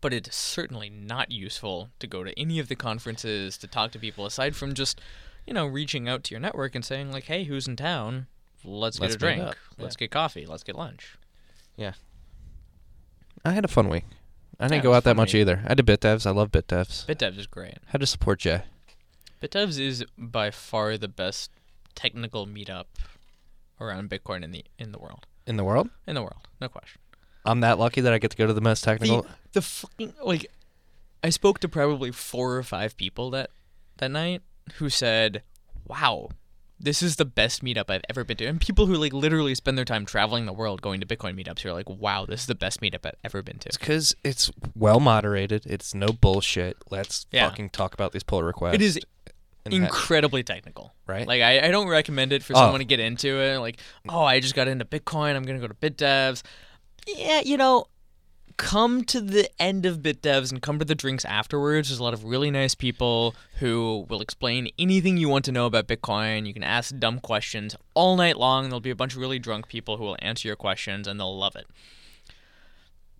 but 0.00 0.12
it 0.12 0.28
is 0.28 0.34
certainly 0.34 0.90
not 0.90 1.30
useful 1.30 1.90
to 2.00 2.06
go 2.06 2.24
to 2.24 2.38
any 2.38 2.58
of 2.58 2.68
the 2.68 2.76
conferences 2.76 3.56
to 3.58 3.66
talk 3.66 3.92
to 3.92 3.98
people 3.98 4.26
aside 4.26 4.56
from 4.56 4.74
just, 4.74 5.00
you 5.46 5.52
know, 5.54 5.66
reaching 5.66 6.08
out 6.08 6.24
to 6.24 6.30
your 6.34 6.40
network 6.40 6.74
and 6.74 6.84
saying 6.84 7.12
like, 7.12 7.24
"Hey, 7.24 7.44
who's 7.44 7.68
in 7.68 7.76
town? 7.76 8.26
Let's, 8.64 8.98
Let's 9.00 9.14
get 9.14 9.16
a 9.16 9.18
drink. 9.36 9.42
up." 9.42 9.56
Let's 9.78 9.96
get 9.96 10.10
coffee. 10.10 10.46
Let's 10.46 10.62
get 10.64 10.76
lunch." 10.76 11.16
Yeah. 11.76 11.92
I 13.44 13.52
had 13.52 13.64
a 13.64 13.68
fun 13.68 13.88
week. 13.88 14.04
I 14.58 14.64
didn't 14.64 14.78
Yeah, 14.78 14.82
go 14.82 14.90
was 14.90 14.96
out 14.98 15.04
that 15.04 15.10
fun 15.10 15.16
much 15.16 15.34
either. 15.34 15.62
I 15.66 15.74
did 15.74 15.86
BitDevs. 15.86 16.26
I 16.26 16.30
love 16.32 16.50
BitDevs. 16.50 17.06
BitDevs 17.06 17.38
is 17.38 17.46
great. 17.46 17.78
Had 17.86 18.02
to 18.02 18.06
support 18.06 18.40
Jay. 18.40 18.62
BitDevs 19.40 19.78
is 19.78 20.04
by 20.18 20.50
far 20.50 20.96
the 20.98 21.08
best 21.08 21.50
technical 21.94 22.46
meetup 22.46 22.84
around 23.80 24.10
Bitcoin 24.10 24.42
in 24.44 24.52
the 24.52 24.64
in 24.78 24.92
the 24.92 24.98
world. 24.98 25.26
In 25.46 25.56
the 25.56 25.64
world? 25.64 25.88
In 26.06 26.14
the 26.14 26.22
world, 26.22 26.46
no 26.60 26.68
question. 26.68 27.00
I'm 27.44 27.60
that 27.60 27.78
lucky 27.78 28.00
that 28.02 28.12
I 28.12 28.18
get 28.18 28.30
to 28.32 28.36
go 28.36 28.46
to 28.46 28.52
the 28.52 28.60
most 28.60 28.84
technical. 28.84 29.22
The, 29.22 29.28
the 29.54 29.62
fucking 29.62 30.14
like, 30.22 30.46
I 31.24 31.30
spoke 31.30 31.58
to 31.60 31.68
probably 31.68 32.10
four 32.12 32.56
or 32.56 32.62
five 32.62 32.96
people 32.96 33.30
that 33.30 33.50
that 33.96 34.10
night 34.10 34.42
who 34.74 34.90
said, 34.90 35.42
"Wow, 35.86 36.28
this 36.78 37.02
is 37.02 37.16
the 37.16 37.24
best 37.24 37.64
meetup 37.64 37.88
I've 37.88 38.04
ever 38.10 38.24
been 38.24 38.36
to." 38.36 38.46
And 38.46 38.60
people 38.60 38.84
who 38.86 38.94
like 38.94 39.14
literally 39.14 39.54
spend 39.54 39.78
their 39.78 39.86
time 39.86 40.04
traveling 40.04 40.44
the 40.44 40.52
world 40.52 40.82
going 40.82 41.00
to 41.00 41.06
Bitcoin 41.06 41.34
meetups 41.42 41.60
who 41.60 41.70
are 41.70 41.72
like, 41.72 41.88
"Wow, 41.88 42.26
this 42.26 42.42
is 42.42 42.46
the 42.46 42.54
best 42.54 42.82
meetup 42.82 43.06
I've 43.06 43.14
ever 43.24 43.42
been 43.42 43.58
to." 43.60 43.68
It's 43.68 43.78
because 43.78 44.14
it's 44.22 44.50
well 44.76 45.00
moderated. 45.00 45.64
It's 45.64 45.94
no 45.94 46.08
bullshit. 46.08 46.76
Let's 46.90 47.26
Yeah. 47.32 47.48
fucking 47.48 47.70
talk 47.70 47.94
about 47.94 48.12
these 48.12 48.22
pull 48.22 48.42
requests. 48.42 48.74
It 48.74 48.82
is 48.82 49.00
and 49.72 49.84
incredibly 49.84 50.42
technical. 50.42 50.92
right? 51.06 51.26
Like 51.26 51.42
I, 51.42 51.66
I 51.66 51.70
don't 51.70 51.88
recommend 51.88 52.32
it 52.32 52.42
for 52.42 52.54
Oh. 52.54 52.60
someone 52.60 52.80
to 52.80 52.84
get 52.84 53.00
into 53.00 53.40
it. 53.40 53.58
Like, 53.58 53.78
oh, 54.08 54.22
I 54.24 54.40
just 54.40 54.54
got 54.54 54.68
into 54.68 54.84
Bitcoin. 54.84 55.34
I'm 55.36 55.42
gonna 55.44 55.58
go 55.58 55.68
to 55.68 55.74
BitDevs. 55.74 56.42
Yeah, 57.06 57.40
you 57.40 57.56
know, 57.56 57.86
come 58.56 59.04
to 59.04 59.20
the 59.22 59.48
end 59.58 59.86
of 59.86 60.00
BitDevs 60.00 60.52
and 60.52 60.60
come 60.60 60.78
to 60.78 60.84
the 60.84 60.94
drinks 60.94 61.24
afterwards. 61.24 61.88
There's 61.88 61.98
a 61.98 62.02
lot 62.04 62.12
of 62.12 62.24
really 62.24 62.50
nice 62.50 62.74
people 62.74 63.34
who 63.58 64.04
will 64.10 64.20
explain 64.20 64.68
anything 64.78 65.16
you 65.16 65.28
want 65.30 65.46
to 65.46 65.52
know 65.52 65.64
about 65.66 65.86
Bitcoin. 65.88 66.46
You 66.46 66.52
can 66.52 66.62
ask 66.62 66.94
dumb 66.98 67.20
questions 67.20 67.74
all 67.94 68.16
night 68.16 68.36
long. 68.36 68.64
There'll 68.64 68.80
be 68.80 68.90
a 68.90 68.94
bunch 68.94 69.14
of 69.14 69.18
really 69.20 69.38
drunk 69.38 69.68
people 69.68 69.96
who 69.96 70.04
will 70.04 70.16
answer 70.20 70.46
your 70.46 70.56
questions 70.56 71.08
and 71.08 71.18
they'll 71.18 71.36
love 71.38 71.56
it. 71.56 71.66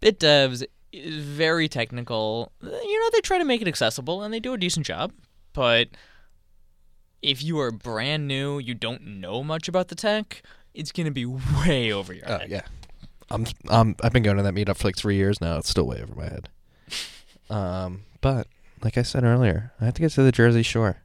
BitDevs 0.02 0.64
is 0.92 1.16
very 1.24 1.68
technical. 1.68 2.52
You 2.62 3.00
know, 3.00 3.08
they 3.12 3.20
try 3.20 3.38
to 3.38 3.44
make 3.44 3.62
it 3.62 3.68
accessible 3.68 4.22
and 4.22 4.32
they 4.32 4.40
do 4.40 4.52
a 4.52 4.58
decent 4.58 4.86
job, 4.86 5.12
but 5.52 5.88
if 7.22 7.42
you 7.42 7.58
are 7.60 7.70
brand 7.70 8.26
new, 8.28 8.58
you 8.58 8.74
don't 8.74 9.04
know 9.06 9.42
much 9.42 9.68
about 9.68 9.88
the 9.88 9.94
tech, 9.94 10.42
it's 10.74 10.92
gonna 10.92 11.10
be 11.10 11.24
way 11.26 11.92
over 11.92 12.12
your 12.12 12.24
Oh 12.28 12.38
head. 12.38 12.50
yeah. 12.50 12.62
I'm 13.30 13.46
um 13.68 13.94
I've 14.02 14.12
been 14.12 14.22
going 14.24 14.38
to 14.38 14.42
that 14.42 14.54
meetup 14.54 14.76
for 14.78 14.88
like 14.88 14.96
three 14.96 15.14
years 15.16 15.40
now. 15.40 15.58
It's 15.58 15.68
still 15.70 15.86
way 15.86 16.02
over 16.02 16.14
my 16.14 16.24
head. 16.24 16.48
Um, 17.48 18.02
but 18.20 18.46
like 18.84 18.96
I 18.96 19.02
said 19.02 19.24
earlier, 19.24 19.72
I 19.80 19.86
have 19.86 19.94
to 19.94 20.00
get 20.02 20.12
to 20.12 20.22
the 20.22 20.30
Jersey 20.30 20.62
Shore. 20.62 20.98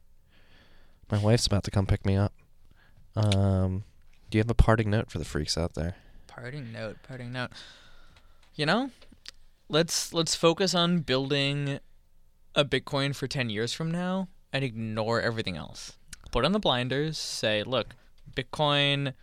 My 1.12 1.18
wife's 1.18 1.48
about 1.48 1.64
to 1.64 1.72
come 1.72 1.88
pick 1.88 2.06
me 2.06 2.16
up. 2.16 2.34
Um, 3.16 3.84
do 4.30 4.38
you 4.38 4.42
have 4.42 4.50
a 4.52 4.54
parting 4.54 4.92
note 4.92 5.10
for 5.10 5.18
the 5.18 5.26
freaks 5.26 5.58
out 5.58 5.74
there? 5.74 5.96
Parting 6.28 6.72
note, 6.72 6.98
parting 7.08 7.32
note. 7.32 7.50
You 8.54 8.68
know, 8.68 8.92
let's 9.70 10.14
let's 10.14 10.36
focus 10.36 10.76
on 10.76 11.00
building 11.00 11.80
a 12.54 12.64
Bitcoin 12.64 13.16
for 13.16 13.28
ten 13.28 13.50
years 13.50 13.74
from 13.74 13.90
now 13.90 14.28
and 14.54 14.64
ignore 14.64 15.20
everything 15.22 15.58
else. 15.58 15.94
Put 16.36 16.44
on 16.44 16.52
the 16.52 16.60
blinders. 16.60 17.18
Say, 17.18 17.64
look, 17.64 17.95
Bitcoin 18.36 19.14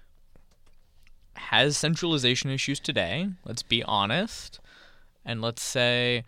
has 1.35 1.77
centralization 1.77 2.49
issues 2.49 2.81
today. 2.81 3.29
Let's 3.45 3.63
be 3.63 3.83
honest, 3.83 4.61
and 5.23 5.43
let's 5.43 5.61
say, 5.61 6.25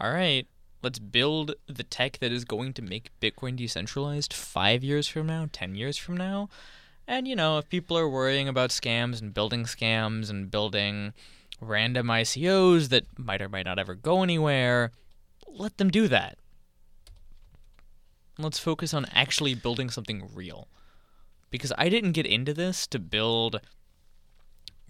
all 0.00 0.10
right, 0.10 0.46
let's 0.82 0.98
build 0.98 1.56
the 1.66 1.82
tech 1.82 2.16
that 2.20 2.32
is 2.32 2.46
going 2.46 2.72
to 2.72 2.80
make 2.80 3.10
Bitcoin 3.20 3.56
decentralized 3.56 4.32
five 4.32 4.82
years 4.82 5.06
from 5.06 5.26
now, 5.26 5.50
ten 5.52 5.74
years 5.74 5.98
from 5.98 6.16
now. 6.16 6.48
And 7.06 7.28
you 7.28 7.36
know, 7.36 7.58
if 7.58 7.68
people 7.68 7.98
are 7.98 8.08
worrying 8.08 8.48
about 8.48 8.70
scams 8.70 9.20
and 9.20 9.34
building 9.34 9.64
scams 9.64 10.30
and 10.30 10.50
building 10.50 11.12
random 11.60 12.06
ICOs 12.06 12.88
that 12.88 13.04
might 13.18 13.42
or 13.42 13.50
might 13.50 13.66
not 13.66 13.78
ever 13.78 13.94
go 13.94 14.22
anywhere, 14.22 14.92
let 15.46 15.76
them 15.76 15.90
do 15.90 16.08
that. 16.08 16.38
Let's 18.38 18.58
focus 18.58 18.94
on 18.94 19.06
actually 19.12 19.54
building 19.54 19.90
something 19.90 20.28
real. 20.34 20.68
Because 21.50 21.72
I 21.76 21.88
didn't 21.88 22.12
get 22.12 22.26
into 22.26 22.54
this 22.54 22.86
to 22.88 22.98
build 22.98 23.60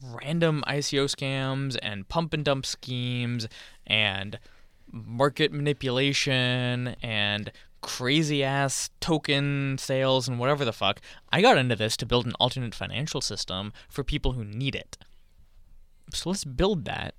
random 0.02 0.62
ICO 0.66 1.04
scams 1.06 1.76
and 1.82 2.08
pump 2.08 2.32
and 2.34 2.44
dump 2.44 2.66
schemes 2.66 3.48
and 3.86 4.38
market 4.90 5.52
manipulation 5.52 6.96
and 7.02 7.52
crazy 7.80 8.44
ass 8.44 8.90
token 9.00 9.76
sales 9.78 10.28
and 10.28 10.38
whatever 10.38 10.64
the 10.64 10.72
fuck. 10.72 11.00
I 11.32 11.40
got 11.40 11.58
into 11.58 11.74
this 11.76 11.96
to 11.98 12.06
build 12.06 12.26
an 12.26 12.32
alternate 12.38 12.74
financial 12.74 13.20
system 13.20 13.72
for 13.88 14.04
people 14.04 14.32
who 14.32 14.44
need 14.44 14.74
it. 14.74 14.98
So 16.12 16.30
let's 16.30 16.44
build 16.44 16.84
that 16.84 17.14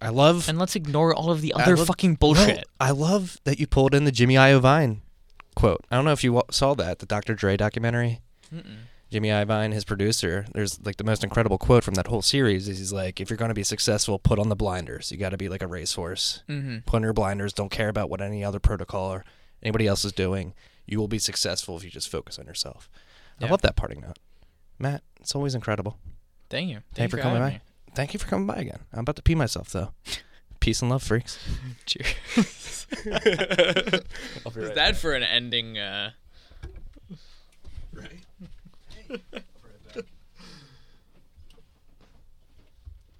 I 0.00 0.08
love 0.08 0.48
and 0.48 0.58
let's 0.58 0.74
ignore 0.74 1.14
all 1.14 1.30
of 1.30 1.40
the 1.42 1.52
other 1.54 1.76
love- 1.76 1.86
fucking 1.86 2.12
No, 2.12 2.16
bullshit. 2.16 2.64
I 2.80 2.90
love 2.90 3.38
that 3.44 3.60
you 3.60 3.66
pulled 3.66 3.94
in 3.94 4.04
the 4.04 4.10
Jimmy 4.10 4.34
Iovine 4.34 5.01
quote. 5.54 5.84
I 5.90 5.96
don't 5.96 6.04
know 6.04 6.12
if 6.12 6.24
you 6.24 6.42
saw 6.50 6.74
that 6.74 6.98
the 6.98 7.06
Dr. 7.06 7.34
Dre 7.34 7.56
documentary. 7.56 8.20
Mm-mm. 8.54 8.76
Jimmy 9.10 9.28
Iovine, 9.28 9.74
his 9.74 9.84
producer, 9.84 10.46
there's 10.54 10.80
like 10.86 10.96
the 10.96 11.04
most 11.04 11.22
incredible 11.22 11.58
quote 11.58 11.84
from 11.84 11.94
that 11.94 12.06
whole 12.06 12.22
series. 12.22 12.66
Is 12.66 12.78
he's 12.78 12.92
like, 12.94 13.20
if 13.20 13.28
you're 13.28 13.36
going 13.36 13.50
to 13.50 13.54
be 13.54 13.62
successful, 13.62 14.18
put 14.18 14.38
on 14.38 14.48
the 14.48 14.56
blinders. 14.56 15.12
You 15.12 15.18
got 15.18 15.30
to 15.30 15.36
be 15.36 15.50
like 15.50 15.62
a 15.62 15.66
racehorse. 15.66 16.42
Mm-hmm. 16.48 16.78
Put 16.86 16.96
on 16.96 17.02
your 17.02 17.12
blinders. 17.12 17.52
Don't 17.52 17.70
care 17.70 17.90
about 17.90 18.08
what 18.08 18.22
any 18.22 18.42
other 18.42 18.58
protocol 18.58 19.12
or 19.12 19.24
anybody 19.62 19.86
else 19.86 20.06
is 20.06 20.12
doing. 20.12 20.54
You 20.86 20.98
will 20.98 21.08
be 21.08 21.18
successful 21.18 21.76
if 21.76 21.84
you 21.84 21.90
just 21.90 22.08
focus 22.08 22.38
on 22.38 22.46
yourself. 22.46 22.88
Yeah. 23.38 23.48
I 23.48 23.50
love 23.50 23.60
that 23.62 23.76
parting 23.76 24.00
note, 24.00 24.18
Matt. 24.78 25.02
It's 25.20 25.34
always 25.34 25.54
incredible. 25.54 25.98
Thank 26.48 26.70
you. 26.70 26.76
Thank, 26.76 26.94
Thank 26.94 27.04
you 27.04 27.10
for, 27.10 27.16
for 27.18 27.22
coming 27.22 27.42
by. 27.42 27.50
Me. 27.50 27.60
Thank 27.94 28.14
you 28.14 28.18
for 28.18 28.26
coming 28.26 28.46
by 28.46 28.56
again. 28.56 28.80
I'm 28.94 29.00
about 29.00 29.16
to 29.16 29.22
pee 29.22 29.34
myself 29.34 29.70
though. 29.70 29.92
Peace 30.62 30.80
and 30.80 30.92
love, 30.92 31.02
freaks. 31.02 31.40
Cheers. 31.86 32.86
I'll 34.46 34.52
right 34.52 34.62
Is 34.62 34.68
that 34.68 34.92
back. 34.92 34.94
for 34.94 35.12
an 35.12 35.24
ending? 35.24 35.76
Uh... 35.76 36.12
Right. 37.92 38.20